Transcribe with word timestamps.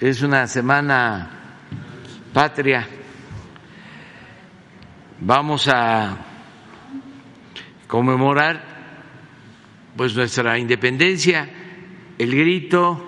es 0.00 0.22
una 0.22 0.46
semana 0.46 1.28
patria. 2.32 2.86
Vamos 5.20 5.66
a 5.66 6.16
conmemorar 7.88 8.62
pues 9.96 10.14
nuestra 10.14 10.56
independencia, 10.56 11.48
el 12.16 12.36
grito 12.36 13.04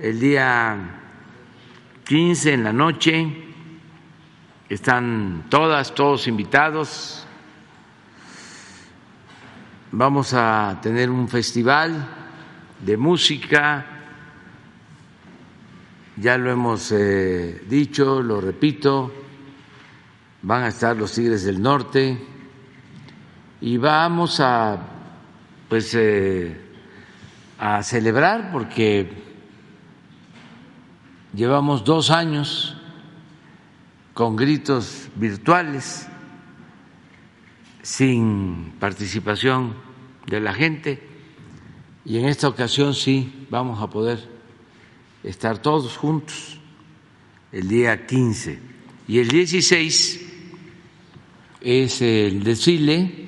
el 0.00 0.18
día 0.18 0.76
15 2.04 2.52
en 2.52 2.64
la 2.64 2.72
noche, 2.72 3.44
están 4.68 5.44
todas, 5.48 5.94
todos 5.94 6.26
invitados. 6.26 7.26
Vamos 9.92 10.34
a 10.34 10.80
tener 10.82 11.10
un 11.10 11.28
festival 11.28 12.08
de 12.80 12.96
música, 12.96 13.97
ya 16.20 16.36
lo 16.36 16.50
hemos 16.50 16.90
eh, 16.92 17.62
dicho, 17.68 18.22
lo 18.22 18.40
repito, 18.40 19.12
van 20.42 20.64
a 20.64 20.68
estar 20.68 20.96
los 20.96 21.12
Tigres 21.12 21.44
del 21.44 21.62
Norte 21.62 22.18
y 23.60 23.76
vamos 23.76 24.40
a 24.40 24.78
pues 25.68 25.94
eh, 25.94 26.56
a 27.58 27.82
celebrar 27.82 28.50
porque 28.52 29.10
llevamos 31.34 31.84
dos 31.84 32.10
años 32.10 32.76
con 34.14 34.34
gritos 34.34 35.08
virtuales 35.16 36.08
sin 37.82 38.74
participación 38.80 39.74
de 40.26 40.40
la 40.40 40.54
gente 40.54 41.06
y 42.04 42.18
en 42.18 42.26
esta 42.26 42.48
ocasión 42.48 42.94
sí 42.94 43.46
vamos 43.50 43.82
a 43.82 43.90
poder 43.90 44.37
estar 45.22 45.58
todos 45.58 45.96
juntos 45.96 46.58
el 47.52 47.68
día 47.68 48.06
15. 48.06 48.58
Y 49.08 49.18
el 49.18 49.28
16 49.28 50.26
es 51.60 52.02
el 52.02 52.42
desfile, 52.44 53.26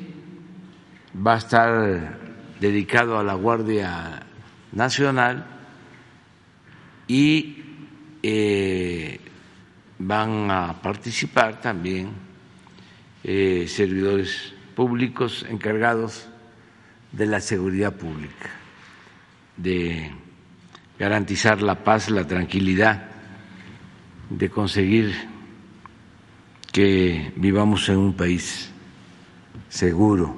va 1.26 1.34
a 1.34 1.38
estar 1.38 2.18
dedicado 2.60 3.18
a 3.18 3.24
la 3.24 3.34
Guardia 3.34 4.22
Nacional 4.72 5.46
y 7.08 7.64
eh, 8.22 9.18
van 9.98 10.50
a 10.50 10.80
participar 10.80 11.60
también 11.60 12.10
eh, 13.24 13.66
servidores 13.68 14.54
públicos 14.76 15.44
encargados 15.48 16.28
de 17.12 17.26
la 17.26 17.40
seguridad 17.40 17.94
pública, 17.94 18.50
de 19.56 20.10
garantizar 21.00 21.62
la 21.62 21.82
paz, 21.82 22.10
la 22.10 22.26
tranquilidad, 22.26 23.08
de 24.28 24.50
conseguir 24.50 25.14
que 26.70 27.32
vivamos 27.36 27.88
en 27.88 27.96
un 27.96 28.12
país 28.12 28.70
seguro 29.70 30.36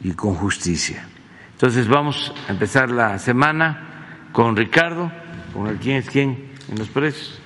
y 0.00 0.10
con 0.10 0.34
justicia. 0.34 1.06
Entonces 1.52 1.86
vamos 1.86 2.34
a 2.48 2.50
empezar 2.50 2.90
la 2.90 3.16
semana 3.20 4.28
con 4.32 4.56
Ricardo, 4.56 5.10
con 5.54 5.68
el 5.68 5.76
quién 5.76 5.98
es 5.98 6.10
quién 6.10 6.50
en 6.68 6.78
los 6.78 6.88
precios. 6.88 7.40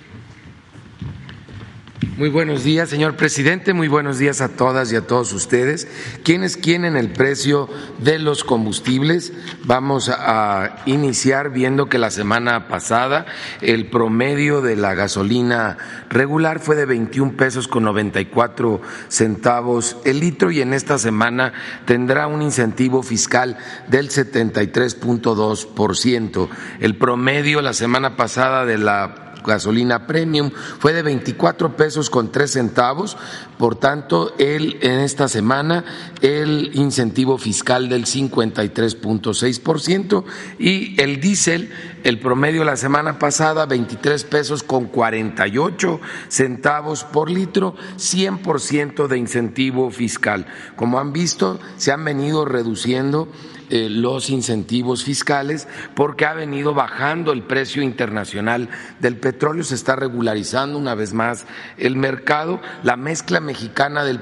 Muy 2.18 2.28
buenos 2.28 2.62
días, 2.62 2.90
señor 2.90 3.16
presidente. 3.16 3.72
Muy 3.72 3.88
buenos 3.88 4.18
días 4.18 4.42
a 4.42 4.50
todas 4.50 4.92
y 4.92 4.96
a 4.96 5.06
todos 5.06 5.32
ustedes. 5.32 5.88
¿Quiénes 6.22 6.58
quieren 6.58 6.94
el 6.94 7.10
precio 7.10 7.70
de 8.00 8.18
los 8.18 8.44
combustibles? 8.44 9.32
Vamos 9.64 10.10
a 10.10 10.82
iniciar 10.84 11.52
viendo 11.52 11.88
que 11.88 11.96
la 11.96 12.10
semana 12.10 12.68
pasada 12.68 13.24
el 13.62 13.88
promedio 13.88 14.60
de 14.60 14.76
la 14.76 14.92
gasolina 14.92 15.78
regular 16.10 16.60
fue 16.60 16.76
de 16.76 16.84
21 16.84 17.32
pesos 17.38 17.66
con 17.66 17.84
94 17.84 18.82
centavos 19.08 19.96
el 20.04 20.20
litro 20.20 20.50
y 20.50 20.60
en 20.60 20.74
esta 20.74 20.98
semana 20.98 21.54
tendrá 21.86 22.26
un 22.26 22.42
incentivo 22.42 23.02
fiscal 23.02 23.56
del 23.88 24.10
73.2 24.10 25.66
por 25.66 25.96
ciento. 25.96 26.50
El 26.78 26.94
promedio 26.98 27.62
la 27.62 27.72
semana 27.72 28.16
pasada 28.16 28.66
de 28.66 28.76
la 28.76 29.31
gasolina 29.44 30.06
premium 30.06 30.50
fue 30.78 30.92
de 30.92 31.02
24 31.02 31.76
pesos 31.76 32.10
con 32.10 32.32
3 32.32 32.50
centavos, 32.50 33.16
por 33.58 33.76
tanto, 33.76 34.34
el, 34.38 34.78
en 34.82 35.00
esta 35.00 35.28
semana 35.28 35.84
el 36.20 36.70
incentivo 36.74 37.38
fiscal 37.38 37.88
del 37.88 38.06
53.6% 38.06 40.24
y 40.58 41.00
el 41.00 41.20
diésel, 41.20 41.70
el 42.04 42.18
promedio 42.18 42.64
la 42.64 42.76
semana 42.76 43.18
pasada 43.18 43.66
23 43.66 44.24
pesos 44.24 44.62
con 44.62 44.86
48 44.86 46.00
centavos 46.28 47.04
por 47.04 47.30
litro, 47.30 47.74
100% 47.96 49.06
de 49.06 49.18
incentivo 49.18 49.90
fiscal. 49.90 50.46
Como 50.76 50.98
han 50.98 51.12
visto, 51.12 51.60
se 51.76 51.92
han 51.92 52.04
venido 52.04 52.44
reduciendo 52.44 53.28
los 53.72 54.28
incentivos 54.30 55.04
fiscales 55.04 55.66
porque 55.94 56.26
ha 56.26 56.34
venido 56.34 56.74
bajando 56.74 57.32
el 57.32 57.42
precio 57.42 57.82
internacional 57.82 58.68
del 59.00 59.16
petróleo, 59.16 59.64
se 59.64 59.74
está 59.74 59.96
regularizando 59.96 60.78
una 60.78 60.94
vez 60.94 61.14
más 61.14 61.46
el 61.78 61.96
mercado. 61.96 62.60
La 62.82 62.96
mezcla 62.96 63.40
mexicana 63.40 64.04
del 64.04 64.20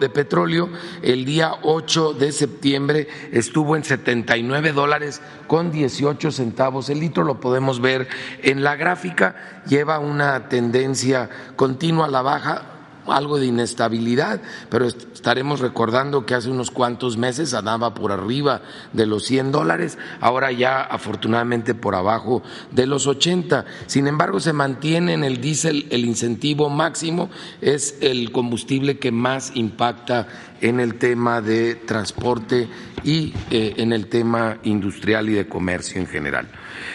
de 0.00 0.08
petróleo 0.08 0.68
el 1.02 1.24
día 1.24 1.52
8 1.62 2.14
de 2.14 2.32
septiembre 2.32 3.08
estuvo 3.32 3.76
en 3.76 3.84
79 3.84 4.72
dólares 4.72 5.20
con 5.46 5.70
18 5.70 6.30
centavos 6.30 6.88
el 6.90 7.00
litro, 7.00 7.24
lo 7.24 7.40
podemos 7.40 7.80
ver 7.80 8.08
en 8.42 8.62
la 8.62 8.76
gráfica, 8.76 9.62
lleva 9.66 9.98
una 9.98 10.48
tendencia 10.48 11.28
continua 11.56 12.06
a 12.06 12.10
la 12.10 12.22
baja 12.22 12.71
algo 13.06 13.38
de 13.38 13.46
inestabilidad, 13.46 14.40
pero 14.68 14.86
estaremos 14.86 15.60
recordando 15.60 16.26
que 16.26 16.34
hace 16.34 16.50
unos 16.50 16.70
cuantos 16.70 17.16
meses 17.16 17.54
andaba 17.54 17.94
por 17.94 18.12
arriba 18.12 18.62
de 18.92 19.06
los 19.06 19.24
100 19.24 19.52
dólares, 19.52 19.98
ahora 20.20 20.52
ya 20.52 20.80
afortunadamente 20.80 21.74
por 21.74 21.94
abajo 21.94 22.42
de 22.70 22.86
los 22.86 23.06
80. 23.06 23.64
Sin 23.86 24.06
embargo, 24.06 24.40
se 24.40 24.52
mantiene 24.52 25.14
en 25.14 25.24
el 25.24 25.40
diésel 25.40 25.86
el 25.90 26.04
incentivo 26.04 26.68
máximo, 26.68 27.30
es 27.60 27.96
el 28.00 28.32
combustible 28.32 28.98
que 28.98 29.12
más 29.12 29.52
impacta 29.54 30.28
en 30.60 30.80
el 30.80 30.94
tema 30.94 31.40
de 31.40 31.74
transporte 31.74 32.68
y 33.04 33.34
eh, 33.50 33.74
en 33.78 33.92
el 33.92 34.06
tema 34.06 34.58
industrial 34.62 35.28
y 35.28 35.32
de 35.32 35.48
comercio 35.48 36.00
en 36.00 36.06
general. 36.06 36.48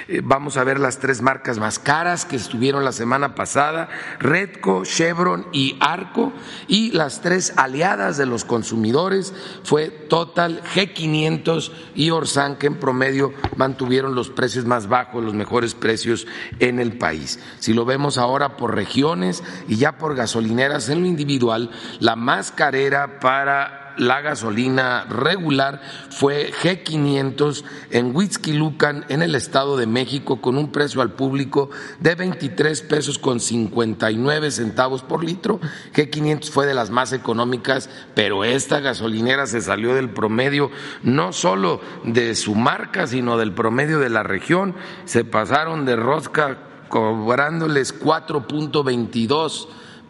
Eh, 0.10 0.22
vamos 0.24 0.56
a 0.56 0.64
ver 0.64 0.80
las 0.80 1.00
tres 1.00 1.22
marcas 1.22 1.58
más 1.58 1.80
caras 1.80 2.24
que 2.24 2.38
estuvieron 2.38 2.86
la 2.86 2.94
semana 2.94 3.36
pasada, 3.36 3.90
Redco, 4.20 4.86
Chevron 4.86 5.48
y 5.52 5.76
Arco, 5.82 6.32
y 6.70 6.92
las 6.92 7.22
tres 7.22 7.54
aliadas 7.58 8.16
de 8.16 8.26
los 8.26 8.46
consumidores 8.46 9.34
fue 9.64 9.90
Total, 9.90 10.62
G500 10.74 11.72
y 11.94 12.12
Orsan, 12.12 12.56
que 12.56 12.68
en 12.68 12.76
promedio 12.76 13.34
mantuvieron 13.58 14.16
los 14.16 14.30
precios 14.30 14.64
más 14.64 14.88
bajos, 14.88 15.24
los 15.24 15.34
mejores 15.34 15.76
precios 15.76 16.26
en 16.60 16.80
el 16.80 16.98
país. 16.98 17.40
Si 17.60 17.74
lo 17.74 17.84
vemos 17.84 18.18
ahora 18.18 18.56
por 18.56 18.76
regiones 18.76 19.44
y 19.68 19.76
ya 19.76 19.98
por 19.98 20.16
gasolineras 20.16 20.88
en 20.88 21.02
lo 21.02 21.08
individual, 21.08 21.70
la 22.00 22.16
más 22.16 22.54
carera 22.54 23.20
para 23.20 23.87
la 23.98 24.22
gasolina 24.22 25.06
regular 25.06 25.82
fue 26.10 26.52
G500 26.52 27.64
en 27.92 28.16
Huitzquilucan, 28.16 29.06
en 29.10 29.22
el 29.22 29.36
Estado 29.36 29.78
de 29.78 29.88
México, 29.88 30.42
con 30.42 30.58
un 30.58 30.72
precio 30.72 31.02
al 31.02 31.12
público 31.12 31.70
de 32.00 32.16
23 32.16 32.82
pesos 32.84 33.20
con 33.20 33.40
59 33.40 34.52
centavos 34.52 35.02
por 35.02 35.24
litro. 35.24 35.60
G500 35.94 36.50
fue 36.50 36.66
de 36.66 36.74
las 36.74 36.90
más 36.90 37.14
económicas, 37.14 37.90
pero 38.14 38.44
esta 38.44 38.80
gasolinera 38.80 39.48
se 39.48 39.62
salió 39.62 39.94
del 39.94 40.10
promedio 40.10 40.72
no 41.04 41.34
solo 41.34 41.82
de 42.04 42.36
su 42.36 42.56
marca, 42.56 43.08
sino 43.08 43.38
del 43.38 43.54
promedio 43.54 44.00
de 44.00 44.10
la 44.10 44.24
región. 44.24 44.76
Se 45.06 45.24
pasaron 45.24 45.86
de 45.86 45.96
rosca 45.96 46.58
cobrándoles 46.90 48.00
4.22 48.00 49.68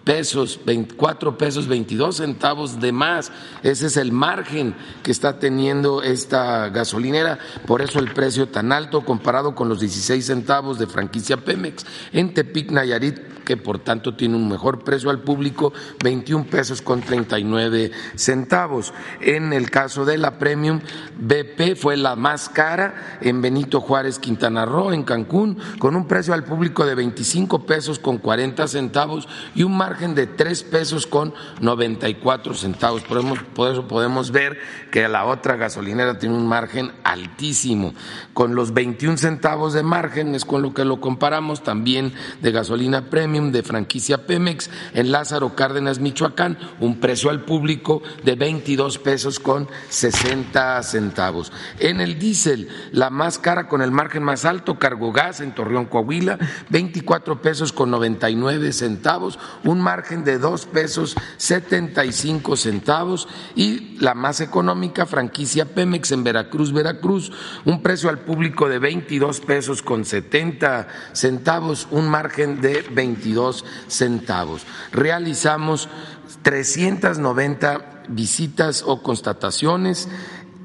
pesos, 0.08 0.62
24 0.66 1.38
pesos 1.38 1.68
22 1.68 2.16
centavos 2.16 2.80
de 2.80 2.94
más. 2.94 3.30
Ese 3.62 3.88
es 3.88 3.98
el 3.98 4.14
margen 4.14 4.74
que 5.04 5.12
está 5.12 5.38
teniendo 5.38 6.02
esta 6.02 6.70
gasolinera, 6.70 7.40
por 7.66 7.82
eso 7.82 8.00
el 8.00 8.14
precio 8.14 8.48
tan 8.48 8.72
alto 8.72 9.04
comparado 9.04 9.54
con 9.54 9.68
los 9.68 9.82
16 9.82 10.26
centavos 10.26 10.80
de 10.80 10.88
franquicia 10.88 11.36
Pemex. 11.36 11.86
En 12.14 12.34
Tepic, 12.34 12.72
Nayarit, 12.72 13.20
que 13.48 13.56
por 13.56 13.80
tanto 13.80 14.14
tiene 14.14 14.36
un 14.36 14.50
mejor 14.50 14.84
precio 14.84 15.10
al 15.10 15.20
público, 15.20 15.72
21 16.04 16.48
pesos 16.48 16.82
con 16.82 17.00
39 17.00 17.92
centavos. 18.16 18.94
En 19.22 19.54
el 19.54 19.72
caso 19.72 20.04
de 20.04 20.18
la 20.18 20.38
Premium, 20.38 20.82
BP 21.18 21.78
fue 21.78 21.96
la 21.96 22.18
más 22.18 22.50
cara 22.50 23.20
en 23.22 23.42
Benito 23.42 23.80
Juárez, 23.80 24.20
Quintana 24.20 24.66
Roo, 24.66 24.92
en 24.92 25.04
Cancún, 25.04 25.58
con 25.80 25.96
un 25.96 26.10
precio 26.10 26.34
al 26.34 26.44
público 26.44 26.86
de 26.86 26.96
25 26.96 27.66
pesos 27.66 28.00
con 28.00 28.18
40 28.18 28.68
centavos 28.68 29.30
y 29.56 29.64
un 29.64 29.78
margen 29.78 30.14
de 30.14 30.28
tres 30.28 30.64
pesos 30.64 31.08
con 31.08 31.34
94 31.62 32.54
centavos. 32.54 33.04
Por 33.04 33.72
eso 33.72 33.88
podemos 33.88 34.32
ver 34.32 34.60
que 34.92 35.08
la 35.08 35.24
otra 35.24 35.56
gasolinera 35.56 36.20
tiene 36.20 36.36
un 36.36 36.48
margen 36.48 36.92
altísimo. 37.06 37.94
Con 38.34 38.56
los 38.56 38.74
21 38.74 39.16
centavos 39.16 39.72
de 39.72 39.84
margen 39.84 40.36
es 40.36 40.44
con 40.44 40.62
lo 40.62 40.74
que 40.74 40.84
lo 40.84 41.00
comparamos 41.00 41.64
también 41.64 42.12
de 42.42 42.52
gasolina 42.52 43.10
premium 43.10 43.37
de 43.38 43.62
franquicia 43.62 44.26
Pemex 44.26 44.70
en 44.94 45.12
Lázaro 45.12 45.56
Cárdenas, 45.56 46.00
Michoacán, 46.00 46.58
un 46.80 47.00
precio 47.00 47.30
al 47.30 47.46
público 47.46 48.02
de 48.24 48.34
22 48.34 48.98
pesos 48.98 49.40
con 49.40 49.68
60 49.90 50.82
centavos. 50.82 51.52
En 51.80 52.02
el 52.02 52.18
diésel, 52.18 52.68
la 52.92 53.12
más 53.12 53.38
cara 53.38 53.68
con 53.68 53.84
el 53.84 53.92
margen 53.92 54.24
más 54.24 54.44
alto, 54.44 54.80
Cargo 54.80 55.12
Gas 55.12 55.40
en 55.42 55.54
Torreón, 55.54 55.86
Coahuila, 55.86 56.40
24 56.70 57.42
pesos 57.42 57.72
con 57.72 57.92
99 57.92 58.74
centavos, 58.74 59.38
un 59.64 59.82
margen 59.82 60.24
de 60.24 60.40
2 60.40 60.66
pesos 60.66 61.16
75 61.38 62.58
centavos. 62.58 63.28
Y 63.56 63.98
la 64.00 64.16
más 64.16 64.42
económica, 64.42 65.06
franquicia 65.06 65.66
Pemex 65.66 66.12
en 66.12 66.24
Veracruz, 66.24 66.74
Veracruz, 66.74 67.32
un 67.66 67.84
precio 67.84 68.10
al 68.10 68.20
público 68.20 68.68
de 68.68 68.80
22 68.80 69.42
pesos 69.42 69.84
con 69.84 70.06
70 70.06 70.88
centavos, 71.14 71.88
un 71.92 72.10
margen 72.10 72.62
de 72.62 72.84
22 73.28 73.66
centavos. 73.88 74.66
Realizamos 74.92 75.90
390 76.42 78.04
visitas 78.10 78.84
o 78.86 79.02
constataciones 79.02 80.08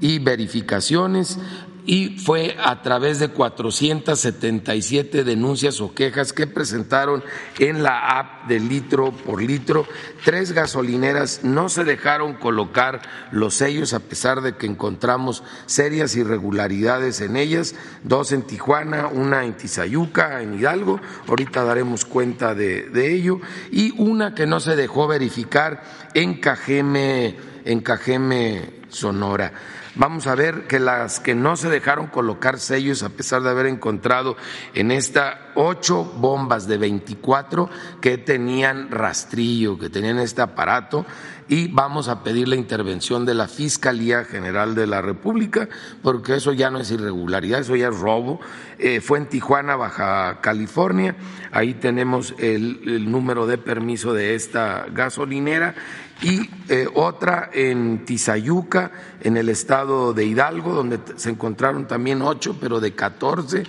y 0.01 0.19
verificaciones 0.19 1.39
y 1.85 2.19
fue 2.19 2.57
a 2.63 2.83
través 2.83 3.19
de 3.19 3.29
477 3.29 5.25
denuncias 5.25 5.81
o 5.81 5.95
quejas 5.95 6.33
que 6.33 6.47
presentaron 6.47 7.25
en 7.59 7.83
la 7.83 8.19
app 8.19 8.47
de 8.47 8.61
litro 8.61 9.11
por 9.13 9.43
litro. 9.43 9.87
Tres 10.25 10.53
gasolineras 10.53 11.41
no 11.43 11.69
se 11.69 11.85
dejaron 11.85 12.35
colocar 12.35 13.03
los 13.33 13.55
sellos 13.55 13.95
a 13.95 14.01
pesar 14.01 14.43
de 14.43 14.57
que 14.57 14.67
encontramos 14.67 15.43
serias 15.67 16.15
irregularidades 16.15 17.21
en 17.21 17.37
ellas, 17.37 17.75
dos 18.05 18.33
en 18.33 18.43
Tijuana, 18.43 19.09
una 19.09 19.45
en 19.45 19.57
Tizayuca, 19.57 20.43
en 20.43 20.55
Hidalgo, 20.55 21.01
ahorita 21.27 21.65
daremos 21.65 22.05
cuenta 22.05 22.55
de, 22.55 22.89
de 22.91 23.13
ello, 23.13 23.41
y 23.71 23.93
una 24.01 24.35
que 24.35 24.47
no 24.47 24.61
se 24.61 24.77
dejó 24.77 25.09
verificar 25.09 25.83
en 26.15 26.41
Cajeme, 26.41 27.37
en 27.65 27.81
Cajeme, 27.81 28.83
Sonora 28.89 29.53
vamos 29.95 30.27
a 30.27 30.35
ver 30.35 30.67
que 30.67 30.79
las 30.79 31.21
que 31.21 31.35
no 31.35 31.57
se 31.57 31.69
dejaron 31.69 32.07
colocar 32.07 32.59
sellos, 32.59 33.03
a 33.03 33.11
pesar 33.11 33.43
de 33.43 33.51
haber 33.51 33.67
encontrado 33.67 34.37
en 34.75 34.91
esta 34.91 35.53
ocho 35.55 36.05
bombas 36.05 36.67
de 36.67 36.79
24 36.79 37.69
que 38.01 38.19
tenían 38.19 38.91
rastrillo, 38.91 39.79
que 39.79 39.91
tenían 39.91 40.19
este 40.19 40.43
aparato, 40.43 41.05
y 41.49 41.69
vamos 41.69 42.09
a 42.09 42.23
pedir 42.23 42.49
la 42.49 42.57
intervención 42.57 43.27
de 43.27 43.35
la 43.35 43.49
Fiscalía 43.49 44.25
General 44.25 44.75
de 44.75 44.87
la 44.87 45.03
República, 45.03 45.69
porque 46.03 46.37
eso 46.37 46.53
ya 46.53 46.71
no 46.71 46.79
es 46.79 46.91
irregularidad, 46.91 47.61
eso 47.61 47.77
ya 47.77 47.89
es 47.89 47.99
robo. 47.99 48.41
Eh, 48.79 49.01
fue 49.01 49.19
en 49.19 49.27
Tijuana, 49.27 49.77
Baja 49.77 50.41
California, 50.41 51.15
ahí 51.51 51.75
tenemos 51.75 52.35
el, 52.39 52.81
el 52.87 53.11
número 53.11 53.47
de 53.47 53.59
permiso 53.59 54.15
de 54.15 54.35
esta 54.35 54.87
gasolinera 54.93 55.75
y 56.23 56.49
eh, 56.69 56.89
otra 56.95 57.51
en 57.53 58.05
Tizayuca, 58.05 58.93
en 59.21 59.37
el 59.37 59.49
estado 59.49 60.15
de 60.15 60.25
Hidalgo, 60.25 60.73
donde 60.73 61.01
se 61.17 61.31
encontraron 61.31 61.89
también 61.89 62.23
ocho, 62.23 62.57
pero 62.61 62.81
de 62.81 62.95
catorce 62.95 63.65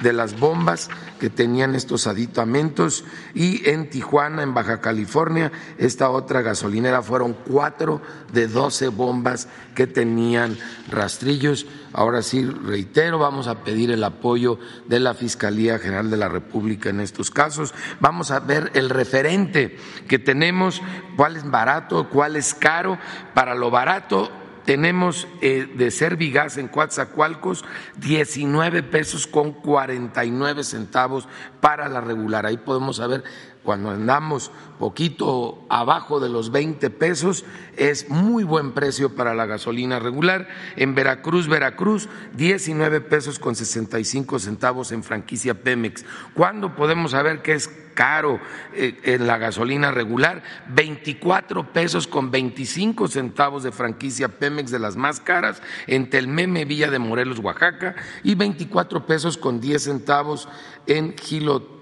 de 0.00 0.12
las 0.12 0.38
bombas 0.38 0.90
que 1.18 1.30
tenían 1.30 1.74
estos 1.74 2.06
aditamentos 2.06 3.04
y 3.34 3.68
en 3.68 3.88
Tijuana, 3.88 4.42
en 4.42 4.52
Baja 4.52 4.80
California, 4.80 5.50
esta 5.78 6.10
otra 6.10 6.42
gasolinera 6.42 7.02
fueron 7.02 7.34
cuatro 7.34 8.02
de 8.32 8.46
doce 8.46 8.88
bombas 8.88 9.48
que 9.74 9.86
tenían 9.86 10.58
rastrillos. 10.90 11.66
Ahora 11.96 12.20
sí, 12.20 12.44
reitero, 12.44 13.18
vamos 13.18 13.46
a 13.46 13.64
pedir 13.64 13.90
el 13.90 14.04
apoyo 14.04 14.58
de 14.84 15.00
la 15.00 15.14
Fiscalía 15.14 15.78
General 15.78 16.10
de 16.10 16.18
la 16.18 16.28
República 16.28 16.90
en 16.90 17.00
estos 17.00 17.30
casos. 17.30 17.72
Vamos 18.00 18.30
a 18.30 18.40
ver 18.40 18.70
el 18.74 18.90
referente 18.90 19.78
que 20.06 20.18
tenemos, 20.18 20.82
cuál 21.16 21.36
es 21.36 21.50
barato, 21.50 22.10
cuál 22.10 22.36
es 22.36 22.52
caro. 22.52 22.98
Para 23.32 23.54
lo 23.54 23.70
barato, 23.70 24.30
tenemos 24.66 25.26
eh, 25.40 25.72
de 25.74 25.90
Servigas 25.90 26.58
en 26.58 26.68
Coatzacoalcos 26.68 27.64
19 27.96 28.82
pesos 28.82 29.26
con 29.26 29.52
49 29.52 30.64
centavos 30.64 31.26
para 31.62 31.88
la 31.88 32.02
regular. 32.02 32.44
Ahí 32.44 32.58
podemos 32.58 32.96
saber 32.96 33.24
cuando 33.66 33.90
andamos 33.90 34.52
poquito 34.78 35.66
abajo 35.68 36.20
de 36.20 36.28
los 36.28 36.52
20 36.52 36.88
pesos, 36.90 37.44
es 37.76 38.08
muy 38.08 38.44
buen 38.44 38.72
precio 38.72 39.16
para 39.16 39.34
la 39.34 39.44
gasolina 39.44 39.98
regular. 39.98 40.46
En 40.76 40.94
Veracruz, 40.94 41.48
Veracruz, 41.48 42.08
19 42.36 43.00
pesos 43.00 43.40
con 43.40 43.56
65 43.56 44.38
centavos 44.38 44.92
en 44.92 45.02
franquicia 45.02 45.62
Pemex. 45.62 46.04
¿Cuándo 46.32 46.76
podemos 46.76 47.10
saber 47.10 47.42
que 47.42 47.54
es 47.54 47.68
caro 47.94 48.38
eh, 48.74 49.00
en 49.02 49.26
la 49.26 49.36
gasolina 49.36 49.90
regular? 49.90 50.44
24 50.68 51.72
pesos 51.72 52.06
con 52.06 52.30
25 52.30 53.08
centavos 53.08 53.64
de 53.64 53.72
franquicia 53.72 54.28
Pemex 54.28 54.70
de 54.70 54.78
las 54.78 54.94
más 54.94 55.18
caras 55.18 55.60
en 55.88 56.08
Telmeme, 56.08 56.64
Villa 56.64 56.90
de 56.90 57.00
Morelos, 57.00 57.40
Oaxaca, 57.40 57.96
y 58.22 58.36
24 58.36 59.06
pesos 59.06 59.36
con 59.36 59.60
10 59.60 59.82
centavos 59.82 60.48
en 60.86 61.16
Gilot 61.18 61.75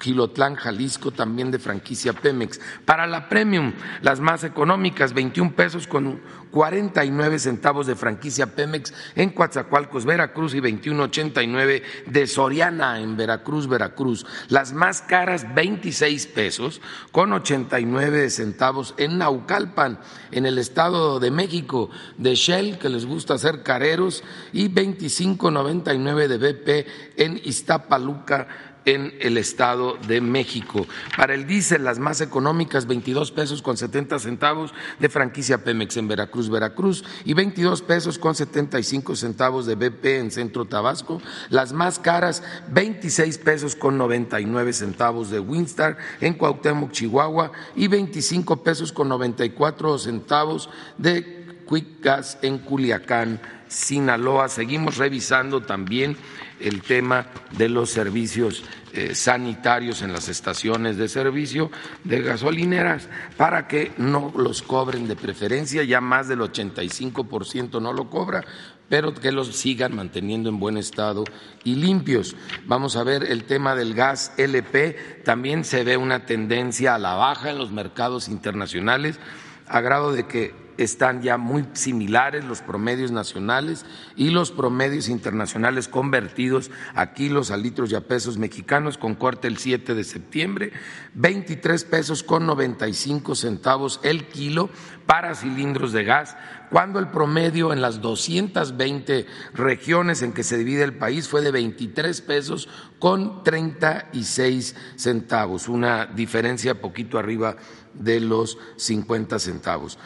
Gilotlán, 0.00 0.54
Jalisco, 0.54 1.10
también 1.10 1.50
de 1.50 1.58
franquicia 1.58 2.12
Pemex. 2.12 2.60
Para 2.84 3.06
la 3.06 3.28
Premium, 3.28 3.72
las 4.02 4.20
más 4.20 4.44
económicas, 4.44 5.12
21 5.12 5.54
pesos 5.54 5.86
con 5.86 6.20
49 6.50 7.38
centavos 7.38 7.86
de 7.86 7.94
franquicia 7.94 8.54
Pemex 8.54 8.92
en 9.14 9.30
Coatzacoalcos, 9.30 10.04
Veracruz 10.04 10.54
y 10.54 10.60
21.89 10.60 11.82
de 12.06 12.26
Soriana 12.26 13.00
en 13.00 13.16
Veracruz, 13.16 13.68
Veracruz. 13.68 14.26
Las 14.48 14.72
más 14.72 15.02
caras, 15.02 15.54
26 15.54 16.26
pesos 16.28 16.80
con 17.12 17.32
89 17.32 18.30
centavos 18.30 18.94
en 18.96 19.18
Naucalpan, 19.18 20.00
en 20.32 20.46
el 20.46 20.58
Estado 20.58 21.20
de 21.20 21.30
México, 21.30 21.90
de 22.16 22.34
Shell, 22.34 22.78
que 22.78 22.88
les 22.88 23.06
gusta 23.06 23.34
hacer 23.34 23.62
careros, 23.62 24.24
y 24.52 24.68
25.99 24.68 26.26
de 26.26 26.38
BP 26.38 26.88
en 27.16 27.40
Iztapaluca 27.44 28.69
en 28.84 29.14
el 29.20 29.36
Estado 29.36 29.96
de 30.08 30.20
México. 30.20 30.86
Para 31.16 31.34
el 31.34 31.46
diésel, 31.46 31.84
las 31.84 31.98
más 31.98 32.20
económicas, 32.20 32.86
22 32.86 33.32
pesos 33.32 33.62
con 33.62 33.76
70 33.76 34.18
centavos 34.18 34.72
de 34.98 35.08
franquicia 35.08 35.62
Pemex 35.64 35.96
en 35.96 36.08
Veracruz, 36.08 36.48
Veracruz, 36.48 37.04
y 37.24 37.34
22 37.34 37.82
pesos 37.82 38.18
con 38.18 38.34
75 38.34 39.16
centavos 39.16 39.66
de 39.66 39.74
BP 39.74 40.04
en 40.06 40.30
Centro 40.30 40.64
Tabasco. 40.64 41.20
Las 41.48 41.72
más 41.72 41.98
caras, 41.98 42.42
26 42.70 43.38
pesos 43.38 43.76
con 43.76 43.98
99 43.98 44.72
centavos 44.72 45.30
de 45.30 45.40
Winstar 45.40 45.98
en 46.20 46.34
Cuauhtémoc, 46.34 46.92
Chihuahua, 46.92 47.52
y 47.76 47.88
25 47.88 48.62
pesos 48.62 48.92
con 48.92 49.08
94 49.08 49.98
centavos 49.98 50.70
de 50.98 51.39
Quick 51.70 52.02
Gas 52.02 52.38
en 52.42 52.58
Culiacán, 52.58 53.40
Sinaloa. 53.68 54.48
Seguimos 54.48 54.96
revisando 54.96 55.62
también 55.62 56.16
el 56.58 56.82
tema 56.82 57.28
de 57.56 57.68
los 57.68 57.90
servicios 57.90 58.64
eh, 58.92 59.14
sanitarios 59.14 60.02
en 60.02 60.12
las 60.12 60.28
estaciones 60.28 60.96
de 60.96 61.08
servicio 61.08 61.70
de 62.02 62.22
gasolineras 62.22 63.08
para 63.36 63.68
que 63.68 63.92
no 63.98 64.32
los 64.36 64.62
cobren 64.62 65.06
de 65.06 65.14
preferencia, 65.14 65.84
ya 65.84 66.00
más 66.00 66.26
del 66.26 66.40
85% 66.40 67.80
no 67.80 67.92
lo 67.92 68.10
cobra, 68.10 68.44
pero 68.88 69.14
que 69.14 69.30
los 69.30 69.56
sigan 69.56 69.94
manteniendo 69.94 70.48
en 70.48 70.58
buen 70.58 70.76
estado 70.76 71.22
y 71.62 71.76
limpios. 71.76 72.34
Vamos 72.66 72.96
a 72.96 73.04
ver 73.04 73.22
el 73.22 73.44
tema 73.44 73.76
del 73.76 73.94
gas 73.94 74.32
LP, 74.36 75.22
también 75.24 75.64
se 75.64 75.84
ve 75.84 75.96
una 75.96 76.26
tendencia 76.26 76.96
a 76.96 76.98
la 76.98 77.14
baja 77.14 77.50
en 77.50 77.58
los 77.58 77.70
mercados 77.70 78.28
internacionales, 78.28 79.20
a 79.68 79.80
grado 79.80 80.12
de 80.12 80.26
que 80.26 80.52
están 80.84 81.22
ya 81.22 81.36
muy 81.36 81.66
similares 81.72 82.44
los 82.44 82.60
promedios 82.60 83.10
nacionales 83.10 83.84
y 84.16 84.30
los 84.30 84.50
promedios 84.50 85.08
internacionales 85.08 85.88
convertidos 85.88 86.70
a 86.94 87.12
kilos, 87.12 87.50
a 87.50 87.56
litros 87.56 87.92
y 87.92 87.94
a 87.94 88.06
pesos 88.06 88.38
mexicanos 88.38 88.98
con 88.98 89.14
corte 89.14 89.48
el 89.48 89.58
7 89.58 89.94
de 89.94 90.04
septiembre, 90.04 90.72
23 91.14 91.84
pesos 91.84 92.22
con 92.22 92.46
95 92.46 93.34
centavos 93.34 94.00
el 94.02 94.26
kilo 94.26 94.70
para 95.06 95.34
cilindros 95.34 95.92
de 95.92 96.04
gas, 96.04 96.36
cuando 96.70 97.00
el 97.00 97.08
promedio 97.08 97.72
en 97.72 97.82
las 97.82 98.00
220 98.00 99.26
regiones 99.54 100.22
en 100.22 100.32
que 100.32 100.44
se 100.44 100.56
divide 100.56 100.84
el 100.84 100.96
país 100.96 101.28
fue 101.28 101.42
de 101.42 101.50
23 101.50 102.20
pesos 102.20 102.68
con 103.00 103.42
36 103.42 104.76
centavos, 104.96 105.68
una 105.68 106.06
diferencia 106.06 106.80
poquito 106.80 107.18
arriba 107.18 107.56
de 107.94 108.20
los 108.20 108.58
50 108.76 109.38
centavos. 109.40 109.98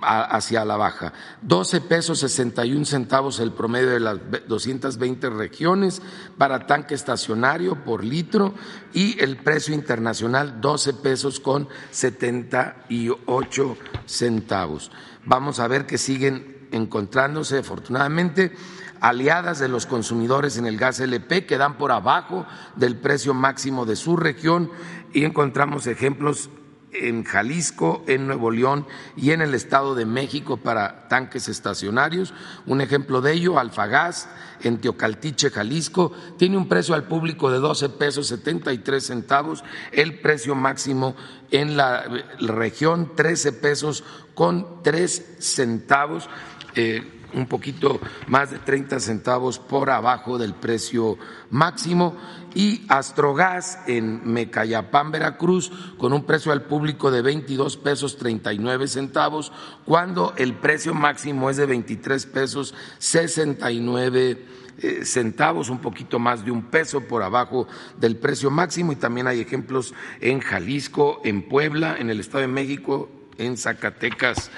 Hacia 0.00 0.64
la 0.64 0.76
baja. 0.76 1.12
12 1.42 1.80
pesos 1.82 2.20
61 2.20 2.84
centavos 2.84 3.40
el 3.40 3.52
promedio 3.52 3.90
de 3.90 4.00
las 4.00 4.18
220 4.46 5.30
regiones 5.30 6.00
para 6.38 6.66
tanque 6.66 6.94
estacionario 6.94 7.82
por 7.84 8.04
litro 8.04 8.54
y 8.92 9.20
el 9.20 9.36
precio 9.38 9.74
internacional 9.74 10.60
12 10.60 10.94
pesos 10.94 11.40
con 11.40 11.68
78 11.90 13.76
centavos. 14.06 14.92
Vamos 15.24 15.58
a 15.58 15.68
ver 15.68 15.86
que 15.86 15.98
siguen 15.98 16.68
encontrándose 16.70 17.58
afortunadamente 17.58 18.52
aliadas 19.00 19.58
de 19.58 19.68
los 19.68 19.86
consumidores 19.86 20.56
en 20.56 20.66
el 20.66 20.78
gas 20.78 21.00
LP 21.00 21.46
que 21.46 21.58
dan 21.58 21.78
por 21.78 21.92
abajo 21.92 22.46
del 22.76 22.96
precio 22.96 23.34
máximo 23.34 23.84
de 23.86 23.96
su 23.96 24.16
región 24.16 24.70
y 25.12 25.24
encontramos 25.24 25.86
ejemplos 25.86 26.48
en 26.94 27.24
Jalisco, 27.24 28.02
en 28.06 28.26
Nuevo 28.26 28.50
León 28.50 28.86
y 29.16 29.32
en 29.32 29.42
el 29.42 29.54
Estado 29.54 29.94
de 29.94 30.06
México 30.06 30.56
para 30.56 31.08
tanques 31.08 31.48
estacionarios. 31.48 32.32
Un 32.66 32.80
ejemplo 32.80 33.20
de 33.20 33.32
ello, 33.32 33.58
Alfagas, 33.58 34.28
en 34.62 34.78
Teocaltiche, 34.78 35.50
Jalisco, 35.50 36.12
tiene 36.38 36.56
un 36.56 36.68
precio 36.68 36.94
al 36.94 37.04
público 37.04 37.50
de 37.50 37.58
12 37.58 37.90
pesos 37.90 38.28
73 38.28 39.04
centavos, 39.04 39.64
el 39.92 40.20
precio 40.20 40.54
máximo 40.54 41.14
en 41.50 41.76
la 41.76 42.04
región 42.40 43.12
13 43.14 43.52
pesos 43.52 44.04
con 44.34 44.82
3 44.82 45.36
centavos. 45.38 46.28
Eh, 46.74 47.10
un 47.34 47.46
poquito 47.46 48.00
más 48.28 48.50
de 48.50 48.58
30 48.58 49.00
centavos 49.00 49.58
por 49.58 49.90
abajo 49.90 50.38
del 50.38 50.54
precio 50.54 51.18
máximo 51.50 52.16
y 52.54 52.84
Astrogas 52.88 53.80
en 53.86 54.32
Mecayapán, 54.32 55.10
Veracruz, 55.10 55.72
con 55.98 56.12
un 56.12 56.24
precio 56.24 56.52
al 56.52 56.62
público 56.62 57.10
de 57.10 57.22
22 57.22 57.76
pesos 57.76 58.16
39 58.16 58.88
centavos, 58.88 59.52
cuando 59.84 60.34
el 60.36 60.54
precio 60.54 60.94
máximo 60.94 61.50
es 61.50 61.56
de 61.56 61.66
23 61.66 62.26
pesos 62.26 62.74
69 62.98 64.46
eh, 64.78 65.04
centavos, 65.04 65.68
un 65.68 65.78
poquito 65.78 66.18
más 66.18 66.44
de 66.44 66.50
un 66.50 66.64
peso 66.64 67.00
por 67.02 67.22
abajo 67.22 67.68
del 67.98 68.16
precio 68.16 68.50
máximo. 68.50 68.92
Y 68.92 68.96
también 68.96 69.26
hay 69.26 69.40
ejemplos 69.40 69.94
en 70.20 70.40
Jalisco, 70.40 71.20
en 71.24 71.48
Puebla, 71.48 71.96
en 71.98 72.10
el 72.10 72.20
Estado 72.20 72.42
de 72.42 72.48
México, 72.48 73.08
en 73.38 73.56
Zacatecas. 73.56 74.50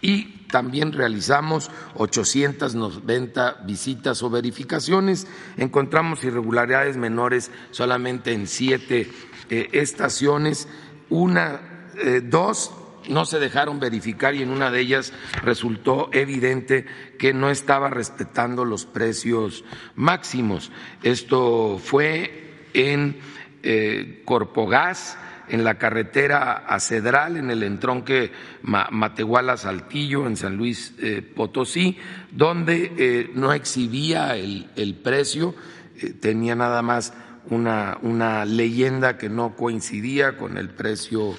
Y 0.00 0.41
también 0.52 0.92
realizamos 0.92 1.70
890 1.94 3.62
visitas 3.64 4.22
o 4.22 4.30
verificaciones. 4.30 5.26
Encontramos 5.56 6.22
irregularidades 6.22 6.96
menores 6.96 7.50
solamente 7.72 8.32
en 8.32 8.46
siete 8.46 9.10
eh, 9.50 9.70
estaciones. 9.72 10.68
Una, 11.08 11.88
eh, 11.96 12.20
dos 12.22 12.70
no 13.08 13.24
se 13.24 13.40
dejaron 13.40 13.80
verificar 13.80 14.34
y 14.34 14.42
en 14.42 14.50
una 14.50 14.70
de 14.70 14.80
ellas 14.80 15.12
resultó 15.42 16.10
evidente 16.12 16.86
que 17.18 17.34
no 17.34 17.50
estaba 17.50 17.90
respetando 17.90 18.64
los 18.64 18.86
precios 18.86 19.64
máximos. 19.96 20.70
Esto 21.02 21.80
fue 21.82 22.68
en 22.74 23.18
eh, 23.62 24.22
Corpogás 24.24 25.16
en 25.48 25.64
la 25.64 25.78
carretera 25.78 26.64
a 26.66 26.80
Cedral, 26.80 27.36
en 27.36 27.50
el 27.50 27.62
entronque 27.62 28.32
Matehuala-Saltillo, 28.62 30.26
en 30.26 30.36
San 30.36 30.56
Luis 30.56 30.94
eh, 30.98 31.22
Potosí, 31.22 31.98
donde 32.30 32.92
eh, 32.96 33.30
no 33.34 33.52
exhibía 33.52 34.36
el, 34.36 35.00
precio, 35.02 35.54
eh, 36.00 36.12
tenía 36.12 36.54
nada 36.54 36.82
más 36.82 37.14
una, 37.50 37.98
una, 38.02 38.44
leyenda 38.44 39.18
que 39.18 39.28
no 39.28 39.56
coincidía 39.56 40.36
con 40.36 40.58
el 40.58 40.70
precio 40.70 41.34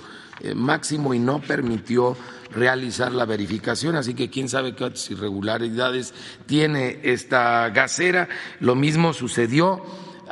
máximo 0.55 1.13
y 1.13 1.19
no 1.19 1.39
permitió 1.39 2.17
realizar 2.53 3.11
la 3.13 3.25
verificación, 3.25 3.95
así 3.95 4.13
que 4.13 4.29
quién 4.29 4.49
sabe 4.49 4.75
qué 4.75 4.91
irregularidades 5.09 6.13
tiene 6.45 6.99
esta 7.03 7.69
gasera. 7.69 8.27
Lo 8.59 8.75
mismo 8.75 9.13
sucedió 9.13 9.83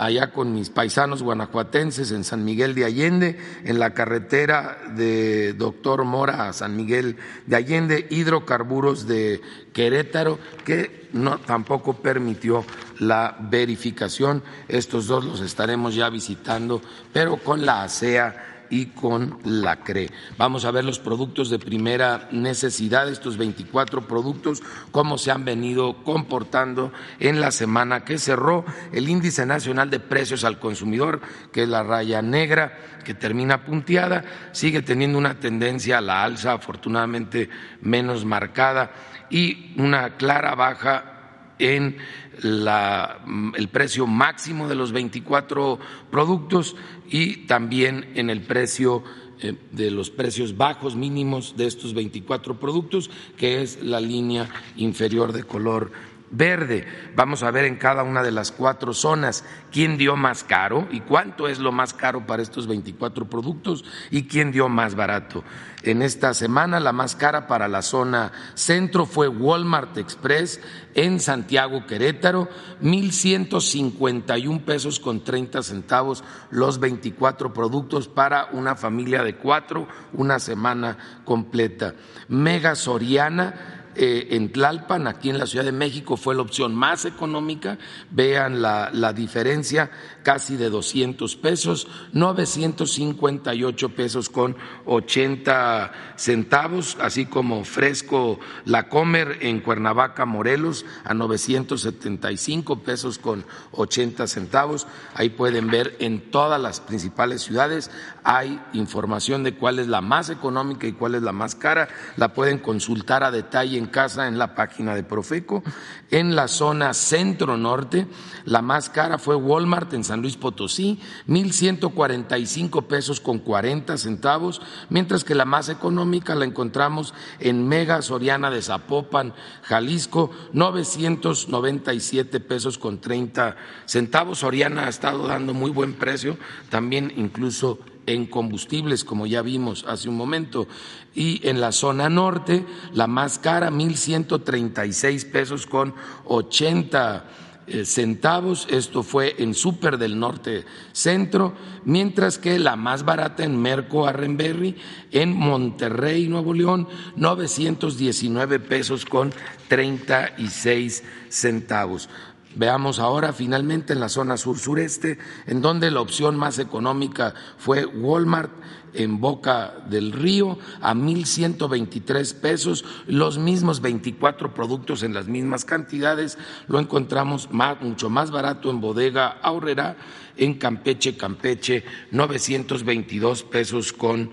allá 0.01 0.31
con 0.31 0.55
mis 0.55 0.72
paisanos 0.72 1.22
guanajuatenses 1.22 2.12
en 2.12 2.24
San 2.24 2.43
Miguel 2.43 2.74
de 2.74 2.86
Allende, 2.86 3.38
en 3.63 3.77
la 3.77 3.93
carretera 3.93 4.79
de 4.96 5.53
Doctor 5.53 6.05
Mora 6.05 6.50
a 6.50 6.53
San 6.53 6.75
Miguel 6.75 7.17
de 7.46 7.55
Allende, 7.55 8.08
hidrocarburos 8.10 9.05
de 9.05 9.41
Querétaro, 9.74 10.39
que 10.65 11.08
no 11.13 11.38
tampoco 11.38 11.98
permitió 11.98 12.65
la 12.98 13.38
verificación. 13.41 14.41
Estos 14.67 15.05
dos 15.05 15.24
los 15.24 15.39
estaremos 15.39 15.93
ya 15.93 16.10
visitando, 16.10 16.81
pero 17.13 17.38
con 17.38 17.63
la 17.63 17.84
ASEA 17.84 18.50
y 18.72 18.88
con 18.88 19.38
la 19.44 19.84
CRE. 19.84 20.10
Vamos 20.38 20.66
a 20.66 20.72
ver 20.72 20.84
los 20.84 20.98
productos 20.98 21.51
de 21.51 21.60
primera 21.60 22.30
necesidad, 22.32 23.08
estos 23.10 23.38
24 23.38 24.08
productos, 24.08 24.63
cómo 24.92 25.20
se 25.20 25.30
han 25.30 25.46
venido 25.46 26.04
comportando 26.04 26.92
en 27.20 27.40
la 27.40 27.51
semana 27.51 28.04
que 28.04 28.18
cerró 28.18 28.66
el 28.92 29.10
índice 29.10 29.46
nacional 29.46 29.92
de 29.92 30.00
precios 30.00 30.44
al 30.44 30.58
consumidor, 30.58 31.22
que 31.51 31.63
es 31.63 31.70
la 31.70 31.84
raya 31.84 32.22
negra, 32.22 32.78
que 33.04 33.13
termina 33.13 33.66
punteada, 33.66 34.24
sigue 34.54 34.82
teniendo 34.82 35.18
una 35.18 35.40
tendencia 35.40 35.98
a 35.98 36.01
la 36.01 36.24
alza, 36.24 36.54
afortunadamente 36.54 37.50
menos 37.82 38.25
marcada, 38.25 38.94
y 39.30 39.74
una 39.78 40.16
clara 40.16 40.56
baja 40.56 41.12
en 41.60 41.98
el 42.44 43.70
precio 43.70 44.08
máximo 44.08 44.68
de 44.68 44.75
los 44.75 44.92
24 44.92 45.80
productos 46.10 46.75
y 47.12 47.46
también 47.46 48.10
en 48.15 48.30
el 48.30 48.41
precio 48.41 49.03
eh, 49.41 49.56
de 49.72 49.91
los 49.91 50.10
precios 50.10 50.56
bajos 50.56 50.96
mínimos 50.96 51.56
de 51.58 51.68
estos 51.68 51.94
24 51.94 52.60
productos, 52.60 53.10
que 53.38 53.62
es 53.62 53.84
la 53.84 54.00
línea 54.00 54.50
inferior 54.77 55.34
de 55.34 55.44
color 55.44 55.91
verde. 56.31 56.88
Vamos 57.15 57.43
a 57.43 57.51
ver 57.51 57.65
en 57.65 57.75
cada 57.75 58.03
una 58.03 58.23
de 58.23 58.31
las 58.31 58.51
cuatro 58.51 58.93
zonas 58.93 59.43
quién 59.71 59.97
dio 59.97 60.15
más 60.15 60.43
caro 60.43 60.88
y 60.91 61.01
cuánto 61.01 61.47
es 61.47 61.59
lo 61.59 61.71
más 61.71 61.93
caro 61.93 62.25
para 62.25 62.41
estos 62.41 62.67
24 62.67 63.29
productos 63.29 63.83
y 64.09 64.23
quién 64.23 64.51
dio 64.51 64.69
más 64.69 64.95
barato. 64.95 65.43
En 65.83 66.01
esta 66.01 66.33
semana 66.33 66.79
la 66.79 66.93
más 66.93 67.15
cara 67.15 67.47
para 67.47 67.67
la 67.67 67.81
zona 67.81 68.31
centro 68.53 69.05
fue 69.05 69.27
Walmart 69.27 69.97
Express 69.97 70.61
en 70.93 71.19
Santiago 71.19 71.85
Querétaro, 71.88 72.50
1.151 72.81 74.63
pesos 74.63 75.00
con 75.00 75.23
30 75.23 75.63
centavos 75.63 76.23
los 76.50 76.79
24 76.79 77.53
productos 77.53 78.07
para 78.07 78.50
una 78.51 78.75
familia 78.75 79.23
de 79.23 79.35
cuatro, 79.38 79.88
una 80.13 80.39
semana 80.39 80.97
completa. 81.25 81.95
Mega 82.27 82.75
Soriana 82.75 83.80
en 83.95 84.51
Tlalpan, 84.51 85.07
aquí 85.07 85.29
en 85.29 85.38
la 85.38 85.45
Ciudad 85.45 85.65
de 85.65 85.71
México, 85.71 86.17
fue 86.17 86.36
la 86.36 86.41
opción 86.41 86.75
más 86.75 87.05
económica. 87.05 87.77
Vean 88.10 88.62
la, 88.62 88.89
la 88.93 89.13
diferencia, 89.13 89.89
casi 90.24 90.58
de 90.58 90.70
200 90.70 91.36
pesos, 91.36 91.88
958 92.13 93.90
pesos 93.90 94.30
con 94.30 94.56
80 94.86 95.92
centavos, 96.16 96.98
así 97.00 97.25
como 97.25 97.63
Fresco 97.63 98.40
La 98.66 98.90
Comer 98.90 99.40
en 99.42 99.62
Cuernavaca, 99.62 100.25
Morelos, 100.25 100.86
a 101.04 101.13
975 101.13 102.80
pesos 102.80 103.18
con 103.18 103.46
80 103.72 104.28
centavos. 104.28 104.88
Ahí 105.16 105.30
pueden 105.30 105.68
ver 105.68 105.96
en 106.00 106.32
todas 106.32 106.62
las 106.62 106.80
principales 106.80 107.42
ciudades 107.42 107.90
hay 108.24 108.62
información 108.74 109.44
de 109.44 109.56
cuál 109.56 109.80
es 109.80 109.88
la 109.88 110.01
más 110.01 110.30
económica 110.30 110.86
y 110.88 110.94
cuál 110.94 111.16
es 111.16 111.24
la 111.24 111.32
más 111.32 111.56
cara. 111.56 111.88
La 112.18 112.34
pueden 112.34 112.60
consultar 112.60 113.24
a 113.24 113.32
detalle 113.32 113.78
en 113.78 113.88
casa 113.88 114.28
en 114.28 114.38
la 114.38 114.54
página 114.54 114.96
de 114.96 115.04
Profeco. 115.04 115.63
En 116.10 116.36
la 116.36 116.48
zona 116.48 116.94
centro-norte, 116.94 118.08
la 118.46 118.62
más 118.62 118.90
cara 118.90 119.18
fue 119.18 119.36
Walmart 119.36 119.94
en 119.94 120.04
San 120.12 120.22
Luis 120.22 120.36
Potosí, 120.36 121.00
1.145 121.30 122.84
pesos 122.84 123.22
con 123.22 123.39
40 123.39 123.98
centavos, 123.98 124.62
mientras 124.89 125.24
que 125.24 125.36
la 125.36 125.46
más 125.46 125.70
económica 125.70 126.36
la 126.36 126.44
encontramos 126.44 127.13
en 127.39 127.65
Mega 127.65 128.01
Soriana 128.01 128.51
de 128.51 128.62
Zapopan, 128.62 129.34
Jalisco, 129.62 130.30
997 130.51 132.41
pesos 132.41 132.77
con 132.77 133.00
30 133.00 133.56
centavos. 133.86 134.39
Soriana 134.39 134.88
ha 134.88 134.89
estado 134.89 135.27
dando 135.27 135.53
muy 135.53 135.72
buen 135.72 135.94
precio, 135.94 136.38
también 136.70 137.13
incluso 137.15 137.80
en 138.06 138.25
combustibles, 138.25 139.06
como 139.06 139.27
ya 139.27 139.41
vimos 139.41 139.86
hace 139.88 140.10
un 140.10 140.18
momento. 140.18 140.68
Y 141.15 141.39
en 141.48 141.62
la 141.62 141.72
zona 141.72 142.10
norte, 142.10 142.65
la 142.91 143.08
más 143.08 143.39
cara, 143.39 143.72
1.136 143.72 145.32
pesos 145.32 145.68
con 145.68 145.96
80 146.25 147.15
eh, 147.15 147.40
centavos, 147.84 148.68
esto 148.70 149.03
fue 149.03 149.36
en 149.38 149.53
Super 149.53 149.98
del 149.98 150.20
Norte 150.20 150.65
Centro, 150.91 151.53
mientras 151.86 152.38
que 152.38 152.60
la 152.60 152.75
más 152.75 153.06
barata 153.06 153.44
en 153.44 153.62
Merco 153.62 154.08
Arrenberry, 154.08 154.75
en 155.12 155.36
Monterrey, 155.36 156.27
Nuevo 156.27 156.53
León, 156.53 156.88
919 157.15 158.60
pesos 158.60 159.06
con 159.06 159.34
36 159.68 161.03
centavos. 161.30 162.10
Veamos 162.55 163.00
ahora 163.00 163.34
finalmente 163.34 163.93
en 163.93 164.00
la 164.00 164.10
zona 164.10 164.38
sur-sureste, 164.38 165.17
en 165.48 165.62
donde 165.62 165.89
la 165.91 166.01
opción 166.01 166.36
más 166.36 166.60
económica 166.60 167.34
fue 167.58 167.86
Walmart 167.86 168.51
en 168.93 169.22
Boca 169.22 169.74
del 169.89 170.12
Río 170.12 170.58
a 170.81 170.93
1.123 170.93 172.36
pesos, 172.41 172.84
los 173.08 173.38
mismos 173.38 173.81
24 173.81 174.53
productos 174.53 175.03
en 175.03 175.13
las 175.13 175.27
mismas 175.27 175.65
cantidades, 175.65 176.38
lo 176.67 176.79
encontramos 176.79 177.50
mucho 177.51 178.10
más 178.10 178.31
barato 178.31 178.70
en 178.70 178.81
Bodega 178.81 179.27
Aurrera, 179.41 179.96
en 180.38 180.55
Campeche, 180.55 181.15
Campeche, 181.15 181.84
922 182.12 183.43
pesos 183.43 183.93
con 183.93 184.31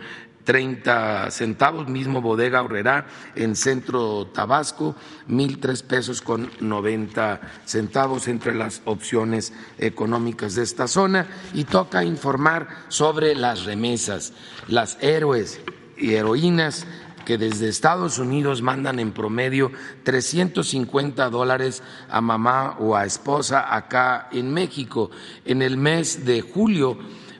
30 0.48 1.30
centavos, 1.30 1.88
mismo 1.88 2.22
bodega 2.22 2.62
Horrera 2.62 3.06
en 3.34 3.54
Centro 3.54 4.28
Tabasco, 4.28 4.96
mil 5.26 5.60
tres 5.60 5.82
pesos 5.82 6.22
con 6.22 6.50
90 6.58 7.38
centavos 7.66 8.28
entre 8.28 8.54
las 8.54 8.80
opciones 8.86 9.52
económicas 9.76 10.54
de 10.54 10.62
esta 10.62 10.88
zona. 10.88 11.26
Y 11.52 11.64
toca 11.64 12.02
informar 12.02 12.66
sobre 12.88 13.34
las 13.34 13.66
remesas, 13.66 14.32
las 14.68 14.96
héroes 15.02 15.60
y 15.98 16.14
heroínas 16.14 16.86
que 17.26 17.36
desde 17.36 17.68
Estados 17.68 18.18
Unidos 18.18 18.62
mandan 18.62 19.00
en 19.00 19.12
promedio 19.12 19.70
350 20.04 21.28
dólares 21.28 21.82
a 22.08 22.22
mamá 22.22 22.78
o 22.80 22.96
a 22.96 23.04
esposa 23.04 23.76
acá 23.76 24.30
en 24.32 24.54
México. 24.54 25.10
En 25.44 25.60
el 25.60 25.76
mes 25.76 26.24
de 26.24 26.40
julio 26.40 26.96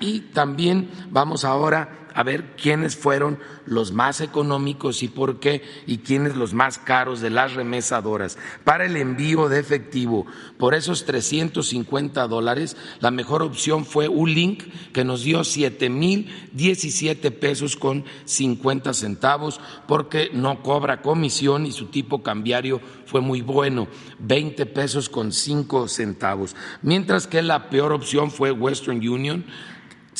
Y 0.00 0.20
también 0.32 0.90
vamos 1.10 1.44
ahora 1.44 2.08
a 2.14 2.22
ver 2.22 2.56
quiénes 2.56 2.96
fueron 2.96 3.38
los 3.66 3.92
más 3.92 4.20
económicos 4.20 5.02
y 5.02 5.08
por 5.08 5.40
qué, 5.40 5.62
y 5.86 5.98
quiénes 5.98 6.36
los 6.36 6.54
más 6.54 6.78
caros 6.78 7.20
de 7.20 7.30
las 7.30 7.54
remesadoras. 7.54 8.38
Para 8.64 8.86
el 8.86 8.96
envío 8.96 9.48
de 9.48 9.60
efectivo 9.60 10.26
por 10.58 10.74
esos 10.74 11.04
350 11.04 12.26
dólares, 12.26 12.76
la 13.00 13.10
mejor 13.10 13.42
opción 13.42 13.84
fue 13.84 14.08
un 14.08 14.34
link 14.34 14.64
que 14.92 15.04
nos 15.04 15.22
dio 15.22 15.44
7 15.44 15.88
mil 15.88 16.30
17 16.52 17.30
pesos 17.30 17.76
con 17.76 18.04
50 18.24 18.94
centavos, 18.94 19.60
porque 19.86 20.30
no 20.32 20.62
cobra 20.62 21.02
comisión 21.02 21.66
y 21.66 21.72
su 21.72 21.86
tipo 21.86 22.22
cambiario 22.22 22.80
fue 23.06 23.20
muy 23.20 23.40
bueno, 23.40 23.88
20 24.20 24.66
pesos 24.66 25.08
con 25.08 25.32
5 25.32 25.88
centavos. 25.88 26.54
Mientras 26.82 27.26
que 27.26 27.42
la 27.42 27.70
peor 27.70 27.92
opción 27.92 28.30
fue 28.30 28.50
Western 28.50 29.06
Union, 29.06 29.44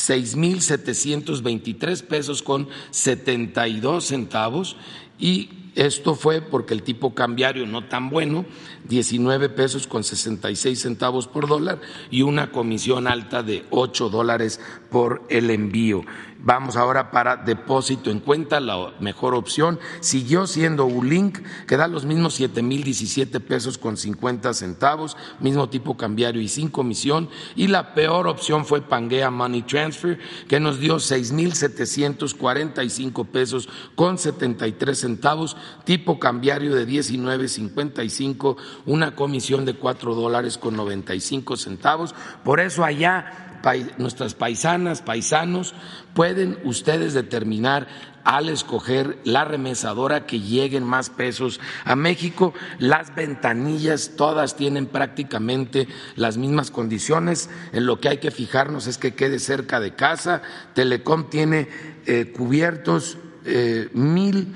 6.723 0.09 2.03
pesos 2.03 2.43
con 2.43 2.69
72 2.91 4.05
centavos 4.05 4.77
y 5.19 5.51
esto 5.75 6.15
fue 6.15 6.41
porque 6.41 6.75
el 6.75 6.83
tipo 6.83 7.15
cambiario 7.15 7.67
no 7.67 7.87
tan 7.87 8.11
bueno, 8.11 8.45
19 8.89 9.51
pesos 9.51 9.87
con 9.87 10.03
66 10.03 10.81
centavos 10.81 11.29
por 11.29 11.47
dólar 11.47 11.81
y 12.11 12.23
una 12.23 12.51
comisión 12.51 13.07
alta 13.07 13.43
de 13.43 13.65
8 13.71 14.09
dólares 14.09 14.61
por 14.91 15.23
el 15.29 15.51
envío. 15.51 16.03
Vamos 16.43 16.77
ahora 16.77 17.11
para 17.11 17.37
depósito 17.37 18.11
en 18.11 18.21
cuenta, 18.21 18.61
la 18.61 18.95
mejor 18.99 19.35
opción. 19.35 19.79
Siguió 20.01 20.47
siendo 20.47 20.87
Ulink, 20.87 21.39
que 21.67 21.77
da 21.77 21.87
los 21.87 22.07
mismos 22.07 22.33
7 22.35 22.63
mil 22.63 22.83
17 22.83 23.41
pesos 23.41 23.77
con 23.77 23.99
50 23.99 24.55
centavos, 24.55 25.19
mismo 25.39 25.69
tipo 25.69 25.99
cambiario 25.99 26.41
y 26.41 26.49
sin 26.49 26.71
comisión. 26.71 27.29
Y 27.57 27.67
la 27.67 27.93
peor 27.93 28.27
opción 28.27 28.65
fue 28.65 28.81
Pangea 28.81 29.31
Money 29.31 29.63
Transfer, 29.63 30.19
que 30.49 30.61
nos 30.61 30.81
dio 30.81 30.99
6 30.99 31.33
mil 31.33 31.53
745 31.53 33.25
pesos 33.25 33.69
con 33.95 34.17
73 34.17 34.99
centavos, 34.99 35.59
tipo 35.85 36.19
cambiario 36.19 36.75
de 36.75 36.89
19.55, 36.89 38.57
una 38.87 39.15
comisión 39.15 39.67
de 39.67 39.75
4 39.75 40.15
dólares 40.15 40.57
con 40.57 40.75
95 40.75 41.59
centavos. 41.59 42.15
Por 42.43 42.61
eso 42.61 42.83
allá 42.83 43.50
nuestras 43.99 44.35
paisanas, 44.35 45.03
paisanos, 45.03 45.75
pueden 46.15 46.59
ustedes 46.65 47.15
determinar 47.15 47.87
al 48.25 48.49
escoger 48.49 49.19
la 49.25 49.45
remesadora 49.45 50.27
que 50.27 50.41
lleguen 50.41 50.85
más 50.85 51.11
pesos 51.11 51.61
a 51.85 51.97
México. 51.97 52.53
Las 52.79 53.15
ventanillas 53.15 54.13
todas 54.17 54.57
tienen 54.57 54.87
prácticamente 54.87 55.89
las 56.17 56.37
mismas 56.37 56.71
condiciones. 56.71 57.51
En 57.73 57.87
lo 57.87 58.01
que 58.01 58.09
hay 58.09 58.19
que 58.19 58.31
fijarnos 58.31 58.87
es 58.87 58.99
que 58.99 59.15
quede 59.15 59.39
cerca 59.39 59.81
de 59.81 59.95
casa. 59.95 60.43
Telecom 60.75 61.31
tiene 61.31 61.69
eh, 62.07 62.33
cubiertos 62.37 63.19
eh, 63.45 63.89
mil 63.95 64.55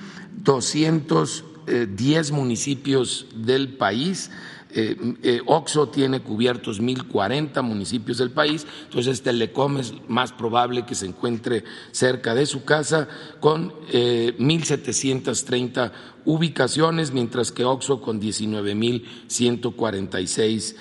eh, 1.66 1.86
diez 1.90 2.30
municipios 2.30 3.26
del 3.34 3.76
país 3.76 4.30
eh, 4.76 4.96
eh, 5.22 5.40
Oxo 5.46 5.88
tiene 5.88 6.20
cubiertos 6.20 6.82
1.040 6.82 7.62
municipios 7.62 8.18
del 8.18 8.32
país, 8.32 8.66
entonces 8.84 9.22
Telecom 9.22 9.78
es 9.78 9.94
más 10.08 10.32
probable 10.32 10.84
que 10.84 10.96
se 10.96 11.06
encuentre 11.06 11.62
cerca 11.92 12.34
de 12.34 12.46
su 12.46 12.64
casa 12.64 13.06
con 13.38 13.72
eh, 13.92 14.34
1.730 14.38 15.92
ubicaciones, 16.24 17.12
mientras 17.12 17.52
que 17.52 17.64
Oxo 17.64 18.00
con 18.00 18.20
19.146 18.20 20.74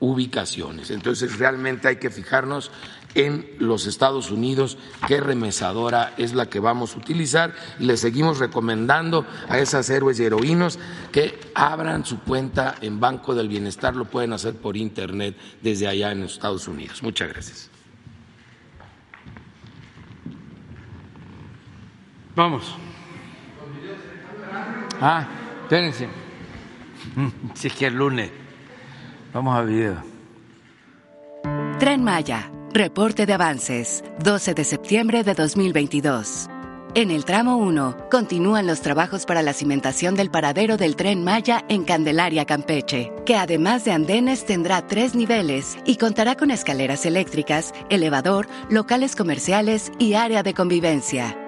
ubicaciones. 0.00 0.90
Entonces 0.90 1.38
realmente 1.38 1.88
hay 1.88 1.96
que 1.96 2.10
fijarnos 2.10 2.70
en 3.18 3.46
los 3.58 3.86
Estados 3.86 4.30
Unidos, 4.30 4.78
qué 5.06 5.20
remesadora 5.20 6.14
es 6.16 6.34
la 6.34 6.46
que 6.46 6.60
vamos 6.60 6.94
a 6.94 6.98
utilizar 6.98 7.54
y 7.80 7.84
le 7.84 7.96
seguimos 7.96 8.38
recomendando 8.38 9.26
a 9.48 9.58
esas 9.58 9.90
héroes 9.90 10.20
y 10.20 10.24
heroínos 10.24 10.78
que 11.10 11.38
abran 11.54 12.04
su 12.04 12.20
cuenta 12.20 12.76
en 12.80 13.00
Banco 13.00 13.34
del 13.34 13.48
Bienestar, 13.48 13.96
lo 13.96 14.04
pueden 14.04 14.32
hacer 14.32 14.54
por 14.54 14.76
internet 14.76 15.36
desde 15.60 15.88
allá 15.88 16.12
en 16.12 16.22
Estados 16.22 16.68
Unidos. 16.68 17.02
Muchas 17.02 17.28
gracias. 17.28 17.70
Vamos. 22.36 22.76
Ah, 25.00 25.26
espérense. 25.62 26.08
Si 27.54 27.66
es 27.66 27.74
que 27.74 27.86
el 27.86 27.94
lunes. 27.94 28.30
Vamos 29.34 29.56
a 29.56 29.62
video. 29.62 30.02
Tren 31.78 32.02
Maya 32.02 32.50
Reporte 32.72 33.24
de 33.24 33.32
avances, 33.32 34.04
12 34.22 34.52
de 34.52 34.62
septiembre 34.62 35.24
de 35.24 35.32
2022. 35.32 36.48
En 36.94 37.10
el 37.10 37.24
tramo 37.24 37.56
1, 37.56 38.08
continúan 38.10 38.66
los 38.66 38.82
trabajos 38.82 39.24
para 39.24 39.42
la 39.42 39.54
cimentación 39.54 40.14
del 40.14 40.30
paradero 40.30 40.76
del 40.76 40.94
tren 40.94 41.24
Maya 41.24 41.64
en 41.70 41.84
Candelaria, 41.84 42.44
Campeche, 42.44 43.10
que 43.24 43.36
además 43.36 43.86
de 43.86 43.92
andenes 43.92 44.44
tendrá 44.44 44.86
tres 44.86 45.14
niveles 45.14 45.78
y 45.86 45.96
contará 45.96 46.34
con 46.34 46.50
escaleras 46.50 47.06
eléctricas, 47.06 47.72
elevador, 47.88 48.48
locales 48.68 49.16
comerciales 49.16 49.90
y 49.98 50.12
área 50.12 50.42
de 50.42 50.52
convivencia. 50.52 51.47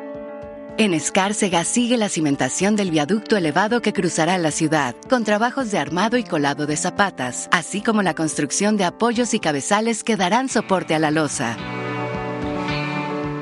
En 0.80 0.94
Escárcega 0.94 1.62
sigue 1.64 1.98
la 1.98 2.08
cimentación 2.08 2.74
del 2.74 2.90
viaducto 2.90 3.36
elevado 3.36 3.82
que 3.82 3.92
cruzará 3.92 4.38
la 4.38 4.50
ciudad, 4.50 4.96
con 5.10 5.24
trabajos 5.24 5.70
de 5.70 5.76
armado 5.76 6.16
y 6.16 6.24
colado 6.24 6.66
de 6.66 6.74
zapatas, 6.74 7.50
así 7.52 7.82
como 7.82 8.00
la 8.00 8.14
construcción 8.14 8.78
de 8.78 8.84
apoyos 8.84 9.34
y 9.34 9.40
cabezales 9.40 10.02
que 10.02 10.16
darán 10.16 10.48
soporte 10.48 10.94
a 10.94 10.98
la 10.98 11.10
losa. 11.10 11.58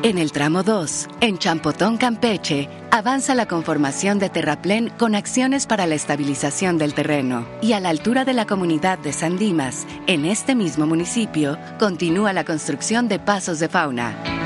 En 0.02 0.18
el 0.18 0.32
tramo 0.32 0.64
2, 0.64 1.06
en 1.20 1.38
Champotón, 1.38 1.96
Campeche, 1.96 2.68
avanza 2.90 3.36
la 3.36 3.46
conformación 3.46 4.18
de 4.18 4.30
terraplén 4.30 4.90
con 4.98 5.14
acciones 5.14 5.68
para 5.68 5.86
la 5.86 5.94
estabilización 5.94 6.76
del 6.76 6.92
terreno. 6.92 7.46
Y 7.62 7.72
a 7.72 7.78
la 7.78 7.90
altura 7.90 8.24
de 8.24 8.32
la 8.32 8.46
comunidad 8.46 8.98
de 8.98 9.12
San 9.12 9.38
Dimas, 9.38 9.86
en 10.08 10.24
este 10.24 10.56
mismo 10.56 10.88
municipio, 10.88 11.56
continúa 11.78 12.32
la 12.32 12.44
construcción 12.44 13.06
de 13.06 13.20
pasos 13.20 13.60
de 13.60 13.68
fauna. 13.68 14.38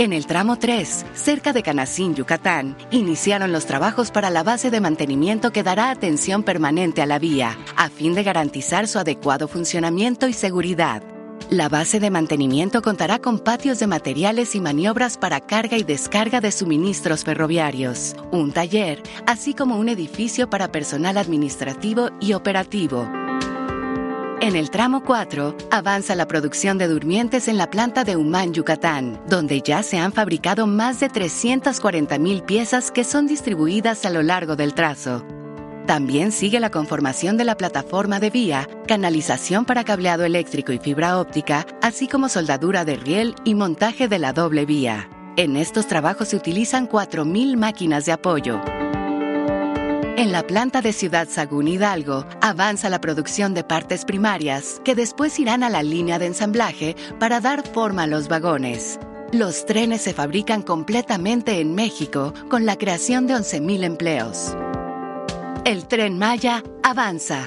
En 0.00 0.14
el 0.14 0.24
tramo 0.24 0.56
3, 0.58 1.04
cerca 1.12 1.52
de 1.52 1.62
Canacín, 1.62 2.14
Yucatán, 2.14 2.74
iniciaron 2.90 3.52
los 3.52 3.66
trabajos 3.66 4.10
para 4.10 4.30
la 4.30 4.42
base 4.42 4.70
de 4.70 4.80
mantenimiento 4.80 5.52
que 5.52 5.62
dará 5.62 5.90
atención 5.90 6.42
permanente 6.42 7.02
a 7.02 7.06
la 7.06 7.18
vía, 7.18 7.58
a 7.76 7.90
fin 7.90 8.14
de 8.14 8.22
garantizar 8.22 8.88
su 8.88 8.98
adecuado 8.98 9.46
funcionamiento 9.46 10.26
y 10.26 10.32
seguridad. 10.32 11.02
La 11.50 11.68
base 11.68 12.00
de 12.00 12.08
mantenimiento 12.08 12.80
contará 12.80 13.18
con 13.18 13.40
patios 13.40 13.78
de 13.78 13.88
materiales 13.88 14.54
y 14.54 14.60
maniobras 14.62 15.18
para 15.18 15.40
carga 15.40 15.76
y 15.76 15.82
descarga 15.82 16.40
de 16.40 16.50
suministros 16.50 17.22
ferroviarios, 17.22 18.16
un 18.30 18.52
taller, 18.52 19.02
así 19.26 19.52
como 19.52 19.76
un 19.76 19.90
edificio 19.90 20.48
para 20.48 20.72
personal 20.72 21.18
administrativo 21.18 22.08
y 22.22 22.32
operativo. 22.32 23.06
En 24.42 24.56
el 24.56 24.70
tramo 24.70 25.02
4, 25.04 25.54
avanza 25.70 26.14
la 26.14 26.26
producción 26.26 26.78
de 26.78 26.88
durmientes 26.88 27.46
en 27.46 27.58
la 27.58 27.68
planta 27.68 28.04
de 28.04 28.16
Humán, 28.16 28.54
Yucatán, 28.54 29.20
donde 29.28 29.60
ya 29.60 29.82
se 29.82 29.98
han 29.98 30.14
fabricado 30.14 30.66
más 30.66 30.98
de 30.98 31.10
340 31.10 32.18
mil 32.18 32.42
piezas 32.42 32.90
que 32.90 33.04
son 33.04 33.26
distribuidas 33.26 34.06
a 34.06 34.10
lo 34.10 34.22
largo 34.22 34.56
del 34.56 34.72
trazo. 34.72 35.26
También 35.86 36.32
sigue 36.32 36.58
la 36.58 36.70
conformación 36.70 37.36
de 37.36 37.44
la 37.44 37.58
plataforma 37.58 38.18
de 38.18 38.30
vía, 38.30 38.66
canalización 38.86 39.66
para 39.66 39.84
cableado 39.84 40.24
eléctrico 40.24 40.72
y 40.72 40.78
fibra 40.78 41.20
óptica, 41.20 41.66
así 41.82 42.08
como 42.08 42.30
soldadura 42.30 42.86
de 42.86 42.96
riel 42.96 43.34
y 43.44 43.54
montaje 43.54 44.08
de 44.08 44.18
la 44.18 44.32
doble 44.32 44.64
vía. 44.64 45.10
En 45.36 45.58
estos 45.58 45.86
trabajos 45.86 46.28
se 46.28 46.36
utilizan 46.36 46.88
4.000 46.88 47.58
máquinas 47.58 48.06
de 48.06 48.12
apoyo. 48.12 48.58
En 50.16 50.32
la 50.32 50.46
planta 50.46 50.82
de 50.82 50.92
Ciudad 50.92 51.28
Sagún 51.28 51.68
Hidalgo 51.68 52.26
avanza 52.40 52.90
la 52.90 53.00
producción 53.00 53.54
de 53.54 53.64
partes 53.64 54.04
primarias 54.04 54.80
que 54.84 54.94
después 54.94 55.38
irán 55.38 55.62
a 55.62 55.70
la 55.70 55.82
línea 55.82 56.18
de 56.18 56.26
ensamblaje 56.26 56.94
para 57.18 57.40
dar 57.40 57.66
forma 57.66 58.02
a 58.02 58.06
los 58.06 58.28
vagones. 58.28 58.98
Los 59.32 59.64
trenes 59.64 60.02
se 60.02 60.12
fabrican 60.12 60.62
completamente 60.62 61.60
en 61.60 61.74
México 61.74 62.34
con 62.48 62.66
la 62.66 62.76
creación 62.76 63.26
de 63.26 63.34
11.000 63.34 63.84
empleos. 63.84 64.56
El 65.64 65.86
tren 65.86 66.18
Maya 66.18 66.62
avanza. 66.82 67.46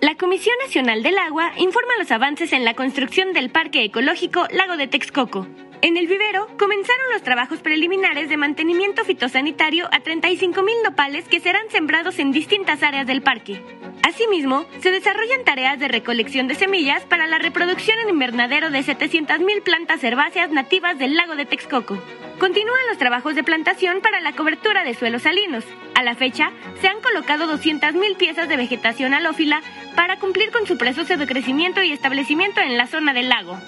La 0.00 0.16
Comisión 0.16 0.56
Nacional 0.64 1.02
del 1.02 1.18
Agua 1.18 1.52
informa 1.58 1.92
los 1.98 2.10
avances 2.10 2.52
en 2.52 2.64
la 2.64 2.74
construcción 2.74 3.32
del 3.32 3.50
Parque 3.50 3.84
Ecológico 3.84 4.46
Lago 4.50 4.76
de 4.76 4.88
Texcoco. 4.88 5.46
En 5.82 5.96
el 5.96 6.06
vivero 6.08 6.46
comenzaron 6.58 7.06
los 7.10 7.22
trabajos 7.22 7.60
preliminares 7.60 8.28
de 8.28 8.36
mantenimiento 8.36 9.02
fitosanitario 9.02 9.86
a 9.86 10.00
35.000 10.00 10.62
nopales 10.84 11.26
que 11.26 11.40
serán 11.40 11.70
sembrados 11.70 12.18
en 12.18 12.32
distintas 12.32 12.82
áreas 12.82 13.06
del 13.06 13.22
parque. 13.22 13.62
Asimismo, 14.06 14.66
se 14.80 14.90
desarrollan 14.90 15.42
tareas 15.42 15.78
de 15.78 15.88
recolección 15.88 16.48
de 16.48 16.54
semillas 16.54 17.04
para 17.06 17.26
la 17.26 17.38
reproducción 17.38 17.98
en 18.00 18.10
invernadero 18.10 18.70
de 18.70 18.80
700.000 18.80 19.62
plantas 19.62 20.04
herbáceas 20.04 20.50
nativas 20.50 20.98
del 20.98 21.16
lago 21.16 21.34
de 21.34 21.46
Texcoco. 21.46 21.98
Continúan 22.38 22.86
los 22.90 22.98
trabajos 22.98 23.34
de 23.34 23.42
plantación 23.42 24.02
para 24.02 24.20
la 24.20 24.32
cobertura 24.32 24.84
de 24.84 24.92
suelos 24.92 25.22
salinos. 25.22 25.64
A 25.94 26.02
la 26.02 26.14
fecha, 26.14 26.52
se 26.82 26.88
han 26.88 27.00
colocado 27.00 27.50
200.000 27.50 28.16
piezas 28.18 28.50
de 28.50 28.58
vegetación 28.58 29.14
halófila 29.14 29.62
para 29.96 30.18
cumplir 30.18 30.50
con 30.50 30.66
su 30.66 30.76
proceso 30.76 31.16
de 31.16 31.26
crecimiento 31.26 31.82
y 31.82 31.92
establecimiento 31.92 32.60
en 32.60 32.76
la 32.76 32.86
zona 32.86 33.14
del 33.14 33.30
lago 33.30 33.58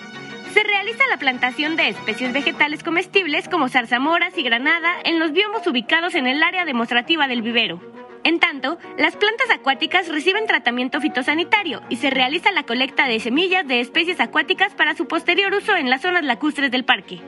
se 0.52 0.62
realiza 0.62 1.06
la 1.08 1.16
plantación 1.16 1.76
de 1.76 1.88
especies 1.88 2.32
vegetales 2.32 2.82
comestibles 2.82 3.48
como 3.48 3.68
zarzamoras 3.68 4.36
y 4.36 4.42
granada 4.42 4.94
en 5.04 5.18
los 5.18 5.32
biomos 5.32 5.66
ubicados 5.66 6.14
en 6.14 6.26
el 6.26 6.42
área 6.42 6.64
demostrativa 6.64 7.26
del 7.26 7.42
vivero. 7.42 7.80
En 8.24 8.38
tanto, 8.38 8.78
las 8.98 9.16
plantas 9.16 9.50
acuáticas 9.50 10.08
reciben 10.08 10.46
tratamiento 10.46 11.00
fitosanitario 11.00 11.82
y 11.88 11.96
se 11.96 12.10
realiza 12.10 12.52
la 12.52 12.62
colecta 12.62 13.08
de 13.08 13.18
semillas 13.18 13.66
de 13.66 13.80
especies 13.80 14.20
acuáticas 14.20 14.74
para 14.74 14.94
su 14.94 15.08
posterior 15.08 15.52
uso 15.54 15.74
en 15.74 15.90
las 15.90 16.02
zonas 16.02 16.22
lacustres 16.22 16.70
del 16.70 16.84
parque. 16.84 17.20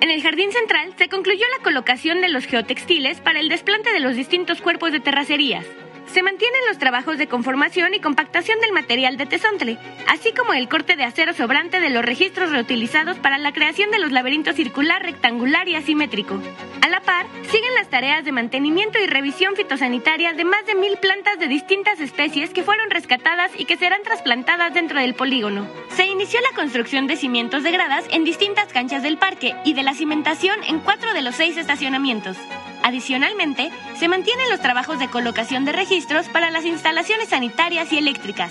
En 0.00 0.10
el 0.10 0.20
jardín 0.20 0.50
central 0.50 0.92
se 0.98 1.08
concluyó 1.08 1.44
la 1.56 1.62
colocación 1.62 2.20
de 2.20 2.28
los 2.28 2.46
geotextiles 2.46 3.20
para 3.20 3.38
el 3.38 3.48
desplante 3.48 3.92
de 3.92 4.00
los 4.00 4.16
distintos 4.16 4.60
cuerpos 4.60 4.92
de 4.92 5.00
terracerías. 5.00 5.64
Se 6.06 6.22
mantienen 6.22 6.60
los 6.68 6.78
trabajos 6.78 7.18
de 7.18 7.26
conformación 7.26 7.94
y 7.94 8.00
compactación 8.00 8.60
del 8.60 8.72
material 8.72 9.16
de 9.16 9.26
tesontle, 9.26 9.78
así 10.08 10.32
como 10.32 10.52
el 10.52 10.68
corte 10.68 10.96
de 10.96 11.04
acero 11.04 11.32
sobrante 11.32 11.80
de 11.80 11.90
los 11.90 12.04
registros 12.04 12.50
reutilizados 12.50 13.18
para 13.18 13.38
la 13.38 13.52
creación 13.52 13.90
de 13.90 13.98
los 13.98 14.12
laberintos 14.12 14.56
circular, 14.56 15.02
rectangular 15.02 15.68
y 15.68 15.74
asimétrico. 15.74 16.40
A 16.82 16.88
la 16.88 17.00
par, 17.00 17.26
siguen 17.50 17.74
las 17.74 17.88
tareas 17.88 18.24
de 18.24 18.32
mantenimiento 18.32 18.98
y 18.98 19.06
revisión 19.06 19.56
fitosanitaria 19.56 20.32
de 20.32 20.44
más 20.44 20.66
de 20.66 20.74
mil 20.74 20.96
plantas 20.98 21.38
de 21.38 21.48
distintas 21.48 22.00
especies 22.00 22.50
que 22.50 22.62
fueron 22.62 22.90
rescatadas 22.90 23.50
y 23.56 23.64
que 23.64 23.76
serán 23.76 24.02
trasplantadas 24.02 24.74
dentro 24.74 25.00
del 25.00 25.14
polígono. 25.14 25.66
Se 25.90 26.06
inició 26.06 26.40
la 26.40 26.56
construcción 26.56 27.06
de 27.06 27.16
cimientos 27.16 27.62
de 27.62 27.70
gradas 27.70 28.04
en 28.10 28.24
distintas 28.24 28.72
canchas 28.72 29.02
del 29.02 29.18
parque 29.18 29.54
y 29.64 29.74
de 29.74 29.82
la 29.82 29.94
cimentación 29.94 30.58
en 30.64 30.80
cuatro 30.80 31.14
de 31.14 31.22
los 31.22 31.36
seis 31.36 31.56
estacionamientos. 31.56 32.36
Adicionalmente, 32.82 33.70
se 33.98 34.08
mantienen 34.08 34.50
los 34.50 34.60
trabajos 34.60 34.98
de 34.98 35.08
colocación 35.08 35.64
de 35.64 35.72
registros 35.72 36.28
para 36.28 36.50
las 36.50 36.64
instalaciones 36.64 37.28
sanitarias 37.28 37.92
y 37.92 37.98
eléctricas. 37.98 38.50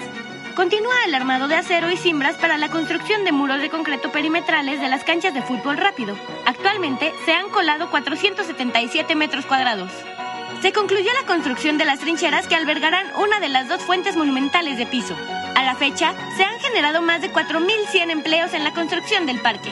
Continúa 0.56 0.94
el 1.06 1.16
armado 1.16 1.48
de 1.48 1.56
acero 1.56 1.90
y 1.90 1.98
cimbras 1.98 2.36
para 2.36 2.58
la 2.58 2.70
construcción 2.70 3.24
de 3.24 3.32
muros 3.32 3.62
de 3.62 3.70
concreto 3.70 4.12
perimetrales 4.12 4.82
de 4.82 4.90
las 4.90 5.04
canchas 5.04 5.34
de 5.34 5.42
fútbol 5.42 5.78
rápido. 5.78 6.16
Actualmente 6.46 7.14
se 7.26 7.34
han 7.34 7.50
colado 7.50 7.90
477 7.90 9.16
metros 9.16 9.46
cuadrados. 9.46 9.92
Se 10.62 10.74
concluyó 10.74 11.12
la 11.20 11.26
construcción 11.26 11.78
de 11.78 11.86
las 11.86 12.00
trincheras 12.00 12.48
que 12.48 12.56
albergarán 12.56 13.08
una 13.18 13.40
de 13.40 13.50
las 13.50 13.68
dos 13.68 13.82
fuentes 13.82 14.16
monumentales 14.16 14.78
de 14.78 14.86
piso. 14.86 15.16
A 15.56 15.64
la 15.64 15.76
fecha, 15.76 16.14
se 16.38 16.44
han 16.44 16.60
generado 16.60 17.02
más 17.02 17.22
de 17.22 17.32
4.100 17.32 18.12
empleos 18.12 18.54
en 18.54 18.64
la 18.64 18.74
construcción 18.74 19.26
del 19.26 19.40
parque. 19.40 19.72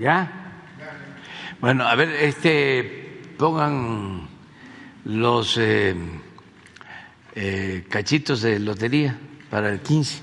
¿Ya? 0.00 0.32
Bueno, 1.60 1.86
a 1.86 1.94
ver, 1.94 2.08
este, 2.08 3.20
pongan 3.36 4.26
los 5.04 5.58
eh, 5.58 5.94
eh, 7.34 7.84
cachitos 7.86 8.40
de 8.40 8.58
lotería 8.60 9.18
para 9.50 9.68
el 9.68 9.80
15. 9.80 10.22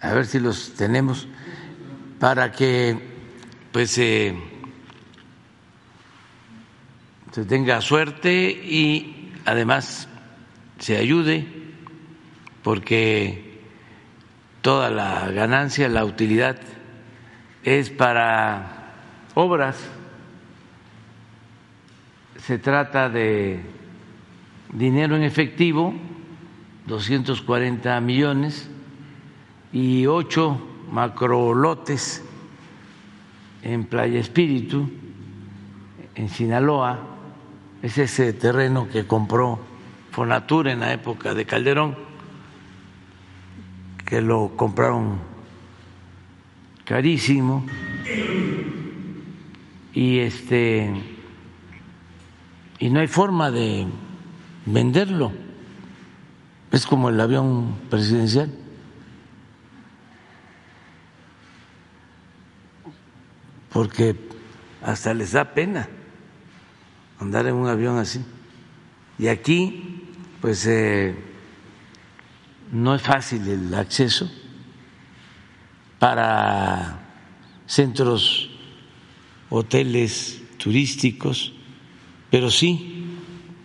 A 0.00 0.14
ver 0.14 0.24
si 0.24 0.40
los 0.40 0.72
tenemos 0.72 1.28
para 2.18 2.50
que 2.50 2.98
pues 3.72 3.98
eh, 3.98 4.34
se 7.36 7.44
tenga 7.44 7.82
suerte 7.82 8.48
y 8.48 9.30
además 9.44 10.08
se 10.78 10.96
ayude 10.96 11.46
porque 12.62 13.60
toda 14.62 14.88
la 14.88 15.30
ganancia, 15.32 15.90
la 15.90 16.06
utilidad 16.06 16.56
es 17.62 17.90
para 17.90 18.94
obras. 19.34 19.76
Se 22.38 22.56
trata 22.58 23.10
de 23.10 23.60
dinero 24.72 25.14
en 25.14 25.22
efectivo, 25.22 25.92
240 26.86 28.00
millones, 28.00 28.70
y 29.74 30.06
ocho 30.06 30.58
macrolotes 30.90 32.24
en 33.62 33.84
Playa 33.84 34.20
Espíritu, 34.20 34.88
en 36.14 36.30
Sinaloa, 36.30 37.12
es 37.86 37.98
ese 37.98 38.32
terreno 38.32 38.88
que 38.88 39.06
compró 39.06 39.60
Fonatura 40.10 40.72
en 40.72 40.80
la 40.80 40.92
época 40.92 41.34
de 41.34 41.46
Calderón, 41.46 41.96
que 44.04 44.20
lo 44.20 44.56
compraron 44.56 45.20
carísimo 46.84 47.64
y 49.92 50.18
este 50.18 50.90
y 52.80 52.90
no 52.90 52.98
hay 52.98 53.06
forma 53.06 53.52
de 53.52 53.86
venderlo. 54.64 55.30
Es 56.72 56.86
como 56.86 57.08
el 57.08 57.20
avión 57.20 57.76
presidencial. 57.88 58.52
Porque 63.70 64.16
hasta 64.82 65.14
les 65.14 65.32
da 65.32 65.54
pena 65.54 65.88
andar 67.20 67.46
en 67.46 67.54
un 67.54 67.68
avión 67.68 67.98
así. 67.98 68.24
Y 69.18 69.28
aquí, 69.28 70.04
pues, 70.40 70.66
eh, 70.66 71.14
no 72.72 72.94
es 72.94 73.02
fácil 73.02 73.46
el 73.48 73.74
acceso 73.74 74.30
para 75.98 77.00
centros, 77.66 78.50
hoteles 79.48 80.42
turísticos, 80.58 81.52
pero 82.30 82.50
sí 82.50 83.06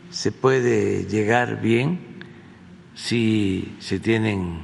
se 0.09 0.31
puede 0.31 1.05
llegar 1.05 1.61
bien 1.61 2.19
si 2.93 3.75
se 3.79 3.99
tienen 3.99 4.59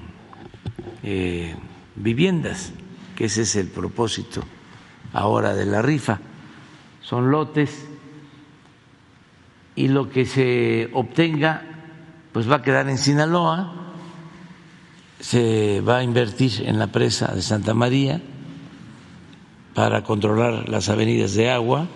eh, 1.03 1.55
viviendas, 1.95 2.73
que 3.15 3.25
ese 3.25 3.41
es 3.41 3.55
el 3.55 3.67
propósito 3.67 4.43
ahora 5.13 5.53
de 5.53 5.65
la 5.65 5.81
rifa. 5.81 6.19
Son 7.01 7.31
lotes 7.31 7.86
y 9.77 9.87
lo 9.87 10.09
que 10.09 10.25
se 10.25 10.89
obtenga 10.91 11.61
pues 12.33 12.49
va 12.49 12.57
a 12.57 12.61
quedar 12.61 12.89
en 12.89 12.97
Sinaloa, 12.97 13.73
se 15.19 15.81
va 15.81 15.97
a 15.97 16.03
invertir 16.03 16.63
en 16.65 16.79
la 16.79 16.87
presa 16.87 17.33
de 17.33 17.41
Santa 17.41 17.73
María 17.73 18.19
para 19.73 20.03
controlar 20.03 20.67
las 20.67 20.89
avenidas 20.89 21.35
de 21.35 21.51
agua 21.51 21.87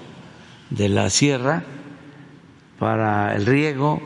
de 0.70 0.90
la 0.90 1.10
sierra, 1.10 1.64
para 2.78 3.36
el 3.36 3.46
riego, 3.48 4.00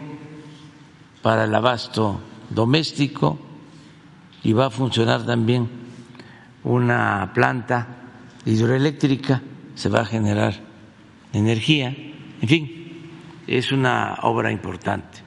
para 1.21 1.43
el 1.43 1.53
abasto 1.53 2.21
doméstico 2.49 3.38
y 4.41 4.53
va 4.53 4.67
a 4.67 4.69
funcionar 4.69 5.25
también 5.25 5.69
una 6.63 7.31
planta 7.33 7.88
hidroeléctrica, 8.45 9.41
se 9.75 9.89
va 9.89 10.01
a 10.01 10.05
generar 10.05 10.55
energía, 11.33 11.95
en 12.41 12.47
fin, 12.47 12.74
es 13.47 13.71
una 13.71 14.19
obra 14.23 14.51
importante. 14.51 15.19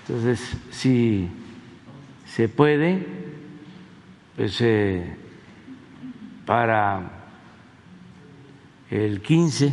Entonces, 0.00 0.56
si 0.70 1.28
se 2.26 2.48
puede, 2.48 3.06
pues 4.36 4.60
eh, 4.60 5.16
para 6.44 7.10
el 8.90 9.22
15, 9.22 9.72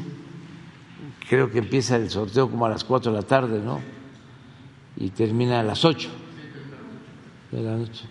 creo 1.27 1.49
que 1.49 1.59
empieza 1.59 1.95
el 1.95 2.09
sorteo 2.09 2.49
como 2.49 2.65
a 2.65 2.69
las 2.69 2.83
4 2.83 3.12
de 3.12 3.17
la 3.17 3.25
tarde, 3.25 3.59
¿no? 3.59 3.79
Y 4.97 5.09
termina 5.09 5.59
a 5.59 5.63
las 5.63 5.83
8 5.83 6.09
de 7.51 7.62
la 7.62 7.75
noche. 7.75 8.05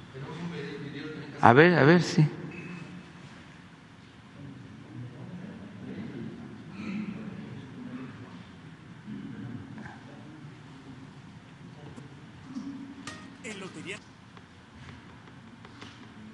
A 1.40 1.52
ver, 1.52 1.78
a 1.78 1.84
ver, 1.84 2.02
sí. 2.02 2.26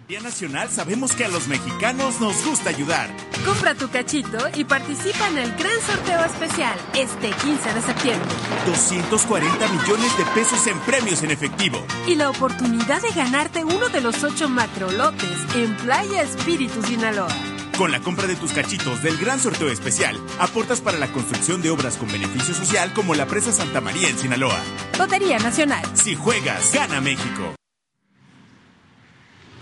Nacional 0.08 0.68
sabemos 0.68 1.12
que 1.12 1.24
a 1.24 1.28
los 1.28 1.48
mexicanos 1.48 2.20
nos 2.20 2.44
gusta 2.44 2.70
ayudar. 2.70 3.08
Compra 3.44 3.74
tu 3.74 3.88
cachito 3.88 4.38
y 4.54 4.64
participa 4.64 5.28
en 5.28 5.38
el 5.38 5.52
gran 5.56 5.80
sorteo 5.80 6.24
especial 6.24 6.78
este 6.94 7.30
15 7.30 7.72
de 7.72 7.82
septiembre. 7.82 8.28
240 8.66 9.68
millones 9.68 10.18
de 10.18 10.24
pesos 10.34 10.66
en 10.66 10.78
premios 10.80 11.22
en 11.22 11.30
efectivo. 11.30 11.84
Y 12.06 12.16
la 12.16 12.30
oportunidad 12.30 13.00
de 13.00 13.10
ganarte 13.10 13.64
uno 13.64 13.88
de 13.88 14.02
los 14.02 14.22
ocho 14.22 14.48
macrolotes 14.48 15.38
en 15.56 15.74
Playa 15.78 16.22
Espíritu 16.22 16.82
Sinaloa. 16.82 17.34
Con 17.78 17.90
la 17.90 18.00
compra 18.00 18.26
de 18.26 18.36
tus 18.36 18.52
cachitos 18.52 19.02
del 19.02 19.16
gran 19.16 19.40
sorteo 19.40 19.68
especial, 19.68 20.16
aportas 20.38 20.80
para 20.80 20.98
la 20.98 21.10
construcción 21.12 21.60
de 21.60 21.70
obras 21.70 21.96
con 21.96 22.12
beneficio 22.12 22.54
social 22.54 22.92
como 22.92 23.14
la 23.14 23.26
presa 23.26 23.52
Santa 23.52 23.80
María 23.80 24.10
en 24.10 24.18
Sinaloa. 24.18 24.60
Lotería 24.98 25.38
Nacional. 25.38 25.84
Si 25.94 26.14
juegas, 26.14 26.72
gana 26.72 27.00
México. 27.00 27.54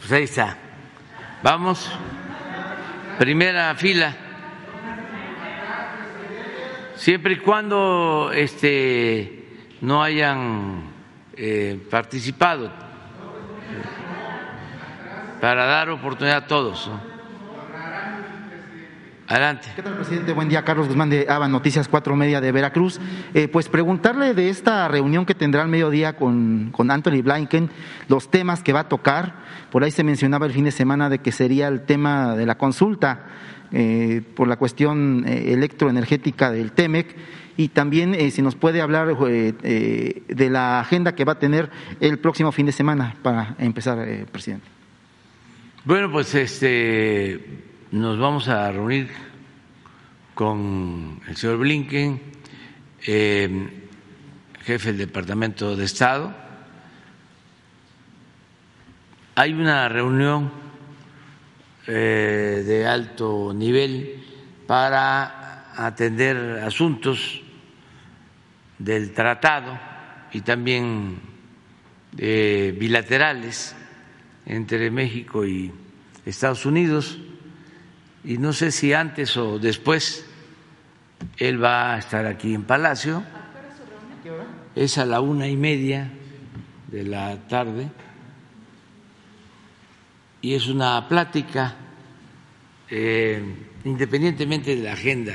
Pues 0.03 0.11
ahí 0.11 0.25
está. 0.25 0.59
Vamos. 1.45 1.89
Primera 3.21 3.73
fila. 3.77 4.17
Siempre 6.97 7.35
y 7.35 7.37
cuando 7.37 8.33
este, 8.35 9.47
no 9.81 10.03
hayan 10.03 10.91
eh, 11.37 11.81
participado 11.89 12.73
para 15.41 15.67
dar 15.67 15.89
oportunidad 15.91 16.39
a 16.39 16.47
todos. 16.49 16.91
Adelante. 19.29 19.69
¿Qué 19.77 19.83
tal, 19.83 19.95
presidente? 19.95 20.33
Buen 20.33 20.49
día, 20.49 20.65
Carlos 20.65 20.89
Guzmán 20.89 21.09
de 21.09 21.27
ABA 21.29 21.47
Noticias 21.49 21.89
4 21.89 22.17
Media 22.17 22.41
de 22.41 22.51
Veracruz. 22.51 23.01
Eh, 23.35 23.47
pues 23.47 23.69
preguntarle 23.69 24.35
de 24.35 24.49
esta 24.49 24.89
reunión 24.89 25.25
que 25.25 25.35
tendrá 25.35 25.63
al 25.63 25.69
mediodía 25.69 26.17
con, 26.17 26.71
con 26.73 26.91
Anthony 26.91 27.23
Blinken, 27.23 27.71
los 28.09 28.31
temas 28.31 28.63
que 28.63 28.73
va 28.73 28.81
a 28.81 28.89
tocar. 28.89 29.37
Por 29.71 29.85
ahí 29.85 29.93
se 29.93 30.03
mencionaba 30.03 30.47
el 30.47 30.53
fin 30.53 30.65
de 30.65 30.73
semana 30.73 31.09
de 31.09 31.21
que 31.21 31.31
sería 31.31 31.69
el 31.69 31.83
tema 31.83 32.35
de 32.35 32.47
la 32.47 32.59
consulta 32.59 33.27
eh, 33.71 34.23
por 34.35 34.49
la 34.49 34.57
cuestión 34.57 35.25
eh, 35.27 35.53
electroenergética 35.53 36.51
del 36.51 36.73
TEMEC 36.73 37.17
y 37.57 37.69
también 37.69 38.17
si 38.31 38.43
nos 38.43 38.57
puede 38.57 38.81
hablar 38.81 39.15
de 39.15 40.51
la 40.51 40.81
agenda 40.81 41.15
que 41.15 41.27
va 41.27 41.33
a 41.33 41.39
tener 41.39 41.71
el 42.01 42.19
próximo 42.19 42.51
fin 42.51 42.65
de 42.65 42.73
semana 42.73 43.15
para 43.23 43.55
empezar, 43.59 43.99
presidente. 44.33 44.67
Bueno, 45.85 46.11
pues 46.11 46.35
este 46.35 47.72
nos 47.93 48.19
vamos 48.19 48.49
a 48.49 48.73
reunir 48.73 49.11
con 50.33 51.21
el 51.29 51.37
señor 51.37 51.59
Blinken, 51.59 52.23
eh, 53.07 53.69
jefe 54.63 54.89
del 54.89 55.07
Departamento 55.07 55.77
de 55.77 55.85
Estado. 55.85 56.35
Hay 59.35 59.53
una 59.53 59.91
reunión 59.91 60.51
eh, 61.87 62.65
de 62.67 62.87
alto 62.87 63.53
nivel 63.55 64.25
para 64.67 65.75
atender 65.77 66.61
asuntos 66.65 67.43
del 68.79 69.13
tratado 69.13 69.79
y 70.33 70.41
también 70.41 71.21
eh, 72.17 72.75
bilaterales 72.81 73.77
entre 74.47 74.91
México 74.91 75.45
y 75.45 75.71
Estados 76.25 76.65
Unidos 76.65 77.19
y 78.25 78.39
no 78.39 78.53
sé 78.53 78.71
si 78.71 78.93
antes 78.93 79.37
o 79.37 79.59
después 79.59 80.25
él 81.39 81.63
va 81.63 81.95
a 81.95 81.99
estar 81.99 82.27
aquí 82.27 82.55
en 82.55 82.65
Palacio. 82.65 83.23
Es 84.75 84.97
a 84.99 85.05
la 85.05 85.21
una 85.21 85.49
y 85.49 85.57
media 85.57 86.11
de 86.89 87.05
la 87.05 87.37
tarde 87.49 87.91
y 90.41 90.55
es 90.55 90.69
una 90.69 91.09
plática 91.09 91.75
eh, 92.89 93.43
independientemente 93.85 94.77
de 94.77 94.83
la 94.83 94.93
agenda 94.93 95.35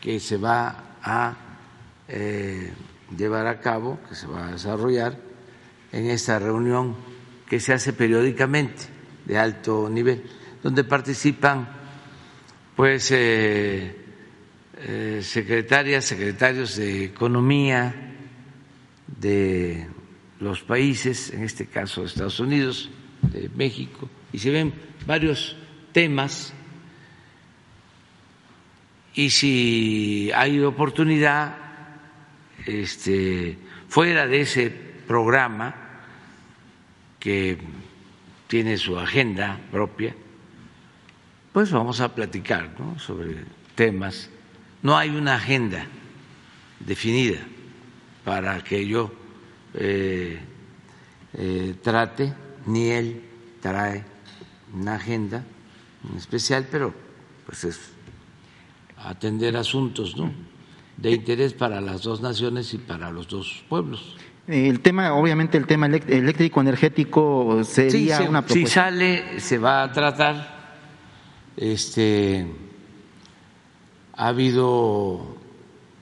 que 0.00 0.20
se 0.20 0.36
va 0.36 0.96
a 1.02 1.36
eh, 2.08 2.72
llevar 3.16 3.46
a 3.46 3.60
cabo, 3.60 3.98
que 4.08 4.14
se 4.14 4.26
va 4.26 4.48
a 4.48 4.52
desarrollar 4.52 5.18
en 5.92 6.06
esta 6.06 6.38
reunión 6.38 6.96
que 7.48 7.60
se 7.60 7.72
hace 7.72 7.92
periódicamente 7.92 8.84
de 9.24 9.38
alto 9.38 9.88
nivel, 9.90 10.24
donde 10.62 10.84
participan 10.84 11.79
pues 12.80 13.10
eh, 13.10 13.94
eh, 14.78 15.20
secretarias, 15.22 16.02
secretarios 16.02 16.76
de 16.76 17.04
Economía 17.04 17.94
de 19.06 19.86
los 20.38 20.62
países, 20.62 21.28
en 21.28 21.44
este 21.44 21.66
caso 21.66 22.06
Estados 22.06 22.40
Unidos, 22.40 22.88
de 23.20 23.50
México, 23.54 24.08
y 24.32 24.38
se 24.38 24.48
ven 24.48 24.72
varios 25.06 25.58
temas. 25.92 26.54
Y 29.12 29.28
si 29.28 30.30
hay 30.34 30.58
oportunidad 30.60 31.58
este, 32.64 33.58
fuera 33.90 34.26
de 34.26 34.40
ese 34.40 34.70
programa 35.06 36.00
que 37.18 37.58
tiene 38.48 38.78
su 38.78 38.98
agenda 38.98 39.60
propia, 39.70 40.14
pues 41.52 41.70
vamos 41.70 42.00
a 42.00 42.14
platicar 42.14 42.70
sobre 42.98 43.44
temas. 43.74 44.30
No 44.82 44.96
hay 44.96 45.10
una 45.10 45.34
agenda 45.34 45.86
definida 46.78 47.38
para 48.24 48.62
que 48.62 48.86
yo 48.86 49.10
eh, 49.74 50.38
eh, 51.34 51.74
trate, 51.82 52.32
ni 52.66 52.90
él 52.90 53.22
trae 53.60 54.04
una 54.72 54.94
agenda 54.94 55.44
en 56.10 56.16
especial, 56.16 56.66
pero 56.70 56.94
pues 57.46 57.64
es 57.64 57.92
atender 58.96 59.56
asuntos 59.56 60.16
¿no? 60.16 60.32
de 60.96 61.12
interés 61.12 61.52
para 61.52 61.80
las 61.80 62.02
dos 62.02 62.20
naciones 62.20 62.72
y 62.74 62.78
para 62.78 63.10
los 63.10 63.28
dos 63.28 63.64
pueblos. 63.68 64.16
El 64.46 64.80
tema, 64.80 65.14
obviamente, 65.14 65.58
el 65.58 65.66
tema 65.66 65.86
eléctrico 65.86 66.60
energético 66.60 67.62
sería 67.62 68.22
una 68.22 68.42
propuesta. 68.42 68.68
Si 68.68 68.74
sale, 68.74 69.40
se 69.40 69.58
va 69.58 69.84
a 69.84 69.92
tratar 69.92 70.59
este, 71.60 72.46
ha 74.14 74.28
habido 74.28 75.36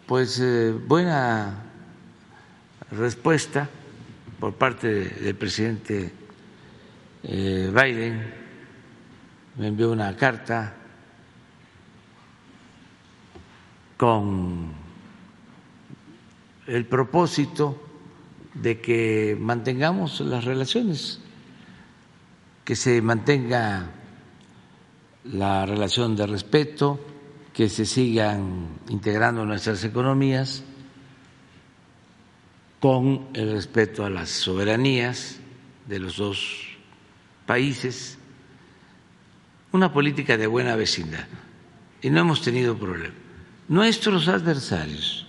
pues 0.07 0.39
eh, 0.39 0.73
buena 0.73 1.65
respuesta 2.93 3.69
por 4.39 4.55
parte 4.55 4.87
del 4.89 5.35
presidente 5.35 6.13
eh, 7.25 7.73
Biden. 7.75 8.35
Me 9.57 9.67
envió 9.67 9.91
una 9.91 10.17
carta 10.17 10.75
con 13.97 14.73
el 16.69 16.87
propósito 16.87 17.83
de 18.55 18.81
que 18.81 19.37
mantengamos 19.41 20.21
las 20.21 20.45
relaciones 20.45 21.19
que 22.65 22.77
se 22.77 23.03
mantenga 23.03 23.98
la 25.33 25.67
relación 25.67 26.17
de 26.17 26.27
respeto, 26.27 27.01
que 27.53 27.69
se 27.69 27.85
sigan 27.85 28.69
integrando 28.89 29.45
nuestras 29.45 29.83
economías 29.85 30.63
con 32.81 33.29
el 33.35 33.53
respeto 33.53 34.05
a 34.05 34.11
las 34.11 34.29
soberanías 34.31 35.37
de 35.87 35.99
los 35.99 36.17
dos 36.17 36.79
países, 37.47 38.19
una 39.73 39.93
política 39.93 40.37
de 40.37 40.47
buena 40.47 40.77
vecindad. 40.77 41.27
Y 42.01 42.11
no 42.11 42.21
hemos 42.21 42.43
tenido 42.43 42.79
problema. 42.79 43.15
Nuestros 43.69 44.29
adversarios, 44.29 45.27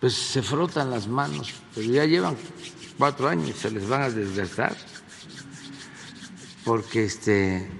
pues 0.00 0.14
se 0.14 0.42
frotan 0.42 0.90
las 0.90 1.06
manos, 1.06 1.54
pero 1.74 1.90
ya 1.90 2.04
llevan 2.04 2.36
cuatro 2.98 3.28
años, 3.28 3.56
se 3.56 3.70
les 3.70 3.88
van 3.88 4.02
a 4.02 4.10
desgastar, 4.10 4.76
porque 6.64 7.04
este, 7.04 7.70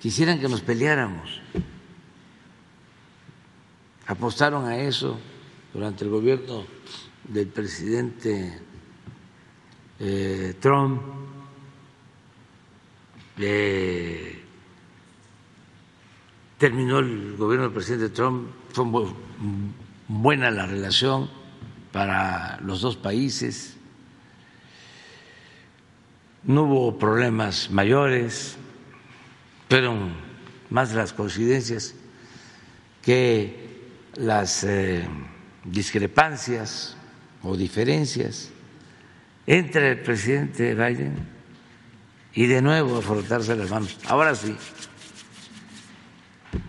quisieran 0.00 0.40
que 0.40 0.48
nos 0.48 0.60
peleáramos. 0.60 1.40
Apostaron 4.06 4.66
a 4.66 4.78
eso 4.78 5.18
durante 5.72 6.04
el 6.04 6.10
gobierno 6.10 6.64
del 7.24 7.48
presidente 7.48 8.60
eh, 9.98 10.54
Trump. 10.60 11.02
Terminó 16.58 17.00
el 17.00 17.36
gobierno 17.36 17.66
del 17.66 17.74
presidente 17.74 18.08
Trump, 18.08 18.48
fue 18.72 18.84
buena 20.08 20.50
la 20.50 20.66
relación 20.66 21.28
para 21.92 22.58
los 22.60 22.80
dos 22.80 22.96
países, 22.96 23.76
no 26.44 26.62
hubo 26.62 26.98
problemas 26.98 27.70
mayores, 27.70 28.56
fueron 29.68 30.14
más 30.70 30.92
las 30.94 31.12
coincidencias 31.12 31.94
que 33.02 33.66
las 34.16 34.64
eh, 34.64 35.06
discrepancias 35.64 36.96
o 37.42 37.56
diferencias 37.56 38.50
entre 39.46 39.92
el 39.92 40.00
presidente 40.00 40.74
Biden 40.74 41.14
y 42.34 42.46
de 42.46 42.60
nuevo 42.60 42.98
a 42.98 43.02
frotarse 43.02 43.54
las 43.56 43.70
manos. 43.70 43.98
Ahora 44.06 44.34
sí, 44.34 44.54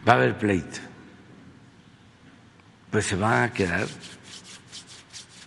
va 0.07 0.13
a 0.13 0.15
haber 0.15 0.38
pleito. 0.38 0.79
Pues 2.91 3.05
se 3.05 3.15
van 3.15 3.43
a 3.43 3.53
quedar 3.53 3.88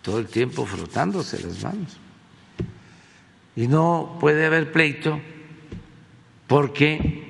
todo 0.02 0.18
el 0.18 0.26
tiempo 0.26 0.66
frotándose 0.66 1.40
las 1.40 1.62
manos. 1.62 1.96
Y 3.56 3.66
no 3.66 4.18
puede 4.20 4.46
haber 4.46 4.72
pleito 4.72 5.20
porque 6.46 7.29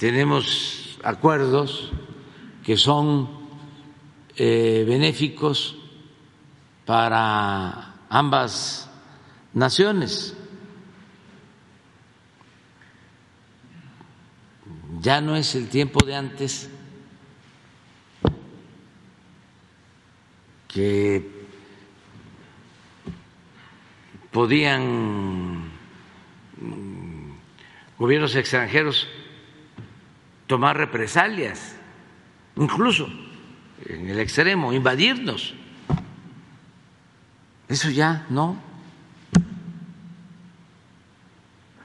tenemos 0.00 0.98
acuerdos 1.04 1.92
que 2.64 2.78
son 2.78 3.28
eh, 4.34 4.82
benéficos 4.88 5.76
para 6.86 7.96
ambas 8.08 8.90
naciones. 9.52 10.34
Ya 15.02 15.20
no 15.20 15.36
es 15.36 15.54
el 15.54 15.68
tiempo 15.68 16.02
de 16.06 16.14
antes 16.14 16.70
que 20.66 21.28
podían 24.30 25.68
mm, 26.58 27.32
gobiernos 27.98 28.34
extranjeros 28.34 29.06
tomar 30.50 30.76
represalias, 30.76 31.76
incluso 32.56 33.06
en 33.86 34.08
el 34.08 34.18
extremo, 34.18 34.72
invadirnos. 34.72 35.54
Eso 37.68 37.88
ya 37.88 38.26
no. 38.30 38.56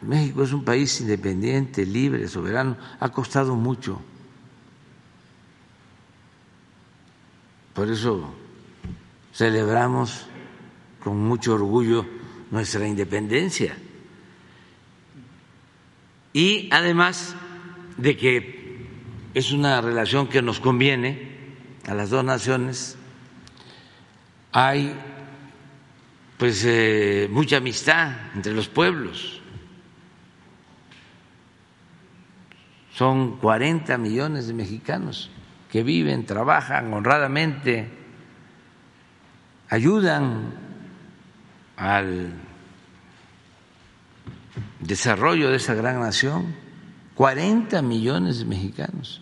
México 0.02 0.42
es 0.42 0.52
un 0.52 0.66
país 0.66 1.00
independiente, 1.00 1.86
libre, 1.86 2.28
soberano. 2.28 2.76
Ha 3.00 3.10
costado 3.10 3.56
mucho. 3.56 4.02
Por 7.76 7.92
eso 7.92 8.34
celebramos 9.32 10.26
con 11.04 11.20
mucho 11.20 11.54
orgullo 11.54 12.04
nuestra 12.50 12.88
independencia. 12.88 13.78
Y 16.34 16.68
además 16.72 17.36
de 17.98 18.18
que 18.18 18.88
es 19.34 19.52
una 19.52 19.82
relación 19.82 20.28
que 20.28 20.42
nos 20.42 20.60
conviene 20.60 21.36
a 21.88 21.94
las 21.94 22.10
dos 22.10 22.24
naciones, 22.24 22.98
hay 24.52 24.96
pues 26.38 26.64
eh, 26.66 27.28
mucha 27.30 27.58
amistad 27.58 28.12
entre 28.34 28.54
los 28.54 28.68
pueblos. 28.68 29.42
Son 32.94 33.38
40 33.38 33.98
millones 33.98 34.48
de 34.48 34.54
mexicanos 34.54 35.30
que 35.70 35.84
viven, 35.84 36.26
trabajan 36.26 36.94
honradamente, 36.94 37.90
ayudan 39.70 40.54
al 41.76 42.34
desarrollo 44.80 45.50
de 45.50 45.58
esa 45.58 45.74
gran 45.74 46.00
nación. 46.00 46.56
40 47.16 47.82
millones 47.82 48.40
de 48.40 48.46
mexicanos 48.46 49.22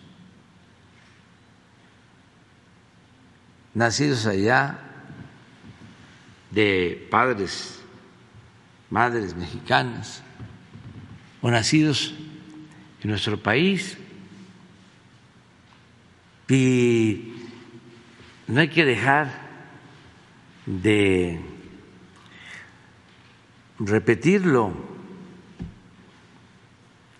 nacidos 3.74 4.26
allá 4.26 4.78
de 6.50 7.06
padres, 7.10 7.80
madres 8.88 9.34
mexicanas 9.34 10.22
o 11.42 11.50
nacidos 11.50 12.14
en 13.02 13.10
nuestro 13.10 13.36
país. 13.36 13.98
Y 16.48 17.34
no 18.46 18.60
hay 18.60 18.68
que 18.68 18.84
dejar 18.84 19.32
de 20.66 21.40
repetirlo. 23.78 24.93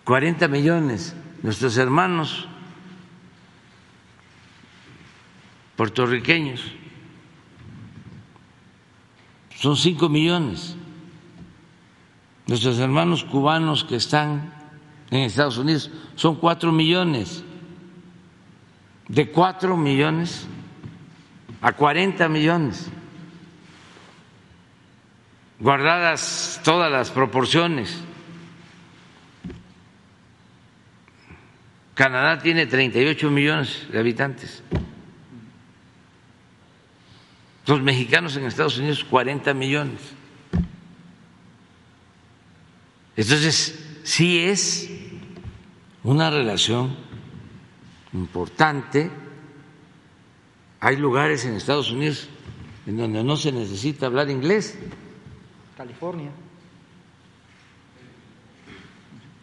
40 0.05 0.47
millones, 0.47 1.15
nuestros 1.41 1.77
hermanos 1.77 2.47
puertorriqueños 5.75 6.61
son 9.55 9.75
cinco 9.75 10.09
millones. 10.09 10.75
Nuestros 12.45 12.77
hermanos 12.77 13.23
cubanos 13.23 13.83
que 13.83 13.95
están 13.95 14.53
en 15.09 15.21
Estados 15.21 15.57
Unidos 15.57 15.89
son 16.15 16.35
cuatro 16.35 16.71
millones. 16.71 17.43
De 19.07 19.31
cuatro 19.31 19.75
millones 19.75 20.47
a 21.61 21.73
cuarenta 21.73 22.29
millones. 22.29 22.91
Guardadas 25.59 26.61
todas 26.63 26.91
las 26.91 27.09
proporciones. 27.09 28.03
Canadá 31.95 32.39
tiene 32.39 32.67
38 32.67 33.31
millones 33.31 33.87
de 33.91 33.99
habitantes 33.99 34.61
los 37.67 37.81
mexicanos 37.81 38.35
en 38.37 38.45
Estados 38.45 38.77
Unidos 38.77 39.03
40 39.03 39.53
millones. 39.53 39.99
Entonces, 43.15 43.79
sí 44.03 44.39
es 44.39 44.89
una 46.03 46.29
relación 46.29 46.95
importante. 48.13 49.09
Hay 50.79 50.97
lugares 50.97 51.45
en 51.45 51.55
Estados 51.55 51.91
Unidos 51.91 52.29
en 52.85 52.97
donde 52.97 53.23
no 53.23 53.35
se 53.35 53.51
necesita 53.51 54.05
hablar 54.05 54.29
inglés. 54.29 54.77
California. 55.75 56.29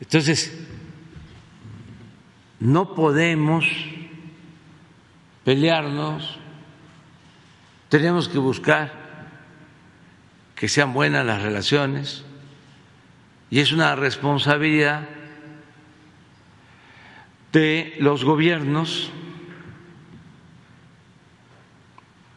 Entonces, 0.00 0.52
no 2.62 2.94
podemos 2.94 3.66
pelearnos 5.42 6.38
tenemos 7.88 8.28
que 8.28 8.38
buscar 8.38 8.92
que 10.54 10.68
sean 10.68 10.92
buenas 10.92 11.26
las 11.26 11.42
relaciones 11.42 12.24
y 13.50 13.58
es 13.58 13.72
una 13.72 13.96
responsabilidad 13.96 15.08
de 17.50 17.96
los 17.98 18.24
gobiernos. 18.24 19.10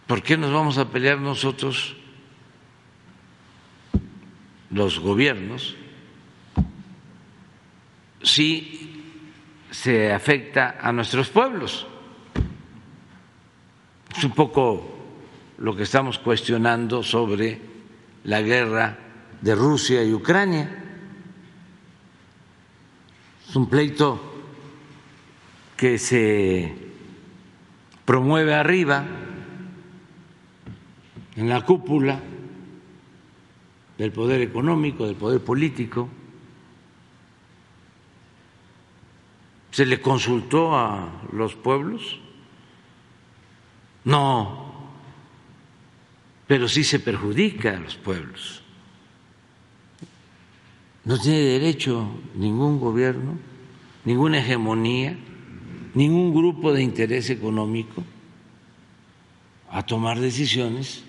¿Por 0.08 0.24
qué 0.24 0.38
nos 0.38 0.52
vamos 0.52 0.80
a 0.80 0.90
pelear 0.90 1.20
nosotros 1.20 1.96
los 4.72 5.00
gobiernos 5.00 5.76
si 8.24 8.95
se 9.76 10.12
afecta 10.12 10.78
a 10.80 10.92
nuestros 10.92 11.30
pueblos. 11.30 11.86
Es 14.18 14.24
un 14.24 14.32
poco 14.32 14.96
lo 15.58 15.76
que 15.76 15.84
estamos 15.84 16.18
cuestionando 16.18 17.04
sobre 17.04 17.60
la 18.24 18.42
guerra 18.42 18.98
de 19.42 19.54
Rusia 19.54 20.02
y 20.04 20.14
Ucrania. 20.14 20.84
Es 23.48 23.56
un 23.56 23.70
pleito 23.70 24.34
que 25.76 25.98
se 25.98 26.74
promueve 28.06 28.56
arriba, 28.56 29.06
en 31.36 31.50
la 31.50 31.66
cúpula 31.66 32.18
del 33.98 34.12
poder 34.14 34.42
económico, 34.42 35.06
del 35.06 35.18
poder 35.18 35.42
político. 35.42 36.08
¿Se 39.76 39.86
le 39.86 40.00
consultó 40.00 40.74
a 40.74 41.12
los 41.34 41.54
pueblos? 41.54 42.18
No, 44.06 44.74
pero 46.48 46.70
sí 46.70 46.86
se 46.86 46.98
perjudica 46.98 47.76
a 47.76 47.80
los 47.82 47.98
pueblos. 47.98 48.62
No 51.04 51.20
tiene 51.20 51.40
derecho 51.40 52.08
ningún 52.36 52.80
gobierno, 52.80 53.38
ninguna 54.06 54.38
hegemonía, 54.38 55.18
ningún 55.94 56.34
grupo 56.34 56.72
de 56.72 56.82
interés 56.82 57.30
económico 57.30 58.02
a 59.70 59.86
tomar 59.86 60.22
decisiones 60.22 61.04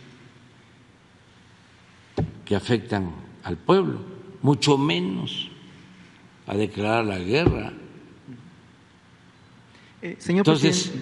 que 2.44 2.56
afectan 2.56 3.12
al 3.44 3.58
pueblo, 3.58 4.00
mucho 4.42 4.76
menos 4.76 5.52
a 6.48 6.56
declarar 6.56 7.04
la 7.04 7.20
guerra. 7.20 7.72
Eh, 10.06 10.16
señor 10.20 10.46
Entonces, 10.46 10.92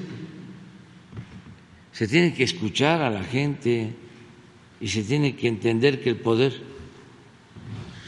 se 1.92 2.08
tiene 2.08 2.32
que 2.32 2.42
escuchar 2.42 3.02
a 3.02 3.10
la 3.10 3.22
gente 3.22 3.94
y 4.80 4.88
se 4.88 5.02
tiene 5.02 5.36
que 5.36 5.46
entender 5.46 6.02
que 6.02 6.08
el 6.08 6.16
poder 6.16 6.54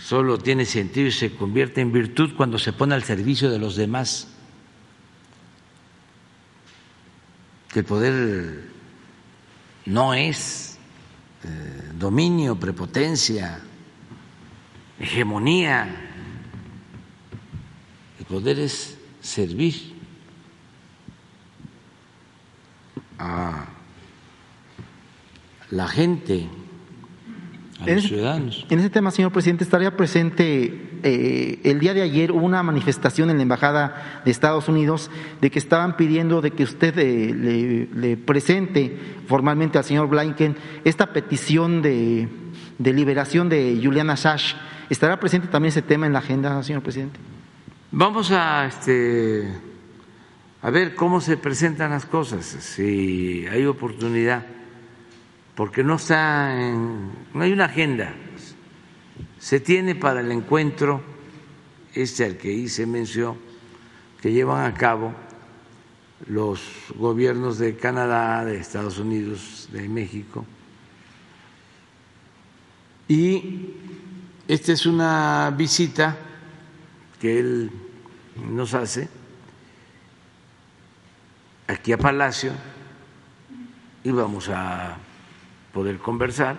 solo 0.02 0.38
tiene 0.38 0.64
sentido 0.64 1.08
y 1.08 1.12
se 1.12 1.34
convierte 1.34 1.82
en 1.82 1.92
virtud 1.92 2.30
cuando 2.34 2.58
se 2.58 2.72
pone 2.72 2.94
al 2.94 3.02
servicio 3.04 3.50
de 3.50 3.58
los 3.58 3.76
demás. 3.76 4.28
Que 7.74 7.80
el 7.80 7.84
poder 7.84 8.70
no 9.84 10.14
es 10.14 10.78
eh, 11.44 11.90
dominio, 11.98 12.58
prepotencia, 12.58 13.60
hegemonía. 14.98 15.94
El 18.18 18.24
poder 18.24 18.60
es 18.60 18.96
servir 19.20 19.95
a 23.18 23.66
la 25.70 25.88
gente, 25.88 26.48
a 27.80 27.90
los 27.90 28.04
ciudadanos. 28.04 28.66
En 28.70 28.78
ese 28.78 28.90
tema, 28.90 29.10
señor 29.10 29.32
presidente, 29.32 29.64
estaría 29.64 29.96
presente 29.96 30.98
eh, 31.02 31.60
el 31.64 31.78
día 31.78 31.94
de 31.94 32.02
ayer 32.02 32.32
una 32.32 32.62
manifestación 32.62 33.30
en 33.30 33.36
la 33.36 33.42
Embajada 33.42 34.22
de 34.24 34.30
Estados 34.30 34.68
Unidos 34.68 35.10
de 35.40 35.50
que 35.50 35.58
estaban 35.58 35.96
pidiendo 35.96 36.40
de 36.40 36.52
que 36.52 36.64
usted 36.64 36.94
eh, 36.98 37.88
le, 37.94 38.16
presente 38.16 38.98
formalmente 39.26 39.78
al 39.78 39.84
señor 39.84 40.08
Blinken 40.08 40.56
esta 40.84 41.12
petición 41.12 41.82
de, 41.82 42.28
liberación 42.78 43.48
de 43.48 43.78
Juliana 43.82 44.14
Assange. 44.14 44.56
¿Estará 44.88 45.18
presente 45.18 45.48
también 45.48 45.70
ese 45.70 45.82
tema 45.82 46.06
en 46.06 46.12
la 46.12 46.20
agenda, 46.20 46.62
señor 46.62 46.82
presidente? 46.82 47.18
Vamos 47.90 48.30
a, 48.30 48.66
este, 48.66 49.48
a 50.62 50.70
ver 50.70 50.94
cómo 50.94 51.20
se 51.20 51.36
presentan 51.36 51.90
las 51.90 52.06
cosas, 52.06 52.44
si 52.44 53.46
hay 53.46 53.66
oportunidad, 53.66 54.44
porque 55.54 55.84
no 55.84 55.96
está 55.96 56.60
en, 56.60 57.10
no 57.34 57.42
hay 57.42 57.52
una 57.52 57.66
agenda. 57.66 58.14
Se 59.38 59.60
tiene 59.60 59.94
para 59.94 60.20
el 60.20 60.32
encuentro 60.32 61.02
este 61.94 62.24
al 62.24 62.36
que 62.36 62.52
hice 62.52 62.86
mención 62.86 63.36
que 64.20 64.32
llevan 64.32 64.64
a 64.64 64.74
cabo 64.74 65.14
los 66.26 66.60
gobiernos 66.96 67.58
de 67.58 67.76
Canadá, 67.76 68.44
de 68.44 68.56
Estados 68.58 68.98
Unidos, 68.98 69.68
de 69.72 69.88
México. 69.88 70.44
Y 73.08 73.74
esta 74.48 74.72
es 74.72 74.86
una 74.86 75.54
visita 75.56 76.16
que 77.20 77.38
él 77.38 77.70
nos 78.50 78.74
hace 78.74 79.08
aquí 81.66 81.92
a 81.92 81.98
Palacio 81.98 82.52
y 84.04 84.10
vamos 84.10 84.48
a 84.48 84.96
poder 85.72 85.98
conversar 85.98 86.56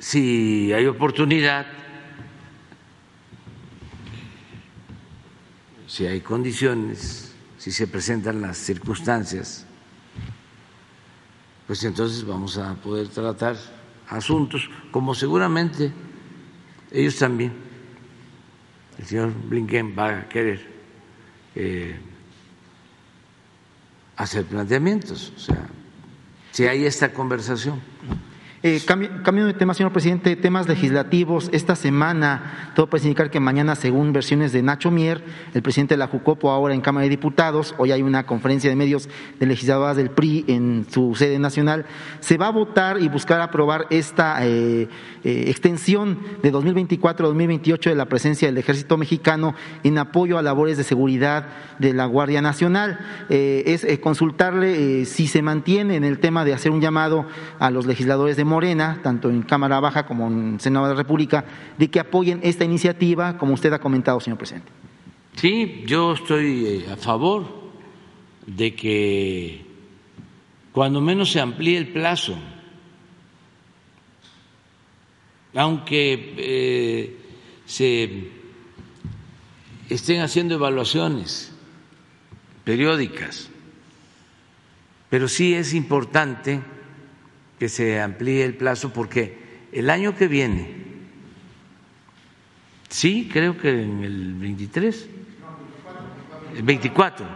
si 0.00 0.72
hay 0.72 0.86
oportunidad, 0.86 1.66
si 5.86 6.06
hay 6.06 6.20
condiciones, 6.20 7.34
si 7.58 7.70
se 7.70 7.86
presentan 7.86 8.40
las 8.40 8.56
circunstancias, 8.56 9.66
pues 11.66 11.84
entonces 11.84 12.24
vamos 12.24 12.56
a 12.56 12.74
poder 12.76 13.08
tratar 13.08 13.56
asuntos 14.08 14.68
como 14.90 15.14
seguramente 15.14 15.92
ellos 16.90 17.16
también. 17.16 17.52
El 18.98 19.06
señor 19.06 19.32
Blinken 19.48 19.94
va 19.96 20.20
a 20.20 20.28
querer 20.28 20.66
eh, 21.54 21.98
hacer 24.20 24.44
planteamientos, 24.44 25.32
o 25.34 25.40
sea, 25.40 25.66
si 26.52 26.66
hay 26.66 26.84
esta 26.84 27.12
conversación. 27.12 27.80
Eh, 28.62 28.82
cambio, 28.84 29.46
de 29.46 29.54
tema, 29.54 29.72
señor 29.72 29.90
presidente, 29.90 30.36
temas 30.36 30.68
legislativos. 30.68 31.48
Esta 31.50 31.74
semana, 31.74 32.70
todo 32.74 32.88
puede 32.88 33.04
indicar 33.04 33.30
que 33.30 33.40
mañana, 33.40 33.74
según 33.74 34.12
versiones 34.12 34.52
de 34.52 34.62
Nacho 34.62 34.90
Mier, 34.90 35.24
el 35.54 35.62
presidente 35.62 35.94
de 35.94 35.98
la 35.98 36.08
Jucopo, 36.08 36.50
ahora 36.50 36.74
en 36.74 36.82
Cámara 36.82 37.04
de 37.04 37.08
Diputados, 37.08 37.74
hoy 37.78 37.90
hay 37.90 38.02
una 38.02 38.26
conferencia 38.26 38.68
de 38.68 38.76
medios 38.76 39.08
de 39.38 39.46
legisladoras 39.46 39.96
del 39.96 40.10
PRI 40.10 40.44
en 40.46 40.84
su 40.90 41.14
sede 41.14 41.38
nacional, 41.38 41.86
se 42.20 42.36
va 42.36 42.48
a 42.48 42.50
votar 42.50 43.00
y 43.00 43.08
buscar 43.08 43.40
aprobar 43.40 43.86
esta 43.88 44.46
eh, 44.46 44.90
eh, 45.24 45.44
extensión 45.46 46.18
de 46.42 46.50
2024 46.50 47.24
a 47.24 47.28
2028 47.28 47.88
de 47.88 47.96
la 47.96 48.10
presencia 48.10 48.48
del 48.48 48.58
Ejército 48.58 48.98
Mexicano 48.98 49.54
en 49.84 49.96
apoyo 49.96 50.36
a 50.36 50.42
labores 50.42 50.76
de 50.76 50.84
seguridad 50.84 51.46
de 51.78 51.94
la 51.94 52.04
Guardia 52.04 52.42
Nacional. 52.42 52.98
Eh, 53.30 53.62
es 53.64 53.98
consultarle 54.00 55.06
si 55.06 55.28
se 55.28 55.40
mantiene 55.40 55.96
en 55.96 56.04
el 56.04 56.18
tema 56.18 56.44
de 56.44 56.52
hacer 56.52 56.72
un 56.72 56.82
llamado 56.82 57.26
a 57.58 57.70
los 57.70 57.86
legisladores 57.86 58.36
de 58.36 58.49
Morena, 58.50 59.00
tanto 59.02 59.30
en 59.30 59.42
Cámara 59.42 59.80
Baja 59.80 60.04
como 60.04 60.26
en 60.26 60.60
Senado 60.60 60.86
de 60.86 60.94
la 60.94 61.00
República, 61.00 61.44
de 61.78 61.88
que 61.88 62.00
apoyen 62.00 62.40
esta 62.42 62.64
iniciativa, 62.64 63.38
como 63.38 63.54
usted 63.54 63.72
ha 63.72 63.78
comentado, 63.78 64.20
señor 64.20 64.36
presidente. 64.38 64.70
Sí, 65.36 65.84
yo 65.86 66.12
estoy 66.12 66.66
eh, 66.66 66.92
a 66.92 66.96
favor 66.96 67.70
de 68.46 68.74
que 68.74 69.64
cuando 70.72 71.00
menos 71.00 71.30
se 71.32 71.40
amplíe 71.40 71.78
el 71.78 71.88
plazo, 71.88 72.36
aunque 75.54 76.34
eh, 76.36 77.16
se 77.64 78.30
estén 79.88 80.20
haciendo 80.20 80.54
evaluaciones 80.54 81.52
periódicas, 82.64 83.48
pero 85.08 85.26
sí 85.28 85.54
es 85.54 85.74
importante 85.74 86.60
que 87.60 87.68
se 87.68 88.00
amplíe 88.00 88.42
el 88.42 88.54
plazo 88.54 88.90
porque 88.90 89.68
el 89.70 89.90
año 89.90 90.16
que 90.16 90.28
viene, 90.28 90.66
sí, 92.88 93.28
creo 93.30 93.58
que 93.58 93.82
en 93.82 94.02
el 94.02 94.32
23, 94.32 95.08
el 96.56 96.62
24, 96.62 97.26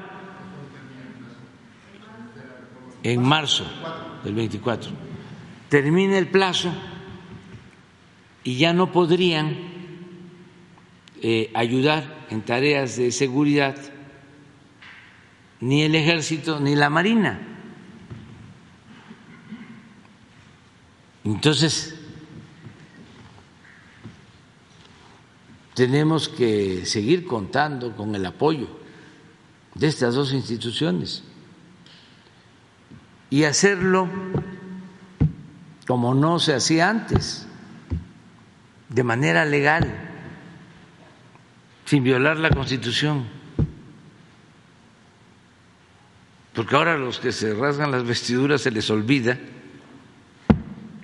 en 3.03 3.23
marzo 3.23 3.71
del 4.25 4.35
24, 4.35 4.91
termina 5.69 6.17
el 6.17 6.29
plazo 6.29 6.73
y 8.45 8.57
ya 8.57 8.73
no 8.73 8.91
podrían 8.93 9.59
eh, 11.21 11.51
ayudar 11.53 12.27
en 12.31 12.41
tareas 12.41 12.97
de 12.97 13.13
seguridad 13.13 13.77
ni 15.61 15.83
el 15.83 15.95
ejército 15.95 16.61
ni 16.61 16.75
la 16.75 16.89
marina. 16.89 17.54
Entonces, 21.25 21.95
tenemos 25.75 26.29
que 26.29 26.85
seguir 26.85 27.27
contando 27.27 27.97
con 27.97 28.15
el 28.15 28.25
apoyo 28.27 28.69
de 29.75 29.89
estas 29.89 30.15
dos 30.15 30.33
instituciones 30.33 31.25
y 33.31 33.45
hacerlo 33.45 34.09
como 35.87 36.15
no 36.15 36.39
se 36.39 36.55
hacía 36.55 36.89
antes, 36.89 37.47
de 38.89 39.03
manera 39.03 39.45
legal, 39.45 40.11
sin 41.87 42.05
violar 42.05 42.37
la 42.39 42.51
Constitución. 42.51 43.25
Porque 46.55 46.77
ahora 46.77 46.97
los 46.97 47.19
que 47.19 47.33
se 47.33 47.53
rasgan 47.55 47.91
las 47.91 48.05
vestiduras 48.05 48.61
se 48.61 48.71
les 48.71 48.89
olvida 48.91 49.39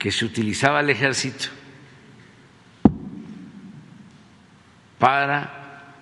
que 0.01 0.11
se 0.11 0.25
utilizaba 0.25 0.81
el 0.81 0.89
ejército 0.89 1.49
para 4.99 5.95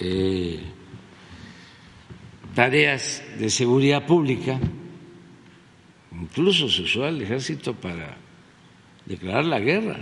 eh, 0.00 0.60
tareas 2.56 3.22
de 3.38 3.50
seguridad 3.50 4.04
pública, 4.04 4.58
incluso 6.12 6.68
se 6.68 6.82
usó 6.82 7.06
el 7.06 7.22
ejército 7.22 7.72
para 7.72 8.16
declarar 9.06 9.44
la 9.44 9.60
guerra. 9.60 9.98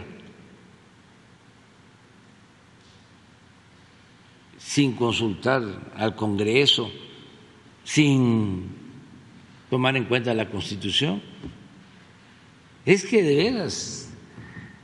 sin 4.59 4.95
consultar 4.95 5.63
al 5.95 6.15
Congreso, 6.17 6.91
sin 7.83 8.67
tomar 9.71 9.97
en 9.97 10.05
cuenta 10.05 10.35
la 10.35 10.51
Constitución. 10.51 11.23
Es 12.87 13.05
que 13.05 13.20
de 13.20 13.34
veras 13.34 14.09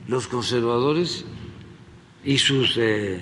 los 0.09 0.27
conservadores 0.27 1.23
y 2.25 2.37
sus 2.37 2.75
eh, 2.77 3.21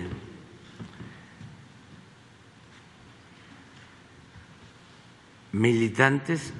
militantes 5.51 6.51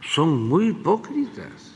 son 0.00 0.48
muy 0.48 0.68
hipócritas. 0.68 1.72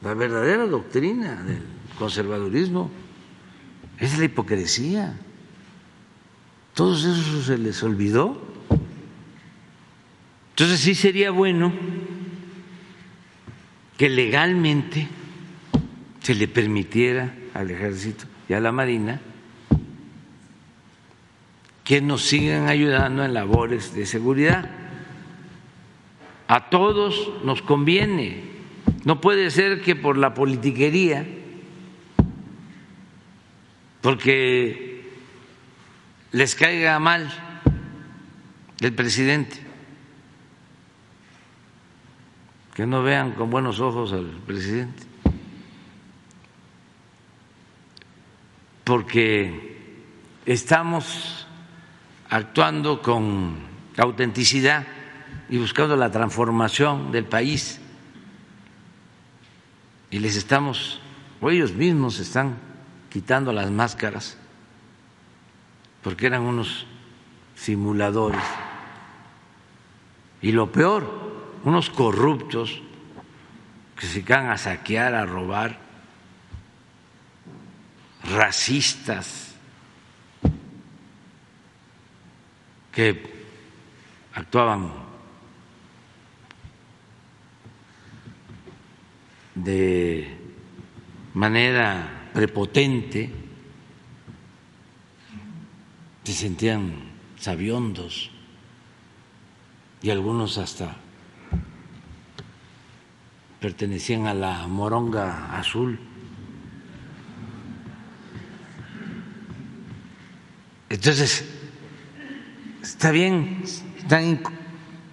La 0.00 0.14
verdadera 0.14 0.66
doctrina 0.66 1.42
del 1.42 1.62
conservadurismo 1.98 2.88
es 3.98 4.16
la 4.16 4.26
hipocresía. 4.26 5.18
Todos 6.72 7.04
eso 7.04 7.42
se 7.42 7.58
les 7.58 7.82
olvidó. 7.82 8.40
Entonces 10.50 10.78
sí 10.78 10.94
sería 10.94 11.32
bueno 11.32 11.72
que 13.96 14.08
legalmente 14.08 15.08
se 16.20 16.34
le 16.34 16.48
permitiera 16.48 17.34
al 17.54 17.70
ejército 17.70 18.24
y 18.48 18.54
a 18.54 18.60
la 18.60 18.72
marina 18.72 19.20
que 21.84 22.00
nos 22.00 22.22
sigan 22.22 22.68
ayudando 22.68 23.24
en 23.24 23.34
labores 23.34 23.94
de 23.94 24.06
seguridad. 24.06 24.70
A 26.48 26.70
todos 26.70 27.30
nos 27.44 27.62
conviene. 27.62 28.42
No 29.04 29.20
puede 29.20 29.50
ser 29.50 29.82
que 29.82 29.94
por 29.94 30.16
la 30.16 30.34
politiquería 30.34 31.26
porque 34.04 35.02
les 36.30 36.54
caiga 36.54 36.98
mal 36.98 37.26
el 38.80 38.92
presidente, 38.92 39.63
que 42.74 42.86
no 42.86 43.02
vean 43.02 43.32
con 43.32 43.50
buenos 43.50 43.80
ojos 43.80 44.12
al 44.12 44.26
presidente, 44.46 45.02
porque 48.82 50.02
estamos 50.44 51.46
actuando 52.28 53.00
con 53.00 53.54
autenticidad 53.96 54.84
y 55.48 55.58
buscando 55.58 55.96
la 55.96 56.10
transformación 56.10 57.12
del 57.12 57.24
país 57.24 57.80
y 60.10 60.18
les 60.18 60.36
estamos, 60.36 61.00
o 61.40 61.50
ellos 61.50 61.72
mismos 61.72 62.18
están 62.18 62.56
quitando 63.08 63.52
las 63.52 63.70
máscaras, 63.70 64.36
porque 66.02 66.26
eran 66.26 66.42
unos 66.42 66.86
simuladores. 67.54 68.42
Y 70.42 70.52
lo 70.52 70.70
peor, 70.70 71.23
unos 71.64 71.90
corruptos 71.90 72.82
que 73.96 74.06
se 74.06 74.24
quedan 74.24 74.50
a 74.50 74.58
saquear, 74.58 75.14
a 75.14 75.24
robar, 75.24 75.78
racistas, 78.22 79.54
que 82.92 83.22
actuaban 84.34 84.92
de 89.54 90.36
manera 91.34 92.30
prepotente, 92.32 93.32
se 96.24 96.32
sentían 96.32 96.92
sabiondos 97.36 98.30
y 100.02 100.10
algunos 100.10 100.58
hasta 100.58 101.03
pertenecían 103.64 104.26
a 104.26 104.34
la 104.34 104.66
moronga 104.68 105.56
azul. 105.58 105.98
Entonces, 110.90 111.46
está 112.82 113.10
bien, 113.10 113.62
están 113.96 114.38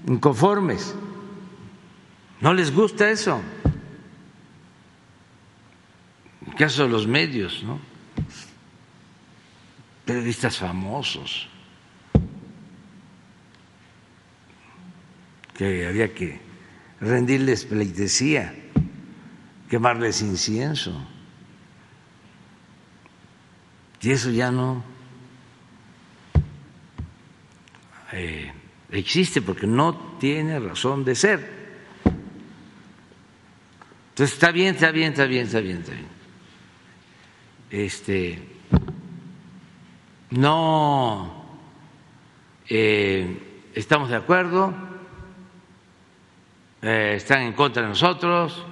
inconformes, 0.06 0.94
no 2.42 2.54
les 2.54 2.76
gusta 2.76 3.10
eso 3.10 3.42
caso 6.58 6.84
de 6.84 6.90
los 6.90 7.08
medios, 7.08 7.64
¿no? 7.64 7.80
Periodistas 10.04 10.58
famosos 10.58 11.48
que 15.54 15.88
había 15.88 16.14
que 16.14 16.51
rendirles 17.02 17.66
pleitesía, 17.66 18.56
quemarles 19.70 20.22
incienso. 20.22 21.06
Y 24.02 24.12
eso 24.12 24.32
ya 24.32 24.52
no 24.52 24.84
eh, 28.14 28.52
existe 28.92 29.42
porque 29.42 29.68
no 29.68 30.18
tiene 30.20 30.58
razón 30.60 31.04
de 31.04 31.16
ser. 31.16 31.62
Entonces 34.10 34.34
está 34.34 34.52
bien, 34.52 34.76
está 34.76 34.92
bien, 34.92 35.12
está 35.12 35.26
bien, 35.26 35.46
está 35.46 35.60
bien, 35.60 35.78
está 35.78 35.92
bien 35.92 36.22
este, 37.72 38.38
no 40.30 41.46
eh, 42.68 43.70
estamos 43.74 44.10
de 44.10 44.18
acuerdo, 44.18 44.74
eh, 46.82 47.14
están 47.18 47.44
en 47.44 47.54
contra 47.54 47.84
de 47.84 47.90
nosotros, 47.90 48.66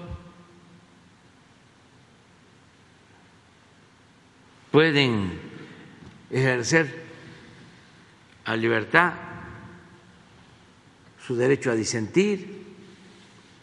pueden 4.72 5.40
ejercer 6.30 7.06
a 8.46 8.56
libertad 8.56 9.14
su 11.26 11.36
derecho 11.36 11.70
a 11.70 11.76
disentir, 11.76 12.66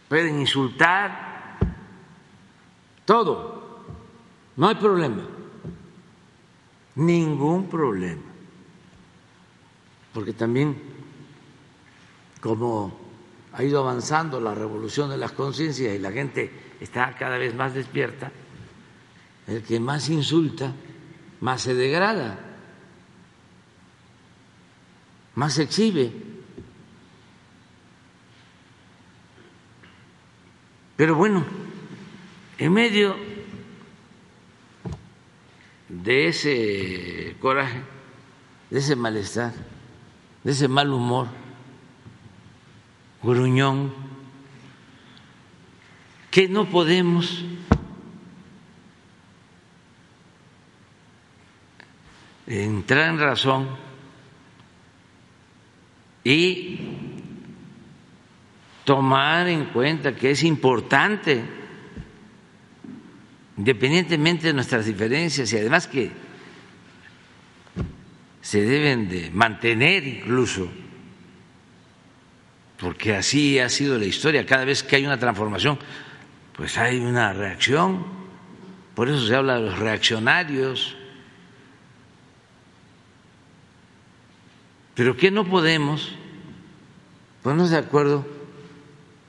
pueden 0.08 0.38
insultar, 0.40 1.58
todo. 3.04 3.84
No 4.56 4.68
hay 4.68 4.76
problema, 4.76 5.26
ningún 6.94 7.68
problema, 7.68 8.22
porque 10.14 10.32
también 10.32 10.80
como 12.40 13.05
ha 13.56 13.64
ido 13.64 13.80
avanzando 13.80 14.38
la 14.38 14.54
revolución 14.54 15.08
de 15.08 15.16
las 15.16 15.32
conciencias 15.32 15.94
y 15.94 15.98
la 15.98 16.12
gente 16.12 16.50
está 16.78 17.14
cada 17.18 17.38
vez 17.38 17.54
más 17.54 17.72
despierta, 17.72 18.30
el 19.46 19.62
que 19.62 19.80
más 19.80 20.10
insulta, 20.10 20.74
más 21.40 21.62
se 21.62 21.74
degrada, 21.74 22.38
más 25.36 25.54
se 25.54 25.62
exhibe. 25.62 26.12
Pero 30.96 31.14
bueno, 31.14 31.42
en 32.58 32.72
medio 32.74 33.16
de 35.88 36.28
ese 36.28 37.36
coraje, 37.40 37.80
de 38.68 38.78
ese 38.80 38.96
malestar, 38.96 39.54
de 40.44 40.52
ese 40.52 40.68
mal 40.68 40.92
humor, 40.92 41.45
gruñón, 43.26 43.92
que 46.30 46.48
no 46.48 46.70
podemos 46.70 47.44
entrar 52.46 53.10
en 53.10 53.18
razón 53.18 53.68
y 56.22 56.78
tomar 58.84 59.48
en 59.48 59.66
cuenta 59.66 60.14
que 60.14 60.30
es 60.30 60.42
importante 60.44 61.44
independientemente 63.56 64.48
de 64.48 64.52
nuestras 64.52 64.86
diferencias 64.86 65.52
y 65.52 65.56
además 65.56 65.86
que 65.86 66.10
se 68.40 68.60
deben 68.60 69.08
de 69.08 69.30
mantener 69.30 70.06
incluso, 70.06 70.70
porque 72.78 73.16
así 73.16 73.58
ha 73.58 73.68
sido 73.68 73.98
la 73.98 74.04
historia, 74.04 74.44
cada 74.44 74.64
vez 74.64 74.82
que 74.82 74.96
hay 74.96 75.06
una 75.06 75.18
transformación, 75.18 75.78
pues 76.54 76.76
hay 76.78 76.98
una 76.98 77.32
reacción, 77.32 78.04
por 78.94 79.08
eso 79.08 79.26
se 79.26 79.34
habla 79.34 79.54
de 79.54 79.62
los 79.62 79.78
reaccionarios, 79.78 80.96
pero 84.94 85.16
que 85.16 85.30
no 85.30 85.44
podemos 85.44 86.12
ponernos 87.42 87.70
de 87.70 87.76
acuerdo 87.76 88.26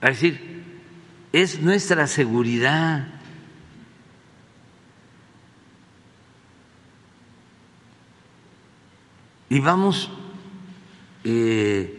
a 0.01 0.07
decir, 0.07 0.63
es 1.33 1.61
nuestra 1.61 2.07
seguridad. 2.07 3.07
Y 9.49 9.59
vamos 9.59 10.09
eh, 11.23 11.96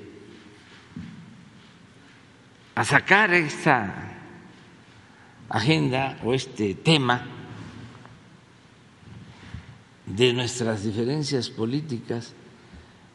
a 2.79 2.85
sacar 2.85 3.35
esta 3.35 3.93
agenda 5.49 6.16
o 6.22 6.33
este 6.33 6.76
tema 6.76 7.26
de 10.07 10.33
nuestras 10.33 10.85
diferencias 10.85 11.51
políticas 11.51 12.35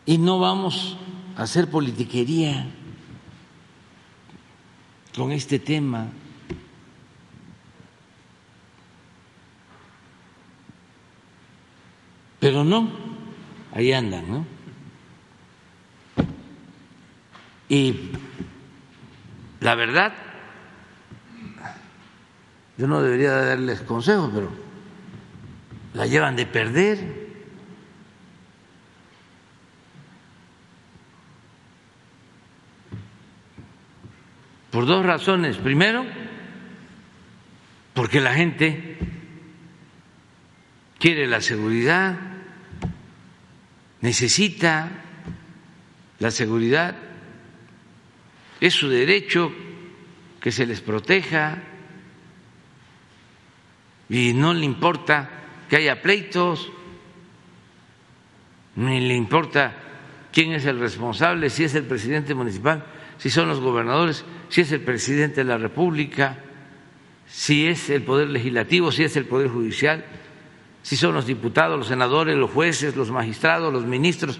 y 0.05 0.17
no 0.17 0.37
vamos 0.39 0.97
a 1.37 1.43
hacer 1.43 1.69
politiquería 1.69 2.67
con 5.15 5.31
este 5.31 5.59
tema. 5.59 6.09
Pero 12.41 12.65
no, 12.65 12.89
ahí 13.71 13.93
andan, 13.93 14.29
¿no? 14.29 14.45
Y 17.69 18.11
la 19.63 19.75
verdad, 19.75 20.11
yo 22.77 22.85
no 22.85 23.01
debería 23.01 23.31
darles 23.31 23.79
consejos, 23.79 24.29
pero 24.33 24.51
la 25.93 26.05
llevan 26.05 26.35
de 26.35 26.45
perder. 26.45 27.23
Por 34.69 34.85
dos 34.85 35.05
razones. 35.05 35.55
Primero, 35.55 36.03
porque 37.93 38.19
la 38.19 38.33
gente 38.33 38.97
quiere 40.99 41.25
la 41.25 41.39
seguridad, 41.39 42.17
necesita 44.01 44.89
la 46.19 46.31
seguridad, 46.31 46.95
es 48.67 48.73
su 48.73 48.89
derecho 48.89 49.51
que 50.39 50.51
se 50.51 50.65
les 50.65 50.81
proteja 50.81 51.61
y 54.09 54.33
no 54.33 54.53
le 54.53 54.65
importa 54.65 55.29
que 55.69 55.77
haya 55.77 56.01
pleitos, 56.01 56.71
ni 58.75 58.99
le 59.01 59.15
importa 59.15 59.75
quién 60.31 60.53
es 60.53 60.65
el 60.65 60.79
responsable, 60.79 61.49
si 61.49 61.63
es 61.63 61.75
el 61.75 61.83
presidente 61.83 62.33
municipal, 62.33 62.85
si 63.17 63.29
son 63.29 63.47
los 63.47 63.59
gobernadores, 63.59 64.23
si 64.49 64.61
es 64.61 64.71
el 64.71 64.81
presidente 64.81 65.41
de 65.41 65.45
la 65.45 65.57
República, 65.57 66.37
si 67.27 67.67
es 67.67 67.89
el 67.89 68.03
poder 68.03 68.29
legislativo, 68.29 68.91
si 68.91 69.03
es 69.03 69.15
el 69.17 69.25
poder 69.25 69.49
judicial 69.49 70.05
si 70.83 70.97
son 70.97 71.15
los 71.15 71.25
diputados, 71.25 71.79
los 71.79 71.87
senadores, 71.87 72.35
los 72.35 72.51
jueces, 72.51 72.95
los 72.95 73.09
magistrados, 73.09 73.73
los 73.73 73.85
ministros. 73.85 74.39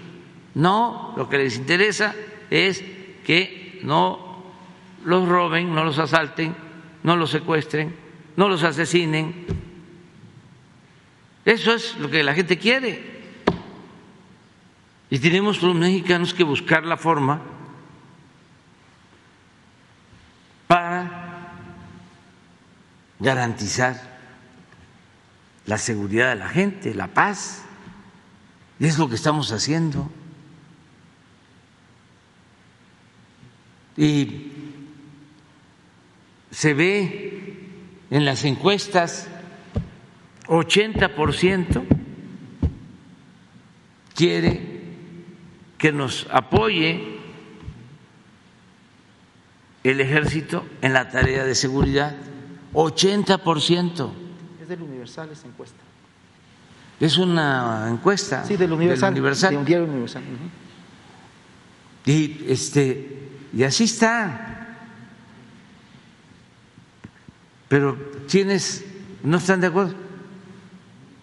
No, 0.54 1.14
lo 1.16 1.28
que 1.28 1.38
les 1.38 1.56
interesa 1.56 2.14
es 2.50 2.84
que 3.24 3.63
no 3.84 4.42
los 5.04 5.28
roben, 5.28 5.74
no 5.74 5.84
los 5.84 5.98
asalten, 5.98 6.56
no 7.02 7.16
los 7.16 7.30
secuestren, 7.30 7.94
no 8.36 8.48
los 8.48 8.62
asesinen. 8.64 9.46
Eso 11.44 11.74
es 11.74 11.96
lo 11.98 12.10
que 12.10 12.22
la 12.22 12.34
gente 12.34 12.58
quiere. 12.58 13.14
Y 15.10 15.18
tenemos 15.18 15.62
los 15.62 15.74
mexicanos 15.74 16.32
que 16.32 16.42
buscar 16.42 16.84
la 16.84 16.96
forma 16.96 17.42
para 20.66 21.52
garantizar 23.20 24.00
la 25.66 25.76
seguridad 25.76 26.30
de 26.30 26.36
la 26.36 26.48
gente, 26.48 26.94
la 26.94 27.08
paz. 27.08 27.64
Y 28.80 28.86
es 28.86 28.98
lo 28.98 29.08
que 29.10 29.14
estamos 29.14 29.52
haciendo. 29.52 30.10
Y 33.96 34.52
se 36.50 36.74
ve 36.74 37.56
en 38.10 38.24
las 38.24 38.44
encuestas 38.44 39.28
80% 40.46 41.84
quiere 44.14 44.62
que 45.78 45.92
nos 45.92 46.26
apoye 46.30 47.18
el 49.82 50.00
ejército 50.00 50.64
en 50.80 50.92
la 50.92 51.10
tarea 51.10 51.44
de 51.44 51.54
seguridad. 51.54 52.16
80%. 52.72 54.12
Es 54.62 54.68
del 54.68 54.82
Universal 54.82 55.30
esa 55.30 55.46
encuesta. 55.46 55.82
Es 57.00 57.18
una 57.18 57.88
encuesta. 57.90 58.44
Sí, 58.44 58.56
del 58.56 58.72
Universal. 58.72 59.12
Universal. 59.12 59.64
De 59.64 59.80
un 59.80 59.90
Universal. 59.90 60.22
Y 62.06 62.44
este 62.48 63.23
y 63.54 63.62
así 63.62 63.84
está. 63.84 64.76
Pero 67.68 67.96
¿quiénes 68.28 68.84
no 69.22 69.38
están 69.38 69.60
de 69.60 69.68
acuerdo? 69.68 69.94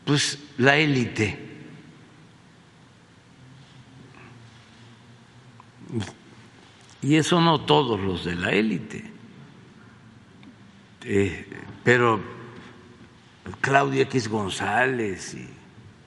Pues 0.06 0.40
la 0.58 0.78
élite. 0.78 1.50
Y 7.02 7.16
eso 7.16 7.42
no 7.42 7.62
todos 7.62 8.00
los 8.00 8.24
de 8.24 8.36
la 8.36 8.52
élite. 8.52 9.12
Eh, 11.04 11.48
pero 11.84 12.22
Claudia 13.60 14.04
X 14.04 14.28
González 14.30 15.34
y 15.34 15.50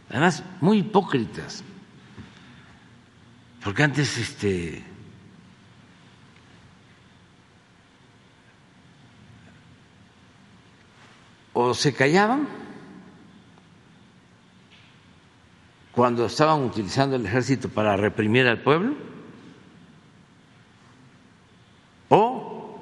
además 0.08 0.42
muy 0.60 0.78
hipócritas. 0.78 1.64
Porque 3.62 3.82
antes 3.82 4.16
este 4.18 4.93
o 11.54 11.72
se 11.72 11.94
callaban 11.94 12.46
cuando 15.92 16.26
estaban 16.26 16.62
utilizando 16.62 17.16
el 17.16 17.24
ejército 17.24 17.68
para 17.68 17.96
reprimir 17.96 18.46
al 18.46 18.60
pueblo 18.60 18.94
o 22.08 22.78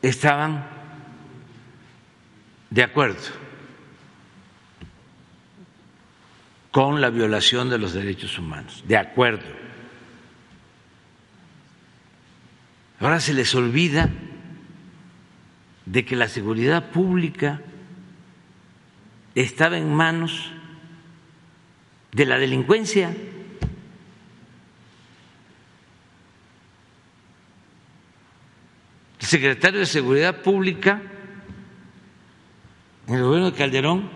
estaban 0.00 0.64
de 2.70 2.84
acuerdo 2.84 3.20
con 6.70 7.00
la 7.00 7.10
violación 7.10 7.68
de 7.68 7.78
los 7.78 7.92
derechos 7.92 8.38
humanos, 8.38 8.84
de 8.86 8.96
acuerdo. 8.96 9.42
Ahora 13.00 13.18
se 13.18 13.34
les 13.34 13.52
olvida 13.56 14.08
de 15.90 16.04
que 16.04 16.14
la 16.14 16.28
seguridad 16.28 16.92
pública 16.92 17.60
estaba 19.34 19.76
en 19.76 19.92
manos 19.92 20.52
de 22.12 22.26
la 22.26 22.38
delincuencia. 22.38 23.12
El 29.18 29.26
secretario 29.26 29.80
de 29.80 29.86
Seguridad 29.86 30.42
Pública 30.42 31.02
en 33.08 33.14
el 33.14 33.24
gobierno 33.24 33.50
de 33.50 33.56
Calderón 33.56 34.08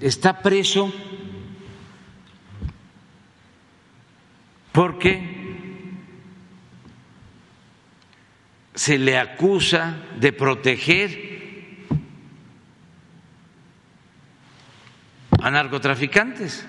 está 0.00 0.42
preso 0.42 0.92
porque 4.72 5.33
se 8.74 8.98
le 8.98 9.18
acusa 9.18 9.96
de 10.18 10.32
proteger 10.32 11.34
a 15.40 15.50
narcotraficantes. 15.50 16.66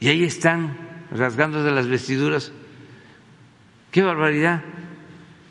Y 0.00 0.08
ahí 0.08 0.24
están 0.24 0.76
rasgando 1.12 1.62
de 1.62 1.70
las 1.70 1.86
vestiduras 1.86 2.52
qué 3.92 4.02
barbaridad, 4.02 4.62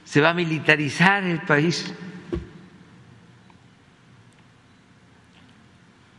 se 0.04 0.20
va 0.20 0.32
a 0.32 0.34
militarizar 0.34 1.24
el 1.24 1.42
país. 1.44 1.94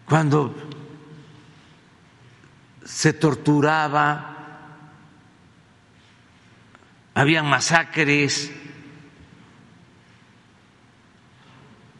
Cuando 0.07 0.55
se 2.85 3.12
torturaba, 3.12 4.37
habían 7.14 7.47
masacres 7.49 8.53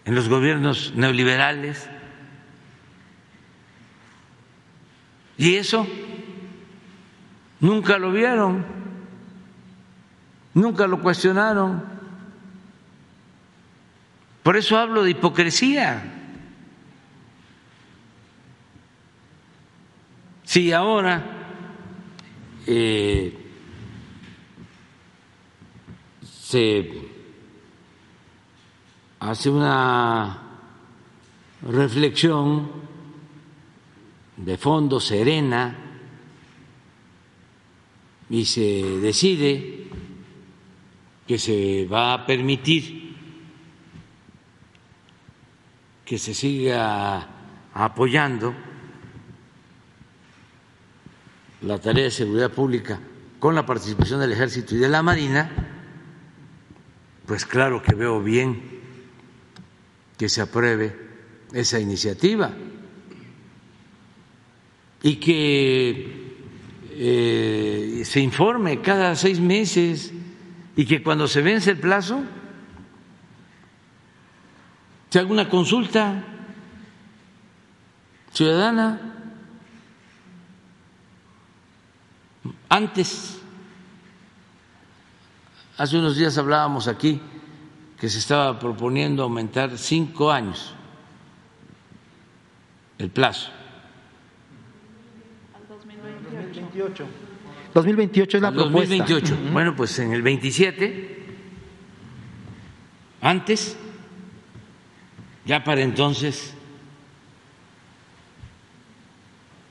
en 0.05 0.15
los 0.15 0.29
gobiernos 0.29 0.93
neoliberales. 0.95 1.89
Y 5.39 5.57
eso 5.57 5.87
nunca 7.61 7.99
lo 7.99 8.13
vieron, 8.13 8.65
nunca 10.55 10.87
lo 10.87 11.01
cuestionaron. 11.01 11.83
Por 14.43 14.57
eso 14.57 14.79
hablo 14.79 15.05
de 15.05 15.11
hipocresía. 15.11 16.22
Si 20.53 20.71
ahora 20.71 21.25
eh, 22.67 23.35
se 26.21 26.93
hace 29.19 29.49
una 29.49 30.43
reflexión 31.63 32.71
de 34.37 34.59
fondo 34.59 35.01
serena 35.01 35.75
y 38.29 38.45
se 38.45 39.01
decide 39.01 39.87
que 41.27 41.39
se 41.39 41.87
va 41.87 42.13
a 42.13 42.27
permitir 42.27 43.17
que 46.05 46.19
se 46.19 46.35
siga 46.35 47.27
apoyando 47.73 48.72
la 51.63 51.79
tarea 51.79 52.05
de 52.05 52.11
seguridad 52.11 52.51
pública 52.51 52.99
con 53.39 53.55
la 53.55 53.67
participación 53.67 54.21
del 54.21 54.33
ejército 54.33 54.75
y 54.75 54.79
de 54.79 54.89
la 54.89 55.03
marina, 55.03 55.51
pues 57.27 57.45
claro 57.45 57.83
que 57.83 57.95
veo 57.95 58.23
bien 58.23 58.63
que 60.17 60.29
se 60.29 60.41
apruebe 60.41 60.97
esa 61.53 61.81
iniciativa. 61.81 62.53
Y 65.03 65.17
que 65.17 66.37
eh, 66.93 68.03
se 68.05 68.21
informe 68.21 68.81
cada 68.81 69.17
seis 69.17 69.41
meses 69.41 70.13
y 70.77 70.87
que 70.87 71.03
cuando 71.03 71.27
se 71.27 71.43
vence 71.43 71.73
el 71.73 71.79
plazo 71.79 72.23
se 75.11 75.19
haga 75.19 75.29
una 75.29 75.49
consulta 75.49 76.25
ciudadana 78.33 79.12
Antes, 82.73 83.39
hace 85.77 85.99
unos 85.99 86.17
días 86.17 86.39
hablábamos 86.39 86.89
aquí 86.89 87.21
que 88.01 88.09
se 88.09 88.19
estaba 88.19 88.59
proponiendo 88.59 89.25
aumentar 89.25 89.77
cinco 89.77 90.33
años 90.33 90.73
el 92.97 93.11
plazo. 93.11 93.51
Al 95.55 95.69
2028. 95.69 97.05
2028 97.75 98.37
es 98.39 98.43
la 98.43 98.51
propuesta. 98.51 98.97
2028. 98.97 99.37
Bueno, 99.53 99.77
pues 99.77 99.99
en 99.99 100.15
el 100.15 100.23
27, 100.23 101.27
antes, 103.21 103.77
ya 105.45 105.63
para 105.63 105.83
entonces, 105.83 106.55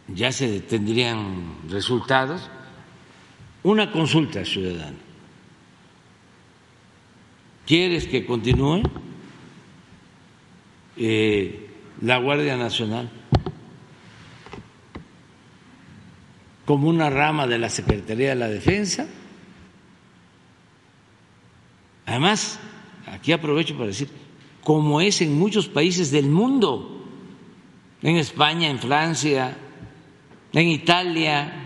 ya 0.07 0.31
se 0.31 0.59
tendrían 0.59 1.67
resultados 1.67 2.47
una 3.63 3.91
consulta 3.91 4.43
ciudadana. 4.43 4.97
¿Quieres 7.65 8.07
que 8.07 8.25
continúe 8.25 8.81
eh, 10.97 11.69
la 12.01 12.17
Guardia 12.17 12.57
Nacional 12.57 13.09
como 16.65 16.89
una 16.89 17.09
rama 17.09 17.47
de 17.47 17.59
la 17.59 17.69
Secretaría 17.69 18.29
de 18.29 18.35
la 18.35 18.47
Defensa? 18.47 19.07
Además, 22.05 22.59
aquí 23.05 23.31
aprovecho 23.31 23.75
para 23.75 23.87
decir, 23.87 24.09
como 24.63 24.99
es 25.01 25.21
en 25.21 25.37
muchos 25.37 25.67
países 25.67 26.11
del 26.11 26.27
mundo, 26.27 27.05
en 28.01 28.17
España, 28.17 28.69
en 28.69 28.79
Francia, 28.79 29.55
en 30.51 30.67
Italia, 30.67 31.60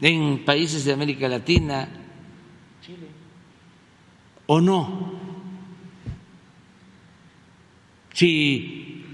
en 0.00 0.44
países 0.44 0.84
de 0.84 0.92
América 0.92 1.28
Latina 1.28 1.88
Chile. 2.84 3.08
o 4.46 4.60
no. 4.60 5.18
Si 8.12 9.04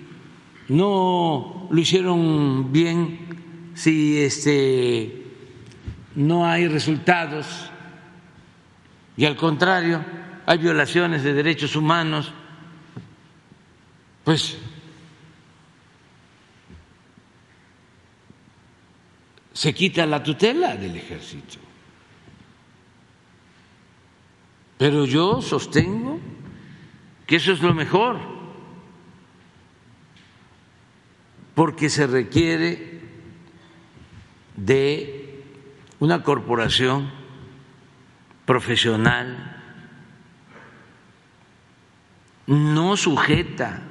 no 0.68 1.68
lo 1.70 1.80
hicieron 1.80 2.72
bien, 2.72 3.72
si 3.74 4.18
este 4.18 5.22
no 6.14 6.46
hay 6.46 6.68
resultados 6.68 7.70
y 9.16 9.24
al 9.24 9.36
contrario 9.36 10.04
hay 10.46 10.58
violaciones 10.58 11.22
de 11.22 11.34
derechos 11.34 11.76
humanos, 11.76 12.32
pues 14.22 14.58
se 19.54 19.72
quita 19.72 20.04
la 20.04 20.22
tutela 20.22 20.76
del 20.76 20.96
ejército. 20.96 21.58
Pero 24.76 25.06
yo 25.06 25.40
sostengo 25.40 26.20
que 27.26 27.36
eso 27.36 27.52
es 27.52 27.62
lo 27.62 27.72
mejor, 27.72 28.18
porque 31.54 31.88
se 31.88 32.06
requiere 32.06 33.00
de 34.56 35.42
una 36.00 36.22
corporación 36.22 37.10
profesional 38.44 39.62
no 42.46 42.96
sujeta 42.96 43.82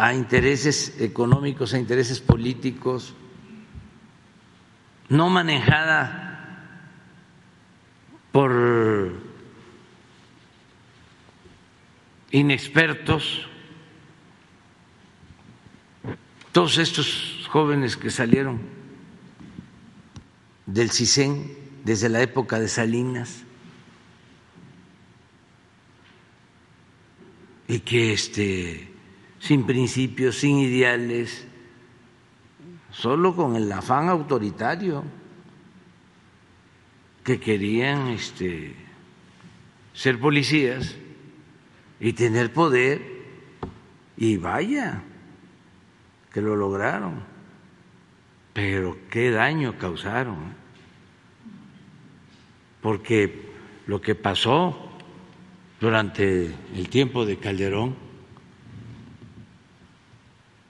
a 0.00 0.14
intereses 0.14 0.98
económicos, 0.98 1.74
a 1.74 1.78
intereses 1.78 2.20
políticos, 2.20 3.12
no 5.10 5.28
manejada 5.28 6.88
por 8.32 9.12
inexpertos. 12.30 13.46
Todos 16.52 16.78
estos 16.78 17.46
jóvenes 17.50 17.98
que 17.98 18.10
salieron 18.10 18.58
del 20.64 20.90
CISEN 20.92 21.58
desde 21.84 22.08
la 22.08 22.22
época 22.22 22.58
de 22.58 22.68
Salinas 22.68 23.42
y 27.68 27.80
que 27.80 28.14
este 28.14 28.89
sin 29.40 29.64
principios, 29.64 30.38
sin 30.38 30.58
ideales, 30.58 31.46
solo 32.92 33.34
con 33.34 33.56
el 33.56 33.72
afán 33.72 34.08
autoritario 34.08 35.02
que 37.24 37.40
querían 37.40 38.08
este, 38.08 38.74
ser 39.94 40.20
policías 40.20 40.94
y 41.98 42.12
tener 42.12 42.52
poder, 42.52 43.02
y 44.16 44.36
vaya, 44.36 45.02
que 46.32 46.42
lo 46.42 46.54
lograron, 46.54 47.22
pero 48.52 48.98
qué 49.10 49.30
daño 49.30 49.78
causaron, 49.78 50.34
¿eh? 50.34 50.54
porque 52.82 53.50
lo 53.86 54.00
que 54.00 54.14
pasó 54.14 54.90
durante 55.80 56.54
el 56.74 56.88
tiempo 56.88 57.24
de 57.24 57.38
Calderón, 57.38 58.09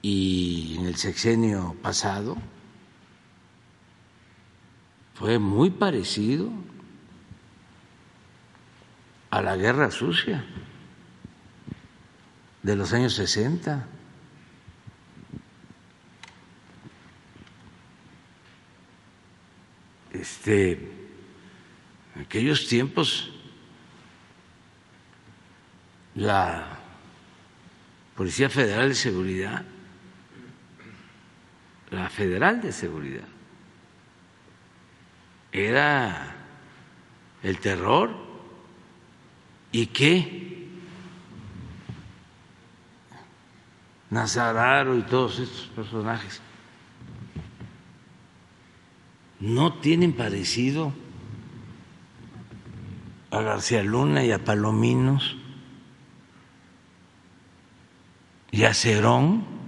y 0.01 0.75
en 0.79 0.85
el 0.85 0.95
sexenio 0.95 1.75
pasado 1.81 2.37
fue 5.13 5.37
muy 5.37 5.69
parecido 5.69 6.49
a 9.29 9.41
la 9.41 9.55
guerra 9.55 9.91
sucia 9.91 10.43
de 12.63 12.75
los 12.75 12.93
años 12.93 13.13
60. 13.13 13.87
Este, 20.13 20.71
En 22.15 22.21
aquellos 22.23 22.67
tiempos 22.67 23.31
la 26.15 26.77
Policía 28.15 28.49
Federal 28.49 28.89
de 28.89 28.95
Seguridad, 28.95 29.65
la 31.91 32.09
Federal 32.09 32.61
de 32.61 32.71
Seguridad, 32.71 33.27
era 35.51 36.35
el 37.43 37.59
terror. 37.59 38.31
Y 39.73 39.87
que 39.87 40.51
Nazararo 44.11 44.97
y 44.97 45.03
todos 45.03 45.39
estos 45.39 45.67
personajes. 45.67 46.41
No 49.39 49.73
tienen 49.79 50.13
parecido 50.13 50.93
a 53.31 53.41
García 53.41 53.81
Luna 53.81 54.23
y 54.25 54.31
a 54.31 54.43
Palominos 54.43 55.37
y 58.51 58.65
a 58.65 58.73
Cerón. 58.73 59.60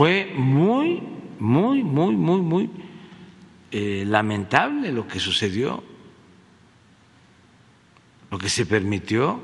Fue 0.00 0.32
muy, 0.34 1.02
muy, 1.38 1.84
muy, 1.84 2.16
muy, 2.16 2.40
muy 2.40 2.70
eh, 3.70 4.02
lamentable 4.06 4.92
lo 4.92 5.06
que 5.06 5.20
sucedió, 5.20 5.84
lo 8.30 8.38
que 8.38 8.48
se 8.48 8.64
permitió. 8.64 9.42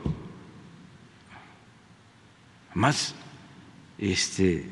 Más, 2.72 3.14
este, 3.98 4.70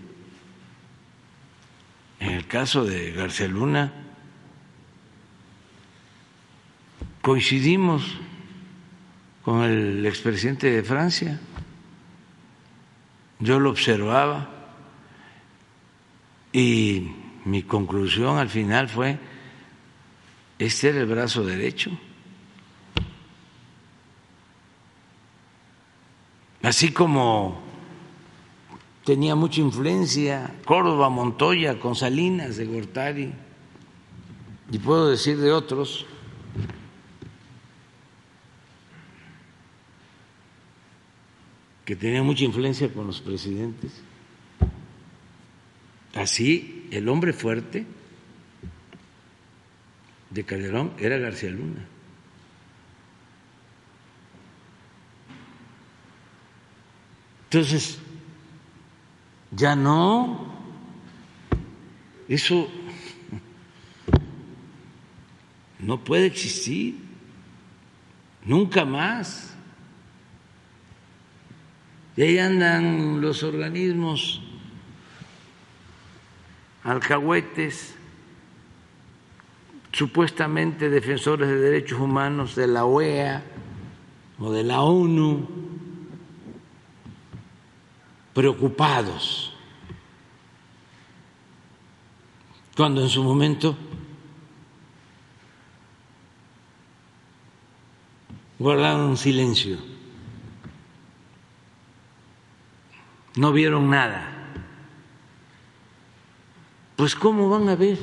en 2.18 2.30
el 2.30 2.47
caso 2.47 2.87
de 2.87 3.12
García 3.12 3.49
Luna, 3.49 3.93
coincidimos 7.20 8.20
con 9.43 9.62
el 9.64 10.07
expresidente 10.07 10.70
de 10.70 10.82
Francia. 10.82 11.39
Yo 13.39 13.61
lo 13.61 13.68
observaba 13.68 14.54
y 16.55 17.11
mi 17.45 17.65
conclusión 17.65 18.39
al 18.39 18.49
final 18.49 18.89
fue, 18.89 19.19
este 20.57 20.91
era 20.91 21.01
el 21.01 21.07
brazo 21.07 21.45
derecho. 21.45 21.91
Así 26.63 26.93
como 26.93 27.61
tenía 29.05 29.35
mucha 29.35 29.61
influencia 29.61 30.55
Córdoba, 30.65 31.11
Montoya, 31.11 31.81
con 31.81 31.97
Salinas 31.97 32.57
de 32.57 32.67
Gortari, 32.67 33.33
y 34.71 34.79
puedo 34.79 35.11
decir 35.11 35.37
de 35.39 35.53
otros. 35.53 36.07
que 41.85 41.95
tenía 41.95 42.23
mucha 42.23 42.45
influencia 42.45 42.91
con 42.91 43.07
los 43.07 43.21
presidentes. 43.21 44.03
Así, 46.15 46.89
el 46.93 47.09
hombre 47.09 47.33
fuerte 47.33 47.85
de 50.31 50.45
Calderón 50.45 50.93
era 50.99 51.19
García 51.19 51.51
Luna. 51.51 51.87
Entonces, 57.45 57.99
ya 59.53 59.77
no. 59.77 60.53
Eso 62.29 62.69
no 65.79 66.03
puede 66.03 66.27
existir. 66.27 66.97
Nunca 68.45 68.85
más. 68.85 69.55
Y 72.17 72.23
ahí 72.23 72.39
andan 72.39 73.21
los 73.21 73.43
organismos 73.43 74.43
alcahuetes, 76.85 77.97
supuestamente 79.91 80.91
defensores 80.91 81.49
de 81.49 81.57
derechos 81.57 81.99
humanos 81.99 82.55
de 82.55 82.66
la 82.66 82.85
OEA 82.85 83.43
o 84.39 84.53
de 84.53 84.62
la 84.64 84.82
ONU, 84.82 85.49
preocupados, 88.35 89.55
cuando 92.76 93.01
en 93.01 93.09
su 93.09 93.22
momento 93.22 93.76
guardaron 98.59 99.16
silencio, 99.16 99.78
no 103.37 103.53
vieron 103.53 103.89
nada. 103.89 104.34
Pues 106.97 107.15
¿cómo 107.15 107.49
van 107.51 107.69
a 107.69 107.75
ver 107.75 107.99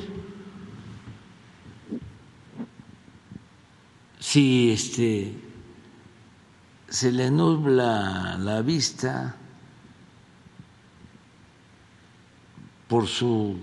si 4.18 4.70
este 4.70 5.34
se 6.88 7.10
le 7.10 7.30
nubla 7.30 8.36
la 8.38 8.60
vista 8.60 9.36
por 12.86 13.06
su 13.06 13.56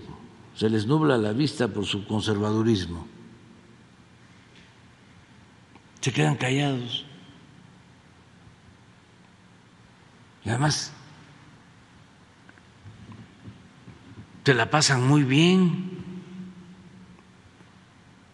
se 0.60 0.70
les 0.70 0.88
nubla 0.88 1.18
la 1.18 1.32
vista 1.32 1.70
por 1.70 1.86
su 1.86 2.06
conservadurismo. 2.06 3.08
Se 6.02 6.12
quedan 6.12 6.36
callados. 6.36 7.06
Y 10.44 10.50
además 10.50 10.92
se 14.50 14.56
la 14.56 14.72
pasan 14.72 15.08
muy 15.08 15.22
bien. 15.22 15.92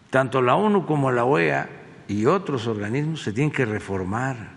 Tanto 0.08 0.40
la 0.40 0.54
ONU 0.56 0.86
como 0.86 1.12
la 1.12 1.26
OEA 1.26 1.68
y 2.08 2.24
otros 2.24 2.66
organismos 2.66 3.20
se 3.20 3.34
tienen 3.34 3.50
que 3.50 3.66
reformar. 3.66 4.52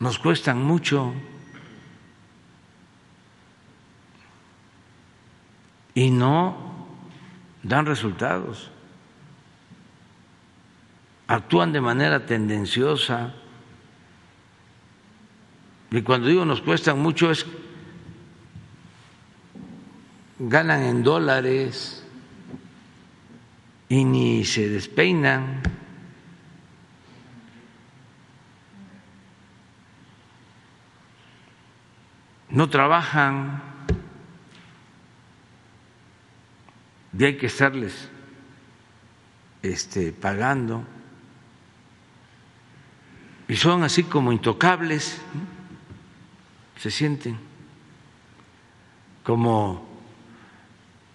Nos 0.00 0.18
cuestan 0.18 0.62
mucho. 0.62 1.14
y 5.94 6.10
no 6.10 6.86
dan 7.62 7.86
resultados. 7.86 8.70
Actúan 11.26 11.72
de 11.72 11.80
manera 11.80 12.26
tendenciosa. 12.26 13.32
Y 15.90 16.02
cuando 16.02 16.28
digo 16.28 16.44
nos 16.44 16.60
cuestan 16.60 16.98
mucho 16.98 17.30
es 17.30 17.46
ganan 20.38 20.82
en 20.82 21.02
dólares 21.02 22.04
y 23.88 24.04
ni 24.04 24.44
se 24.44 24.68
despeinan. 24.68 25.62
No 32.50 32.68
trabajan 32.70 33.62
y 37.18 37.24
hay 37.24 37.36
que 37.36 37.46
estarles 37.46 38.08
este, 39.62 40.12
pagando. 40.12 40.84
Y 43.48 43.56
son 43.56 43.84
así 43.84 44.02
como 44.02 44.32
intocables, 44.32 45.20
se 46.76 46.90
sienten 46.90 47.38
como 49.22 49.95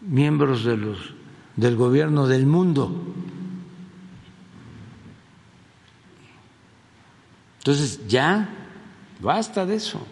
miembros 0.01 0.63
de 0.63 0.77
los, 0.77 1.13
del 1.55 1.75
gobierno 1.75 2.27
del 2.27 2.45
mundo. 2.45 2.91
Entonces 7.59 8.07
ya 8.07 8.49
basta 9.19 9.65
de 9.65 9.75
eso. 9.75 10.05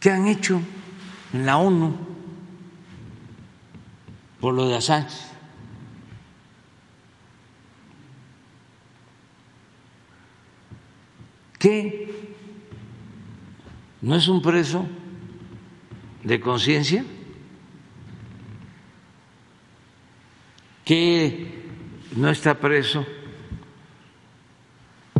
¿Qué 0.00 0.10
han 0.10 0.26
hecho 0.26 0.60
en 1.32 1.46
la 1.46 1.58
ONU 1.58 1.96
por 4.40 4.54
lo 4.54 4.68
de 4.68 4.76
Assange? 4.76 5.14
¿Qué? 11.58 12.34
¿No 14.02 14.16
es 14.16 14.28
un 14.28 14.42
preso 14.42 14.86
de 16.22 16.40
conciencia? 16.40 17.04
Que 20.86 21.52
no 22.14 22.30
está 22.30 22.54
preso 22.54 23.04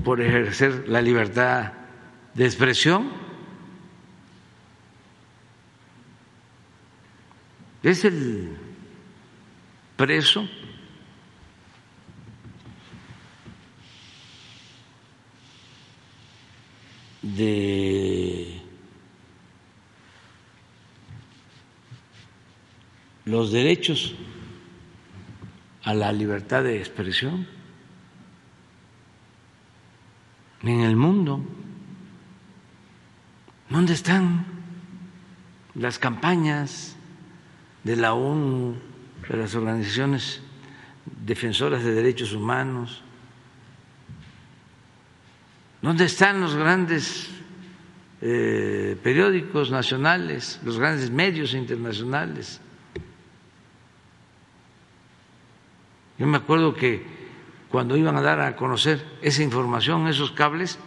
por 0.04 0.20
ejercer 0.20 0.88
la 0.88 1.02
libertad 1.02 1.72
de 2.34 2.44
expresión. 2.44 3.10
Es 7.82 8.04
el 8.04 8.56
preso 9.96 10.48
de 17.22 18.60
los 23.24 23.50
derechos 23.50 24.14
a 25.87 25.95
la 25.95 26.12
libertad 26.12 26.64
de 26.64 26.78
expresión 26.78 27.47
en 30.62 30.80
el 30.80 30.97
mundo. 30.97 31.41
¿Dónde 33.70 33.93
están 33.93 34.45
las 35.76 36.01
campañas 36.01 36.97
de 37.84 37.95
la 37.95 38.14
ONU, 38.14 38.74
de 39.28 39.37
las 39.37 39.55
organizaciones 39.55 40.43
defensoras 41.24 41.84
de 41.84 41.95
derechos 41.95 42.32
humanos? 42.32 43.05
¿Dónde 45.82 46.07
están 46.07 46.41
los 46.41 46.57
grandes 46.57 47.28
eh, 48.20 48.99
periódicos 49.05 49.70
nacionales, 49.70 50.59
los 50.64 50.80
grandes 50.80 51.12
medios 51.12 51.55
internacionales? 51.55 52.61
Yo 56.18 56.26
me 56.26 56.38
acuerdo 56.38 56.74
que 56.74 57.04
cuando 57.68 57.96
iban 57.96 58.16
a 58.16 58.22
dar 58.22 58.40
a 58.40 58.56
conocer 58.56 59.04
esa 59.22 59.42
información, 59.42 60.08
esos 60.08 60.30
cables, 60.32 60.78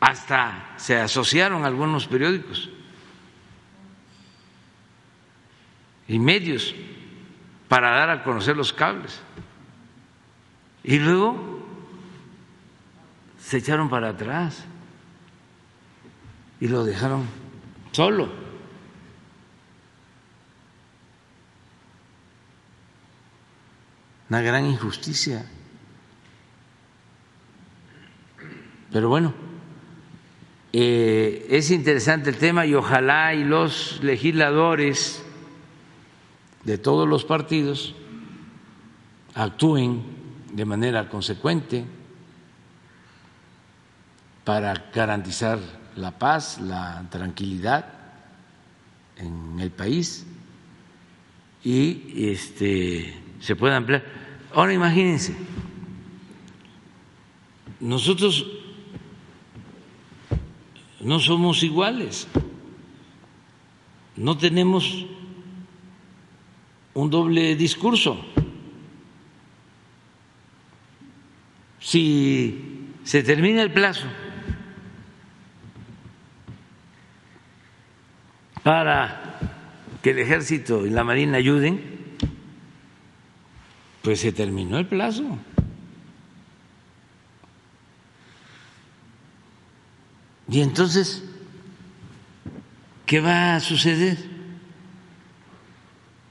hasta 0.00 0.74
se 0.76 0.96
asociaron 0.96 1.64
algunos 1.64 2.06
periódicos 2.06 2.70
y 6.08 6.18
medios 6.18 6.74
para 7.68 7.90
dar 7.90 8.10
a 8.10 8.24
conocer 8.24 8.56
los 8.56 8.72
cables. 8.72 9.20
Y 10.82 10.98
luego 10.98 11.60
se 13.38 13.58
echaron 13.58 13.90
para 13.90 14.08
atrás 14.08 14.64
y 16.60 16.68
lo 16.68 16.84
dejaron 16.84 17.26
solo. 17.92 18.49
Una 24.30 24.40
gran 24.40 24.64
injusticia. 24.64 25.44
Pero 28.92 29.08
bueno, 29.08 29.34
eh, 30.72 31.46
es 31.50 31.70
interesante 31.72 32.30
el 32.30 32.36
tema 32.36 32.64
y 32.64 32.74
ojalá 32.74 33.34
y 33.34 33.42
los 33.42 34.00
legisladores 34.02 35.22
de 36.64 36.78
todos 36.78 37.08
los 37.08 37.24
partidos 37.24 37.96
actúen 39.34 40.02
de 40.52 40.64
manera 40.64 41.08
consecuente 41.08 41.84
para 44.44 44.74
garantizar 44.94 45.58
la 45.96 46.16
paz, 46.16 46.60
la 46.60 47.04
tranquilidad 47.10 47.84
en 49.16 49.58
el 49.58 49.70
país 49.70 50.24
y 51.64 52.30
este 52.30 53.20
se 53.40 53.56
pueda 53.56 53.76
ampliar. 53.76 54.19
Ahora 54.52 54.72
imagínense, 54.72 55.36
nosotros 57.78 58.46
no 61.00 61.20
somos 61.20 61.62
iguales, 61.62 62.26
no 64.16 64.36
tenemos 64.36 65.06
un 66.94 67.10
doble 67.10 67.54
discurso. 67.54 68.24
Si 71.78 72.88
se 73.04 73.22
termina 73.22 73.62
el 73.62 73.72
plazo 73.72 74.06
para 78.62 79.38
que 80.02 80.10
el 80.10 80.18
ejército 80.18 80.86
y 80.86 80.90
la 80.90 81.04
marina 81.04 81.38
ayuden, 81.38 81.99
pues 84.02 84.20
se 84.20 84.32
terminó 84.32 84.78
el 84.78 84.86
plazo. 84.86 85.38
Y 90.48 90.60
entonces, 90.62 91.22
¿qué 93.06 93.20
va 93.20 93.54
a 93.54 93.60
suceder? 93.60 94.18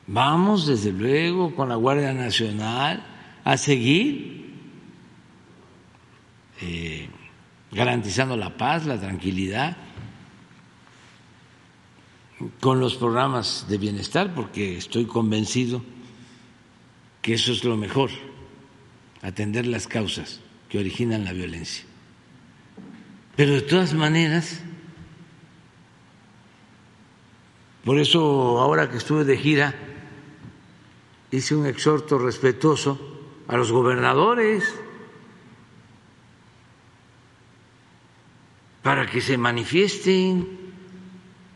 Vamos, 0.07 0.65
desde 0.65 0.91
luego, 0.91 1.55
con 1.55 1.69
la 1.69 1.75
Guardia 1.75 2.13
Nacional 2.13 3.05
a 3.45 3.57
seguir 3.57 4.53
eh, 6.61 7.07
garantizando 7.71 8.35
la 8.35 8.57
paz, 8.57 8.85
la 8.85 8.99
tranquilidad, 8.99 9.77
con 12.59 12.79
los 12.79 12.95
programas 12.95 13.65
de 13.69 13.77
bienestar, 13.77 14.33
porque 14.33 14.77
estoy 14.77 15.05
convencido 15.05 15.81
que 17.21 17.33
eso 17.33 17.51
es 17.51 17.63
lo 17.63 17.77
mejor, 17.77 18.09
atender 19.21 19.67
las 19.67 19.87
causas 19.87 20.39
que 20.69 20.79
originan 20.79 21.25
la 21.25 21.33
violencia. 21.33 21.83
Pero 23.35 23.53
de 23.53 23.61
todas 23.61 23.93
maneras, 23.93 24.61
por 27.83 27.99
eso 27.99 28.59
ahora 28.59 28.89
que 28.89 28.97
estuve 28.97 29.23
de 29.23 29.37
gira, 29.37 29.75
hice 31.31 31.55
un 31.55 31.65
exhorto 31.65 32.17
respetuoso 32.17 32.99
a 33.47 33.57
los 33.57 33.71
gobernadores 33.71 34.75
para 38.83 39.09
que 39.09 39.21
se 39.21 39.37
manifiesten, 39.37 40.47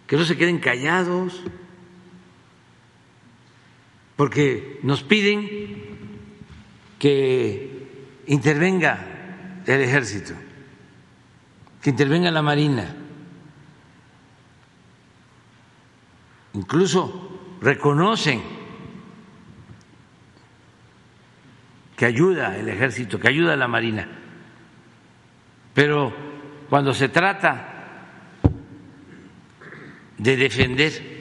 que 0.08 0.18
no 0.18 0.26
se 0.26 0.38
queden 0.38 0.60
callados 0.60 1.42
porque 4.16 4.80
nos 4.84 5.04
piden 5.04 5.84
que 7.00 8.22
intervenga 8.28 9.62
el 9.66 9.82
ejército, 9.82 10.34
que 11.82 11.90
intervenga 11.90 12.32
la 12.32 12.42
marina. 12.42 12.96
Incluso 16.54 17.58
reconocen 17.62 18.42
que 21.96 22.06
ayuda 22.06 22.58
el 22.58 22.70
ejército, 22.70 23.20
que 23.20 23.28
ayuda 23.28 23.56
la 23.56 23.68
marina. 23.68 24.08
Pero 25.74 26.14
cuando 26.70 26.94
se 26.94 27.10
trata 27.10 27.70
de 30.18 30.38
defender 30.38 31.13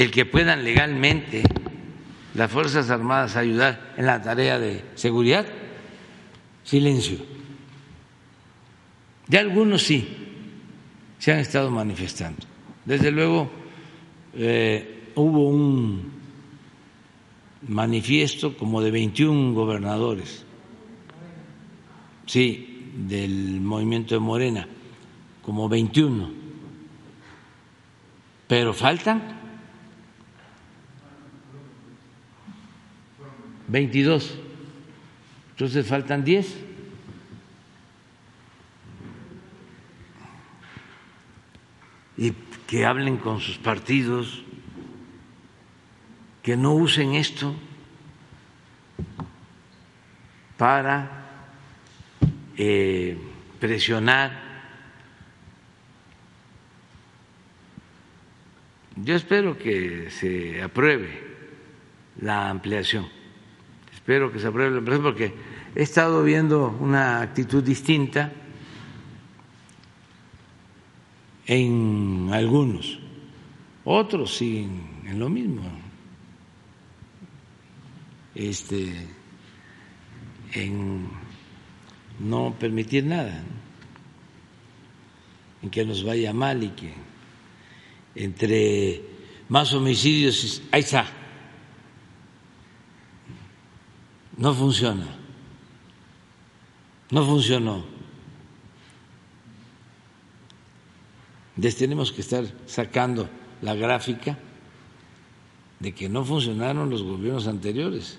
el 0.00 0.10
que 0.10 0.24
puedan 0.24 0.64
legalmente 0.64 1.42
las 2.32 2.50
Fuerzas 2.50 2.88
Armadas 2.88 3.36
ayudar 3.36 3.92
en 3.98 4.06
la 4.06 4.22
tarea 4.22 4.58
de 4.58 4.82
seguridad, 4.94 5.44
silencio. 6.64 7.18
De 9.26 9.36
algunos 9.36 9.82
sí 9.82 10.08
se 11.18 11.32
han 11.32 11.40
estado 11.40 11.70
manifestando. 11.70 12.46
Desde 12.86 13.10
luego 13.10 13.50
eh, 14.32 15.10
hubo 15.16 15.50
un 15.50 16.12
manifiesto 17.68 18.56
como 18.56 18.80
de 18.80 18.92
21 18.92 19.52
gobernadores, 19.52 20.46
sí, 22.24 22.90
del 23.06 23.60
movimiento 23.60 24.14
de 24.14 24.20
Morena, 24.20 24.66
como 25.42 25.68
21, 25.68 26.30
pero 28.48 28.72
faltan 28.72 29.39
22. 33.70 34.36
Entonces 35.52 35.86
faltan 35.86 36.24
10. 36.24 36.56
Y 42.16 42.32
que 42.66 42.84
hablen 42.84 43.16
con 43.16 43.40
sus 43.40 43.58
partidos, 43.58 44.42
que 46.42 46.56
no 46.56 46.74
usen 46.74 47.14
esto 47.14 47.54
para 50.56 51.26
eh, 52.56 53.16
presionar. 53.58 54.50
Yo 58.96 59.14
espero 59.14 59.56
que 59.56 60.10
se 60.10 60.62
apruebe 60.62 61.30
la 62.20 62.50
ampliación 62.50 63.19
espero 64.10 64.32
que 64.32 64.40
se 64.40 64.48
apruebe 64.48 64.80
la 64.80 64.98
porque 64.98 65.32
he 65.72 65.82
estado 65.84 66.24
viendo 66.24 66.76
una 66.80 67.22
actitud 67.22 67.62
distinta 67.62 68.32
en 71.46 72.28
algunos, 72.32 72.98
otros 73.84 74.36
siguen 74.36 75.04
en 75.06 75.16
lo 75.16 75.28
mismo. 75.28 75.62
Este, 78.34 79.06
en 80.54 81.08
no 82.18 82.56
permitir 82.58 83.04
nada, 83.04 83.44
en 85.62 85.70
que 85.70 85.84
nos 85.84 86.02
vaya 86.02 86.32
mal 86.32 86.64
y 86.64 86.70
que 86.70 86.92
entre 88.16 89.02
más 89.48 89.72
homicidios, 89.72 90.62
ahí 90.72 90.80
está, 90.80 91.19
no 94.40 94.54
funciona, 94.54 95.06
no 97.10 97.26
funcionó. 97.26 97.84
Entonces 101.56 101.78
tenemos 101.78 102.10
que 102.10 102.22
estar 102.22 102.46
sacando 102.64 103.28
la 103.60 103.74
gráfica 103.74 104.38
de 105.78 105.92
que 105.92 106.08
no 106.08 106.24
funcionaron 106.24 106.88
los 106.88 107.02
gobiernos 107.02 107.46
anteriores. 107.46 108.18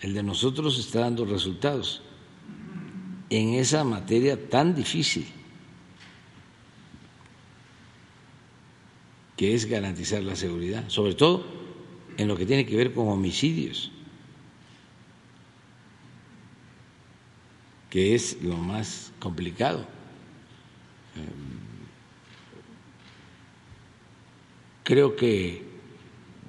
El 0.00 0.14
de 0.14 0.22
nosotros 0.22 0.78
está 0.78 1.00
dando 1.00 1.26
resultados 1.26 2.00
en 3.28 3.52
esa 3.52 3.84
materia 3.84 4.48
tan 4.48 4.74
difícil 4.74 5.26
que 9.36 9.54
es 9.54 9.66
garantizar 9.66 10.22
la 10.22 10.34
seguridad, 10.34 10.88
sobre 10.88 11.14
todo 11.14 11.44
en 12.16 12.26
lo 12.26 12.38
que 12.38 12.46
tiene 12.46 12.64
que 12.64 12.74
ver 12.74 12.94
con 12.94 13.08
homicidios, 13.08 13.92
que 17.92 18.14
es 18.14 18.42
lo 18.42 18.56
más 18.56 19.12
complicado. 19.18 19.86
Creo 24.82 25.14
que 25.14 25.62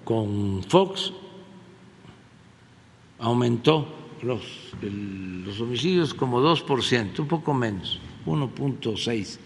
con 0.06 0.64
Fox 0.64 1.12
aumentó 3.20 3.94
los, 4.22 4.72
los 4.82 5.60
homicidios 5.60 6.14
como 6.14 6.40
2%, 6.40 7.20
un 7.20 7.28
poco 7.28 7.54
menos, 7.54 8.00
1.6, 8.26 9.38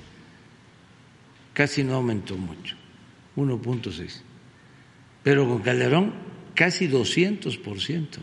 casi 1.54 1.84
no 1.84 1.96
aumentó 1.96 2.38
mucho, 2.38 2.76
1.6. 3.36 4.22
Pero 5.24 5.48
con 5.48 5.64
Calderón 5.64 6.14
casi 6.54 6.88
200% 6.88 8.20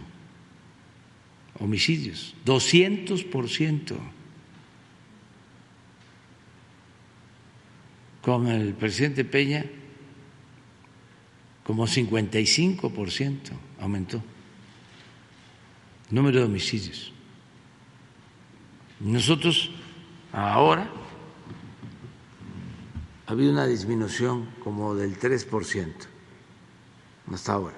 homicidios, 1.61 2.34
200%. 2.44 3.96
Con 8.22 8.48
el 8.48 8.72
presidente 8.74 9.24
Peña 9.24 9.66
como 11.64 11.86
55% 11.86 13.50
aumentó 13.80 14.22
número 16.11 16.40
de 16.40 16.44
homicidios. 16.44 17.12
Nosotros 19.00 19.70
ahora 20.32 20.90
ha 23.26 23.32
habido 23.32 23.52
una 23.52 23.66
disminución 23.66 24.48
como 24.62 24.94
del 24.94 25.18
3% 25.18 25.92
hasta 27.32 27.52
ahora, 27.52 27.76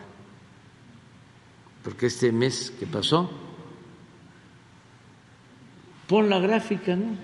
porque 1.85 2.07
este 2.07 2.33
mes 2.33 2.73
que 2.79 2.87
pasó, 2.87 3.31
pon 6.09 6.29
la 6.31 6.39
gráfica, 6.39 6.97
¿no? 6.97 7.17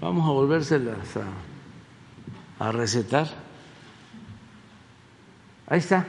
Vamos 0.00 0.28
a 0.28 0.32
volvérselas 0.32 1.16
a, 1.16 2.64
a 2.64 2.72
recetar. 2.72 3.28
Ahí 5.66 5.78
está. 5.78 6.06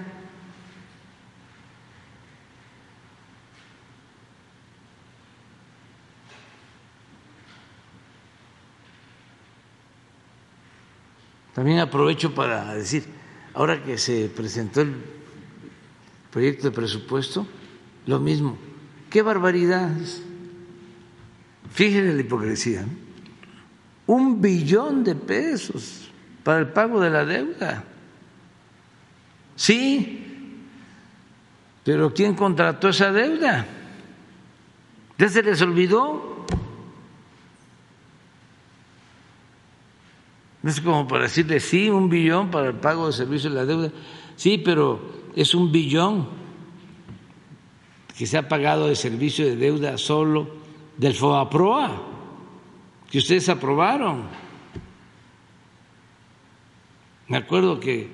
También 11.53 11.79
aprovecho 11.79 12.33
para 12.33 12.73
decir, 12.73 13.03
ahora 13.53 13.83
que 13.83 13.97
se 13.97 14.29
presentó 14.29 14.79
el 14.79 14.95
proyecto 16.31 16.69
de 16.69 16.71
presupuesto, 16.71 17.45
lo 18.05 18.19
mismo. 18.19 18.57
¡Qué 19.09 19.21
barbaridades! 19.21 20.28
Fíjense 21.71 22.13
la 22.13 22.21
hipocresía. 22.21 22.85
Un 24.07 24.41
billón 24.41 25.03
de 25.03 25.15
pesos 25.15 26.09
para 26.43 26.59
el 26.59 26.67
pago 26.69 26.99
de 26.99 27.09
la 27.09 27.25
deuda. 27.25 27.83
Sí, 29.55 30.25
pero 31.83 32.13
¿quién 32.13 32.33
contrató 32.33 32.89
esa 32.89 33.11
deuda? 33.11 33.65
¿Ya 35.17 35.27
se 35.27 35.43
les 35.43 35.61
olvidó? 35.61 36.45
Es 40.63 40.81
como 40.81 41.07
para 41.07 41.23
decirle, 41.23 41.59
sí, 41.59 41.89
un 41.89 42.09
billón 42.09 42.51
para 42.51 42.67
el 42.67 42.75
pago 42.75 43.07
de 43.07 43.13
servicios 43.13 43.53
de 43.53 43.59
la 43.59 43.65
deuda. 43.65 43.91
Sí, 44.35 44.57
pero 44.57 44.99
es 45.35 45.53
un 45.53 45.71
billón 45.71 46.27
que 48.17 48.25
se 48.25 48.37
ha 48.37 48.47
pagado 48.49 48.87
de 48.87 48.95
servicio 48.95 49.45
de 49.45 49.55
deuda 49.55 49.97
solo 49.97 50.58
del 50.99 51.13
FOAPROA, 51.15 51.89
que 53.09 53.17
ustedes 53.19 53.47
aprobaron. 53.47 54.27
Me 57.29 57.37
acuerdo 57.37 57.79
que 57.79 58.09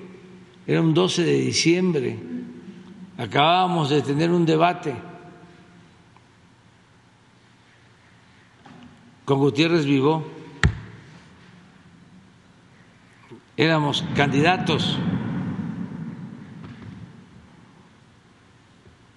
era 0.66 0.80
un 0.80 0.94
12 0.94 1.24
de 1.24 1.38
diciembre, 1.40 2.18
acabábamos 3.18 3.90
de 3.90 4.02
tener 4.02 4.30
un 4.30 4.46
debate 4.46 4.94
con 9.24 9.38
Gutiérrez 9.40 9.84
Vivó 9.84 10.24
éramos 13.56 14.04
candidatos. 14.14 14.98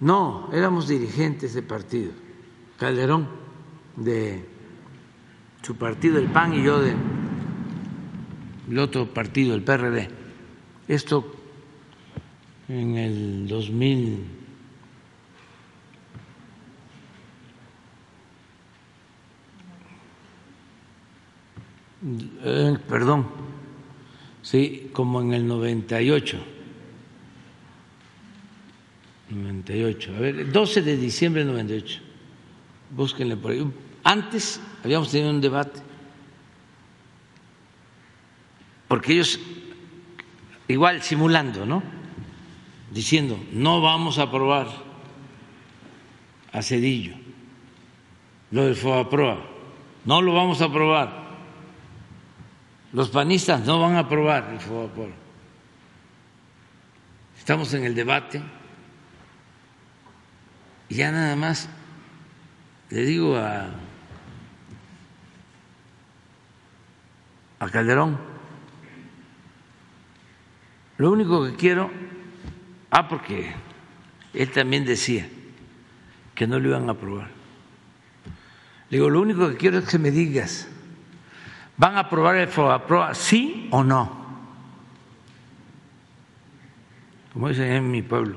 No, 0.00 0.48
éramos 0.52 0.88
dirigentes 0.88 1.54
de 1.54 1.62
partido. 1.62 2.12
Calderón 2.78 3.39
de 4.00 4.44
su 5.62 5.76
partido, 5.76 6.18
el 6.18 6.26
PAN, 6.26 6.54
y 6.54 6.62
yo 6.62 6.80
de 6.80 6.94
otro 8.78 9.06
partido, 9.06 9.54
el 9.54 9.62
PRD. 9.62 10.08
Esto 10.88 11.32
en 12.68 12.96
el 12.96 13.48
2000. 13.48 14.24
Eh, 22.42 22.78
perdón, 22.88 23.26
sí, 24.42 24.90
como 24.92 25.20
en 25.20 25.34
el 25.34 25.46
98. 25.46 26.38
98, 29.30 30.16
a 30.16 30.18
ver, 30.18 30.50
12 30.50 30.82
de 30.82 30.96
diciembre 30.96 31.44
del 31.44 31.52
98. 31.52 32.00
Búsquenle 32.90 33.36
por 33.36 33.52
ahí. 33.52 33.70
Antes 34.04 34.60
habíamos 34.84 35.10
tenido 35.10 35.30
un 35.30 35.40
debate. 35.40 35.80
Porque 38.88 39.12
ellos, 39.12 39.38
igual 40.68 41.02
simulando, 41.02 41.64
¿no? 41.64 41.82
Diciendo, 42.90 43.38
no 43.52 43.80
vamos 43.80 44.18
a 44.18 44.24
aprobar 44.24 44.66
a 46.52 46.62
Cedillo, 46.62 47.14
lo 48.50 48.64
del 48.64 48.74
FOAPROA, 48.74 49.38
no 50.04 50.22
lo 50.22 50.34
vamos 50.34 50.60
a 50.60 50.64
aprobar 50.64 51.20
los 52.92 53.08
panistas 53.10 53.64
no 53.64 53.78
van 53.78 53.94
a 53.94 54.00
aprobar 54.00 54.50
el 54.52 54.60
FOBAPROA. 54.60 55.10
Estamos 57.38 57.72
en 57.74 57.84
el 57.84 57.94
debate 57.94 58.42
y 60.88 60.96
ya 60.96 61.12
nada 61.12 61.36
más 61.36 61.68
le 62.90 63.04
digo 63.04 63.36
a, 63.36 63.70
a 67.60 67.68
Calderón, 67.68 68.18
lo 70.98 71.12
único 71.12 71.46
que 71.46 71.54
quiero, 71.54 71.90
ah, 72.90 73.08
porque 73.08 73.52
él 74.34 74.50
también 74.50 74.84
decía 74.84 75.28
que 76.34 76.46
no 76.46 76.58
lo 76.58 76.70
iban 76.70 76.88
a 76.88 76.92
aprobar. 76.92 77.28
Le 78.90 78.96
digo, 78.96 79.08
lo 79.08 79.20
único 79.20 79.48
que 79.48 79.56
quiero 79.56 79.78
es 79.78 79.84
que 79.88 79.98
me 79.98 80.10
digas 80.10 80.68
¿Van 81.80 81.96
a 81.96 82.00
aprobar 82.00 82.36
el 82.36 82.46
FOAPROA 82.46 83.14
sí 83.14 83.66
o 83.70 83.82
no? 83.82 84.20
Como 87.32 87.48
dicen 87.48 87.72
en 87.72 87.90
mi 87.90 88.02
pueblo. 88.02 88.36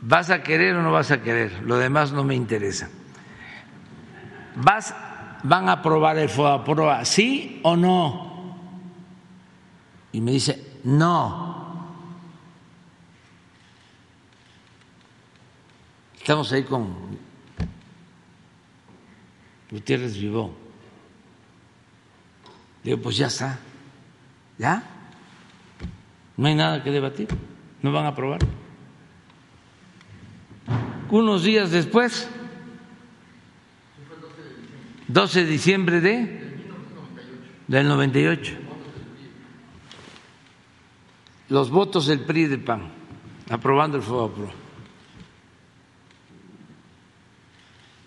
¿Vas 0.00 0.30
a 0.30 0.42
querer 0.42 0.76
o 0.76 0.82
no 0.82 0.90
vas 0.90 1.10
a 1.10 1.20
querer? 1.20 1.52
Lo 1.64 1.76
demás 1.76 2.12
no 2.12 2.24
me 2.24 2.34
interesa. 2.34 2.88
¿Vas, 4.56 4.94
¿Van 5.42 5.68
a 5.68 5.72
aprobar 5.72 6.18
el 6.18 6.28
FOAPROA, 6.28 7.04
sí 7.04 7.60
o 7.62 7.76
no? 7.76 8.30
Y 10.12 10.20
me 10.20 10.32
dice, 10.32 10.78
no. 10.84 11.50
Estamos 16.18 16.52
ahí 16.52 16.64
con 16.64 16.94
Gutiérrez 19.70 20.16
Vivó. 20.18 20.52
Digo, 22.82 22.98
pues 22.98 23.16
ya 23.16 23.26
está. 23.26 23.58
¿Ya? 24.58 24.82
No 26.36 26.48
hay 26.48 26.54
nada 26.54 26.82
que 26.82 26.90
debatir. 26.90 27.28
No 27.82 27.92
van 27.92 28.04
a 28.04 28.08
aprobar. 28.08 28.40
Unos 31.10 31.42
días 31.42 31.70
después, 31.70 32.28
12 35.12 35.44
de 35.44 35.50
diciembre 35.50 36.00
de 36.00 36.40
del 37.66 37.88
98. 37.88 38.52
Los 41.48 41.70
votos 41.70 42.06
del 42.06 42.20
PRI 42.20 42.42
y 42.42 42.46
del 42.46 42.62
PAN 42.62 42.92
aprobando 43.48 43.96
el 43.96 44.02
FOBAPRO. 44.04 44.50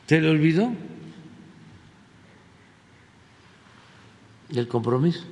¿Se 0.07 0.21
le 0.21 0.29
olvidó? 0.29 0.71
El 4.49 4.67
compromiso. 4.67 5.23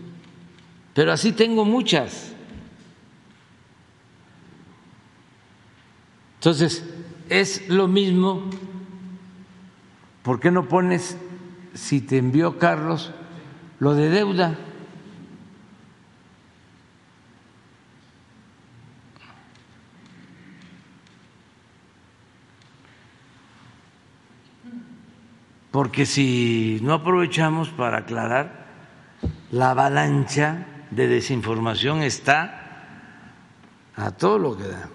Pero 0.94 1.14
así 1.14 1.32
tengo 1.32 1.64
muchas. 1.64 2.34
Entonces, 6.36 6.84
es 7.30 7.70
lo 7.70 7.88
mismo. 7.88 8.50
¿Por 10.24 10.40
qué 10.40 10.52
no 10.52 10.68
pones, 10.68 11.18
si 11.74 12.02
te 12.02 12.18
envió 12.18 12.58
Carlos, 12.58 13.12
lo 13.80 13.96
de 13.96 14.10
deuda? 14.10 14.58
Porque 25.72 26.06
si 26.06 26.80
no 26.84 26.94
aprovechamos 26.94 27.70
para 27.70 28.00
aclarar, 28.00 28.68
la 29.52 29.72
avalancha 29.72 30.68
de 30.92 31.08
desinformación 31.08 32.02
está 32.02 32.86
a 33.96 34.12
todo 34.12 34.38
lo 34.38 34.58
que 34.58 34.68
da. 34.68 34.90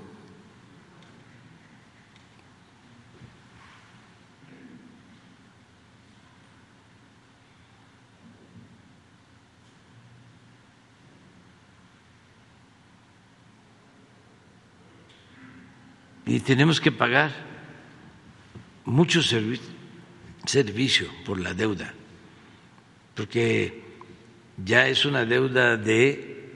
Y 16.26 16.40
tenemos 16.40 16.80
que 16.80 16.90
pagar 16.90 17.32
mucho 18.84 19.22
servicio 19.22 21.08
por 21.24 21.38
la 21.38 21.54
deuda, 21.54 21.94
porque 23.14 23.84
ya 24.64 24.88
es 24.88 25.04
una 25.04 25.24
deuda 25.24 25.76
de 25.76 26.52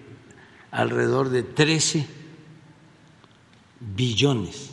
alrededor 0.72 1.28
de 1.28 1.44
13 1.44 2.06
billones. 3.78 4.70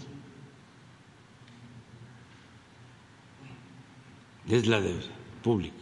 Es 4.50 4.66
la 4.66 4.82
deuda 4.82 5.06
pública. 5.44 5.76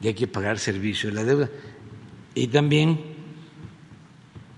Y 0.00 0.06
hay 0.08 0.14
que 0.14 0.28
pagar 0.28 0.60
servicio 0.60 1.08
de 1.08 1.14
la 1.16 1.24
deuda. 1.24 1.50
Y 2.34 2.46
también 2.48 3.00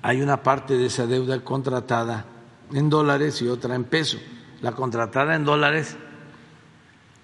hay 0.02 0.20
una 0.20 0.42
parte 0.42 0.76
de 0.76 0.86
esa 0.86 1.06
deuda 1.06 1.42
contratada 1.42 2.26
en 2.74 2.90
dólares 2.90 3.40
y 3.40 3.48
otra 3.48 3.76
en 3.76 3.84
peso. 3.84 4.18
La 4.60 4.72
contratada 4.72 5.36
en 5.36 5.44
dólares, 5.44 5.96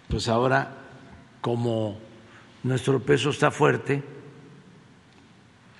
pues 0.09 0.29
ahora 0.29 0.77
como 1.41 1.99
nuestro 2.63 3.03
peso 3.03 3.31
está 3.31 3.51
fuerte, 3.51 4.03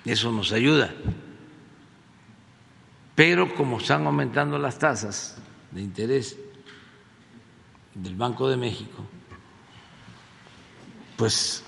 eso 0.03 0.31
nos 0.31 0.51
ayuda. 0.51 0.93
Pero 3.15 3.55
como 3.55 3.77
están 3.77 4.05
aumentando 4.05 4.57
las 4.57 4.77
tasas 4.77 5.37
de 5.71 5.81
interés 5.81 6.37
del 7.93 8.15
Banco 8.15 8.49
de 8.49 8.57
México, 8.57 9.05
pues 11.15 11.63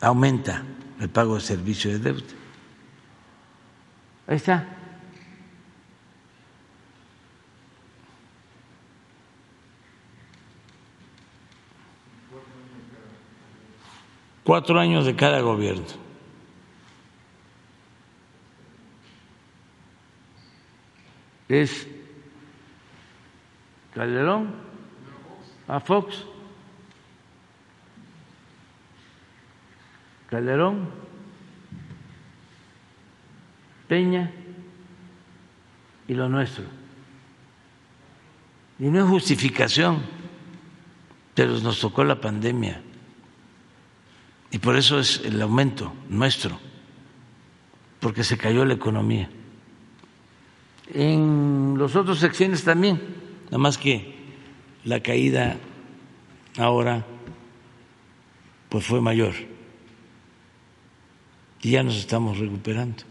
aumenta 0.00 0.62
el 1.00 1.08
pago 1.08 1.36
de 1.36 1.40
servicio 1.40 1.90
de 1.90 1.98
deuda. 1.98 2.34
Ahí 4.28 4.36
está. 4.36 4.83
Cuatro 14.44 14.78
años 14.78 15.06
de 15.06 15.16
cada 15.16 15.40
gobierno. 15.40 16.04
es 21.48 21.86
Calderón, 23.94 24.54
a 25.68 25.80
Fox, 25.80 26.24
Calderón, 30.28 30.90
Peña 33.86 34.32
y 36.08 36.14
lo 36.14 36.28
nuestro. 36.28 36.64
Y 38.78 38.84
no 38.86 39.04
es 39.04 39.08
justificación, 39.08 40.02
pero 41.34 41.60
nos 41.60 41.78
tocó 41.78 42.02
la 42.02 42.20
pandemia. 42.20 42.82
Y 44.54 44.58
por 44.58 44.76
eso 44.76 45.00
es 45.00 45.20
el 45.24 45.42
aumento 45.42 45.92
nuestro, 46.08 46.60
porque 47.98 48.22
se 48.22 48.38
cayó 48.38 48.64
la 48.64 48.74
economía 48.74 49.28
en 50.92 51.74
los 51.76 51.96
otros 51.96 52.18
secciones 52.18 52.64
también, 52.64 53.00
nada 53.46 53.58
más 53.58 53.78
que 53.78 54.14
la 54.84 55.00
caída 55.00 55.56
ahora 56.58 57.04
pues 58.68 58.84
fue 58.84 59.00
mayor 59.00 59.34
y 61.62 61.70
ya 61.70 61.82
nos 61.82 61.96
estamos 61.96 62.38
recuperando. 62.38 63.02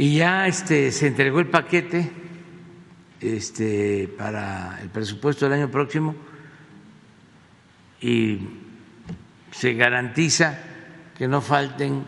Y 0.00 0.14
ya 0.14 0.46
este, 0.46 0.92
se 0.92 1.08
entregó 1.08 1.40
el 1.40 1.50
paquete 1.50 2.10
este, 3.20 4.08
para 4.16 4.80
el 4.80 4.88
presupuesto 4.88 5.44
del 5.44 5.60
año 5.60 5.70
próximo 5.70 6.14
y 8.00 8.38
se 9.50 9.74
garantiza 9.74 10.58
que 11.18 11.28
no 11.28 11.42
falten 11.42 12.06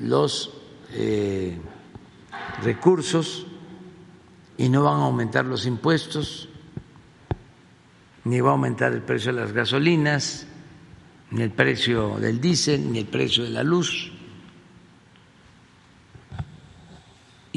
los 0.00 0.52
eh, 0.90 1.56
recursos 2.64 3.46
y 4.56 4.68
no 4.68 4.82
van 4.82 4.98
a 4.98 5.04
aumentar 5.04 5.44
los 5.44 5.66
impuestos, 5.66 6.48
ni 8.24 8.40
va 8.40 8.48
a 8.48 8.52
aumentar 8.54 8.92
el 8.92 9.02
precio 9.02 9.32
de 9.32 9.40
las 9.40 9.52
gasolinas, 9.52 10.48
ni 11.30 11.42
el 11.42 11.52
precio 11.52 12.18
del 12.18 12.40
diésel, 12.40 12.90
ni 12.90 12.98
el 12.98 13.06
precio 13.06 13.44
de 13.44 13.50
la 13.50 13.62
luz. 13.62 14.17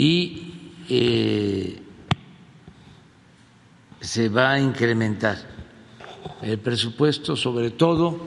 Y 0.02 0.82
eh, 0.90 1.80
se 3.99 4.30
va 4.30 4.53
a 4.53 4.60
incrementar 4.60 5.38
el 6.41 6.57
presupuesto, 6.57 7.36
sobre 7.36 7.69
todo 7.69 8.19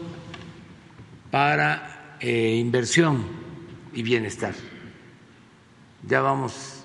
para 1.33 2.17
eh, 2.21 2.59
inversión 2.61 3.25
y 3.93 4.05
bienestar. 4.05 4.55
Ya 6.07 6.21
vamos 6.21 6.85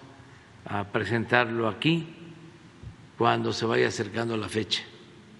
a 0.65 0.85
presentarlo 0.85 1.67
aquí 1.67 2.07
cuando 3.15 3.53
se 3.53 3.67
vaya 3.67 3.89
acercando 3.89 4.35
la 4.37 4.49
fecha 4.49 4.81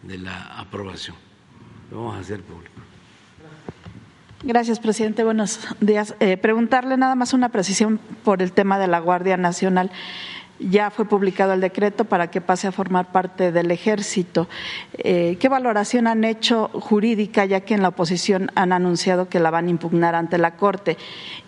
de 0.04 0.20
la 0.20 0.60
aprobación. 0.60 1.16
Lo 1.90 2.02
vamos 2.02 2.18
a 2.18 2.20
hacer 2.20 2.44
público. 2.44 2.89
Gracias, 4.44 4.80
presidente. 4.80 5.26
Buenos 5.26 5.60
días. 5.82 6.16
Eh, 6.22 6.38
preguntarle 6.38 6.96
nada 6.96 7.16
más 7.16 7.34
una 7.34 7.50
precisión 7.50 8.00
por 8.24 8.42
el 8.42 8.54
tema 8.54 8.80
de 8.80 8.88
la 8.88 9.00
Guardia 9.00 9.36
Nacional. 9.36 9.92
Ya 10.60 10.90
fue 10.92 11.06
publicado 11.06 11.54
el 11.54 11.62
decreto 11.62 12.04
para 12.04 12.30
que 12.30 12.42
pase 12.42 12.68
a 12.68 12.74
formar 12.74 13.14
parte 13.14 13.54
del 13.54 13.72
ejército. 13.72 14.50
Eh, 14.98 15.38
¿Qué 15.40 15.48
valoración 15.48 16.06
han 16.06 16.26
hecho 16.26 16.68
jurídica, 16.74 17.46
ya 17.46 17.62
que 17.62 17.76
en 17.76 17.82
la 17.82 17.90
oposición 17.90 18.52
han 18.56 18.74
anunciado 18.74 19.30
que 19.30 19.40
la 19.40 19.52
van 19.52 19.68
a 19.68 19.70
impugnar 19.70 20.16
ante 20.16 20.38
la 20.38 20.58
Corte? 20.58 20.98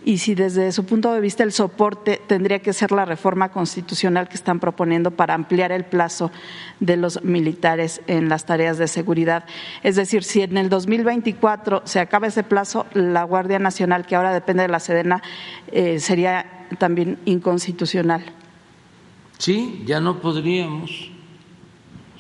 Y 0.06 0.20
si 0.20 0.34
desde 0.34 0.72
su 0.72 0.86
punto 0.86 1.14
de 1.14 1.20
vista 1.20 1.44
el 1.44 1.52
soporte 1.52 2.22
tendría 2.26 2.60
que 2.60 2.72
ser 2.72 2.94
la 2.94 3.04
reforma 3.04 3.50
constitucional 3.50 4.30
que 4.30 4.36
están 4.36 4.62
proponiendo 4.62 5.12
para 5.12 5.34
ampliar 5.34 5.74
el 5.74 5.84
plazo 5.84 6.32
de 6.80 6.96
los 6.96 7.22
militares 7.24 8.02
en 8.08 8.30
las 8.30 8.46
tareas 8.46 8.78
de 8.78 8.88
seguridad. 8.88 9.44
Es 9.84 9.98
decir, 9.98 10.24
si 10.24 10.42
en 10.42 10.58
el 10.58 10.70
2024 10.70 11.82
se 11.84 12.00
acaba 12.00 12.28
ese 12.28 12.44
plazo, 12.44 12.86
la 12.94 13.24
Guardia 13.24 13.60
Nacional, 13.60 14.06
que 14.06 14.16
ahora 14.16 14.34
depende 14.34 14.64
de 14.64 14.70
la 14.70 14.80
Sedena, 14.80 15.22
eh, 15.72 16.00
sería 16.00 16.68
también 16.80 17.20
inconstitucional. 17.26 18.41
Sí, 19.42 19.82
ya 19.88 20.00
no 20.00 20.20
podríamos, 20.20 21.10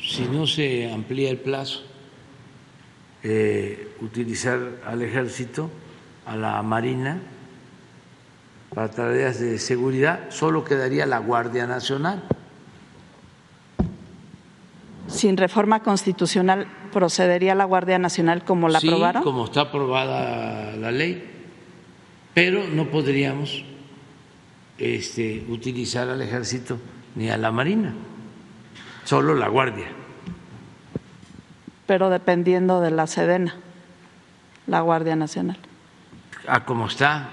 si 0.04 0.24
no 0.24 0.48
se 0.48 0.92
amplía 0.92 1.30
el 1.30 1.38
plazo, 1.38 1.84
eh, 3.22 3.94
utilizar 4.02 4.82
al 4.88 5.04
ejército, 5.04 5.70
a 6.26 6.36
la 6.36 6.60
marina, 6.64 7.22
para 8.74 8.90
tareas 8.90 9.40
de 9.40 9.60
seguridad, 9.60 10.32
solo 10.32 10.64
quedaría 10.64 11.06
la 11.06 11.20
Guardia 11.20 11.68
Nacional 11.68 12.24
sin 15.06 15.38
reforma 15.38 15.84
constitucional 15.84 16.66
procedería 16.92 17.54
la 17.54 17.66
Guardia 17.66 18.00
Nacional 18.00 18.44
como 18.44 18.68
la 18.68 18.80
sí, 18.80 18.88
aprobaron? 18.88 19.22
como 19.22 19.46
está 19.46 19.62
aprobada 19.62 20.76
la 20.76 20.90
ley, 20.90 21.24
pero 22.34 22.68
no 22.68 22.90
podríamos 22.90 23.64
este, 24.80 25.46
utilizar 25.50 26.10
al 26.10 26.24
ejército 26.24 26.80
ni 27.16 27.30
a 27.30 27.38
la 27.38 27.52
marina, 27.52 27.94
solo 29.04 29.36
la 29.36 29.48
Guardia. 29.48 29.88
Pero 31.88 32.10
dependiendo 32.10 32.82
de 32.82 32.92
la 32.92 33.08
Sedena, 33.08 33.56
la 34.68 34.82
Guardia 34.82 35.16
Nacional. 35.16 35.58
A 36.48 36.64
como 36.66 36.88
está, 36.88 37.30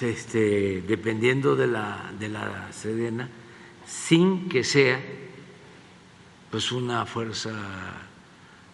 este, 0.00 0.82
dependiendo 0.82 1.56
de 1.56 1.66
la, 1.66 2.12
de 2.18 2.28
la 2.28 2.72
Sedena, 2.72 3.28
sin 3.86 4.48
que 4.48 4.64
sea 4.64 5.00
pues 6.50 6.72
una 6.72 7.06
fuerza 7.06 7.52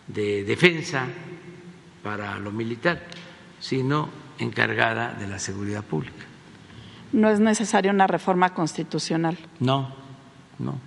de 0.07 0.45
defensa 0.45 1.07
para 2.03 2.39
lo 2.39 2.51
militar, 2.51 3.03
sino 3.61 4.09
encargada 4.39 5.15
de 5.15 5.27
la 5.27 5.39
seguridad 5.39 5.85
pública. 5.85 6.25
No 7.13 7.29
es 7.29 7.41
necesaria 7.41 7.91
una 7.91 8.07
reforma 8.07 8.55
constitucional. 8.55 9.39
No, 9.61 10.02
no. 10.63 10.79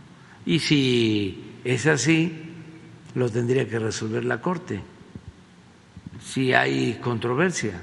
Y 0.46 0.60
si 0.60 1.60
es 1.64 1.86
así, 1.88 2.32
lo 3.16 3.30
tendría 3.30 3.68
que 3.68 3.80
resolver 3.80 4.26
la 4.26 4.42
Corte. 4.42 4.82
Si 6.22 6.54
hay 6.54 7.00
controversia 7.02 7.82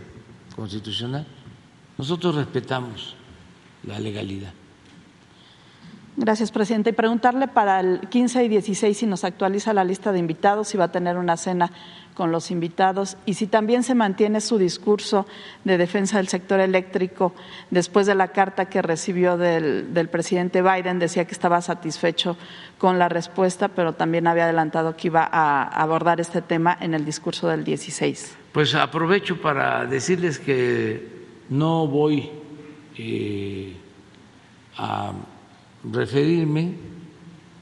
constitucional, 0.57 1.27
nosotros 1.99 2.35
respetamos 2.35 3.15
la 3.85 3.99
legalidad. 3.99 4.53
Gracias, 6.17 6.51
presidente. 6.51 6.91
Y 6.91 6.93
preguntarle 6.93 7.49
para 7.49 7.81
el 7.81 8.01
15 8.09 8.45
y 8.45 8.49
16 8.49 8.97
si 8.97 9.07
nos 9.07 9.25
actualiza 9.25 9.73
la 9.73 9.83
lista 9.83 10.13
de 10.13 10.19
invitados, 10.19 10.69
si 10.69 10.77
va 10.77 10.85
a 10.85 10.93
tener 10.93 11.17
una 11.17 11.39
cena 11.39 11.71
con 12.15 12.31
los 12.31 12.51
invitados 12.51 13.17
y 13.25 13.35
si 13.35 13.47
también 13.47 13.83
se 13.83 13.95
mantiene 13.95 14.41
su 14.41 14.59
discurso 14.59 15.27
de 15.65 15.79
defensa 15.79 16.19
del 16.19 16.29
sector 16.29 16.61
eléctrico 16.61 17.35
después 17.71 18.07
de 18.07 18.15
la 18.15 18.29
carta 18.29 18.67
que 18.67 18.83
recibió 18.83 19.37
del, 19.37 20.09
presidente 20.11 20.63
Biden. 20.63 20.99
Decía 20.99 21.25
que 21.25 21.33
estaba 21.33 21.63
satisfecho 21.63 22.37
con 22.79 22.99
la 22.99 23.09
respuesta, 23.09 23.69
pero 23.69 23.95
también 23.95 24.27
había 24.27 24.45
adelantado 24.45 24.97
que 24.97 25.09
iba 25.09 25.29
a 25.31 25.63
abordar 25.63 26.21
este 26.21 26.43
tema 26.43 26.77
en 26.81 26.95
el 26.95 27.05
discurso 27.05 27.49
del 27.49 27.65
16. 27.65 28.37
Pues 28.53 28.75
aprovecho 28.75 29.41
para 29.41 29.87
decirles 29.87 30.39
que 30.39 31.09
no 31.49 31.87
voy 31.87 32.31
eh, 32.99 33.75
a 34.77 35.13
referirme 35.91 36.75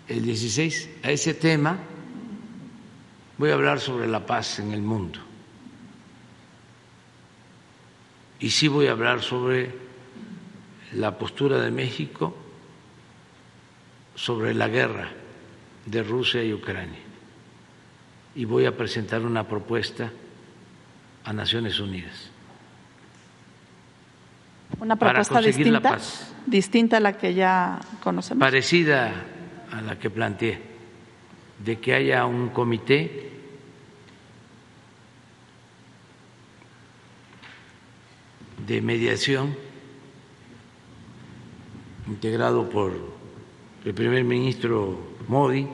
el 0.09 0.22
16 0.22 0.90
a 1.05 1.10
ese 1.10 1.35
tema, 1.35 1.78
voy 3.40 3.50
a 3.50 3.54
hablar 3.54 3.80
sobre 3.80 4.06
la 4.06 4.26
paz 4.26 4.58
en 4.58 4.72
el 4.72 4.82
mundo. 4.82 5.18
Y 8.38 8.50
sí 8.50 8.68
voy 8.68 8.86
a 8.86 8.90
hablar 8.90 9.22
sobre 9.22 9.74
la 10.92 11.16
postura 11.16 11.58
de 11.58 11.70
México 11.70 12.36
sobre 14.14 14.52
la 14.52 14.68
guerra 14.68 15.08
de 15.86 16.02
Rusia 16.02 16.44
y 16.44 16.52
Ucrania. 16.52 16.98
Y 18.34 18.44
voy 18.44 18.66
a 18.66 18.76
presentar 18.76 19.22
una 19.22 19.48
propuesta 19.48 20.10
a 21.24 21.32
Naciones 21.32 21.80
Unidas. 21.80 22.30
Una 24.78 24.96
propuesta 24.96 25.40
distinta, 25.40 25.98
distinta 26.44 26.96
a 26.98 27.00
la 27.00 27.14
que 27.14 27.32
ya 27.32 27.80
conocemos. 28.02 28.38
Parecida 28.38 29.14
a 29.72 29.80
la 29.80 29.98
que 29.98 30.10
planteé, 30.10 30.69
de 31.65 31.78
que 31.78 31.95
haya 31.95 32.24
un 32.24 32.49
comité 32.49 33.31
de 38.66 38.81
mediación 38.81 39.55
integrado 42.07 42.69
por 42.69 42.93
el 43.85 43.95
primer 43.95 44.24
ministro 44.24 44.99
Modi, 45.28 45.69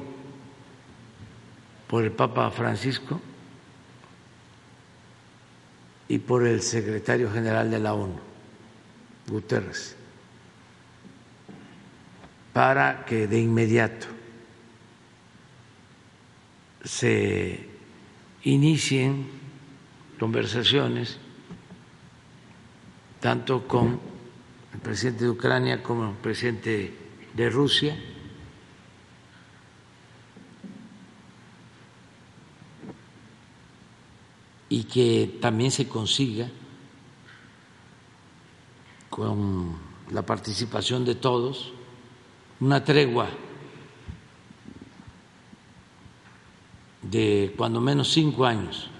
por 1.87 2.05
el 2.05 2.13
Papa 2.13 2.51
Francisco 2.51 3.21
y 6.09 6.19
por 6.19 6.47
el 6.47 6.63
secretario 6.63 7.31
general 7.31 7.71
de 7.71 7.79
la 7.79 7.95
ONU, 7.95 8.19
Guterres, 9.29 9.97
para 12.53 13.05
que 13.05 13.27
de 13.29 13.41
inmediato 13.41 14.16
se 16.87 17.69
inicien 18.45 19.27
conversaciones 20.21 21.19
tanto 23.21 23.67
con 23.67 23.99
el 24.73 24.81
presidente 24.81 25.25
de 25.25 25.31
Ucrania 25.31 25.83
como 25.83 26.11
el 26.11 26.17
presidente 26.17 26.95
de 27.35 27.51
Rusia. 27.51 27.99
Y 34.69 34.85
que 34.85 35.39
también 35.41 35.71
se 35.71 35.89
consiga 35.89 36.49
con 39.11 39.77
la 40.11 40.23
participación 40.23 41.05
de 41.05 41.15
todos 41.15 41.73
una 42.61 42.85
tregua 42.85 43.29
de 47.11 47.53
cuando 47.57 47.81
menos 47.81 48.13
cinco 48.13 48.45
años 48.45 48.91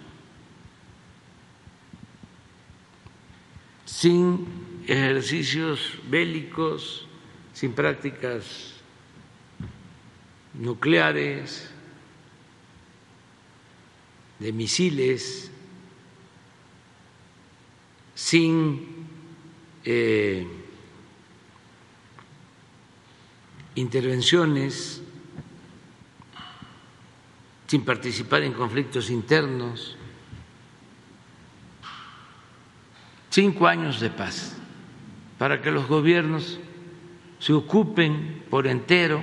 sin 3.97 4.47
ejercicios 4.87 5.99
bélicos, 6.09 7.07
sin 7.55 7.73
prácticas 7.73 8.75
nucleares, 10.55 11.71
de 14.39 14.53
misiles, 14.53 15.51
sin 18.15 19.07
eh, 19.85 20.47
intervenciones, 23.77 25.03
sin 27.67 27.85
participar 27.85 28.43
en 28.43 28.53
conflictos 28.53 29.11
internos. 29.11 29.97
Cinco 33.31 33.67
años 33.67 34.01
de 34.01 34.11
paz 34.11 34.57
para 35.39 35.61
que 35.61 35.71
los 35.71 35.87
gobiernos 35.87 36.59
se 37.39 37.53
ocupen 37.53 38.45
por 38.49 38.67
entero 38.67 39.23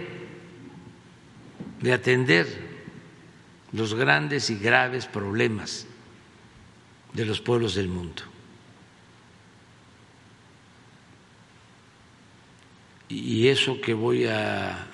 de 1.81 1.93
atender 1.93 2.73
los 3.71 3.95
grandes 3.95 4.49
y 4.49 4.57
graves 4.57 5.07
problemas 5.07 5.87
de 7.13 7.25
los 7.25 7.41
pueblos 7.41 7.75
del 7.75 7.87
mundo. 7.87 8.23
Y 13.09 13.47
eso 13.47 13.81
que 13.81 13.93
voy 13.93 14.25
a 14.25 14.87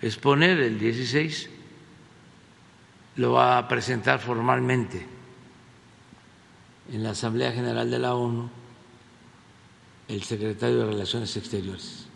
exponer 0.00 0.60
el 0.60 0.78
16 0.78 1.51
lo 3.16 3.32
va 3.32 3.58
a 3.58 3.68
presentar 3.68 4.18
formalmente 4.20 5.06
en 6.92 7.02
la 7.02 7.10
Asamblea 7.10 7.52
General 7.52 7.90
de 7.90 7.98
la 7.98 8.14
ONU 8.14 8.48
el 10.08 10.22
secretario 10.22 10.78
de 10.78 10.86
Relaciones 10.86 11.36
Exteriores. 11.36 12.06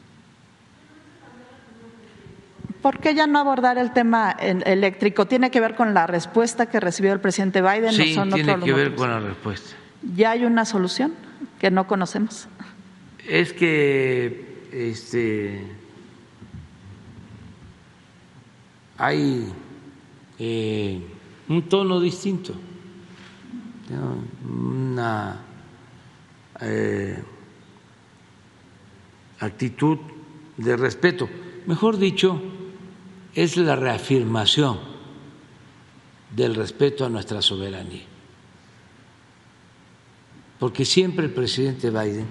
¿Por 2.82 3.00
qué 3.00 3.14
ya 3.14 3.26
no 3.26 3.38
abordar 3.38 3.78
el 3.78 3.92
tema 3.92 4.30
eléctrico? 4.30 5.26
¿Tiene 5.26 5.50
que 5.50 5.60
ver 5.60 5.74
con 5.74 5.92
la 5.94 6.06
respuesta 6.06 6.66
que 6.66 6.78
recibió 6.78 7.12
el 7.12 7.20
presidente 7.20 7.60
Biden? 7.60 7.92
Sí, 7.92 8.16
tiene 8.32 8.60
que 8.60 8.72
ver 8.72 8.94
con 8.94 9.10
la 9.10 9.18
respuesta. 9.18 9.76
¿Ya 10.14 10.30
hay 10.30 10.44
una 10.44 10.64
solución 10.64 11.14
que 11.58 11.70
no 11.70 11.86
conocemos? 11.86 12.48
Es 13.26 13.52
que 13.52 14.68
este, 14.72 15.64
hay 18.98 19.52
eh, 20.38 21.00
un 21.48 21.68
tono 21.68 22.00
distinto, 22.00 22.54
una 24.48 25.40
eh, 26.60 27.22
actitud 29.40 29.98
de 30.56 30.76
respeto. 30.76 31.28
Mejor 31.66 31.98
dicho, 31.98 32.40
es 33.34 33.56
la 33.56 33.76
reafirmación 33.76 34.78
del 36.34 36.54
respeto 36.54 37.04
a 37.04 37.08
nuestra 37.08 37.42
soberanía. 37.42 38.04
Porque 40.58 40.84
siempre 40.84 41.26
el 41.26 41.32
presidente 41.32 41.90
Biden 41.90 42.26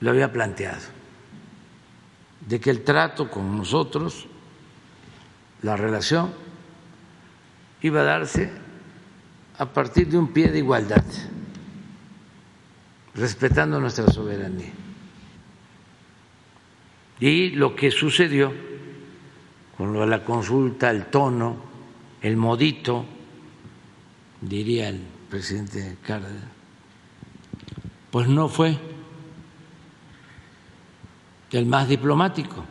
lo 0.00 0.10
había 0.10 0.32
planteado, 0.32 0.80
de 2.48 2.58
que 2.58 2.70
el 2.70 2.82
trato 2.82 3.30
con 3.30 3.56
nosotros, 3.56 4.26
la 5.62 5.76
relación, 5.76 6.32
iba 7.82 8.00
a 8.00 8.04
darse 8.04 8.50
a 9.58 9.66
partir 9.66 10.08
de 10.08 10.18
un 10.18 10.32
pie 10.32 10.50
de 10.50 10.58
igualdad, 10.58 11.04
respetando 13.14 13.80
nuestra 13.80 14.06
soberanía. 14.08 14.72
Y 17.20 17.50
lo 17.50 17.76
que 17.76 17.90
sucedió 17.90 18.52
con 19.76 19.92
lo 19.92 20.00
de 20.00 20.06
la 20.06 20.24
consulta, 20.24 20.90
el 20.90 21.06
tono, 21.06 21.56
el 22.22 22.36
modito, 22.36 23.04
diría 24.40 24.88
el 24.88 25.00
presidente 25.28 25.96
Cárdenas, 26.02 26.44
pues 28.10 28.28
no 28.28 28.48
fue 28.48 28.78
el 31.52 31.66
más 31.66 31.88
diplomático, 31.88 32.64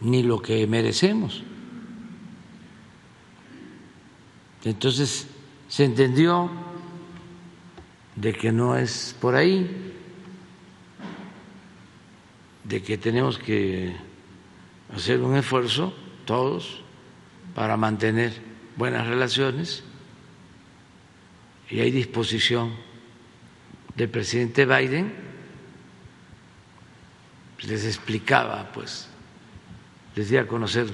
ni 0.00 0.22
lo 0.22 0.40
que 0.40 0.66
merecemos. 0.66 1.42
Entonces 4.64 5.26
se 5.68 5.84
entendió 5.84 6.50
de 8.16 8.32
que 8.32 8.52
no 8.52 8.76
es 8.76 9.16
por 9.20 9.34
ahí, 9.34 9.94
de 12.64 12.82
que 12.82 12.98
tenemos 12.98 13.38
que 13.38 13.96
hacer 14.94 15.20
un 15.20 15.36
esfuerzo 15.36 15.94
todos 16.24 16.82
para 17.54 17.76
mantener 17.76 18.32
buenas 18.76 19.06
relaciones 19.06 19.82
y 21.70 21.80
hay 21.80 21.90
disposición 21.90 22.74
del 23.94 24.08
presidente 24.08 24.64
Biden. 24.64 25.12
Les 27.62 27.84
explicaba 27.84 28.70
pues 28.72 29.07
les 30.18 30.28
di 30.30 30.36
a 30.36 30.48
conocer 30.48 30.88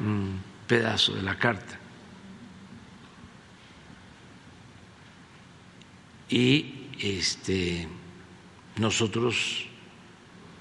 un 0.00 0.40
pedazo 0.66 1.12
de 1.14 1.20
la 1.20 1.36
carta. 1.36 1.78
Y 6.30 6.88
este 6.98 7.86
nosotros 8.78 9.66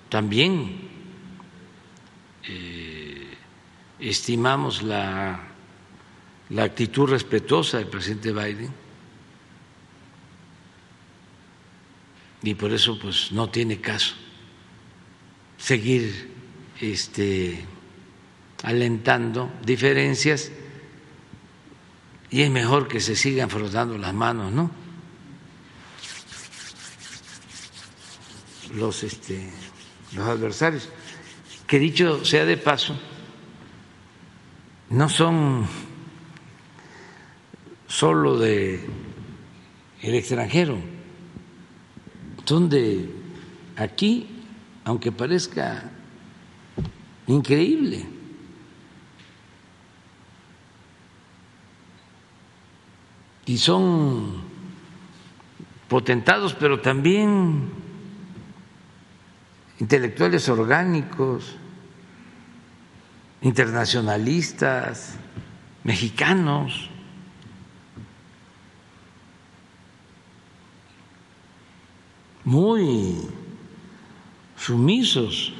también 0.09 0.81
eh, 2.43 3.37
estimamos 3.99 4.83
la, 4.83 5.39
la 6.49 6.63
actitud 6.63 7.07
respetuosa 7.07 7.77
del 7.77 7.87
presidente 7.87 8.33
Biden. 8.33 8.73
Y 12.43 12.53
por 12.55 12.73
eso 12.73 12.99
pues 12.99 13.31
no 13.31 13.49
tiene 13.49 13.79
caso 13.79 14.15
seguir 15.57 16.33
este, 16.81 17.65
alentando 18.63 19.51
diferencias 19.65 20.51
y 22.29 22.41
es 22.41 22.49
mejor 22.51 22.87
que 22.87 22.99
se 22.99 23.15
sigan 23.15 23.49
frotando 23.49 23.97
las 23.97 24.13
manos, 24.13 24.51
¿no? 24.51 24.69
Los 28.75 29.03
este 29.03 29.49
los 30.13 30.25
adversarios, 30.25 30.89
que 31.67 31.79
dicho 31.79 32.25
sea 32.25 32.45
de 32.45 32.57
paso, 32.57 32.95
no 34.89 35.07
son 35.09 35.67
solo 37.87 38.37
de 38.37 38.87
el 40.01 40.15
extranjero, 40.15 40.79
son 42.45 42.69
de 42.69 43.09
aquí, 43.75 44.27
aunque 44.83 45.11
parezca 45.11 45.91
increíble. 47.27 48.18
Y 53.49 53.57
son 53.57 54.43
potentados, 55.87 56.53
pero 56.53 56.81
también 56.81 57.71
intelectuales 59.79 60.47
orgánicos, 60.49 61.55
internacionalistas, 63.41 65.15
mexicanos. 65.83 66.91
muy 72.45 73.15
sumisos. 74.57 75.53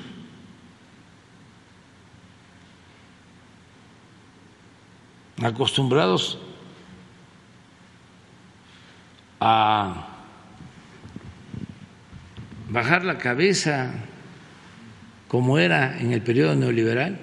acostumbrados 5.42 6.38
a 9.40 10.08
bajar 12.70 13.06
la 13.06 13.18
cabeza 13.18 13.94
como 15.28 15.58
era 15.58 16.00
en 16.00 16.12
el 16.12 16.22
periodo 16.22 16.56
neoliberal. 16.56 17.20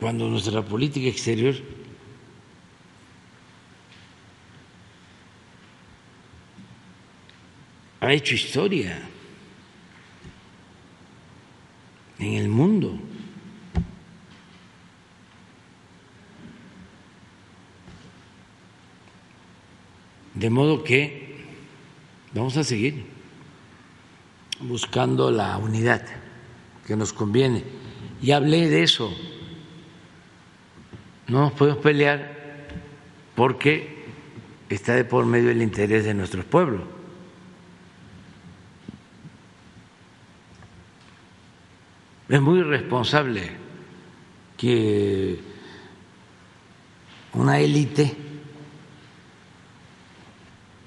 Cuando 0.00 0.28
nuestra 0.28 0.62
política 0.62 1.08
exterior 1.08 1.54
ha 8.00 8.12
hecho 8.12 8.34
historia 8.34 9.00
en 12.18 12.34
el 12.34 12.48
mundo. 12.48 12.98
De 20.38 20.50
modo 20.50 20.84
que 20.84 21.34
vamos 22.32 22.56
a 22.56 22.62
seguir 22.62 23.04
buscando 24.60 25.32
la 25.32 25.58
unidad 25.58 26.06
que 26.86 26.94
nos 26.94 27.12
conviene. 27.12 27.64
Y 28.22 28.30
hablé 28.30 28.68
de 28.68 28.84
eso. 28.84 29.12
No 31.26 31.40
nos 31.40 31.52
podemos 31.54 31.82
pelear 31.82 32.68
porque 33.34 34.04
está 34.68 34.94
de 34.94 35.04
por 35.04 35.26
medio 35.26 35.50
el 35.50 35.60
interés 35.60 36.04
de 36.04 36.14
nuestros 36.14 36.44
pueblos. 36.44 36.82
Es 42.28 42.40
muy 42.40 42.60
irresponsable 42.60 43.50
que 44.56 45.40
una 47.32 47.58
élite 47.58 48.27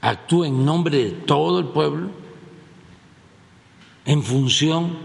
actúe 0.02 0.46
en 0.46 0.66
nombre 0.66 0.98
de 0.98 1.12
todo 1.12 1.60
el 1.60 1.68
pueblo 1.68 2.10
en 4.06 4.24
función 4.24 4.98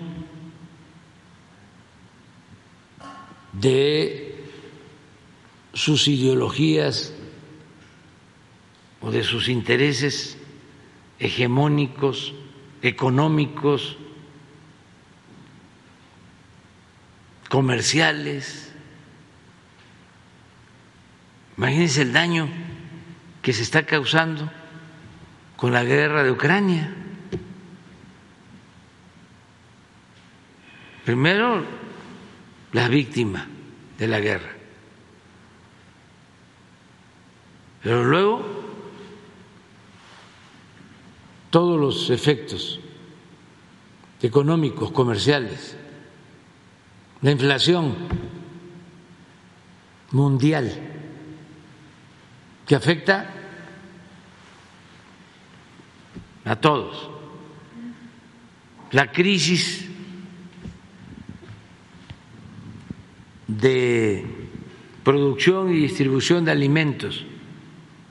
de 3.52 4.44
sus 5.74 6.08
ideologías 6.08 7.12
o 9.02 9.10
de 9.10 9.22
sus 9.22 9.48
intereses 9.48 10.38
hegemónicos, 11.18 12.34
económicos, 12.82 13.98
comerciales. 17.50 18.72
Imagínense 21.58 22.02
el 22.02 22.12
daño 22.12 22.48
que 23.42 23.52
se 23.52 23.62
está 23.62 23.84
causando 23.84 24.50
con 25.56 25.72
la 25.72 25.84
guerra 25.84 26.22
de 26.22 26.30
Ucrania. 26.30 26.94
Primero, 31.04 31.64
la 32.72 32.88
víctima 32.88 33.46
de 33.96 34.08
la 34.08 34.20
guerra. 34.20 34.52
Pero 37.82 38.04
luego, 38.04 38.42
todos 41.50 41.80
los 41.80 42.10
efectos 42.10 42.80
económicos, 44.20 44.90
comerciales, 44.90 45.76
la 47.22 47.30
inflación 47.30 47.94
mundial 50.10 50.72
que 52.66 52.74
afecta 52.74 53.35
a 56.46 56.54
todos, 56.54 57.10
la 58.92 59.10
crisis 59.10 59.84
de 63.48 64.24
producción 65.02 65.74
y 65.74 65.80
distribución 65.80 66.44
de 66.44 66.52
alimentos, 66.52 67.26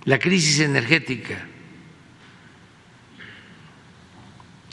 la 0.04 0.20
crisis 0.20 0.60
energética, 0.60 1.48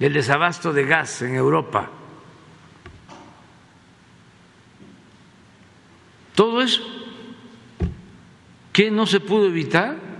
el 0.00 0.12
desabasto 0.12 0.72
de 0.72 0.84
gas 0.84 1.22
en 1.22 1.36
Europa. 1.36 1.88
Todo 6.34 6.62
eso, 6.62 6.82
¿qué 8.72 8.90
no 8.90 9.06
se 9.06 9.20
pudo 9.20 9.46
evitar? 9.46 10.11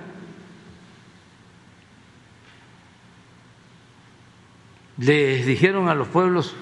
Les 4.98 5.46
dijeron 5.46 5.88
a 5.88 5.94
los 5.94 6.08
pueblos, 6.08 6.54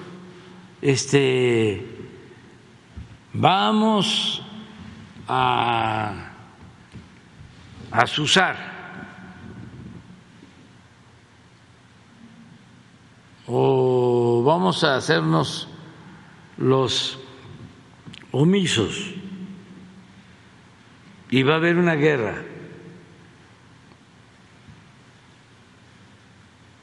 este, 0.81 1.85
vamos 3.33 4.43
a 5.27 6.31
asusar 7.91 8.71
o 13.47 14.43
vamos 14.45 14.83
a 14.83 14.95
hacernos 14.95 15.67
los 16.57 17.19
omisos 18.31 19.13
y 21.29 21.43
va 21.43 21.53
a 21.53 21.57
haber 21.57 21.77
una 21.77 21.95
guerra. 21.95 22.43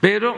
Pero 0.00 0.36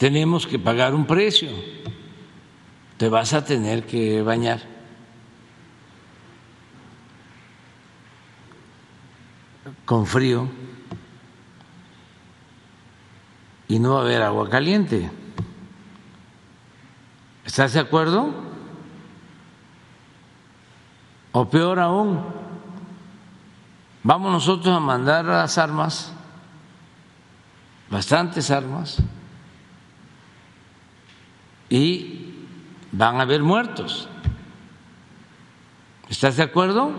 tenemos 0.00 0.46
que 0.46 0.58
pagar 0.58 0.94
un 0.94 1.04
precio. 1.04 1.50
Te 2.96 3.10
vas 3.10 3.34
a 3.34 3.44
tener 3.44 3.84
que 3.84 4.22
bañar. 4.22 4.80
con 9.84 10.06
frío 10.06 10.48
y 13.66 13.80
no 13.80 13.94
va 13.94 13.98
a 13.98 14.02
haber 14.02 14.22
agua 14.22 14.48
caliente. 14.48 15.10
¿Estás 17.44 17.72
de 17.72 17.80
acuerdo? 17.80 18.32
O 21.32 21.50
peor 21.50 21.80
aún, 21.80 22.22
vamos 24.04 24.30
nosotros 24.30 24.76
a 24.76 24.78
mandar 24.78 25.24
las 25.24 25.58
armas, 25.58 26.12
bastantes 27.90 28.52
armas, 28.52 29.02
y 31.70 32.34
van 32.92 33.16
a 33.16 33.22
haber 33.22 33.42
muertos. 33.42 34.08
¿Estás 36.08 36.36
de 36.36 36.42
acuerdo? 36.42 36.92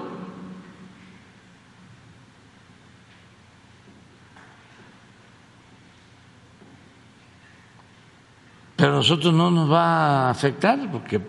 Pero 8.78 8.94
a 8.94 8.96
nosotros 8.96 9.34
no 9.34 9.52
nos 9.52 9.70
va 9.70 10.28
a 10.28 10.30
afectar 10.32 10.90
porque 10.92 11.22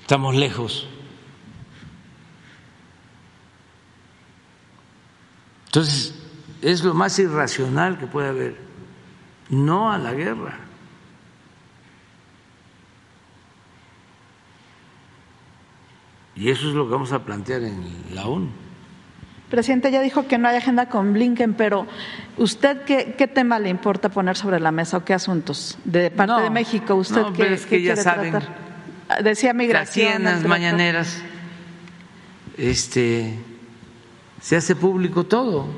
estamos 0.00 0.34
lejos. 0.34 0.88
Entonces, 5.66 6.14
es 6.62 6.82
lo 6.82 6.94
más 6.94 7.18
irracional 7.18 7.98
que 7.98 8.06
puede 8.06 8.28
haber. 8.28 8.56
No 9.50 9.92
a 9.92 9.98
la 9.98 10.14
guerra. 10.14 10.65
Y 16.36 16.50
eso 16.50 16.68
es 16.68 16.74
lo 16.74 16.86
que 16.86 16.92
vamos 16.92 17.12
a 17.12 17.24
plantear 17.24 17.62
en 17.62 17.82
la 18.14 18.26
ONU. 18.26 18.48
Presidente, 19.48 19.92
ya 19.92 20.02
dijo 20.02 20.26
que 20.26 20.38
no 20.38 20.48
hay 20.48 20.56
agenda 20.56 20.88
con 20.88 21.12
Blinken, 21.12 21.54
pero 21.54 21.86
¿usted 22.36 22.82
qué, 22.82 23.14
qué 23.16 23.28
tema 23.28 23.60
le 23.60 23.68
importa 23.68 24.08
poner 24.08 24.36
sobre 24.36 24.58
la 24.58 24.72
mesa 24.72 24.96
o 24.98 25.04
qué 25.04 25.14
asuntos? 25.14 25.78
De 25.84 26.10
parte 26.10 26.42
de 26.42 26.50
México, 26.50 26.96
¿usted 26.96 27.20
no, 27.22 27.32
qué, 27.32 27.54
es 27.54 27.64
que 27.64 27.80
ya 27.80 27.96
saben, 27.96 28.32
tratar? 28.32 29.22
Decía 29.22 29.52
migración. 29.52 30.08
Aquí 30.08 30.16
en 30.16 30.24
las 30.24 30.44
mañaneras 30.44 31.22
este, 32.56 33.38
se 34.40 34.56
hace 34.56 34.74
público 34.74 35.24
todo. 35.24 35.68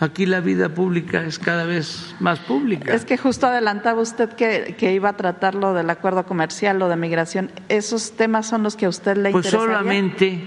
Aquí 0.00 0.26
la 0.26 0.40
vida 0.40 0.68
pública 0.68 1.24
es 1.24 1.40
cada 1.40 1.64
vez 1.64 2.14
más 2.20 2.38
pública. 2.38 2.94
Es 2.94 3.04
que 3.04 3.18
justo 3.18 3.48
adelantaba 3.48 4.00
usted 4.00 4.28
que, 4.30 4.76
que 4.78 4.92
iba 4.92 5.08
a 5.08 5.16
tratar 5.16 5.56
lo 5.56 5.74
del 5.74 5.90
acuerdo 5.90 6.24
comercial, 6.24 6.78
lo 6.78 6.88
de 6.88 6.94
migración. 6.94 7.50
¿Esos 7.68 8.12
temas 8.12 8.46
son 8.46 8.62
los 8.62 8.76
que 8.76 8.86
a 8.86 8.90
usted 8.90 9.16
le 9.16 9.32
pues 9.32 9.46
interesaría? 9.46 9.66
Pues 9.66 9.78
solamente 9.78 10.44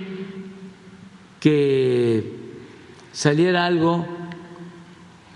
que 1.42 2.34
saliera 3.12 3.66
algo 3.66 4.08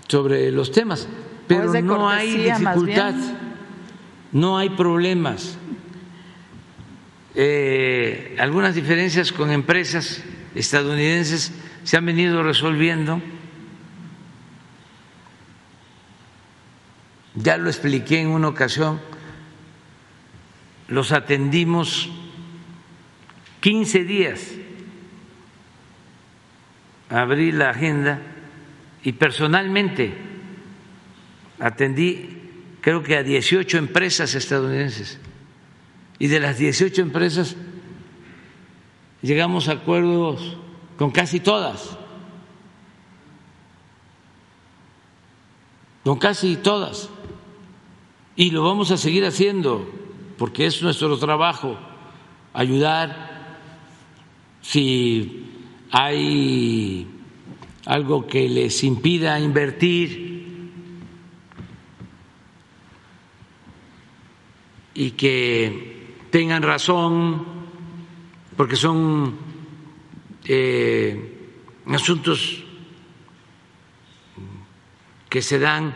sobre 0.08 0.50
los 0.50 0.72
temas, 0.72 1.08
pero 1.46 1.72
no 1.82 2.08
hay 2.08 2.28
cortesía, 2.28 2.58
dificultad, 2.58 3.14
no 4.32 4.56
hay 4.56 4.70
problemas. 4.70 5.58
Eh, 7.34 8.34
algunas 8.38 8.74
diferencias 8.74 9.30
con 9.30 9.50
empresas 9.50 10.22
estadounidenses 10.54 11.52
se 11.84 11.96
han 11.98 12.06
venido 12.06 12.42
resolviendo. 12.42 13.20
Ya 17.36 17.56
lo 17.56 17.68
expliqué 17.68 18.20
en 18.20 18.28
una 18.28 18.48
ocasión, 18.48 19.00
los 20.88 21.12
atendimos 21.12 22.10
15 23.60 24.04
días 24.04 24.52
abrí 27.08 27.52
la 27.52 27.70
agenda 27.70 28.20
y 29.02 29.12
personalmente 29.12 30.14
atendí 31.60 32.36
creo 32.80 33.02
que 33.02 33.16
a 33.16 33.22
18 33.22 33.78
empresas 33.78 34.34
estadounidenses. 34.34 35.18
Y 36.18 36.28
de 36.28 36.40
las 36.40 36.58
18 36.58 37.02
empresas 37.02 37.56
llegamos 39.22 39.68
a 39.68 39.72
acuerdos 39.72 40.56
con 40.96 41.10
casi 41.10 41.40
todas, 41.40 41.96
con 46.04 46.18
casi 46.18 46.56
todas. 46.56 47.10
Y 48.36 48.50
lo 48.50 48.62
vamos 48.62 48.90
a 48.90 48.98
seguir 48.98 49.24
haciendo 49.24 49.90
porque 50.36 50.66
es 50.66 50.82
nuestro 50.82 51.16
trabajo 51.18 51.78
ayudar. 52.52 53.58
Si 54.60 55.46
hay 55.90 57.06
algo 57.86 58.26
que 58.26 58.48
les 58.48 58.84
impida 58.84 59.40
invertir 59.40 60.70
y 64.92 65.10
que 65.12 66.14
tengan 66.30 66.62
razón, 66.62 67.46
porque 68.56 68.76
son 68.76 69.36
eh, 70.44 71.50
asuntos 71.86 72.64
que 75.28 75.42
se 75.42 75.58
dan 75.58 75.94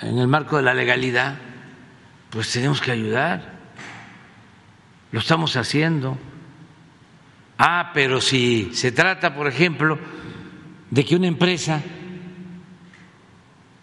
en 0.00 0.18
el 0.18 0.28
marco 0.28 0.56
de 0.56 0.62
la 0.62 0.74
legalidad, 0.74 1.36
pues 2.30 2.52
tenemos 2.52 2.80
que 2.80 2.92
ayudar. 2.92 3.58
Lo 5.10 5.20
estamos 5.20 5.56
haciendo. 5.56 6.18
Ah, 7.58 7.90
pero 7.94 8.20
si 8.20 8.70
se 8.74 8.92
trata, 8.92 9.34
por 9.34 9.48
ejemplo, 9.48 9.98
de 10.90 11.04
que 11.04 11.16
una 11.16 11.26
empresa 11.26 11.82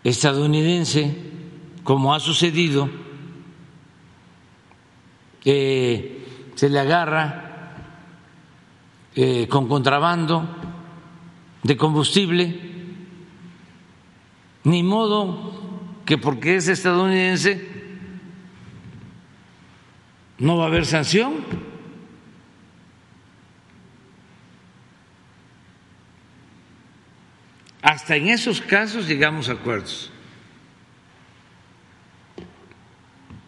estadounidense, 0.03 1.15
como 1.83 2.13
ha 2.13 2.19
sucedido, 2.19 2.89
que 5.41 6.25
se 6.55 6.69
le 6.69 6.79
agarra 6.79 7.45
eh, 9.15 9.47
con 9.47 9.67
contrabando 9.67 10.47
de 11.63 11.77
combustible, 11.77 12.59
ni 14.63 14.83
modo 14.83 15.64
que 16.05 16.17
porque 16.17 16.55
es 16.55 16.67
estadounidense 16.67 17.75
no 20.37 20.57
va 20.57 20.65
a 20.65 20.67
haber 20.67 20.85
sanción. 20.85 21.33
Hasta 27.81 28.15
en 28.15 28.29
esos 28.29 28.61
casos 28.61 29.07
llegamos 29.07 29.49
a 29.49 29.53
acuerdos. 29.53 30.11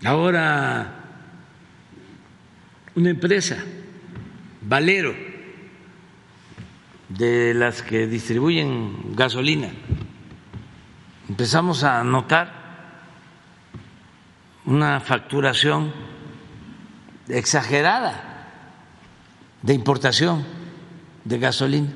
Ahora, 0.03 0.93
una 2.95 3.09
empresa, 3.09 3.57
Valero, 4.61 5.15
de 7.09 7.53
las 7.53 7.81
que 7.81 8.05
distribuyen 8.05 9.15
gasolina, 9.15 9.71
empezamos 11.29 11.83
a 11.83 12.03
notar 12.03 12.51
una 14.65 14.99
facturación 14.99 15.93
exagerada 17.27 18.47
de 19.61 19.73
importación 19.73 20.45
de 21.25 21.39
gasolina 21.39 21.89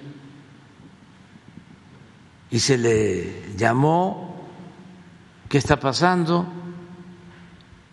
y 2.49 2.60
se 2.60 2.78
le 2.78 3.56
llamó 3.56 4.49
qué 5.48 5.58
está 5.58 5.80
pasando 5.80 6.45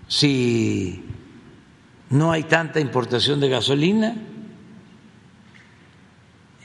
si 0.08 1.04
no 2.10 2.32
hay 2.32 2.44
tanta 2.44 2.80
importación 2.80 3.38
de 3.40 3.48
gasolina. 3.48 4.16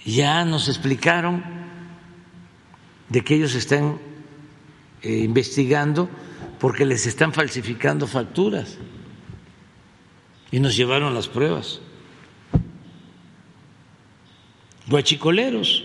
Ya 0.05 0.43
nos 0.45 0.67
explicaron 0.67 1.43
de 3.09 3.23
que 3.23 3.35
ellos 3.35 3.53
están 3.55 3.99
eh, 5.03 5.19
investigando 5.19 6.09
porque 6.59 6.85
les 6.85 7.05
están 7.05 7.33
falsificando 7.33 8.07
facturas 8.07 8.77
y 10.51 10.59
nos 10.59 10.75
llevaron 10.75 11.13
las 11.13 11.27
pruebas. 11.27 11.81
Guachicoleros 14.87 15.83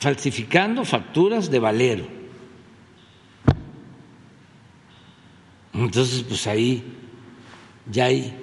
falsificando 0.00 0.84
facturas 0.84 1.50
de 1.50 1.58
Valero. 1.58 2.06
Entonces, 5.74 6.22
pues 6.22 6.46
ahí 6.46 6.82
ya 7.90 8.06
hay 8.06 8.34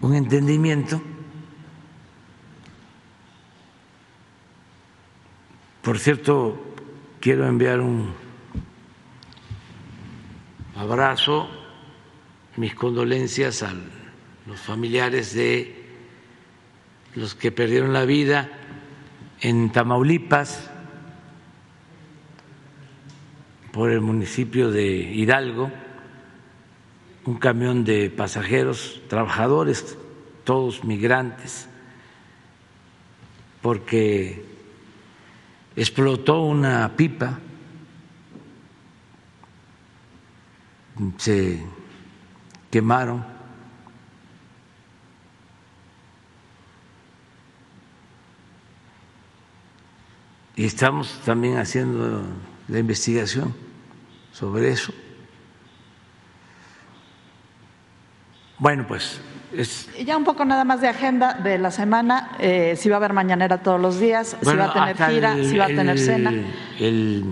un 0.00 0.14
entendimiento. 0.14 1.00
Por 5.88 5.98
cierto, 5.98 6.60
quiero 7.18 7.46
enviar 7.48 7.80
un 7.80 8.12
abrazo, 10.76 11.48
mis 12.56 12.74
condolencias 12.74 13.62
a 13.62 13.72
los 14.46 14.60
familiares 14.60 15.32
de 15.32 15.86
los 17.14 17.34
que 17.34 17.52
perdieron 17.52 17.94
la 17.94 18.04
vida 18.04 18.50
en 19.40 19.72
Tamaulipas, 19.72 20.70
por 23.72 23.90
el 23.90 24.02
municipio 24.02 24.70
de 24.70 24.84
Hidalgo, 24.84 25.70
un 27.24 27.38
camión 27.38 27.84
de 27.84 28.10
pasajeros, 28.10 29.00
trabajadores, 29.08 29.96
todos 30.44 30.84
migrantes, 30.84 31.66
porque 33.62 34.47
explotó 35.80 36.42
una 36.42 36.96
pipa, 36.96 37.38
se 41.18 41.62
quemaron 42.68 43.24
y 50.56 50.64
estamos 50.64 51.20
también 51.24 51.58
haciendo 51.58 52.24
la 52.66 52.78
investigación 52.80 53.54
sobre 54.32 54.70
eso. 54.70 54.92
Bueno, 58.58 58.84
pues 58.88 59.20
es... 59.52 59.88
Ya 60.04 60.16
un 60.16 60.24
poco 60.24 60.44
nada 60.44 60.64
más 60.64 60.80
de 60.80 60.88
agenda 60.88 61.34
de 61.34 61.58
la 61.58 61.70
semana, 61.70 62.32
eh, 62.38 62.74
si 62.76 62.88
va 62.88 62.96
a 62.96 62.98
haber 62.98 63.12
mañanera 63.12 63.62
todos 63.62 63.80
los 63.80 63.98
días, 63.98 64.36
si 64.40 64.56
va 64.56 64.66
a 64.66 64.72
tener 64.72 65.10
gira, 65.10 65.36
si 65.42 65.56
va 65.56 65.64
a 65.64 65.68
tener 65.68 65.98
cena. 65.98 66.32
El, 66.78 67.24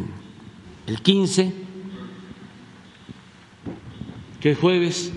el 0.87 1.03
15, 1.03 1.53
que 4.41 4.51
es 4.53 4.59
jueves, 4.59 5.13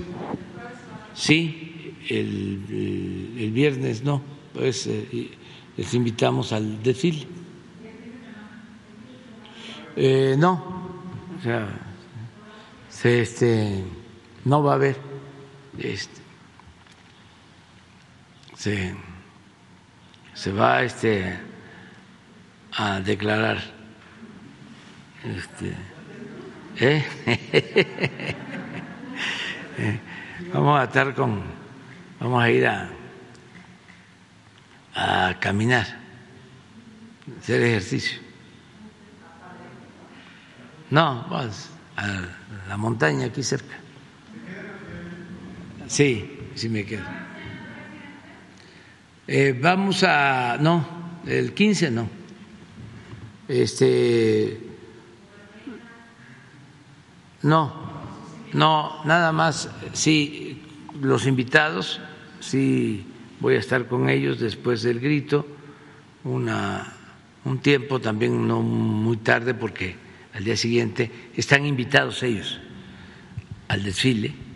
sí, 1.14 1.96
el, 2.10 3.36
el, 3.38 3.52
viernes 3.52 4.04
no, 4.04 4.22
pues 4.54 4.88
eh, 4.88 5.30
les 5.78 5.94
invitamos 5.94 6.52
al 6.52 6.82
desfile. 6.82 7.28
Eh, 9.96 10.36
no, 10.38 10.54
o 11.38 11.44
sea, 11.44 11.68
se, 12.90 13.22
este, 13.22 13.84
no 14.46 14.64
va 14.64 14.74
a 14.74 14.76
haber, 14.76 14.98
este, 15.78 16.19
se, 18.60 18.94
se 20.34 20.52
va 20.52 20.84
este, 20.84 21.40
a 22.74 23.00
declarar. 23.00 23.58
Este, 25.24 25.74
¿eh? 26.80 27.06
vamos 30.54 30.80
a 30.80 30.84
estar 30.84 31.14
con, 31.16 31.42
vamos 32.20 32.44
a 32.44 32.50
ir 32.52 32.68
a, 32.68 32.90
a 34.94 35.40
caminar, 35.40 35.88
hacer 37.40 37.62
ejercicio. 37.64 38.20
No, 40.90 41.26
vas 41.30 41.70
a 41.96 42.24
la 42.68 42.76
montaña 42.76 43.28
aquí 43.28 43.42
cerca. 43.42 43.78
Sí, 45.88 46.52
sí 46.56 46.68
me 46.68 46.86
quedo. 46.86 47.29
Eh, 49.32 49.56
vamos 49.62 50.04
a, 50.04 50.58
no, 50.60 50.84
el 51.28 51.54
15 51.54 51.92
no. 51.92 52.10
Este, 53.48 54.60
no, 57.44 57.72
no, 58.54 59.06
nada 59.06 59.32
más, 59.32 59.70
sí, 59.94 60.64
los 61.00 61.28
invitados, 61.28 62.02
sí 62.40 63.06
voy 63.40 63.54
a 63.54 63.60
estar 63.60 63.88
con 63.88 64.10
ellos 64.10 64.40
después 64.40 64.82
del 64.82 65.00
grito, 65.00 65.46
una, 66.24 66.92
un 67.46 67.60
tiempo 67.60 68.02
también 68.02 68.48
no 68.48 68.64
muy 68.64 69.18
tarde 69.18 69.54
porque 69.54 69.96
al 70.34 70.44
día 70.44 70.58
siguiente, 70.58 71.30
están 71.36 71.68
invitados 71.68 72.24
ellos 72.24 72.60
al 73.68 73.84
desfile. 73.84 74.49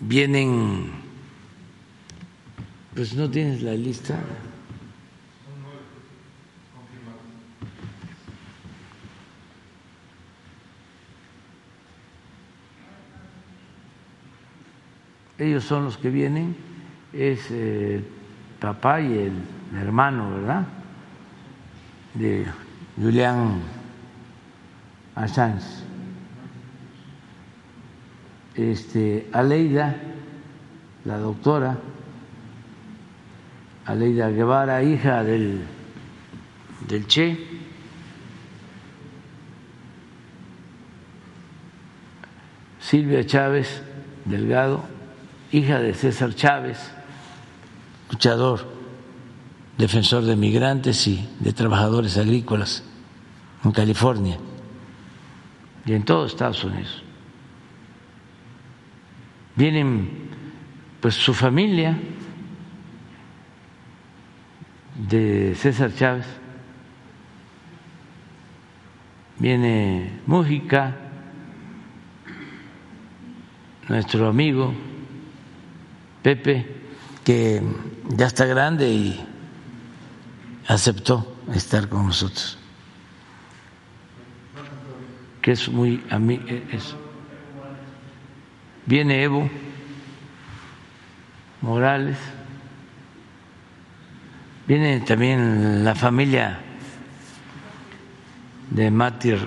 Vienen, 0.00 0.90
pues 2.94 3.14
no 3.14 3.30
tienes 3.30 3.62
la 3.62 3.72
lista. 3.72 4.18
Ellos 15.38 15.64
son 15.64 15.84
los 15.84 15.96
que 15.96 16.10
vienen, 16.10 16.54
es 17.14 17.50
el 17.50 18.04
papá 18.58 19.00
y 19.00 19.12
el 19.12 19.32
hermano, 19.74 20.30
¿verdad? 20.32 20.66
de 22.14 22.46
Julián 22.96 23.60
Assange. 25.14 25.89
Este, 28.60 29.26
Aleida, 29.32 29.96
la 31.06 31.16
doctora, 31.16 31.78
Aleida 33.86 34.28
Guevara, 34.28 34.82
hija 34.82 35.24
del, 35.24 35.62
del 36.86 37.06
Che, 37.06 37.38
Silvia 42.78 43.24
Chávez 43.24 43.82
Delgado, 44.26 44.82
hija 45.52 45.78
de 45.78 45.94
César 45.94 46.34
Chávez, 46.34 46.92
luchador 48.10 48.66
defensor 49.78 50.24
de 50.24 50.36
migrantes 50.36 51.06
y 51.06 51.26
de 51.38 51.54
trabajadores 51.54 52.18
agrícolas 52.18 52.84
en 53.64 53.72
California 53.72 54.36
y 55.86 55.94
en 55.94 56.04
todo 56.04 56.26
Estados 56.26 56.62
Unidos. 56.62 57.04
Vienen 59.60 60.08
pues 61.02 61.16
su 61.16 61.34
familia 61.34 61.94
de 64.96 65.54
César 65.54 65.94
Chávez, 65.94 66.24
viene 69.38 70.18
Mújica, 70.24 70.96
nuestro 73.86 74.28
amigo 74.28 74.72
Pepe, 76.22 76.66
que 77.22 77.62
ya 78.16 78.28
está 78.28 78.46
grande 78.46 78.88
y 78.88 79.26
aceptó 80.68 81.36
estar 81.52 81.86
con 81.90 82.06
nosotros, 82.06 82.56
que 85.42 85.52
es 85.52 85.68
muy 85.68 86.02
a 86.08 86.18
mí 86.18 86.40
es. 86.72 86.94
Viene 88.86 89.22
Evo 89.22 89.48
Morales, 91.60 92.16
viene 94.66 95.00
también 95.00 95.84
la 95.84 95.94
familia 95.94 96.58
de 98.70 98.90
Martin 98.90 99.44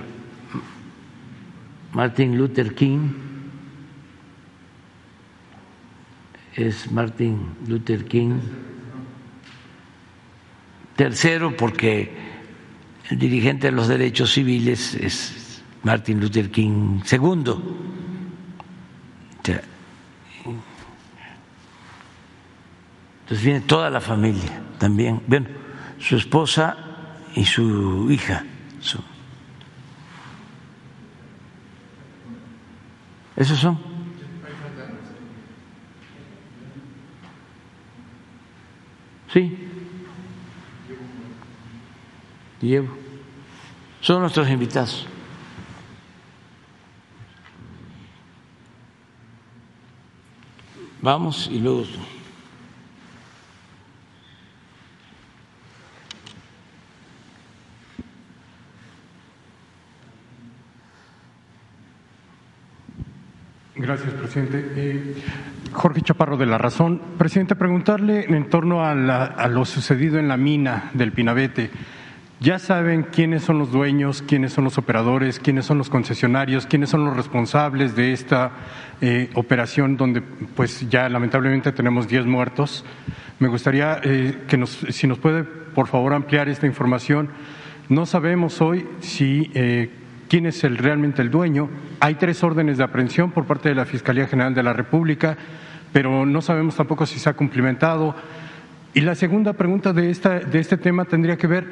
Luther 2.38 2.74
King 2.74 3.24
es 6.56 6.90
Martin 6.90 7.56
Luther 7.66 8.04
King. 8.04 8.38
Tercero, 10.96 11.56
porque 11.56 12.12
el 13.10 13.18
dirigente 13.18 13.66
de 13.68 13.72
los 13.72 13.88
derechos 13.88 14.32
civiles 14.32 14.94
es 14.94 15.62
Martin 15.82 16.20
Luther 16.20 16.50
King. 16.50 17.00
Segundo, 17.04 17.83
entonces 23.22 23.44
viene 23.44 23.60
toda 23.60 23.90
la 23.90 24.00
familia 24.00 24.62
también. 24.78 25.22
Bueno, 25.26 25.48
su 25.98 26.16
esposa 26.16 26.76
y 27.34 27.44
su 27.44 28.10
hija. 28.10 28.44
Esos 33.36 33.58
son. 33.58 33.78
Sí. 39.32 39.58
Llevo. 42.60 42.96
Son 44.00 44.20
nuestros 44.20 44.48
invitados. 44.48 45.08
Vamos 51.04 51.50
y 51.52 51.60
luego. 51.60 51.84
Gracias, 63.76 64.14
presidente. 64.14 64.72
Eh, 64.76 65.14
Jorge 65.72 66.00
Chaparro 66.00 66.38
de 66.38 66.46
La 66.46 66.56
Razón. 66.56 66.98
Presidente, 67.18 67.54
preguntarle 67.54 68.24
en 68.24 68.48
torno 68.48 68.82
a, 68.82 68.94
lo 69.48 69.66
sucedido 69.66 70.18
en 70.18 70.28
la 70.28 70.38
mina 70.38 70.90
del 70.94 71.12
Pinabete. 71.12 71.70
Ya 72.40 72.58
saben 72.58 73.02
quiénes 73.02 73.42
son 73.42 73.58
los 73.58 73.70
dueños, 73.70 74.22
quiénes 74.26 74.54
son 74.54 74.64
los 74.64 74.78
operadores, 74.78 75.38
quiénes 75.38 75.66
son 75.66 75.76
los 75.76 75.90
concesionarios, 75.90 76.66
quiénes 76.66 76.88
son 76.88 77.04
los 77.04 77.14
responsables 77.14 77.94
de 77.94 78.14
esta 78.14 78.52
eh, 79.00 79.30
operación 79.34 79.96
donde 79.96 80.20
pues 80.20 80.88
ya 80.88 81.08
lamentablemente 81.08 81.72
tenemos 81.72 82.08
10 82.08 82.26
muertos. 82.26 82.84
Me 83.38 83.48
gustaría 83.48 84.00
eh, 84.02 84.42
que 84.46 84.56
nos, 84.56 84.70
si 84.70 85.06
nos 85.06 85.18
puede 85.18 85.44
por 85.44 85.88
favor 85.88 86.14
ampliar 86.14 86.48
esta 86.48 86.66
información. 86.66 87.28
No 87.88 88.06
sabemos 88.06 88.60
hoy 88.60 88.86
si 89.00 89.50
eh, 89.54 89.90
quién 90.28 90.46
es 90.46 90.64
el, 90.64 90.78
realmente 90.78 91.20
el 91.20 91.30
dueño. 91.30 91.68
Hay 92.00 92.14
tres 92.14 92.42
órdenes 92.42 92.78
de 92.78 92.84
aprehensión 92.84 93.30
por 93.30 93.44
parte 93.44 93.68
de 93.68 93.74
la 93.74 93.84
Fiscalía 93.84 94.26
General 94.26 94.54
de 94.54 94.62
la 94.62 94.72
República, 94.72 95.36
pero 95.92 96.24
no 96.24 96.40
sabemos 96.40 96.76
tampoco 96.76 97.06
si 97.06 97.18
se 97.18 97.28
ha 97.28 97.34
cumplimentado. 97.34 98.14
Y 98.94 99.00
la 99.00 99.14
segunda 99.14 99.52
pregunta 99.54 99.92
de, 99.92 100.10
esta, 100.10 100.38
de 100.38 100.60
este 100.60 100.76
tema 100.76 101.04
tendría 101.04 101.36
que 101.36 101.48
ver, 101.48 101.66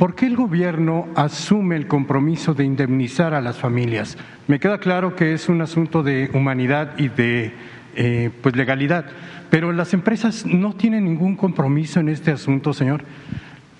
¿por 0.00 0.14
qué 0.14 0.24
el 0.24 0.34
gobierno 0.34 1.08
asume 1.14 1.76
el 1.76 1.86
compromiso 1.86 2.54
de 2.54 2.64
indemnizar 2.64 3.34
a 3.34 3.42
las 3.42 3.58
familias? 3.58 4.16
Me 4.48 4.58
queda 4.58 4.78
claro 4.78 5.14
que 5.14 5.34
es 5.34 5.50
un 5.50 5.60
asunto 5.60 6.02
de 6.02 6.30
humanidad 6.32 6.96
y 6.96 7.10
de 7.10 7.52
eh, 7.94 8.30
pues 8.40 8.56
legalidad, 8.56 9.04
pero 9.50 9.72
las 9.72 9.92
empresas 9.92 10.46
no 10.46 10.72
tienen 10.72 11.04
ningún 11.04 11.36
compromiso 11.36 12.00
en 12.00 12.08
este 12.08 12.30
asunto, 12.30 12.72
señor. 12.72 13.04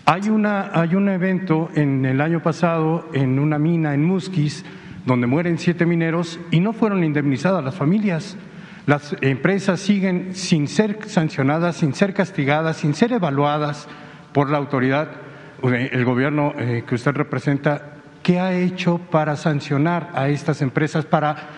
Hay, 0.04 0.28
una, 0.28 0.70
hay 0.74 0.94
un 0.94 1.08
evento 1.08 1.70
en 1.74 2.04
el 2.04 2.20
año 2.20 2.42
pasado 2.42 3.08
en 3.14 3.38
una 3.38 3.58
mina 3.58 3.94
en 3.94 4.04
Musquis 4.04 4.62
donde 5.06 5.26
mueren 5.26 5.56
siete 5.56 5.86
mineros 5.86 6.38
y 6.50 6.60
no 6.60 6.74
fueron 6.74 7.02
indemnizadas 7.02 7.64
las 7.64 7.76
familias. 7.76 8.36
Las 8.84 9.16
empresas 9.22 9.80
siguen 9.80 10.34
sin 10.34 10.68
ser 10.68 10.98
sancionadas, 11.06 11.76
sin 11.76 11.94
ser 11.94 12.12
castigadas, 12.12 12.76
sin 12.76 12.92
ser 12.92 13.10
evaluadas 13.12 13.88
por 14.34 14.50
la 14.50 14.58
autoridad, 14.58 15.29
el 15.62 16.04
gobierno 16.04 16.54
eh, 16.58 16.84
que 16.86 16.94
usted 16.94 17.12
representa. 17.12 17.96
¿Qué 18.22 18.38
ha 18.38 18.54
hecho 18.54 18.98
para 18.98 19.36
sancionar 19.36 20.10
a 20.14 20.28
estas 20.28 20.60
empresas, 20.60 21.06
para 21.06 21.48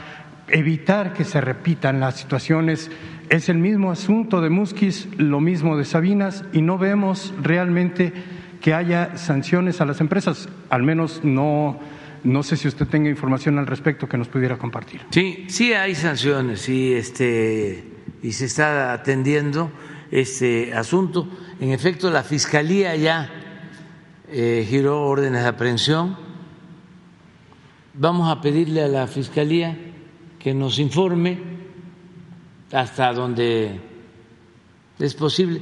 evitar 0.49 1.13
que 1.13 1.25
se 1.25 1.41
repitan 1.41 1.99
las 1.99 2.17
situaciones? 2.17 2.91
Es 3.29 3.49
el 3.49 3.59
mismo 3.59 3.91
asunto 3.91 4.41
de 4.41 4.51
Musquis, 4.51 5.09
lo 5.17 5.41
mismo 5.41 5.77
de 5.77 5.85
Sabinas, 5.85 6.45
y 6.53 6.63
no 6.63 6.79
vemos 6.79 7.35
realmente 7.43 8.13
que 8.61 8.75
haya 8.75 9.17
sanciones 9.17 9.81
a 9.81 9.85
las 9.85 10.01
empresas, 10.01 10.49
al 10.71 10.85
menos 10.85 11.23
no, 11.25 11.81
no 12.23 12.43
sé 12.45 12.57
si 12.57 12.69
usted 12.69 12.87
tenga 12.87 13.11
información 13.11 13.59
al 13.59 13.67
respecto 13.67 14.09
que 14.09 14.17
nos 14.17 14.29
pudiera 14.29 14.57
compartir. 14.57 15.01
Sí, 15.11 15.47
sí 15.49 15.73
hay 15.73 15.97
sanciones, 15.97 16.61
sí, 16.61 16.95
este, 16.95 17.85
y 18.23 18.33
se 18.33 18.45
está 18.45 18.93
atendiendo 18.93 19.73
este 20.13 20.73
asunto. 20.75 21.29
En 21.61 21.73
efecto, 21.73 22.11
la 22.11 22.23
Fiscalía 22.23 22.95
ya 22.95 23.42
eh, 24.33 24.67
giró 24.67 25.03
órdenes 25.03 25.43
de 25.43 25.49
aprehensión. 25.49 26.17
Vamos 27.93 28.31
a 28.31 28.41
pedirle 28.41 28.83
a 28.83 28.89
la 28.89 29.07
Fiscalía 29.07 29.77
que 30.39 30.55
nos 30.55 30.79
informe 30.79 31.39
hasta 32.73 33.13
donde 33.13 33.79
es 34.99 35.15
posible. 35.15 35.61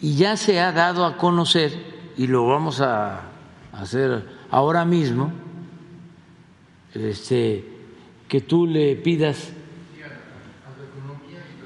Y 0.00 0.16
ya 0.16 0.38
se 0.38 0.58
ha 0.58 0.72
dado 0.72 1.04
a 1.04 1.18
conocer 1.18 1.72
y 2.16 2.26
lo 2.26 2.46
vamos 2.46 2.80
a 2.80 3.24
hacer 3.72 4.24
ahora 4.50 4.86
mismo, 4.86 5.30
este, 6.94 7.64
que 8.26 8.40
tú 8.40 8.66
le 8.66 8.96
pidas 8.96 9.52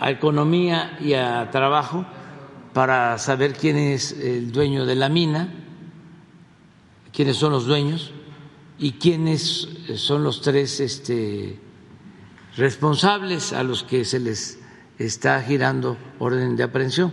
a 0.01 0.11
economía 0.11 0.99
y 1.01 1.13
a 1.15 1.49
trabajo 1.53 2.05
para 2.73 3.17
saber 3.19 3.53
quién 3.53 3.77
es 3.77 4.13
el 4.13 4.51
dueño 4.51 4.85
de 4.85 4.97
la 4.97 5.09
mina, 5.09 5.62
quiénes 7.13 7.37
son 7.37 7.53
los 7.53 7.67
dueños 7.67 8.13
y 8.79 8.93
quiénes 8.93 9.69
son 9.97 10.25
los 10.25 10.41
tres 10.41 10.81
este, 10.81 11.59
responsables 12.57 13.53
a 13.53 13.63
los 13.63 13.83
que 13.83 14.05
se 14.05 14.19
les 14.19 14.59
está 14.99 15.43
girando 15.43 15.97
orden 16.19 16.57
de 16.57 16.63
aprehensión. 16.63 17.13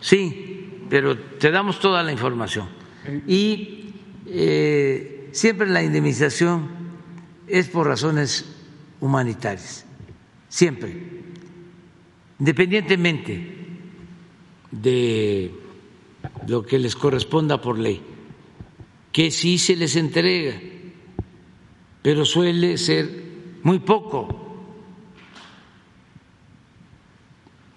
Sí, 0.00 0.86
pero 0.88 1.16
te 1.18 1.50
damos 1.50 1.78
toda 1.78 2.02
la 2.02 2.12
información. 2.12 2.68
Y 3.26 3.94
eh, 4.26 5.28
siempre 5.32 5.68
la 5.68 5.82
indemnización 5.82 6.68
es 7.46 7.68
por 7.68 7.86
razones 7.86 8.46
humanitarias, 9.00 9.84
siempre, 10.48 10.96
independientemente 12.38 13.56
de 14.70 15.59
lo 16.46 16.64
que 16.64 16.78
les 16.78 16.96
corresponda 16.96 17.60
por 17.60 17.78
ley, 17.78 18.02
que 19.12 19.30
sí 19.30 19.58
se 19.58 19.76
les 19.76 19.96
entrega, 19.96 20.60
pero 22.02 22.24
suele 22.24 22.78
ser 22.78 23.08
muy 23.62 23.78
poco 23.80 24.40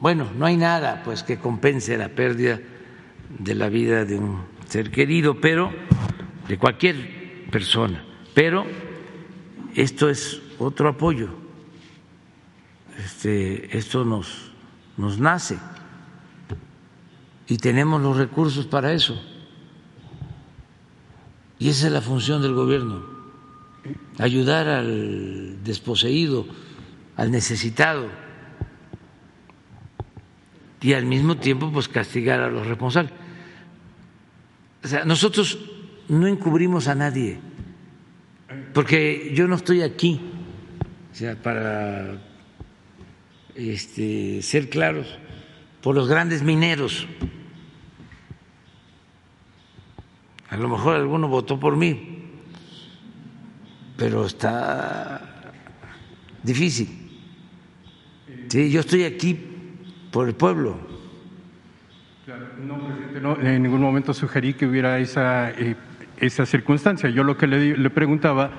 Bueno, 0.03 0.29
no 0.37 0.45
hay 0.45 0.57
nada 0.57 1.01
pues 1.05 1.23
que 1.23 1.39
compense 1.39 1.97
la 1.97 2.09
pérdida 2.09 2.59
de 3.39 3.55
la 3.55 3.69
vida 3.69 4.03
de 4.03 4.17
un 4.17 4.43
ser 4.67 4.91
querido, 4.91 5.39
pero 5.39 5.71
de 6.45 6.57
cualquier 6.57 7.45
persona. 7.49 8.03
Pero 8.33 8.65
esto 9.73 10.09
es 10.09 10.41
otro 10.59 10.89
apoyo. 10.89 11.29
Este, 12.97 13.77
esto 13.77 14.03
nos, 14.03 14.51
nos 14.97 15.19
nace 15.19 15.57
y 17.47 17.57
tenemos 17.57 18.01
los 18.01 18.17
recursos 18.17 18.65
para 18.65 18.93
eso. 18.93 19.21
Y 21.59 21.69
esa 21.69 21.87
es 21.87 21.93
la 21.93 22.01
función 22.01 22.41
del 22.41 22.53
gobierno, 22.53 23.03
ayudar 24.19 24.67
al 24.67 25.63
desposeído, 25.63 26.45
al 27.15 27.31
necesitado 27.31 28.07
y 30.81 30.93
al 30.93 31.05
mismo 31.05 31.37
tiempo 31.37 31.71
pues 31.71 31.87
castigar 31.87 32.41
a 32.41 32.49
los 32.49 32.67
responsables. 32.67 33.13
O 34.83 34.87
sea, 34.87 35.05
nosotros 35.05 35.57
no 36.09 36.27
encubrimos 36.27 36.87
a 36.87 36.95
nadie, 36.95 37.39
porque 38.73 39.31
yo 39.33 39.47
no 39.47 39.55
estoy 39.55 39.81
aquí 39.81 40.19
o 41.13 41.15
sea, 41.15 41.35
para 41.35 42.17
este, 43.53 44.41
ser 44.41 44.67
claros 44.69 45.05
por 45.84 45.93
los 45.93 46.07
grandes 46.07 46.41
mineros. 46.41 47.05
A 50.49 50.55
lo 50.55 50.69
mejor 50.69 50.95
alguno 50.95 51.27
votó 51.27 51.60
por 51.60 51.76
mí, 51.76 52.23
pero 53.97 54.26
está 54.26 55.51
difícil. 56.41 56.88
Sí, 58.47 58.72
yo 58.72 58.80
estoy 58.80 59.03
aquí 59.03 59.38
por 60.10 60.27
el 60.27 60.35
pueblo. 60.35 60.77
No, 62.65 62.85
presidente, 62.85 63.19
no, 63.19 63.38
en 63.41 63.64
ningún 63.64 63.81
momento 63.81 64.14
sugerí 64.14 64.53
que 64.53 64.65
hubiera 64.65 64.99
esa, 64.99 65.51
eh, 65.51 65.76
esa 66.18 66.45
circunstancia. 66.45 67.10
Yo 67.10 67.23
lo 67.23 67.35
que 67.35 67.47
le, 67.47 67.77
le 67.77 67.89
preguntaba 67.89 68.51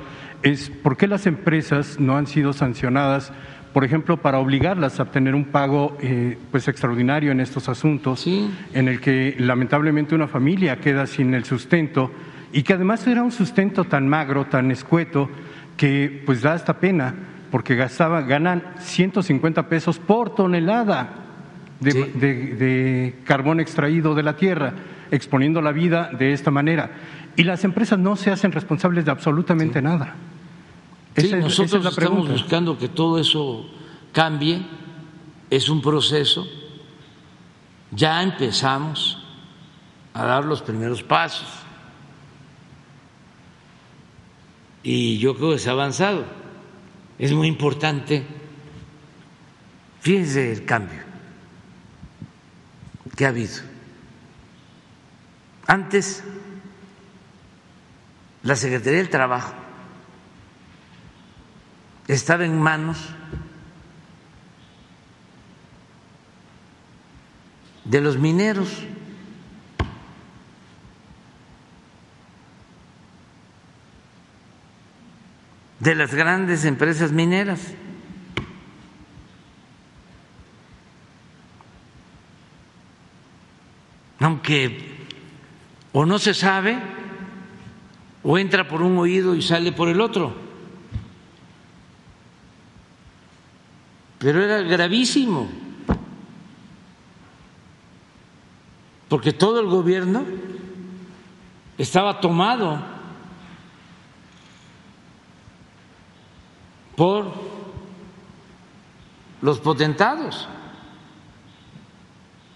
es 0.42 0.68
por 0.68 0.98
qué 0.98 1.06
las 1.06 1.26
empresas 1.26 1.98
no 1.98 2.18
han 2.18 2.26
sido 2.26 2.52
sancionadas 2.52 3.32
por 3.74 3.84
ejemplo, 3.84 4.16
para 4.16 4.38
obligarlas 4.38 5.00
a 5.00 5.02
obtener 5.02 5.34
un 5.34 5.46
pago 5.46 5.98
eh, 6.00 6.38
pues 6.52 6.68
extraordinario 6.68 7.32
en 7.32 7.40
estos 7.40 7.68
asuntos, 7.68 8.24
en 8.24 8.86
el 8.86 9.00
que 9.00 9.34
lamentablemente 9.36 10.14
una 10.14 10.28
familia 10.28 10.76
queda 10.76 11.08
sin 11.08 11.34
el 11.34 11.44
sustento 11.44 12.12
y 12.52 12.62
que 12.62 12.74
además 12.74 13.04
era 13.08 13.24
un 13.24 13.32
sustento 13.32 13.82
tan 13.82 14.06
magro, 14.06 14.44
tan 14.44 14.70
escueto, 14.70 15.28
que 15.76 16.22
pues 16.24 16.40
da 16.40 16.54
esta 16.54 16.78
pena, 16.78 17.16
porque 17.50 17.74
gastaba, 17.74 18.22
ganan 18.22 18.62
150 18.78 19.68
pesos 19.68 19.98
por 19.98 20.36
tonelada 20.36 21.24
de, 21.80 23.16
carbón 23.24 23.58
extraído 23.58 24.14
de 24.14 24.22
la 24.22 24.36
tierra, 24.36 24.72
exponiendo 25.10 25.60
la 25.60 25.72
vida 25.72 26.10
de 26.16 26.32
esta 26.32 26.52
manera. 26.52 26.92
Y 27.34 27.42
las 27.42 27.64
empresas 27.64 27.98
no 27.98 28.14
se 28.14 28.30
hacen 28.30 28.52
responsables 28.52 29.04
de 29.04 29.10
absolutamente 29.10 29.82
nada. 29.82 30.14
Sí, 31.16 31.32
nosotros 31.32 31.86
estamos 31.86 32.28
buscando 32.28 32.76
que 32.76 32.88
todo 32.88 33.18
eso 33.18 33.66
cambie, 34.12 34.66
es 35.48 35.68
un 35.68 35.80
proceso, 35.80 36.46
ya 37.92 38.22
empezamos 38.22 39.22
a 40.12 40.24
dar 40.24 40.44
los 40.44 40.62
primeros 40.62 41.02
pasos. 41.02 41.48
Y 44.82 45.18
yo 45.18 45.36
creo 45.36 45.52
que 45.52 45.58
se 45.58 45.68
ha 45.70 45.72
avanzado. 45.72 46.24
Es 47.18 47.32
muy 47.32 47.46
importante, 47.46 48.26
fíjense 50.00 50.52
el 50.52 50.64
cambio 50.64 51.00
que 53.16 53.24
ha 53.24 53.28
habido. 53.28 53.62
Antes, 55.66 56.24
la 58.42 58.56
Secretaría 58.56 58.98
del 58.98 59.10
Trabajo 59.10 59.63
estaba 62.08 62.44
en 62.44 62.60
manos 62.60 62.98
de 67.84 68.00
los 68.00 68.18
mineros. 68.18 68.84
de 75.84 75.94
las 75.94 76.14
grandes 76.14 76.64
empresas 76.64 77.12
mineras. 77.12 77.60
Aunque 84.18 84.94
o 85.92 86.06
no 86.06 86.18
se 86.18 86.32
sabe 86.32 86.78
o 88.22 88.38
entra 88.38 88.66
por 88.66 88.80
un 88.80 88.96
oído 88.96 89.34
y 89.34 89.42
sale 89.42 89.72
por 89.72 89.90
el 89.90 90.00
otro. 90.00 90.43
Pero 94.24 94.42
era 94.42 94.62
gravísimo, 94.62 95.46
porque 99.06 99.34
todo 99.34 99.60
el 99.60 99.66
gobierno 99.66 100.24
estaba 101.76 102.20
tomado 102.20 102.82
por 106.96 107.34
los 109.42 109.60
potentados. 109.60 110.48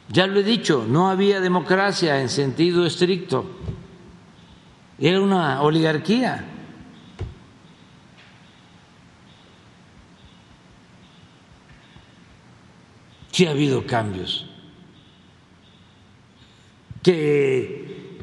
Ya 0.09 0.27
lo 0.27 0.40
he 0.40 0.45
dicho, 0.45 0.86
no 0.89 1.11
había 1.11 1.39
democracia 1.39 2.23
en 2.23 2.31
sentido 2.31 2.86
estricto, 2.86 3.45
era 4.99 5.20
una 5.20 5.61
oligarquía. 5.61 6.47
Sí 13.39 13.47
ha 13.47 13.52
habido 13.52 13.86
cambios. 13.86 14.47
Que 17.05 18.19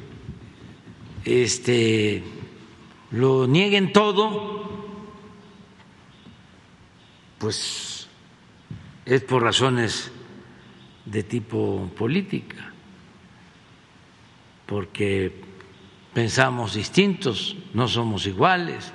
este, 1.24 2.22
lo 3.12 3.48
nieguen 3.48 3.94
todo, 3.94 4.90
pues 7.38 8.10
es 9.06 9.22
por 9.22 9.42
razones 9.42 10.12
de 11.06 11.24
tipo 11.24 11.90
política, 11.98 12.74
porque 14.66 15.32
pensamos 16.14 16.74
distintos, 16.74 17.56
no 17.74 17.88
somos 17.88 18.28
iguales. 18.28 18.92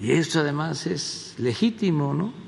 Y 0.00 0.12
esto 0.12 0.38
además 0.38 0.86
es 0.86 1.34
legítimo, 1.38 2.14
¿no? 2.14 2.41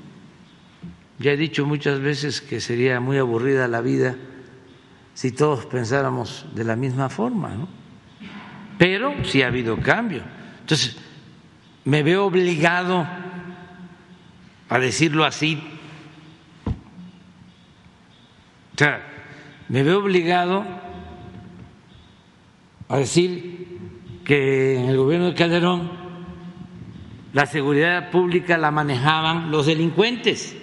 Ya 1.19 1.31
he 1.31 1.37
dicho 1.37 1.65
muchas 1.65 1.99
veces 1.99 2.41
que 2.41 2.59
sería 2.59 2.99
muy 2.99 3.17
aburrida 3.17 3.67
la 3.67 3.81
vida 3.81 4.15
si 5.13 5.31
todos 5.31 5.65
pensáramos 5.65 6.45
de 6.53 6.65
la 6.65 6.75
misma 6.75 7.09
forma, 7.09 7.49
¿no? 7.49 7.67
Pero 8.77 9.13
sí 9.23 9.41
ha 9.41 9.47
habido 9.47 9.77
cambio. 9.77 10.23
Entonces, 10.59 10.97
me 11.85 12.03
veo 12.03 12.25
obligado 12.25 13.07
a 14.67 14.79
decirlo 14.79 15.23
así. 15.23 15.63
O 18.73 18.77
sea, 18.77 19.01
me 19.69 19.83
veo 19.83 19.99
obligado 19.99 20.65
a 22.89 22.97
decir 22.97 23.79
que 24.25 24.77
en 24.77 24.89
el 24.89 24.97
gobierno 24.97 25.27
de 25.27 25.35
Calderón 25.35 25.89
la 27.31 27.45
seguridad 27.45 28.11
pública 28.11 28.57
la 28.57 28.71
manejaban 28.71 29.51
los 29.51 29.65
delincuentes. 29.65 30.57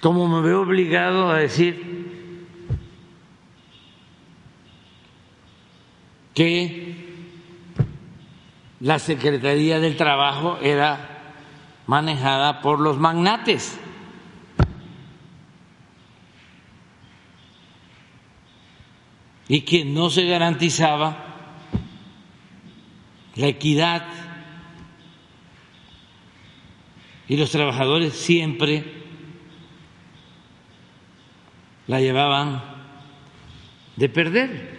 Como 0.00 0.28
me 0.28 0.46
veo 0.46 0.62
obligado 0.62 1.30
a 1.30 1.38
decir 1.38 1.98
que 6.34 7.08
la 8.80 8.98
Secretaría 8.98 9.80
del 9.80 9.96
Trabajo 9.96 10.58
era 10.62 11.34
manejada 11.86 12.60
por 12.60 12.78
los 12.78 12.98
magnates. 12.98 13.80
y 19.48 19.62
que 19.62 19.84
no 19.84 20.10
se 20.10 20.26
garantizaba 20.26 21.24
la 23.34 23.46
equidad 23.46 24.06
y 27.28 27.36
los 27.38 27.50
trabajadores 27.50 28.12
siempre 28.12 28.97
la 31.88 32.00
llevaban 32.00 32.62
de 33.96 34.08
perder. 34.08 34.78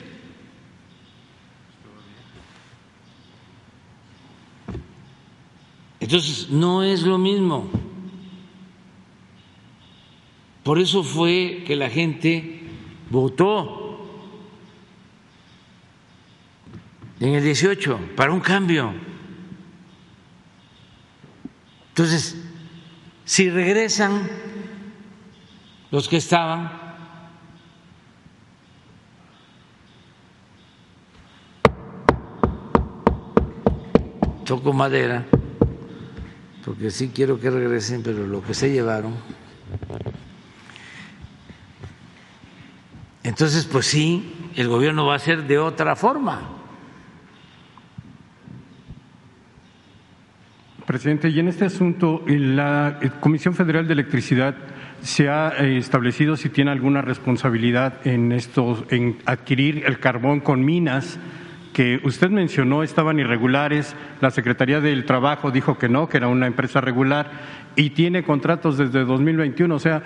Entonces, 6.00 6.50
no 6.50 6.84
es 6.84 7.02
lo 7.02 7.18
mismo. 7.18 7.70
Por 10.64 10.80
eso 10.80 11.04
fue 11.04 11.64
que 11.66 11.76
la 11.76 11.90
gente 11.90 12.62
votó 13.10 14.08
en 17.20 17.34
el 17.34 17.44
18 17.44 18.00
para 18.16 18.32
un 18.32 18.40
cambio. 18.40 18.94
Entonces, 21.90 22.38
si 23.26 23.50
regresan 23.50 24.30
los 25.92 26.08
que 26.08 26.18
estaban 26.18 26.79
toco 34.50 34.74
madera, 34.74 35.26
porque 36.66 36.90
sí 36.90 37.12
quiero 37.14 37.40
que 37.40 37.52
regresen, 37.52 38.02
pero 38.02 38.26
lo 38.26 38.42
que 38.42 38.56
se 38.56 38.72
llevaron. 38.72 39.14
Entonces, 43.22 43.66
pues 43.66 43.86
sí, 43.86 44.50
el 44.56 44.68
gobierno 44.68 45.06
va 45.06 45.14
a 45.14 45.18
hacer 45.18 45.44
de 45.44 45.60
otra 45.60 45.96
forma. 45.96 46.50
Presidente, 50.88 51.30
y 51.30 51.40
en 51.40 51.48
este 51.48 51.66
asunto, 51.66 52.24
la 52.26 53.00
Comisión 53.20 53.54
Federal 53.54 53.86
de 53.86 53.94
Electricidad 53.94 54.56
se 55.04 55.30
ha 55.30 55.54
eh, 55.60 55.78
establecido 55.78 56.36
si 56.36 56.50
tiene 56.50 56.72
alguna 56.72 57.04
responsabilidad 57.04 58.00
en 58.04 58.32
estos, 58.32 58.84
en 58.90 59.20
adquirir 59.28 59.84
el 59.86 60.00
carbón 60.00 60.40
con 60.40 60.66
minas 60.66 61.20
que 61.80 62.02
usted 62.04 62.30
mencionó 62.30 62.84
estaban 62.84 63.20
irregulares, 63.20 63.96
la 64.20 64.32
Secretaría 64.32 64.82
del 64.82 65.06
Trabajo 65.06 65.50
dijo 65.50 65.78
que 65.78 65.88
no, 65.88 66.10
que 66.10 66.18
era 66.18 66.28
una 66.28 66.46
empresa 66.46 66.82
regular 66.82 67.32
y 67.78 67.92
tiene 67.92 68.22
contratos 68.24 68.78
desde 68.78 69.06
2021, 69.06 69.74
o 69.74 69.80
sea, 69.80 70.04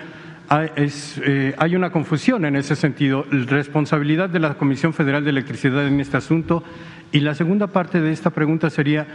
eh, 0.76 1.54
hay 1.58 1.74
una 1.74 1.90
confusión 1.90 2.44
en 2.44 2.54
ese 2.54 2.76
sentido. 2.76 3.26
Responsabilidad 3.28 4.28
de 4.28 4.38
la 4.38 4.54
Comisión 4.54 4.94
Federal 4.94 5.24
de 5.24 5.30
Electricidad 5.30 5.84
en 5.84 5.98
este 5.98 6.16
asunto. 6.16 6.62
Y 7.10 7.18
la 7.18 7.34
segunda 7.34 7.66
parte 7.66 8.00
de 8.00 8.12
esta 8.12 8.30
pregunta 8.30 8.70
sería, 8.70 9.08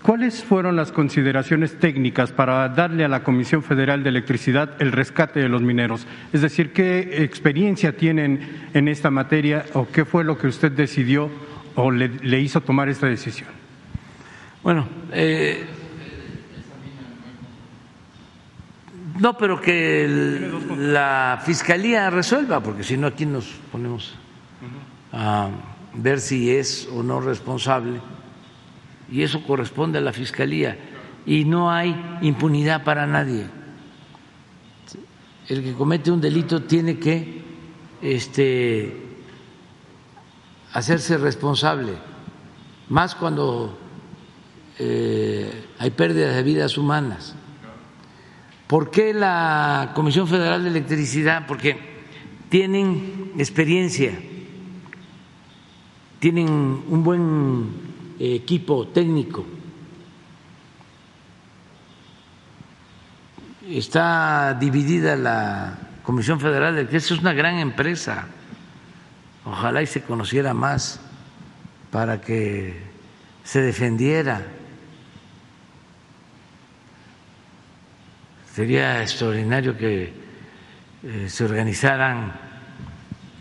¿cuáles 0.00 0.42
fueron 0.42 0.76
las 0.76 0.92
consideraciones 0.92 1.78
técnicas 1.78 2.32
para 2.32 2.66
darle 2.70 3.04
a 3.04 3.08
la 3.08 3.24
Comisión 3.24 3.62
Federal 3.62 4.02
de 4.02 4.08
Electricidad 4.08 4.70
el 4.80 4.92
rescate 4.92 5.40
de 5.40 5.50
los 5.50 5.60
mineros? 5.60 6.06
Es 6.32 6.40
decir, 6.40 6.72
¿qué 6.72 7.24
experiencia 7.24 7.94
tienen 7.94 8.40
en 8.72 8.88
esta 8.88 9.10
materia 9.10 9.66
o 9.74 9.86
qué 9.86 10.06
fue 10.06 10.24
lo 10.24 10.38
que 10.38 10.46
usted 10.46 10.72
decidió 10.72 11.49
o 11.82 11.90
le, 11.90 12.40
hizo 12.40 12.60
tomar 12.60 12.88
esta 12.88 13.06
decisión? 13.06 13.48
Bueno, 14.62 14.86
eh, 15.12 15.64
no, 19.18 19.36
pero 19.36 19.60
que 19.60 20.50
la 20.78 21.42
fiscalía 21.44 22.10
resuelva, 22.10 22.60
porque 22.62 22.82
si 22.82 22.96
no 22.96 23.06
aquí 23.06 23.26
nos 23.26 23.46
ponemos 23.70 24.14
a 25.12 25.50
ver 25.94 26.20
si 26.20 26.50
es 26.50 26.88
o 26.92 27.02
no 27.02 27.20
responsable, 27.20 28.00
y 29.10 29.22
eso 29.22 29.42
corresponde 29.44 29.98
a 29.98 30.00
la 30.00 30.12
fiscalía, 30.12 30.78
y 31.26 31.44
no 31.44 31.70
hay 31.70 32.18
impunidad 32.22 32.84
para 32.84 33.06
nadie. 33.06 33.46
El 35.48 35.64
que 35.64 35.72
comete 35.74 36.10
un 36.10 36.20
delito 36.20 36.62
tiene 36.62 36.98
que 36.98 37.42
este, 38.00 39.09
hacerse 40.72 41.18
responsable, 41.18 41.94
más 42.88 43.14
cuando 43.14 43.76
eh, 44.78 45.68
hay 45.78 45.90
pérdidas 45.90 46.34
de 46.34 46.42
vidas 46.42 46.78
humanas. 46.78 47.34
¿Por 48.66 48.90
qué 48.90 49.12
la 49.12 49.92
Comisión 49.94 50.28
Federal 50.28 50.62
de 50.62 50.70
Electricidad? 50.70 51.46
Porque 51.46 51.76
tienen 52.48 53.32
experiencia, 53.36 54.12
tienen 56.20 56.48
un 56.48 57.02
buen 57.02 57.90
equipo 58.20 58.86
técnico, 58.88 59.44
está 63.68 64.54
dividida 64.54 65.16
la 65.16 65.78
Comisión 66.04 66.38
Federal 66.38 66.74
de 66.74 66.82
Electricidad, 66.82 67.16
es 67.16 67.22
una 67.22 67.32
gran 67.32 67.58
empresa 67.58 68.28
Ojalá 69.44 69.82
y 69.82 69.86
se 69.86 70.02
conociera 70.02 70.52
más 70.52 71.00
para 71.90 72.20
que 72.20 72.76
se 73.42 73.62
defendiera. 73.62 74.46
Sería 78.54 79.02
extraordinario 79.02 79.76
que 79.76 80.12
eh, 81.02 81.28
se 81.28 81.44
organizaran 81.44 82.32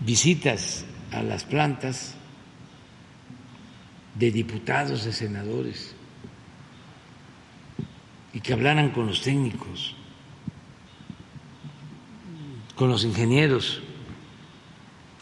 visitas 0.02 0.86
a 1.12 1.22
las 1.22 1.44
plantas 1.44 2.16
de 4.16 4.32
diputados, 4.32 5.04
de 5.04 5.12
senadores, 5.12 5.96
y 8.34 8.40
que 8.40 8.54
hablaran 8.54 8.92
con 8.92 9.08
los 9.08 9.22
técnicos, 9.22 9.96
con 12.76 12.90
los 12.90 13.04
ingenieros 13.04 13.82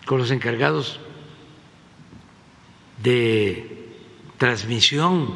con 0.08 0.20
los 0.20 0.32
encargados 0.32 1.02
de 3.04 3.92
transmisión, 4.38 5.34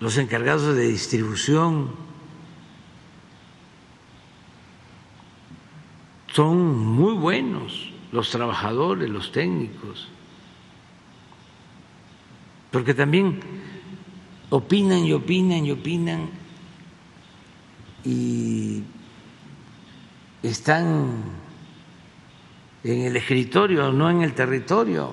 los 0.00 0.18
encargados 0.18 0.74
de 0.74 0.88
distribución, 0.88 1.92
son 6.32 6.76
muy 6.76 7.14
buenos 7.14 7.92
los 8.10 8.30
trabajadores, 8.30 9.08
los 9.08 9.30
técnicos, 9.30 10.08
porque 12.72 12.94
también 12.94 13.38
opinan 14.50 15.04
y 15.04 15.12
opinan 15.12 15.64
y 15.64 15.70
opinan 15.70 16.30
y 18.04 18.82
están 20.42 21.45
en 22.92 23.02
el 23.02 23.16
escritorio, 23.16 23.90
no 23.92 24.08
en 24.10 24.22
el 24.22 24.34
territorio. 24.34 25.12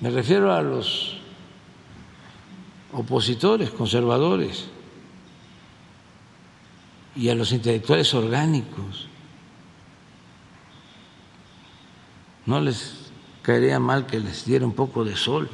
Me 0.00 0.10
refiero 0.10 0.52
a 0.52 0.60
los 0.60 1.18
opositores, 2.92 3.70
conservadores 3.70 4.68
y 7.14 7.28
a 7.28 7.34
los 7.36 7.52
intelectuales 7.52 8.12
orgánicos. 8.12 9.08
No 12.46 12.60
les 12.60 13.12
caería 13.42 13.78
mal 13.78 14.06
que 14.06 14.18
les 14.18 14.44
diera 14.44 14.66
un 14.66 14.74
poco 14.74 15.04
de 15.04 15.16
sol. 15.16 15.48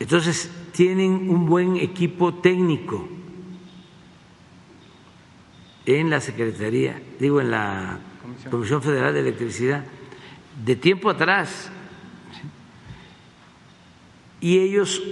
Entonces, 0.00 0.50
tienen 0.72 1.30
un 1.30 1.46
buen 1.46 1.76
equipo 1.76 2.34
técnico 2.34 3.19
en 5.94 6.10
la 6.10 6.20
Secretaría, 6.20 7.00
digo, 7.18 7.40
en 7.40 7.50
la 7.50 7.98
Comisión 8.50 8.82
Federal 8.82 9.14
de 9.14 9.20
Electricidad, 9.20 9.84
de 10.64 10.76
tiempo 10.76 11.10
atrás. 11.10 11.70
Y 14.40 14.58
ellos 14.58 15.02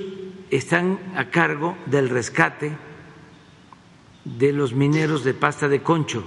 están 0.51 0.99
a 1.17 1.27
cargo 1.27 1.77
del 1.87 2.09
rescate 2.09 2.77
de 4.25 4.53
los 4.53 4.73
mineros 4.75 5.25
de 5.25 5.35
pasta 5.35 5.69
de 5.69 5.83
concho. 5.83 6.25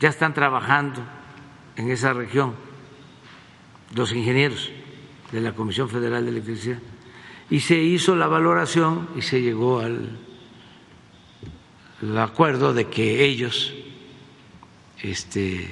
Ya 0.00 0.08
están 0.08 0.34
trabajando 0.34 1.02
en 1.76 1.90
esa 1.90 2.12
región 2.12 2.54
los 3.94 4.12
ingenieros 4.12 4.70
de 5.32 5.40
la 5.40 5.52
Comisión 5.52 5.88
Federal 5.88 6.24
de 6.24 6.30
Electricidad. 6.30 6.78
Y 7.50 7.60
se 7.60 7.76
hizo 7.76 8.16
la 8.16 8.26
valoración 8.26 9.08
y 9.16 9.22
se 9.22 9.40
llegó 9.40 9.80
al 9.80 10.25
el 12.02 12.18
acuerdo 12.18 12.74
de 12.74 12.88
que 12.88 13.24
ellos 13.24 13.72
este, 15.02 15.70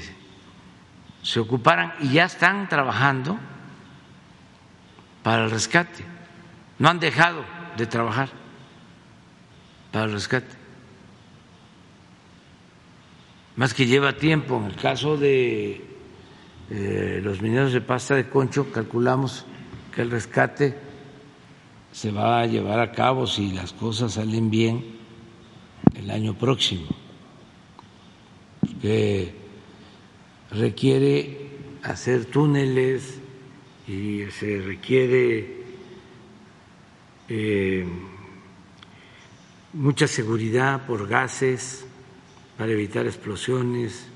se 1.23 1.41
ocuparan 1.41 1.93
y 2.01 2.13
ya 2.13 2.25
están 2.25 2.69
trabajando 2.69 3.39
para 5.23 5.45
el 5.45 5.51
rescate. 5.51 6.05
No 6.79 6.89
han 6.89 6.99
dejado 6.99 7.45
de 7.77 7.87
trabajar 7.87 8.31
para 9.93 10.07
el 10.07 10.13
rescate. 10.13 10.55
Más 13.57 13.73
que 13.73 13.87
lleva 13.87 14.15
tiempo. 14.15 14.57
En 14.59 14.67
el 14.67 14.77
caso 14.77 15.17
de 15.17 15.85
eh, 16.71 17.21
los 17.23 17.41
mineros 17.41 17.73
de 17.73 17.81
pasta 17.81 18.15
de 18.15 18.29
concho, 18.29 18.73
calculamos 18.73 19.47
que 19.95 20.03
el 20.03 20.11
rescate 20.11 20.77
se 21.93 22.11
va 22.11 22.41
a 22.41 22.47
llevar 22.47 22.81
a 22.81 22.91
cabo 22.91 23.27
si 23.27 23.53
las 23.53 23.73
cosas 23.73 24.15
salen 24.15 24.51
bien 24.51 25.04
el 25.95 26.11
año 26.11 26.35
próximo, 26.39 26.89
que 28.81 29.35
requiere 30.51 31.51
hacer 31.83 32.27
túneles 32.27 33.21
y 33.87 34.25
se 34.31 34.61
requiere 34.61 35.65
eh, 37.29 37.87
mucha 39.73 40.07
seguridad 40.07 40.87
por 40.87 41.07
gases 41.07 41.87
para 42.57 42.73
evitar 42.73 43.07
explosiones. 43.07 44.07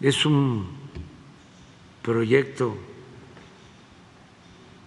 Es 0.00 0.26
un 0.26 0.68
proyecto 2.02 2.76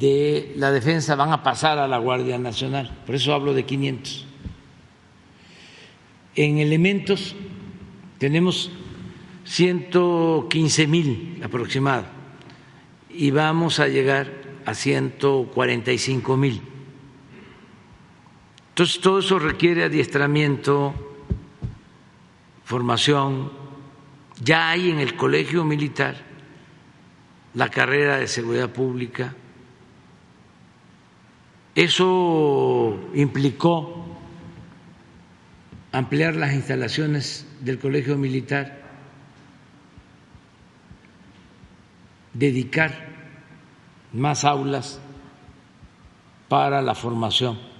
de 0.00 0.52
la 0.56 0.72
defensa 0.72 1.14
van 1.14 1.30
a 1.30 1.44
pasar 1.44 1.78
a 1.78 1.86
la 1.86 1.98
Guardia 1.98 2.40
Nacional. 2.40 2.90
Por 3.06 3.14
eso 3.14 3.34
hablo 3.34 3.54
de 3.54 3.66
500. 3.66 4.26
En 6.34 6.58
elementos 6.58 7.36
tenemos 8.18 8.72
115 9.44 10.86
mil 10.88 11.40
aproximado 11.44 12.06
y 13.08 13.30
vamos 13.30 13.78
a 13.78 13.86
llegar 13.86 14.26
a 14.66 14.74
145 14.74 16.36
mil. 16.36 16.71
Entonces, 18.72 19.02
todo 19.02 19.18
eso 19.18 19.38
requiere 19.38 19.84
adiestramiento, 19.84 20.94
formación. 22.64 23.52
Ya 24.42 24.70
hay 24.70 24.90
en 24.90 24.98
el 24.98 25.14
colegio 25.14 25.62
militar 25.62 26.16
la 27.52 27.68
carrera 27.68 28.16
de 28.16 28.26
seguridad 28.26 28.70
pública. 28.70 29.34
Eso 31.74 32.98
implicó 33.12 34.06
ampliar 35.92 36.36
las 36.36 36.54
instalaciones 36.54 37.46
del 37.60 37.78
colegio 37.78 38.16
militar, 38.16 38.80
dedicar 42.32 43.06
más 44.14 44.46
aulas 44.46 44.98
para 46.48 46.80
la 46.80 46.94
formación 46.94 47.71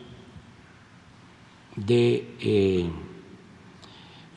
de 1.76 2.36
eh, 2.40 2.90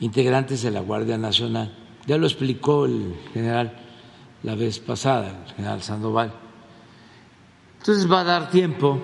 integrantes 0.00 0.62
de 0.62 0.70
la 0.70 0.80
Guardia 0.80 1.18
Nacional. 1.18 1.76
Ya 2.06 2.16
lo 2.18 2.26
explicó 2.26 2.86
el 2.86 3.14
general 3.32 3.76
la 4.42 4.54
vez 4.54 4.78
pasada, 4.78 5.44
el 5.46 5.54
general 5.54 5.82
Sandoval. 5.82 6.32
Entonces 7.78 8.10
va 8.10 8.20
a 8.20 8.24
dar 8.24 8.50
tiempo 8.50 9.00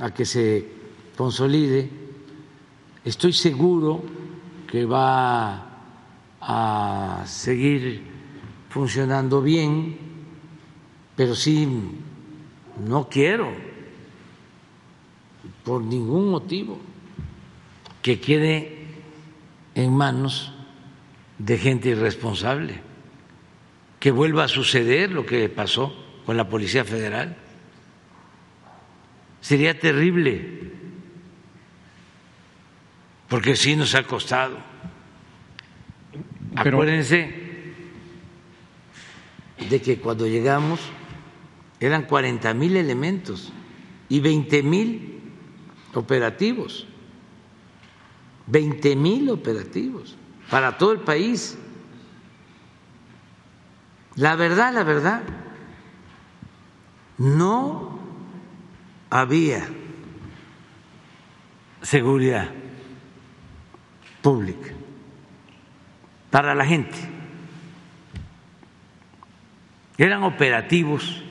a 0.00 0.12
que 0.12 0.24
se 0.24 0.68
consolide. 1.16 1.90
Estoy 3.04 3.32
seguro 3.32 4.02
que 4.70 4.84
va 4.84 5.66
a 6.40 7.22
seguir 7.26 8.02
funcionando 8.68 9.40
bien, 9.42 9.98
pero 11.16 11.34
sí 11.34 11.68
no 12.86 13.08
quiero 13.08 13.50
por 15.64 15.82
ningún 15.82 16.30
motivo 16.30 16.78
que 18.08 18.20
quede 18.20 18.72
en 19.74 19.92
manos 19.92 20.50
de 21.36 21.58
gente 21.58 21.90
irresponsable, 21.90 22.80
que 24.00 24.10
vuelva 24.10 24.44
a 24.44 24.48
suceder 24.48 25.12
lo 25.12 25.26
que 25.26 25.46
pasó 25.50 25.94
con 26.24 26.38
la 26.38 26.48
Policía 26.48 26.86
Federal. 26.86 27.36
Sería 29.42 29.78
terrible, 29.78 30.72
porque 33.28 33.56
sí 33.56 33.76
nos 33.76 33.94
ha 33.94 34.04
costado. 34.04 34.56
Acuérdense 36.56 37.30
de 39.68 39.82
que 39.82 39.98
cuando 39.98 40.26
llegamos 40.26 40.80
eran 41.78 42.04
40 42.04 42.54
mil 42.54 42.74
elementos 42.78 43.52
y 44.08 44.20
20 44.20 44.62
mil 44.62 45.20
operativos. 45.92 46.87
20 48.50 48.96
mil 48.96 49.30
operativos 49.30 50.16
para 50.50 50.76
todo 50.78 50.92
el 50.92 51.00
país. 51.00 51.58
La 54.14 54.36
verdad, 54.36 54.72
la 54.72 54.82
verdad, 54.82 55.22
no 57.18 57.98
había 59.10 59.68
seguridad 61.82 62.50
pública 64.22 64.72
para 66.30 66.54
la 66.54 66.64
gente. 66.64 66.96
Eran 69.96 70.22
operativos 70.22 71.22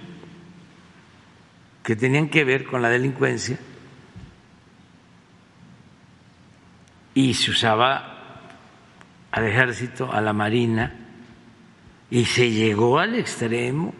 que 1.83 1.95
tenían 1.95 2.29
que 2.29 2.43
ver 2.43 2.65
con 2.65 2.81
la 2.81 2.89
delincuencia 2.89 3.57
y 7.17 7.33
se 7.33 7.49
usaba 7.49 8.43
al 9.31 9.43
ejército, 9.43 10.13
a 10.13 10.21
la 10.21 10.33
marina, 10.33 10.93
y 12.11 12.25
se 12.25 12.51
llegó 12.51 12.99
al 12.99 13.15
extremo 13.15 13.91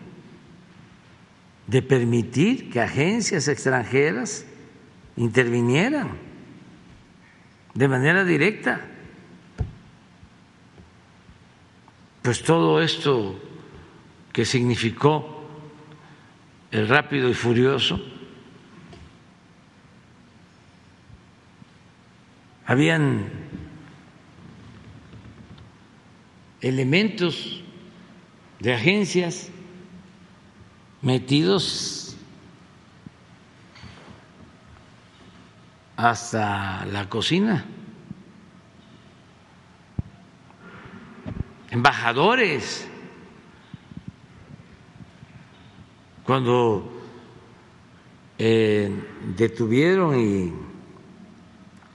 de 1.66 1.82
permitir 1.82 2.70
que 2.70 2.80
agencias 2.80 3.48
extranjeras 3.48 4.46
intervinieran 5.16 6.12
de 7.74 7.88
manera 7.88 8.24
directa. 8.24 8.82
Pues 12.22 12.44
todo 12.44 12.84
esto 12.84 13.42
que 14.32 14.46
significó 14.46 15.50
el 16.70 16.88
rápido 16.88 17.28
y 17.30 17.34
furioso 17.34 18.00
habían 22.68 23.30
elementos 26.60 27.64
de 28.60 28.74
agencias 28.74 29.50
metidos 31.02 32.18
hasta 35.96 36.86
la 36.88 37.08
cocina, 37.08 37.64
embajadores, 41.72 42.86
cuando 46.26 46.92
eh, 48.38 48.92
detuvieron 49.38 50.20
y 50.20 50.67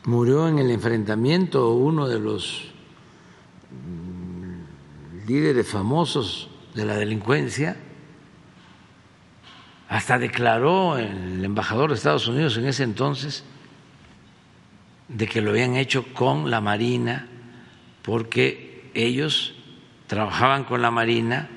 murió 0.05 0.49
en 0.49 0.59
el 0.59 0.71
enfrentamiento 0.71 1.73
uno 1.73 2.09
de 2.09 2.19
los 2.19 2.73
mm, 3.71 5.27
líderes 5.29 5.69
famosos 5.69 6.49
de 6.75 6.85
la 6.85 6.97
delincuencia, 6.97 7.77
hasta 9.89 10.19
declaró 10.19 10.97
el 10.97 11.45
embajador 11.45 11.91
de 11.91 11.97
Estados 11.97 12.27
Unidos 12.27 12.57
en 12.57 12.67
ese 12.67 12.83
entonces 12.83 13.45
de 15.09 15.29
que 15.29 15.43
lo 15.43 15.51
habían 15.51 15.77
hecho 15.77 16.07
con 16.15 16.51
la 16.51 16.63
Marina 16.63 17.29
porque 18.01 18.91
ellos 18.95 19.55
trabajaban 20.07 20.65
con 20.65 20.81
la 20.81 20.91
Marina 20.91 21.51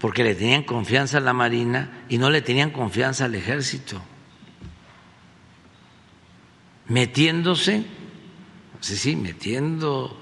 porque 0.00 0.24
le 0.24 0.34
tenían 0.34 0.64
confianza 0.64 1.18
a 1.18 1.20
la 1.20 1.32
Marina 1.32 2.04
y 2.08 2.18
no 2.18 2.28
le 2.28 2.42
tenían 2.42 2.70
confianza 2.70 3.24
al 3.24 3.34
ejército. 3.34 4.02
Metiéndose, 6.88 7.84
sí, 8.80 8.96
sí, 8.96 9.16
metiendo 9.16 10.16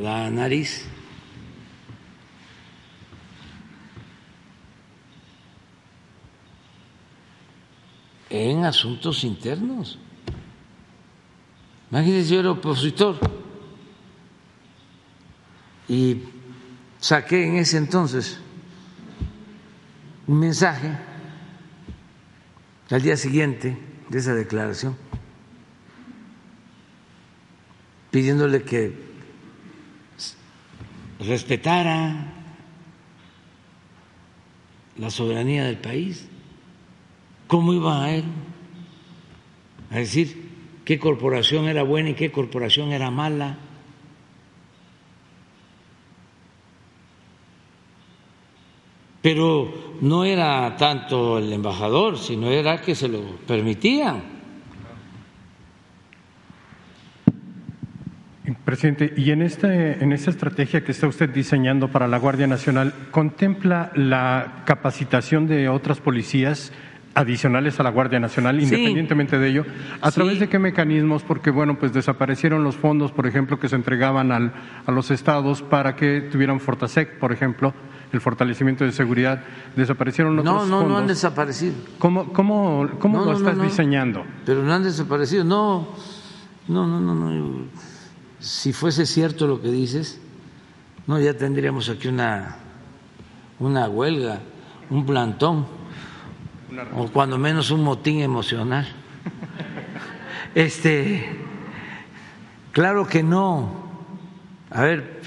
la 0.00 0.30
nariz 0.30 0.86
en 8.30 8.64
asuntos 8.64 9.24
internos. 9.24 9.98
Imagínense, 11.90 12.32
yo 12.32 12.40
era 12.40 12.52
opositor 12.52 13.18
y 15.88 16.22
saqué 17.00 17.44
en 17.44 17.56
ese 17.56 17.76
entonces 17.78 18.38
un 20.28 20.38
mensaje 20.38 21.09
al 22.90 23.02
día 23.02 23.16
siguiente 23.16 23.76
de 24.08 24.18
esa 24.18 24.34
declaración 24.34 24.96
pidiéndole 28.10 28.62
que 28.62 28.92
respetara 31.20 32.32
la 34.96 35.10
soberanía 35.10 35.64
del 35.64 35.78
país. 35.78 36.28
¿Cómo 37.46 37.72
iba 37.72 38.04
a 38.04 38.10
él 38.12 38.24
a 39.90 39.98
decir 39.98 40.50
qué 40.84 40.98
corporación 40.98 41.68
era 41.68 41.82
buena 41.82 42.10
y 42.10 42.14
qué 42.14 42.30
corporación 42.30 42.92
era 42.92 43.10
mala. 43.10 43.58
Pero 49.22 49.96
no 50.00 50.24
era 50.24 50.76
tanto 50.76 51.38
el 51.38 51.52
embajador, 51.52 52.18
sino 52.18 52.50
era 52.50 52.80
que 52.80 52.94
se 52.94 53.08
lo 53.08 53.20
permitían. 53.46 54.40
Presidente, 58.64 59.12
y 59.16 59.30
en, 59.30 59.42
este, 59.42 60.02
en 60.02 60.12
esta 60.12 60.30
estrategia 60.30 60.84
que 60.84 60.92
está 60.92 61.06
usted 61.06 61.28
diseñando 61.28 61.88
para 61.88 62.06
la 62.06 62.18
Guardia 62.18 62.46
Nacional, 62.46 62.94
¿contempla 63.10 63.90
la 63.94 64.62
capacitación 64.64 65.46
de 65.46 65.68
otras 65.68 66.00
policías 66.00 66.72
adicionales 67.14 67.80
a 67.80 67.82
la 67.82 67.90
Guardia 67.90 68.20
Nacional, 68.20 68.60
independientemente 68.60 69.38
de 69.38 69.48
ello. 69.48 69.64
¿A 70.00 70.10
través 70.10 70.38
de 70.38 70.48
qué 70.48 70.58
mecanismos? 70.58 71.22
Porque, 71.22 71.50
bueno, 71.50 71.78
pues 71.78 71.92
desaparecieron 71.92 72.62
los 72.62 72.76
fondos, 72.76 73.12
por 73.12 73.26
ejemplo, 73.26 73.58
que 73.58 73.68
se 73.68 73.76
entregaban 73.76 74.32
al, 74.32 74.52
a 74.86 74.92
los 74.92 75.10
estados 75.10 75.62
para 75.62 75.96
que 75.96 76.20
tuvieran 76.20 76.60
Fortasec, 76.60 77.18
por 77.18 77.32
ejemplo, 77.32 77.74
el 78.12 78.20
fortalecimiento 78.20 78.84
de 78.84 78.92
seguridad. 78.92 79.42
Desaparecieron 79.76 80.38
otros 80.38 80.54
no, 80.54 80.66
no, 80.66 80.82
No, 80.82 80.88
no 80.88 80.98
han 80.98 81.06
desaparecido. 81.06 81.74
¿Cómo, 81.98 82.32
cómo, 82.32 82.88
cómo 82.98 83.24
lo 83.24 83.32
estás 83.32 83.60
diseñando? 83.60 84.24
Pero 84.44 84.62
no 84.62 84.72
han 84.72 84.82
desaparecido. 84.82 85.44
No, 85.44 85.88
no, 86.68 86.86
no, 86.86 87.00
no, 87.00 87.14
no. 87.14 87.64
Si 88.38 88.72
fuese 88.72 89.06
cierto 89.06 89.46
lo 89.46 89.60
que 89.60 89.68
dices, 89.68 90.20
no, 91.06 91.20
ya 91.20 91.34
tendríamos 91.34 91.88
aquí 91.88 92.08
una, 92.08 92.56
una 93.58 93.88
huelga, 93.88 94.40
un 94.88 95.04
plantón 95.04 95.66
o 96.96 97.08
cuando 97.08 97.38
menos 97.38 97.70
un 97.70 97.82
motín 97.82 98.20
emocional. 98.20 98.86
Este, 100.54 101.44
claro 102.72 103.06
que 103.06 103.22
no. 103.22 103.70
A 104.70 104.82
ver, 104.82 105.20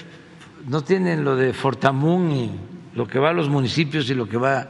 no 0.67 0.81
tienen 0.81 1.23
lo 1.23 1.35
de 1.35 1.53
Fortamun 1.53 2.31
y 2.31 2.51
lo 2.95 3.07
que 3.07 3.19
va 3.19 3.29
a 3.29 3.33
los 3.33 3.49
municipios 3.49 4.09
y 4.09 4.13
lo 4.13 4.27
que 4.27 4.37
va 4.37 4.67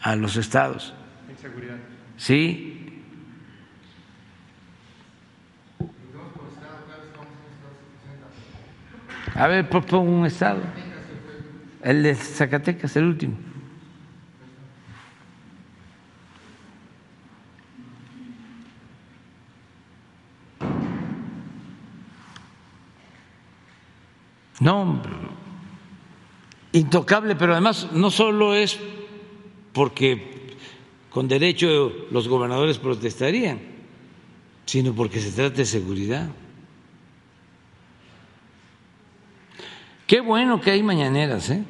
a 0.00 0.16
los 0.16 0.36
estados. 0.36 0.94
seguridad. 1.40 1.76
Sí. 2.16 3.02
A 9.34 9.48
ver, 9.48 9.68
pon 9.68 10.08
un 10.08 10.26
estado. 10.26 10.62
El 11.82 12.02
de 12.02 12.14
Zacatecas, 12.14 12.96
el 12.96 13.04
último. 13.04 13.36
No, 24.60 25.02
intocable, 26.74 27.36
pero 27.36 27.52
además 27.52 27.88
no 27.92 28.10
solo 28.10 28.54
es 28.54 28.78
porque 29.72 30.56
con 31.08 31.28
derecho 31.28 31.92
los 32.10 32.26
gobernadores 32.26 32.78
protestarían, 32.78 33.60
sino 34.66 34.92
porque 34.92 35.20
se 35.20 35.30
trata 35.30 35.56
de 35.56 35.66
seguridad. 35.66 36.28
Qué 40.06 40.20
bueno 40.20 40.60
que 40.60 40.72
hay 40.72 40.82
mañaneras, 40.82 41.48
¿eh? 41.50 41.64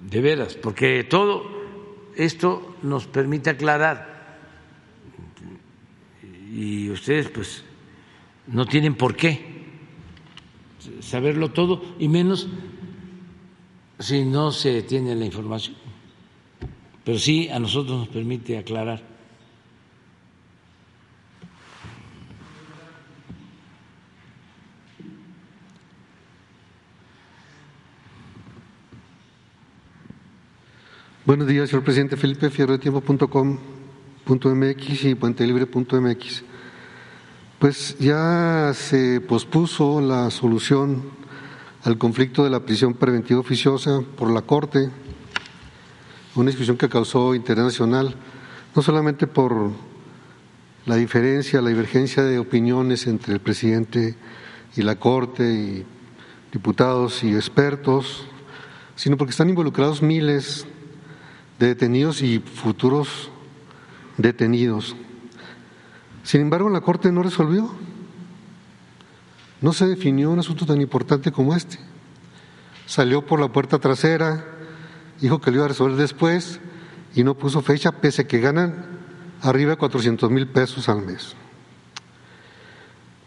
De 0.00 0.20
veras, 0.20 0.54
porque 0.54 1.02
todo 1.02 1.50
esto 2.16 2.76
nos 2.82 3.06
permite 3.08 3.50
aclarar 3.50 4.38
y 6.52 6.88
ustedes 6.90 7.30
pues 7.30 7.64
no 8.46 8.64
tienen 8.64 8.94
por 8.94 9.16
qué 9.16 9.53
saberlo 11.04 11.50
todo 11.50 11.82
y 11.98 12.08
menos 12.08 12.48
si 13.98 14.24
no 14.24 14.52
se 14.52 14.82
tiene 14.82 15.14
la 15.14 15.26
información. 15.26 15.76
Pero 17.04 17.18
sí 17.18 17.48
a 17.48 17.58
nosotros 17.58 17.98
nos 17.98 18.08
permite 18.08 18.56
aclarar. 18.58 19.02
Buenos 31.26 31.46
días, 31.46 31.70
señor 31.70 31.84
presidente 31.84 32.18
Felipe 32.18 32.50
Fierro 32.50 32.78
tiempo.com.mx 32.78 35.04
y 35.04 35.14
puentelibre.mx. 35.14 36.44
Pues 37.58 37.96
ya 37.98 38.72
se 38.74 39.20
pospuso 39.20 40.00
la 40.00 40.30
solución 40.30 41.02
al 41.84 41.98
conflicto 41.98 42.44
de 42.44 42.50
la 42.50 42.60
prisión 42.60 42.94
preventiva 42.94 43.40
oficiosa 43.40 44.02
por 44.16 44.30
la 44.30 44.42
Corte, 44.42 44.90
una 46.34 46.50
discusión 46.50 46.76
que 46.76 46.88
causó 46.88 47.34
interés 47.34 47.64
nacional, 47.64 48.16
no 48.74 48.82
solamente 48.82 49.26
por 49.26 49.70
la 50.84 50.96
diferencia, 50.96 51.62
la 51.62 51.70
divergencia 51.70 52.24
de 52.24 52.38
opiniones 52.38 53.06
entre 53.06 53.32
el 53.34 53.40
presidente 53.40 54.16
y 54.76 54.82
la 54.82 54.96
Corte 54.96 55.44
y 55.44 55.86
diputados 56.52 57.22
y 57.22 57.34
expertos, 57.34 58.26
sino 58.96 59.16
porque 59.16 59.30
están 59.30 59.48
involucrados 59.48 60.02
miles 60.02 60.66
de 61.58 61.68
detenidos 61.68 62.20
y 62.20 62.40
futuros 62.40 63.30
detenidos. 64.18 64.96
Sin 66.24 66.40
embargo, 66.40 66.70
la 66.70 66.80
Corte 66.80 67.12
no 67.12 67.22
resolvió. 67.22 67.70
No 69.60 69.72
se 69.72 69.86
definió 69.86 70.30
un 70.30 70.40
asunto 70.40 70.66
tan 70.66 70.80
importante 70.80 71.30
como 71.30 71.54
este. 71.54 71.78
Salió 72.86 73.24
por 73.24 73.40
la 73.40 73.48
puerta 73.48 73.78
trasera, 73.78 74.44
dijo 75.20 75.40
que 75.40 75.50
lo 75.50 75.58
iba 75.58 75.64
a 75.66 75.68
resolver 75.68 75.96
después 75.96 76.60
y 77.14 77.22
no 77.22 77.34
puso 77.34 77.62
fecha, 77.62 77.92
pese 77.92 78.22
a 78.22 78.26
que 78.26 78.40
ganan 78.40 78.86
arriba 79.42 79.72
de 79.72 79.76
400 79.76 80.30
mil 80.30 80.48
pesos 80.48 80.88
al 80.88 81.02
mes. 81.02 81.34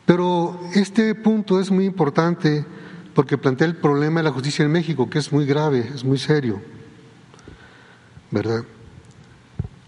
Pero 0.05 0.59
este 0.73 1.13
punto 1.15 1.59
es 1.59 1.69
muy 1.69 1.85
importante 1.85 2.65
porque 3.13 3.37
plantea 3.37 3.67
el 3.67 3.75
problema 3.75 4.19
de 4.19 4.25
la 4.25 4.31
justicia 4.31 4.63
en 4.63 4.71
México, 4.71 5.09
que 5.09 5.19
es 5.19 5.31
muy 5.31 5.45
grave, 5.45 5.91
es 5.93 6.03
muy 6.03 6.17
serio. 6.17 6.61
¿Verdad? 8.31 8.63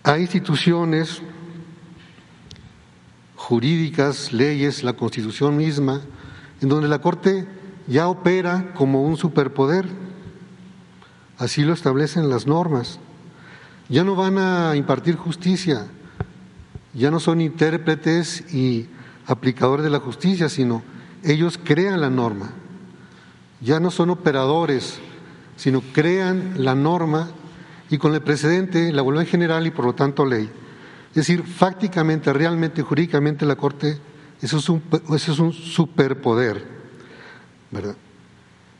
Hay 0.03 0.21
instituciones 0.21 1.21
jurídicas, 3.49 4.31
leyes, 4.31 4.83
la 4.83 4.93
Constitución 4.93 5.57
misma, 5.57 6.01
en 6.61 6.69
donde 6.69 6.87
la 6.87 7.01
Corte 7.01 7.47
ya 7.87 8.07
opera 8.07 8.75
como 8.75 9.01
un 9.01 9.17
superpoder. 9.17 9.87
Así 11.39 11.63
lo 11.63 11.73
establecen 11.73 12.29
las 12.29 12.45
normas. 12.45 12.99
ya 13.89 14.03
no 14.03 14.15
van 14.15 14.37
a 14.37 14.75
impartir 14.75 15.15
justicia, 15.15 15.87
ya 16.93 17.09
no 17.09 17.19
son 17.19 17.41
intérpretes 17.41 18.53
y 18.53 18.85
aplicadores 19.25 19.83
de 19.83 19.89
la 19.89 19.99
justicia, 19.99 20.47
sino 20.47 20.83
ellos 21.23 21.59
crean 21.63 22.01
la 22.01 22.11
norma. 22.11 22.51
Ya 23.61 23.79
no 23.79 23.89
son 23.89 24.11
operadores, 24.11 24.99
sino 25.55 25.81
crean 25.81 26.53
la 26.63 26.75
norma 26.75 27.29
y 27.89 27.97
con 27.97 28.13
el 28.13 28.21
precedente 28.21 28.93
la 28.93 29.01
vuelven 29.01 29.25
general 29.25 29.65
y 29.65 29.71
por 29.71 29.85
lo 29.85 29.95
tanto 29.95 30.23
ley. 30.23 30.51
Es 31.09 31.15
decir, 31.15 31.43
fácticamente, 31.43 32.31
realmente, 32.31 32.81
jurídicamente 32.81 33.45
la 33.45 33.55
Corte, 33.55 33.97
eso 34.41 34.57
es 34.57 34.69
un, 34.69 34.81
eso 35.15 35.31
es 35.31 35.39
un 35.39 35.51
superpoder, 35.51 36.63
¿verdad? 37.71 37.95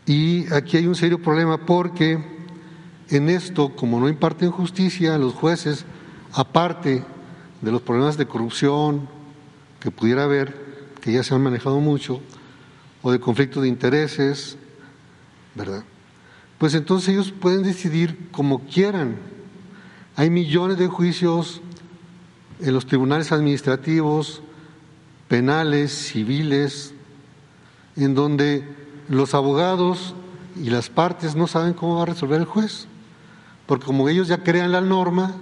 Y 0.05 0.51
aquí 0.53 0.77
hay 0.77 0.87
un 0.87 0.95
serio 0.95 1.21
problema 1.21 1.65
porque 1.65 2.23
en 3.09 3.29
esto, 3.29 3.75
como 3.75 3.99
no 3.99 4.07
imparten 4.07 4.51
justicia, 4.51 5.17
los 5.17 5.33
jueces, 5.33 5.85
aparte 6.31 7.03
de 7.61 7.71
los 7.71 7.81
problemas 7.81 8.17
de 8.17 8.27
corrupción 8.27 9.09
que 9.79 9.91
pudiera 9.91 10.23
haber, 10.23 10.55
que 11.01 11.11
ya 11.11 11.23
se 11.23 11.33
han 11.33 11.41
manejado 11.41 11.79
mucho, 11.79 12.21
o 13.01 13.11
de 13.11 13.19
conflicto 13.19 13.61
de 13.61 13.67
intereses, 13.67 14.57
¿verdad? 15.55 15.83
Pues 16.57 16.73
entonces 16.73 17.09
ellos 17.09 17.31
pueden 17.31 17.63
decidir 17.63 18.29
como 18.31 18.65
quieran. 18.65 19.15
Hay 20.15 20.29
millones 20.29 20.77
de 20.77 20.87
juicios 20.87 21.61
en 22.59 22.73
los 22.73 22.85
tribunales 22.85 23.31
administrativos, 23.31 24.41
penales, 25.27 25.91
civiles, 25.91 26.93
en 27.95 28.15
donde 28.15 28.67
los 29.07 29.33
abogados 29.33 30.13
y 30.55 30.69
las 30.69 30.89
partes 30.89 31.35
no 31.35 31.47
saben 31.47 31.73
cómo 31.73 31.97
va 31.97 32.03
a 32.03 32.07
resolver 32.07 32.39
el 32.39 32.45
juez, 32.45 32.87
porque 33.65 33.85
como 33.85 34.09
ellos 34.09 34.27
ya 34.27 34.43
crean 34.43 34.71
la 34.71 34.81
norma, 34.81 35.33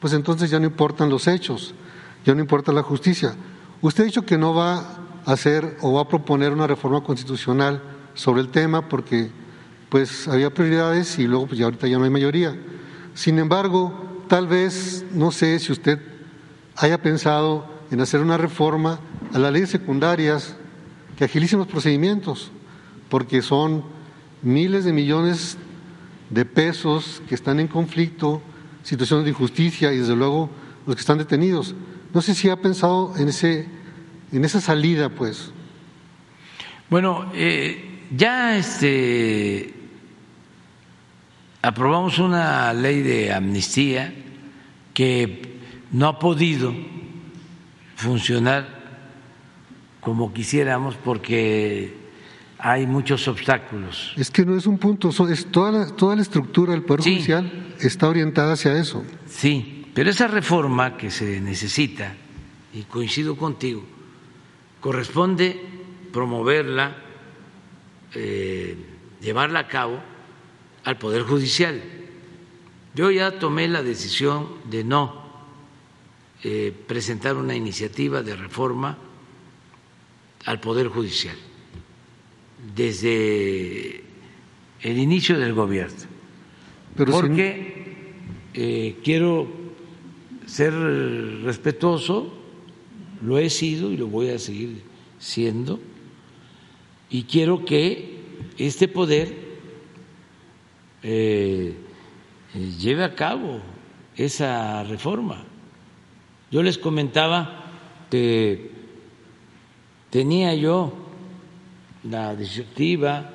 pues 0.00 0.12
entonces 0.12 0.50
ya 0.50 0.58
no 0.58 0.66
importan 0.66 1.08
los 1.08 1.26
hechos, 1.28 1.74
ya 2.24 2.34
no 2.34 2.40
importa 2.40 2.72
la 2.72 2.82
justicia. 2.82 3.34
Usted 3.80 4.04
ha 4.04 4.06
dicho 4.06 4.26
que 4.26 4.38
no 4.38 4.54
va 4.54 4.78
a 5.24 5.32
hacer 5.32 5.76
o 5.80 5.94
va 5.94 6.02
a 6.02 6.08
proponer 6.08 6.52
una 6.52 6.66
reforma 6.66 7.02
constitucional 7.02 7.82
sobre 8.14 8.42
el 8.42 8.48
tema 8.48 8.88
porque 8.88 9.30
pues 9.88 10.28
había 10.28 10.52
prioridades 10.52 11.18
y 11.18 11.26
luego 11.26 11.46
pues 11.46 11.58
ya 11.58 11.64
ahorita 11.66 11.86
ya 11.86 11.98
no 11.98 12.04
hay 12.04 12.10
mayoría. 12.10 12.56
Sin 13.14 13.38
embargo, 13.38 14.24
tal 14.28 14.46
vez, 14.46 15.04
no 15.12 15.30
sé 15.30 15.58
si 15.58 15.72
usted 15.72 16.09
haya 16.76 17.02
pensado 17.02 17.66
en 17.90 18.00
hacer 18.00 18.20
una 18.20 18.36
reforma 18.36 19.00
a 19.32 19.38
las 19.38 19.52
leyes 19.52 19.70
secundarias 19.70 20.56
que 21.16 21.24
agilicen 21.24 21.58
los 21.58 21.68
procedimientos, 21.68 22.50
porque 23.08 23.42
son 23.42 23.84
miles 24.42 24.84
de 24.84 24.92
millones 24.92 25.58
de 26.30 26.44
pesos 26.44 27.22
que 27.28 27.34
están 27.34 27.60
en 27.60 27.68
conflicto, 27.68 28.40
situaciones 28.82 29.24
de 29.24 29.30
injusticia 29.30 29.92
y 29.92 29.98
desde 29.98 30.16
luego 30.16 30.48
los 30.86 30.96
que 30.96 31.00
están 31.00 31.18
detenidos. 31.18 31.74
No 32.14 32.22
sé 32.22 32.34
si 32.34 32.48
ha 32.48 32.56
pensado 32.56 33.14
en 33.16 33.28
ese 33.28 33.80
en 34.32 34.44
esa 34.44 34.60
salida, 34.60 35.08
pues. 35.08 35.50
Bueno, 36.88 37.30
eh, 37.34 38.06
ya 38.16 38.56
este 38.56 39.74
aprobamos 41.62 42.18
una 42.18 42.72
ley 42.72 43.02
de 43.02 43.32
amnistía 43.32 44.14
que 44.94 45.59
no 45.92 46.08
ha 46.08 46.18
podido 46.18 46.72
funcionar 47.96 48.80
como 50.00 50.32
quisiéramos 50.32 50.96
porque 50.96 51.94
hay 52.58 52.86
muchos 52.86 53.26
obstáculos. 53.28 54.12
Es 54.16 54.30
que 54.30 54.44
no 54.44 54.56
es 54.56 54.66
un 54.66 54.78
punto, 54.78 55.10
es 55.28 55.46
toda 55.46 55.72
la, 55.72 55.96
toda 55.96 56.16
la 56.16 56.22
estructura 56.22 56.72
del 56.72 56.82
Poder 56.82 57.02
Judicial 57.02 57.74
está 57.80 58.08
orientada 58.08 58.54
hacia 58.54 58.78
eso. 58.78 59.04
Sí, 59.26 59.86
pero 59.94 60.10
esa 60.10 60.26
reforma 60.26 60.96
que 60.96 61.10
se 61.10 61.40
necesita, 61.40 62.14
y 62.72 62.82
coincido 62.82 63.36
contigo, 63.36 63.82
corresponde 64.80 65.60
promoverla, 66.12 66.96
eh, 68.14 68.76
llevarla 69.20 69.60
a 69.60 69.68
cabo 69.68 70.00
al 70.84 70.96
Poder 70.96 71.22
Judicial. 71.22 71.80
Yo 72.94 73.10
ya 73.10 73.38
tomé 73.38 73.68
la 73.68 73.82
decisión 73.82 74.48
de 74.64 74.84
no 74.84 75.19
eh, 76.42 76.72
presentar 76.86 77.36
una 77.36 77.54
iniciativa 77.54 78.22
de 78.22 78.36
reforma 78.36 78.96
al 80.46 80.60
Poder 80.60 80.88
Judicial 80.88 81.36
desde 82.74 84.02
el 84.80 84.98
inicio 84.98 85.38
del 85.38 85.54
gobierno, 85.54 85.96
porque 86.96 88.14
eh, 88.54 88.98
quiero 89.04 89.48
ser 90.46 90.72
respetuoso, 91.44 92.32
lo 93.22 93.38
he 93.38 93.50
sido 93.50 93.92
y 93.92 93.96
lo 93.96 94.06
voy 94.06 94.30
a 94.30 94.38
seguir 94.38 94.82
siendo, 95.18 95.78
y 97.10 97.24
quiero 97.24 97.64
que 97.64 98.20
este 98.56 98.88
poder 98.88 99.34
eh, 101.02 101.74
lleve 102.78 103.04
a 103.04 103.14
cabo 103.14 103.60
esa 104.16 104.84
reforma. 104.84 105.49
Yo 106.50 106.62
les 106.62 106.78
comentaba 106.78 107.64
que 108.10 108.70
tenía 110.10 110.52
yo 110.54 110.92
la 112.04 112.34
disyuntiva, 112.34 113.30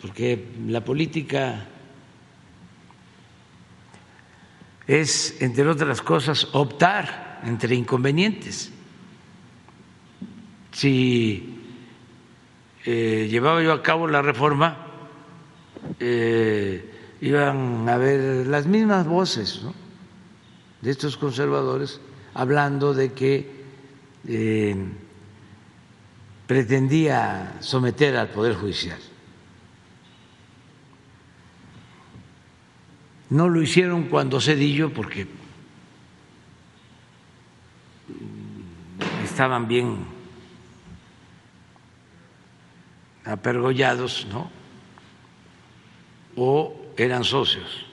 porque 0.00 0.48
la 0.66 0.82
política 0.82 1.66
es, 4.86 5.36
entre 5.42 5.68
otras 5.68 6.00
cosas, 6.00 6.48
optar 6.52 7.42
entre 7.44 7.74
inconvenientes. 7.74 8.72
Si 10.72 11.58
eh, 12.86 13.28
llevaba 13.30 13.62
yo 13.62 13.72
a 13.72 13.82
cabo 13.82 14.06
la 14.06 14.22
reforma, 14.22 14.78
eh, 16.00 16.90
iban 17.20 17.86
a 17.86 17.94
haber 17.94 18.46
las 18.46 18.66
mismas 18.66 19.06
voces, 19.06 19.60
¿no? 19.62 19.87
De 20.80 20.90
estos 20.90 21.16
conservadores 21.16 22.00
hablando 22.34 22.94
de 22.94 23.12
que 23.12 23.50
eh, 24.26 24.76
pretendía 26.46 27.56
someter 27.60 28.16
al 28.16 28.28
Poder 28.28 28.54
Judicial. 28.54 28.98
No 33.30 33.48
lo 33.48 33.60
hicieron 33.60 34.04
cuando 34.04 34.40
Cedillo 34.40 34.92
porque 34.92 35.26
estaban 39.24 39.68
bien 39.68 40.06
apergollados, 43.24 44.26
¿no? 44.30 44.50
O 46.36 46.74
eran 46.96 47.24
socios. 47.24 47.84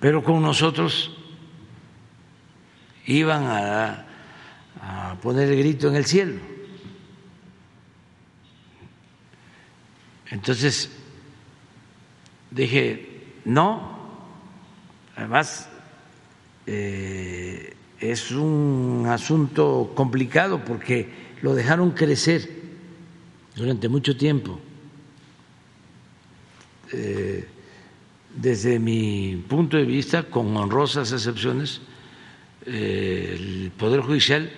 Pero 0.00 0.24
con 0.24 0.40
nosotros 0.40 1.17
iban 3.08 3.44
a, 3.46 4.04
poner 5.22 5.50
el 5.50 5.58
grito 5.58 5.88
en 5.88 5.96
el 5.96 6.04
cielo. 6.04 6.40
Entonces 10.30 10.90
dije, 12.50 13.24
no, 13.44 13.98
además 15.16 15.68
eh, 16.66 17.74
es 17.98 18.30
un 18.30 19.06
asunto 19.08 19.92
complicado 19.94 20.64
porque 20.64 21.08
lo 21.42 21.54
dejaron 21.54 21.90
crecer 21.92 22.48
durante 23.56 23.88
mucho 23.88 24.16
tiempo. 24.16 24.60
Eh, 26.92 27.48
desde 28.34 28.78
mi 28.78 29.42
punto 29.48 29.76
de 29.76 29.84
vista, 29.84 30.24
con 30.24 30.56
honrosas 30.56 31.10
excepciones, 31.12 31.80
el 32.68 33.72
Poder 33.76 34.00
Judicial 34.00 34.50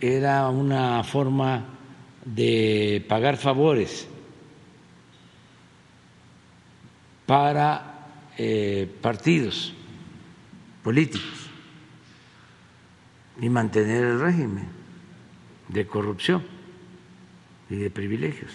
era 0.00 0.48
una 0.48 1.02
forma 1.04 1.64
de 2.24 3.04
pagar 3.08 3.36
favores 3.36 4.08
para 7.26 8.08
eh, 8.38 8.88
partidos 9.00 9.74
políticos 10.82 11.50
y 13.40 13.48
mantener 13.48 14.04
el 14.04 14.20
régimen 14.20 14.68
de 15.68 15.86
corrupción 15.86 16.42
y 17.68 17.76
de 17.76 17.90
privilegios. 17.90 18.52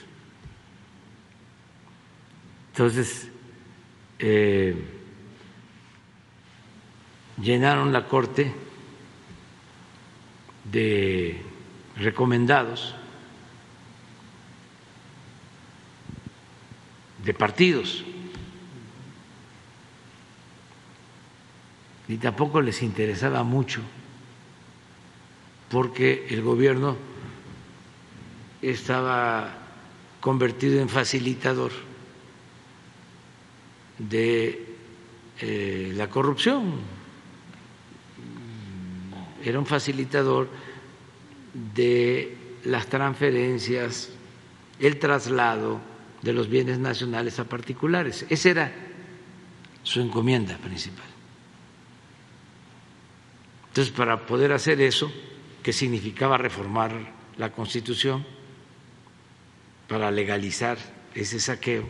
Entonces, 2.72 3.30
eh, 4.20 4.76
llenaron 7.42 7.94
la 7.94 8.08
Corte 8.08 8.65
de 10.72 11.42
recomendados 11.98 12.96
de 17.24 17.34
partidos. 17.34 18.04
ni 22.08 22.18
tampoco 22.18 22.62
les 22.62 22.82
interesaba 22.84 23.44
mucho, 23.44 23.82
porque 25.70 26.28
el 26.30 26.42
gobierno 26.42 26.96
estaba 28.62 29.54
convertido 30.20 30.80
en 30.82 30.90
facilitador 30.90 31.72
de 33.98 34.76
eh, 35.40 35.94
la 35.96 36.10
corrupción, 36.10 36.74
era 39.50 39.60
un 39.60 39.66
facilitador 39.66 40.50
de 41.54 42.36
las 42.64 42.88
transferencias, 42.88 44.10
el 44.80 44.98
traslado 44.98 45.80
de 46.22 46.34
los 46.34 46.50
bienes 46.50 46.80
nacionales 46.80 47.40
a 47.40 47.46
particulares. 47.46 48.26
Esa 48.30 48.50
era 48.50 48.74
su 49.84 50.02
encomienda 50.02 50.58
principal. 50.58 51.06
Entonces, 53.68 53.94
para 53.94 54.26
poder 54.26 54.52
hacer 54.52 54.82
eso, 54.82 55.12
que 55.62 55.74
significaba 55.74 56.38
reformar 56.38 57.14
la 57.38 57.52
Constitución, 57.52 58.26
para 59.88 60.10
legalizar 60.10 60.78
ese 61.14 61.40
saqueo, 61.40 61.88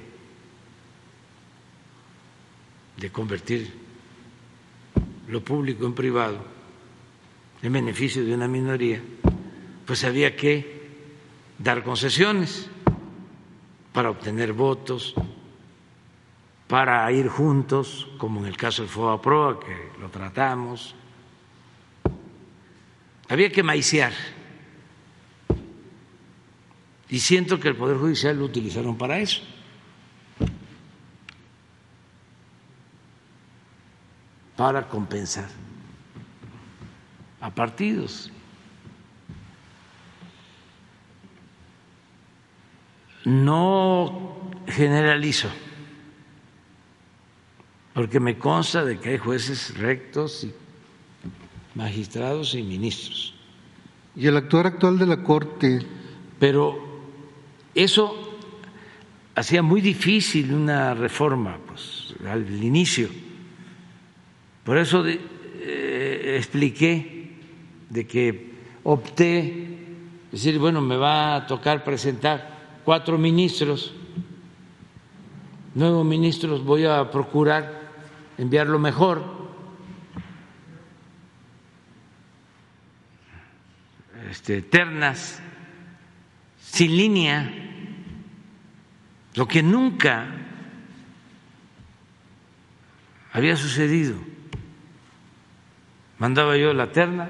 de 2.98 3.11
convertir 3.11 3.72
lo 5.27 5.44
público 5.44 5.86
en 5.86 5.94
privado 5.94 6.55
en 7.61 7.73
beneficio 7.73 8.23
de 8.23 8.34
una 8.34 8.48
minoría, 8.48 9.02
pues 9.86 10.03
había 10.03 10.36
que 10.36 10.76
dar 11.57 11.84
concesiones 11.84 12.69
para 13.94 14.10
obtener 14.10 14.53
votos, 14.53 15.15
para 16.68 17.10
ir 17.11 17.27
juntos, 17.27 18.07
como 18.18 18.41
en 18.41 18.48
el 18.48 18.57
caso 18.57 18.82
del 18.82 18.90
FOA 18.90 19.60
que 19.60 19.91
lo 19.99 20.10
tratamos. 20.10 20.95
Había 23.30 23.52
que 23.52 23.64
maiciar. 23.64 24.14
Y 27.10 27.19
siento 27.19 27.60
que 27.60 27.69
el 27.69 27.76
Poder 27.76 27.98
Judicial 27.98 28.38
lo 28.38 28.45
utilizaron 28.45 28.98
para 28.98 29.19
eso. 29.19 29.41
Para 34.57 34.88
compensar 34.88 35.65
a 37.46 37.52
partidos. 37.52 38.32
No 43.24 44.52
generalizo, 44.68 45.50
porque 47.94 48.20
me 48.20 48.38
consta 48.38 48.84
de 48.84 49.00
que 49.00 49.10
hay 49.10 49.18
jueces 49.20 49.78
rectos 49.78 50.44
y 50.44 50.54
magistrados 51.76 52.56
y 52.56 52.64
ministros. 52.64 53.36
¿Y 54.16 54.26
el 54.26 54.38
actor 54.38 54.66
actual 54.66 54.98
de 54.98 55.06
la 55.06 55.22
Corte? 55.22 55.86
Pero 56.40 57.04
eso 57.76 58.40
hacía 59.36 59.62
muy 59.62 59.82
difícil 59.82 60.52
una 60.52 60.96
reforma 60.96 61.60
pues, 61.68 62.16
al 62.28 62.64
inicio. 62.64 63.08
Por 64.64 64.80
eso 64.80 65.04
eh, 65.06 66.36
expliqué 66.38 67.15
de 67.90 68.07
que 68.07 68.53
opté, 68.84 69.78
decir, 70.32 70.60
bueno, 70.60 70.82
me 70.82 70.98
va 70.98 71.36
a 71.36 71.48
tocar 71.48 71.84
presentar 71.84 72.56
cuatro 72.84 73.18
ministros, 73.18 73.94
nuevos 75.74 76.06
ministros, 76.06 76.64
voy 76.64 76.86
a 76.86 77.10
procurar 77.12 77.82
enviar 78.38 78.68
lo 78.68 78.80
mejor. 78.80 79.24
Este, 84.30 84.62
ternas, 84.62 85.41
sin 86.60 86.95
línea, 86.95 87.52
lo 89.36 89.48
que 89.48 89.62
nunca 89.62 90.28
había 93.32 93.56
sucedido. 93.56 94.16
Mandaba 96.18 96.56
yo 96.57 96.74
la 96.74 96.91
terna, 96.91 97.30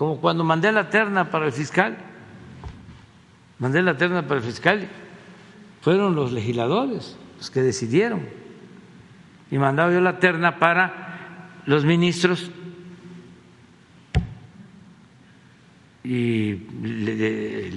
como 0.00 0.18
cuando 0.18 0.44
mandé 0.44 0.72
la 0.72 0.88
terna 0.88 1.28
para 1.28 1.44
el 1.44 1.52
fiscal 1.52 1.98
mandé 3.60 3.82
la 3.82 3.96
terna 3.96 4.26
para 4.26 4.40
el 4.40 4.46
fiscal, 4.46 4.88
fueron 5.82 6.16
los 6.16 6.32
legisladores 6.32 7.16
los 7.36 7.50
que 7.50 7.60
decidieron. 7.60 8.22
Y 9.50 9.58
mandaba 9.58 9.92
yo 9.92 10.00
la 10.00 10.18
terna 10.18 10.58
para 10.58 11.60
los 11.66 11.84
ministros 11.84 12.50
y 16.02 16.54
le, 16.82 17.70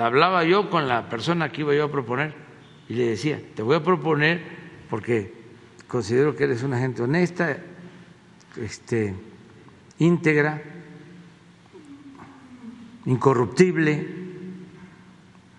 hablaba 0.00 0.44
yo 0.44 0.70
con 0.70 0.86
la 0.86 1.08
persona 1.08 1.50
que 1.50 1.62
iba 1.62 1.74
yo 1.74 1.86
a 1.86 1.90
proponer 1.90 2.34
y 2.88 2.94
le 2.94 3.08
decía, 3.08 3.40
te 3.56 3.62
voy 3.62 3.74
a 3.74 3.82
proponer 3.82 4.44
porque 4.88 5.34
considero 5.88 6.36
que 6.36 6.44
eres 6.44 6.62
una 6.62 6.78
gente 6.78 7.02
honesta, 7.02 7.56
este, 8.56 9.16
íntegra, 9.98 10.62
incorruptible, 13.06 14.06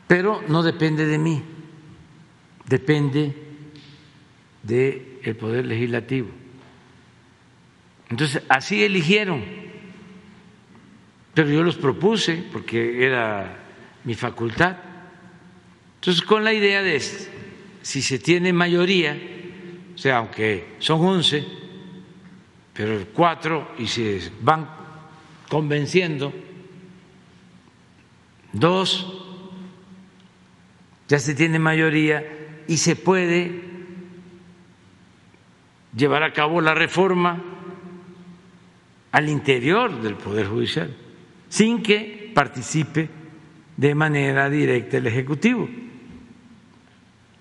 pero 0.05 0.43
no 0.47 0.63
depende 0.63 1.05
de 1.05 1.17
mí, 1.17 1.41
depende 2.65 3.35
del 4.63 5.35
Poder 5.37 5.65
Legislativo. 5.65 6.29
Entonces, 8.09 8.43
así 8.47 8.83
eligieron, 8.83 9.43
pero 11.33 11.49
yo 11.49 11.63
los 11.63 11.77
propuse 11.77 12.43
porque 12.51 13.05
era 13.05 13.57
mi 14.03 14.15
facultad. 14.15 14.77
Entonces, 15.95 16.23
con 16.23 16.43
la 16.43 16.53
idea 16.53 16.81
de 16.81 17.01
si 17.81 18.01
se 18.01 18.19
tiene 18.19 18.53
mayoría, 18.53 19.17
o 19.93 19.97
sea, 19.97 20.17
aunque 20.17 20.75
son 20.79 21.05
once, 21.05 21.45
pero 22.73 23.05
cuatro 23.13 23.73
y 23.77 23.87
se 23.87 24.31
van 24.41 24.69
convenciendo, 25.49 26.33
dos 28.59 29.13
ya 31.07 31.19
se 31.19 31.35
tiene 31.35 31.59
mayoría 31.59 32.23
y 32.67 32.77
se 32.77 32.95
puede 32.95 33.61
llevar 35.95 36.23
a 36.23 36.33
cabo 36.33 36.61
la 36.61 36.73
reforma 36.73 37.41
al 39.11 39.29
interior 39.29 40.01
del 40.01 40.15
Poder 40.15 40.47
Judicial, 40.47 40.95
sin 41.49 41.81
que 41.81 42.31
participe 42.35 43.09
de 43.77 43.95
manera 43.95 44.49
directa 44.49 44.97
el 44.97 45.07
Ejecutivo, 45.07 45.67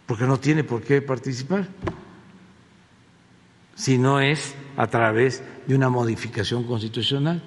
porque 0.07 0.25
no 0.25 0.39
tiene 0.39 0.63
por 0.63 0.83
qué 0.83 1.03
participar, 1.03 1.69
si 3.75 3.99
no 3.99 4.21
es 4.21 4.55
a 4.77 4.87
través 4.87 5.43
de 5.67 5.75
una 5.75 5.91
modificación 5.91 6.65
constitucional. 6.65 7.43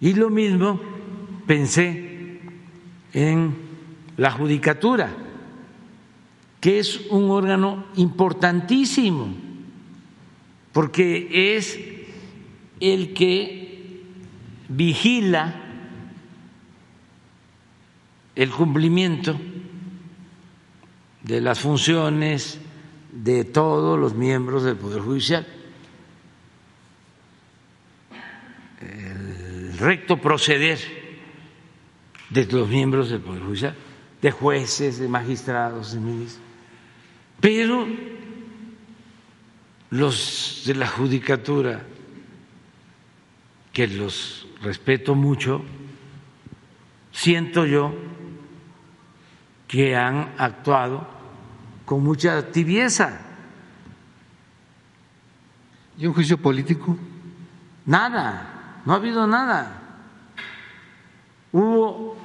Y 0.00 0.14
lo 0.14 0.30
mismo 0.30 0.80
pensé 1.48 2.40
en 3.14 3.56
la 4.18 4.30
judicatura, 4.30 5.08
que 6.60 6.78
es 6.78 7.06
un 7.08 7.30
órgano 7.30 7.86
importantísimo, 7.96 9.34
porque 10.72 11.56
es 11.56 11.80
el 12.80 13.14
que 13.14 14.04
vigila 14.68 15.54
el 18.36 18.50
cumplimiento 18.50 19.40
de 21.22 21.40
las 21.40 21.60
funciones 21.60 22.60
de 23.10 23.44
todos 23.44 23.98
los 23.98 24.14
miembros 24.14 24.64
del 24.64 24.76
Poder 24.76 25.00
Judicial. 25.00 25.46
El 28.82 29.78
recto 29.78 30.18
proceder 30.18 30.97
de 32.30 32.46
los 32.46 32.68
miembros 32.68 33.10
del 33.10 33.20
Poder 33.20 33.42
Judicial 33.42 33.76
de 34.20 34.30
jueces, 34.30 34.98
de 34.98 35.08
magistrados, 35.08 35.92
de 35.92 36.00
ministros. 36.00 36.42
Pero 37.40 37.86
los 39.90 40.62
de 40.66 40.74
la 40.74 40.88
judicatura, 40.88 41.82
que 43.72 43.86
los 43.86 44.46
respeto 44.60 45.14
mucho, 45.14 45.62
siento 47.12 47.64
yo 47.64 47.94
que 49.68 49.94
han 49.94 50.34
actuado 50.36 51.06
con 51.84 52.02
mucha 52.02 52.50
tibieza. 52.50 53.20
¿Y 55.96 56.06
un 56.06 56.14
juicio 56.14 56.38
político? 56.38 56.96
Nada, 57.86 58.82
no 58.84 58.92
ha 58.92 58.96
habido 58.96 59.26
nada. 59.26 59.77
Hubo 61.52 62.16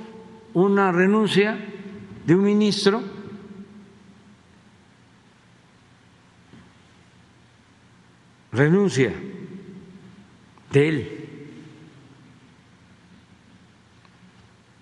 una 0.54 0.91
renuncia 0.91 1.58
de 2.26 2.36
un 2.36 2.44
ministro 2.44 3.04
renuncia 8.54 9.12
de 10.72 10.88
él, 10.88 11.20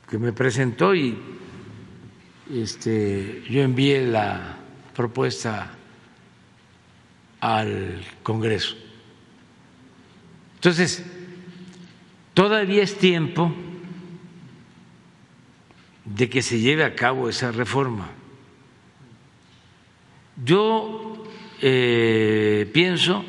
que 0.10 0.18
me 0.18 0.34
presentó 0.34 0.94
y 0.94 1.18
este, 2.54 3.44
yo 3.50 3.62
envié 3.62 4.06
la 4.06 4.58
propuesta 4.94 5.72
al 7.40 8.02
Congreso. 8.24 8.76
Entonces, 10.56 11.06
todavía 12.34 12.84
es 12.84 12.98
tiempo 12.98 13.54
de 16.06 16.30
que 16.30 16.42
se 16.42 16.60
lleve 16.60 16.84
a 16.84 16.96
cabo 16.96 17.30
esa 17.30 17.52
reforma. 17.52 18.10
Yo 20.44 21.24
eh, 21.62 22.70
pienso 22.74 23.24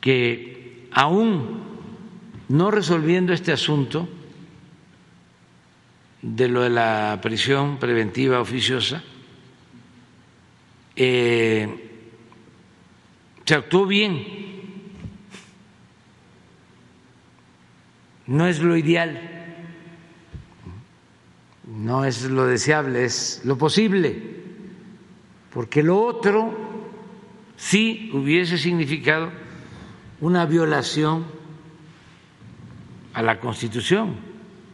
que 0.00 0.88
aún 0.92 1.62
no 2.48 2.70
resolviendo 2.70 3.32
este 3.32 3.52
asunto 3.52 4.08
de 6.22 6.48
lo 6.48 6.62
de 6.62 6.70
la 6.70 7.18
prisión 7.22 7.78
preventiva 7.78 8.40
oficiosa, 8.40 9.02
eh, 10.96 11.90
se 13.44 13.54
actuó 13.54 13.86
bien. 13.86 14.44
No 18.26 18.46
es 18.48 18.60
lo 18.60 18.76
ideal, 18.76 19.35
no 21.66 22.04
es 22.04 22.22
lo 22.22 22.46
deseable, 22.46 23.04
es 23.04 23.42
lo 23.44 23.58
posible, 23.58 24.22
porque 25.52 25.82
lo 25.82 26.00
otro 26.00 26.56
sí 27.56 28.10
hubiese 28.12 28.56
significado 28.56 29.30
una 30.20 30.46
violación 30.46 31.24
a 33.14 33.22
la 33.22 33.40
Constitución 33.40 34.16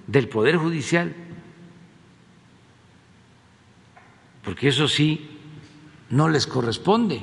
del 0.06 0.28
Poder 0.28 0.56
Judicial, 0.56 1.14
porque 4.44 4.68
eso 4.68 4.88
sí 4.88 5.28
no 6.10 6.28
les 6.28 6.46
corresponde 6.46 7.22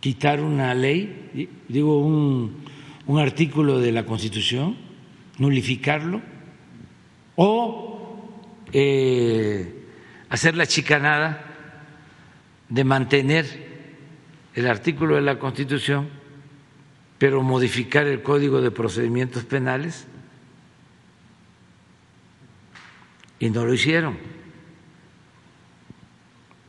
quitar 0.00 0.40
una 0.42 0.74
ley, 0.74 1.48
digo, 1.68 2.04
un, 2.04 2.64
un 3.06 3.18
artículo 3.20 3.78
de 3.78 3.92
la 3.92 4.04
Constitución, 4.04 4.76
nulificarlo, 5.38 6.20
o 7.36 8.28
eh, 8.72 9.84
hacer 10.28 10.56
la 10.56 10.66
chicanada 10.66 11.44
de 12.68 12.84
mantener 12.84 13.46
el 14.54 14.66
artículo 14.66 15.16
de 15.16 15.22
la 15.22 15.38
Constitución, 15.38 16.08
pero 17.18 17.42
modificar 17.42 18.06
el 18.06 18.22
Código 18.22 18.60
de 18.60 18.70
Procedimientos 18.70 19.44
Penales, 19.44 20.06
y 23.38 23.50
no 23.50 23.64
lo 23.66 23.74
hicieron. 23.74 24.16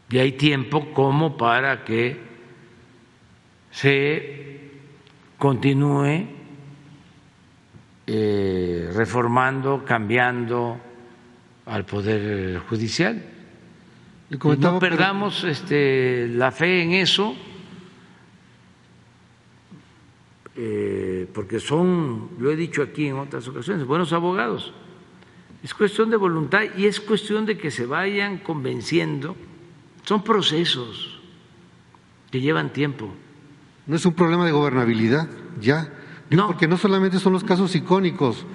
Y 0.09 0.17
hay 0.17 0.31
tiempo 0.31 0.91
como 0.91 1.37
para 1.37 1.85
que 1.85 2.19
se 3.71 4.71
continúe 5.37 6.27
eh, 8.05 8.91
reformando, 8.93 9.83
cambiando 9.85 10.79
al 11.65 11.85
Poder 11.85 12.59
Judicial. 12.59 13.23
Y 14.29 14.37
no 14.57 14.79
perdamos 14.79 15.43
este, 15.43 16.27
la 16.27 16.51
fe 16.51 16.81
en 16.81 16.93
eso, 16.93 17.35
eh, 20.55 21.27
porque 21.33 21.59
son, 21.59 22.31
lo 22.39 22.51
he 22.51 22.55
dicho 22.55 22.81
aquí 22.81 23.07
en 23.07 23.17
otras 23.17 23.47
ocasiones, 23.47 23.85
buenos 23.85 24.11
abogados. 24.11 24.73
Es 25.63 25.73
cuestión 25.73 26.09
de 26.09 26.17
voluntad 26.17 26.63
y 26.75 26.87
es 26.87 26.99
cuestión 26.99 27.45
de 27.45 27.57
que 27.57 27.71
se 27.71 27.85
vayan 27.85 28.39
convenciendo. 28.39 29.35
Son 30.03 30.23
procesos 30.23 31.21
que 32.29 32.41
llevan 32.41 32.73
tiempo. 32.73 33.13
No 33.87 33.95
es 33.95 34.05
un 34.05 34.13
problema 34.13 34.45
de 34.45 34.51
gobernabilidad, 34.51 35.29
ya. 35.61 36.02
No. 36.29 36.47
Porque 36.47 36.67
no 36.67 36.77
solamente 36.77 37.19
son 37.19 37.33
los 37.33 37.43
casos 37.43 37.75
icónicos 37.75 38.45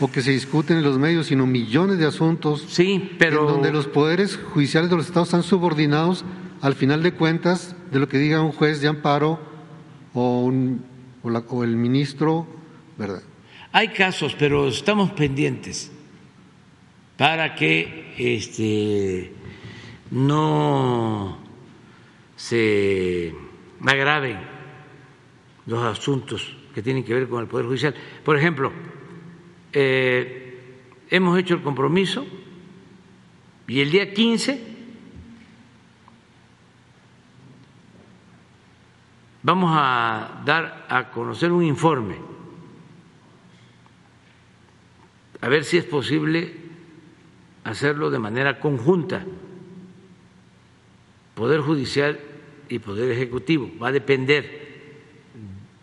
o 0.00 0.10
que 0.10 0.22
se 0.22 0.30
discuten 0.30 0.78
en 0.78 0.84
los 0.84 0.98
medios, 0.98 1.26
sino 1.26 1.46
millones 1.46 1.98
de 1.98 2.06
asuntos. 2.06 2.64
Sí, 2.68 3.16
pero. 3.18 3.42
En 3.42 3.54
donde 3.54 3.72
los 3.72 3.86
poderes 3.86 4.36
judiciales 4.36 4.90
de 4.90 4.96
los 4.96 5.06
estados 5.06 5.28
están 5.28 5.42
subordinados, 5.42 6.24
al 6.60 6.74
final 6.74 7.02
de 7.02 7.12
cuentas, 7.12 7.74
de 7.90 7.98
lo 7.98 8.08
que 8.08 8.18
diga 8.18 8.42
un 8.42 8.52
juez 8.52 8.80
de 8.80 8.88
amparo 8.88 9.40
o, 10.14 10.40
un, 10.42 10.84
o, 11.22 11.64
el 11.64 11.76
ministro, 11.76 12.46
¿verdad? 12.96 13.22
Hay 13.72 13.88
casos, 13.88 14.34
pero 14.38 14.68
estamos 14.68 15.10
pendientes 15.12 15.92
para 17.16 17.54
que 17.54 18.14
este, 18.16 19.32
no 20.10 21.38
se 22.36 23.34
agraven 23.84 24.38
los 25.66 25.82
asuntos 25.84 26.57
que 26.78 26.82
tienen 26.84 27.02
que 27.02 27.12
ver 27.12 27.28
con 27.28 27.40
el 27.40 27.48
Poder 27.48 27.66
Judicial. 27.66 27.92
Por 28.24 28.36
ejemplo, 28.36 28.70
eh, 29.72 30.60
hemos 31.10 31.36
hecho 31.36 31.54
el 31.54 31.62
compromiso 31.62 32.24
y 33.66 33.80
el 33.80 33.90
día 33.90 34.14
15 34.14 34.76
vamos 39.42 39.72
a 39.74 40.40
dar 40.44 40.86
a 40.88 41.10
conocer 41.10 41.50
un 41.50 41.64
informe, 41.64 42.14
a 45.40 45.48
ver 45.48 45.64
si 45.64 45.78
es 45.78 45.84
posible 45.84 46.54
hacerlo 47.64 48.08
de 48.08 48.20
manera 48.20 48.60
conjunta, 48.60 49.26
Poder 51.34 51.60
Judicial 51.60 52.20
y 52.68 52.78
Poder 52.78 53.10
Ejecutivo. 53.10 53.68
Va 53.82 53.88
a 53.88 53.92
depender 53.92 54.67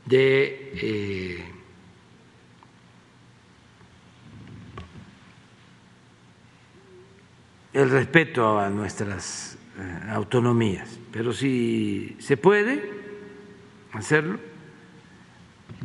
de 0.05 0.71
eh, 0.75 1.45
el 7.73 7.89
respeto 7.89 8.59
a 8.59 8.69
nuestras 8.69 9.57
eh, 9.77 9.99
autonomías, 10.11 10.99
pero 11.11 11.33
si 11.33 12.15
se 12.19 12.37
puede 12.37 12.89
hacerlo, 13.93 14.39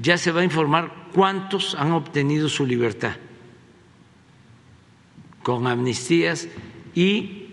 ya 0.01 0.19
se 0.19 0.33
va 0.33 0.43
a 0.43 0.45
informar 0.45 1.09
cuántos 1.13 1.75
han 1.75 1.93
obtenido 1.93 2.49
su 2.49 2.67
libertad 2.67 3.17
con 5.43 5.67
amnistías 5.67 6.49
y 6.95 7.49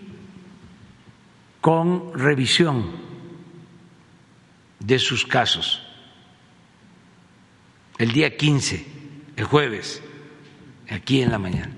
con 1.60 2.16
revisión 2.16 2.92
de 4.78 4.98
sus 4.98 5.26
casos 5.26 5.87
el 7.98 8.12
día 8.12 8.36
15, 8.36 8.86
el 9.36 9.44
jueves, 9.44 10.00
aquí 10.88 11.20
en 11.20 11.30
la 11.30 11.38
mañana. 11.38 11.72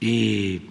Y 0.00 0.70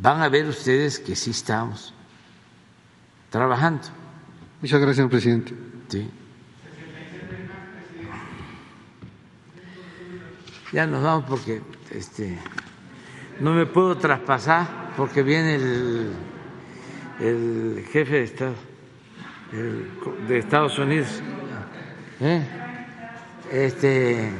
van 0.00 0.20
a 0.20 0.28
ver 0.28 0.46
ustedes 0.46 0.98
que 0.98 1.16
sí 1.16 1.30
estamos 1.30 1.94
trabajando. 3.30 3.88
Muchas 4.60 4.80
gracias, 4.80 4.96
señor 4.96 5.10
presidente. 5.10 5.54
Sí. 5.88 6.10
Ya 10.72 10.86
nos 10.86 11.02
vamos 11.02 11.24
porque 11.28 11.62
este, 11.90 12.38
no 13.40 13.52
me 13.52 13.66
puedo 13.66 13.96
traspasar 13.96 14.92
porque 14.96 15.22
viene 15.22 15.54
el 15.56 16.12
el 17.22 17.84
jefe 17.92 18.16
de 18.16 18.22
Estado 18.24 18.54
de 20.26 20.38
Estados 20.38 20.78
Unidos. 20.78 21.22
¿eh? 22.20 22.42
Este, 23.50 24.30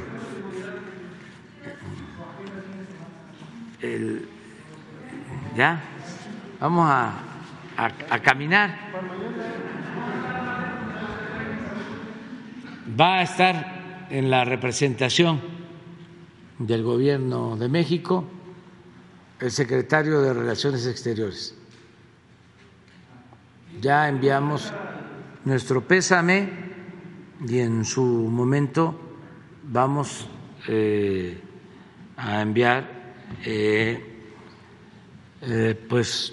ya, 5.55 5.79
vamos 6.59 6.89
a, 6.89 7.13
a 7.77 8.19
caminar. 8.19 8.75
Va 12.99 13.19
a 13.19 13.21
estar 13.23 14.07
en 14.09 14.29
la 14.29 14.45
representación 14.45 15.41
del 16.57 16.83
Gobierno 16.83 17.55
de 17.55 17.69
México 17.69 18.25
el 19.39 19.51
secretario 19.51 20.21
de 20.21 20.33
Relaciones 20.33 20.87
Exteriores 20.87 21.55
ya 23.81 24.07
enviamos 24.07 24.71
nuestro 25.45 25.81
pésame 25.81 26.49
y 27.47 27.59
en 27.59 27.85
su 27.85 28.03
momento 28.03 28.99
vamos 29.63 30.27
eh, 30.67 31.39
a 32.17 32.41
enviar 32.41 33.03
eh, 33.45 34.13
eh, 35.45 35.75
pues 35.89 36.31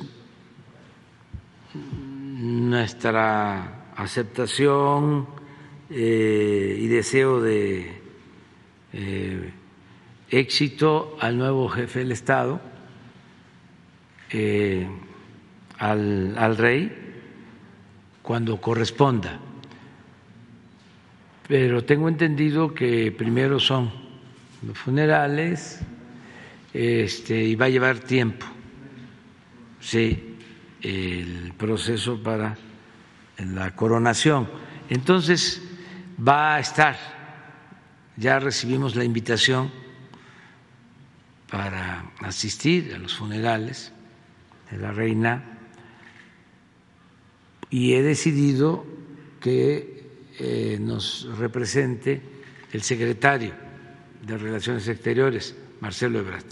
nuestra 1.75 3.87
aceptación 3.97 5.27
eh, 5.91 6.77
y 6.79 6.87
deseo 6.87 7.41
de 7.41 7.91
eh, 8.93 9.53
éxito 10.29 11.17
al 11.19 11.39
nuevo 11.39 11.69
jefe 11.69 11.99
del 11.99 12.12
Estado, 12.12 12.61
al, 15.79 16.39
al 16.39 16.57
rey, 16.57 16.99
cuando 18.22 18.60
corresponda. 18.60 19.38
Pero 21.48 21.84
tengo 21.84 22.09
entendido 22.09 22.74
que 22.74 23.12
primero 23.12 23.59
son 23.59 23.90
los 24.66 24.78
funerales 24.78 25.80
este, 26.72 27.42
y 27.42 27.55
va 27.56 27.66
a 27.66 27.70
llevar 27.70 27.98
tiempo 27.98 28.47
sí, 29.80 30.36
el 30.82 31.52
proceso 31.56 32.22
para 32.22 32.56
la 33.38 33.74
coronación. 33.74 34.48
Entonces 34.88 35.62
va 36.16 36.56
a 36.56 36.60
estar, 36.60 36.97
ya 38.16 38.38
recibimos 38.38 38.94
la 38.94 39.05
invitación 39.05 39.70
para 41.51 42.12
asistir 42.20 42.94
a 42.94 42.98
los 42.98 43.16
funerales 43.16 43.92
de 44.70 44.78
la 44.78 44.92
reina 44.92 45.49
y 47.70 47.94
he 47.94 48.02
decidido 48.02 48.84
que 49.40 50.10
eh, 50.38 50.78
nos 50.80 51.28
represente 51.38 52.20
el 52.72 52.82
secretario 52.82 53.52
de 54.26 54.36
Relaciones 54.36 54.86
Exteriores, 54.88 55.55
Marcelo 55.80 56.18
Ebrard. 56.18 56.44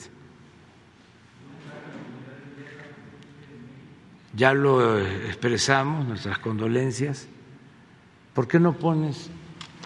Ya 4.34 4.54
lo 4.54 5.00
expresamos, 5.00 6.06
nuestras 6.06 6.38
condolencias. 6.38 7.26
¿Por 8.34 8.46
qué 8.46 8.60
no 8.60 8.78
pones 8.78 9.30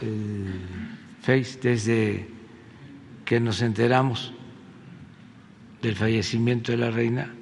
el 0.03 0.53
Face 1.23 1.59
desde 1.63 2.29
que 3.25 3.41
nos 3.41 3.63
enteramos 3.63 4.35
del 5.81 5.97
fallecimiento 5.97 6.73
de 6.73 6.79
la 6.79 6.91
reina? 6.91 7.33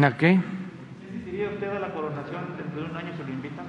¿A 0.00 0.16
qué? 0.16 0.40
¿Asistiría 1.10 1.50
usted 1.50 1.68
a 1.68 1.78
la 1.78 1.92
coronación 1.92 2.56
dentro 2.56 2.82
de 2.82 2.90
un 2.90 2.96
año 2.96 3.12
se 3.14 3.24
lo 3.24 3.28
invitan? 3.28 3.66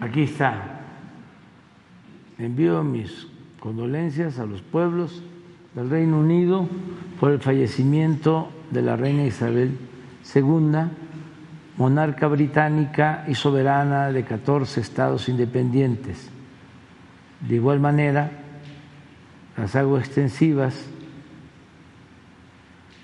Aquí 0.00 0.22
está. 0.22 0.80
Envío 2.36 2.82
mis 2.82 3.28
condolencias 3.60 4.40
a 4.40 4.46
los 4.46 4.60
pueblos 4.60 5.22
del 5.74 5.88
Reino 5.88 6.18
Unido 6.18 6.68
por 7.20 7.30
el 7.30 7.38
fallecimiento 7.38 8.50
de 8.72 8.82
la 8.82 8.96
reina 8.96 9.24
Isabel 9.24 9.78
II, 10.34 10.90
monarca 11.76 12.26
británica 12.26 13.24
y 13.28 13.36
soberana 13.36 14.10
de 14.10 14.24
14 14.24 14.80
estados 14.80 15.28
independientes. 15.28 16.28
De 17.40 17.54
igual 17.54 17.78
manera, 17.78 18.32
las 19.56 19.76
hago 19.76 19.96
extensivas 19.96 20.88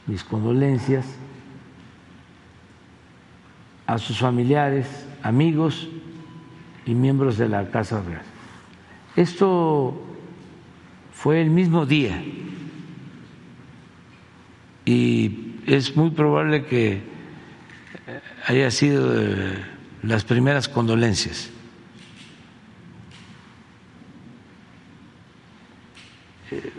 mis 0.07 0.23
condolencias 0.25 1.07
a 3.87 3.99
sus 3.99 4.19
familiares, 4.19 5.07
amigos 5.23 5.89
y 6.87 6.95
miembros 6.95 7.39
de 7.39 7.49
la 7.49 7.71
Casa 7.71 8.03
Real. 8.03 8.23
Esto 9.17 10.01
fue 11.13 11.41
el 11.41 11.51
mismo 11.51 11.87
día 11.87 12.23
y 14.85 15.55
es 15.67 15.97
muy 15.97 16.11
probable 16.11 16.67
que 16.67 17.03
haya 18.47 18.71
sido 18.71 19.15
las 20.03 20.25
primeras 20.25 20.69
condolencias. 20.69 21.51
Eh, 26.51 26.73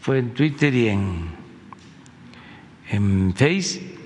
fue 0.00 0.18
en 0.18 0.34
Twitter 0.34 0.74
y 0.74 0.88
en 0.88 1.41
en 2.92 3.34
Face 3.34 3.96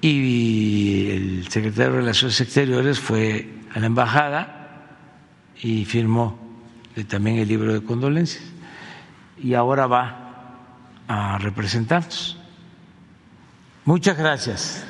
y 0.00 1.10
el 1.10 1.48
secretario 1.48 1.92
de 1.92 1.98
Relaciones 1.98 2.40
Exteriores 2.40 3.00
fue 3.00 3.50
a 3.74 3.80
la 3.80 3.86
embajada 3.86 4.86
y 5.60 5.84
firmó 5.84 6.38
también 7.08 7.38
el 7.38 7.48
libro 7.48 7.72
de 7.72 7.82
condolencias 7.82 8.44
y 9.42 9.54
ahora 9.54 9.86
va 9.86 10.58
a 11.08 11.38
representarnos. 11.38 12.38
Muchas 13.84 14.16
gracias. 14.16 14.86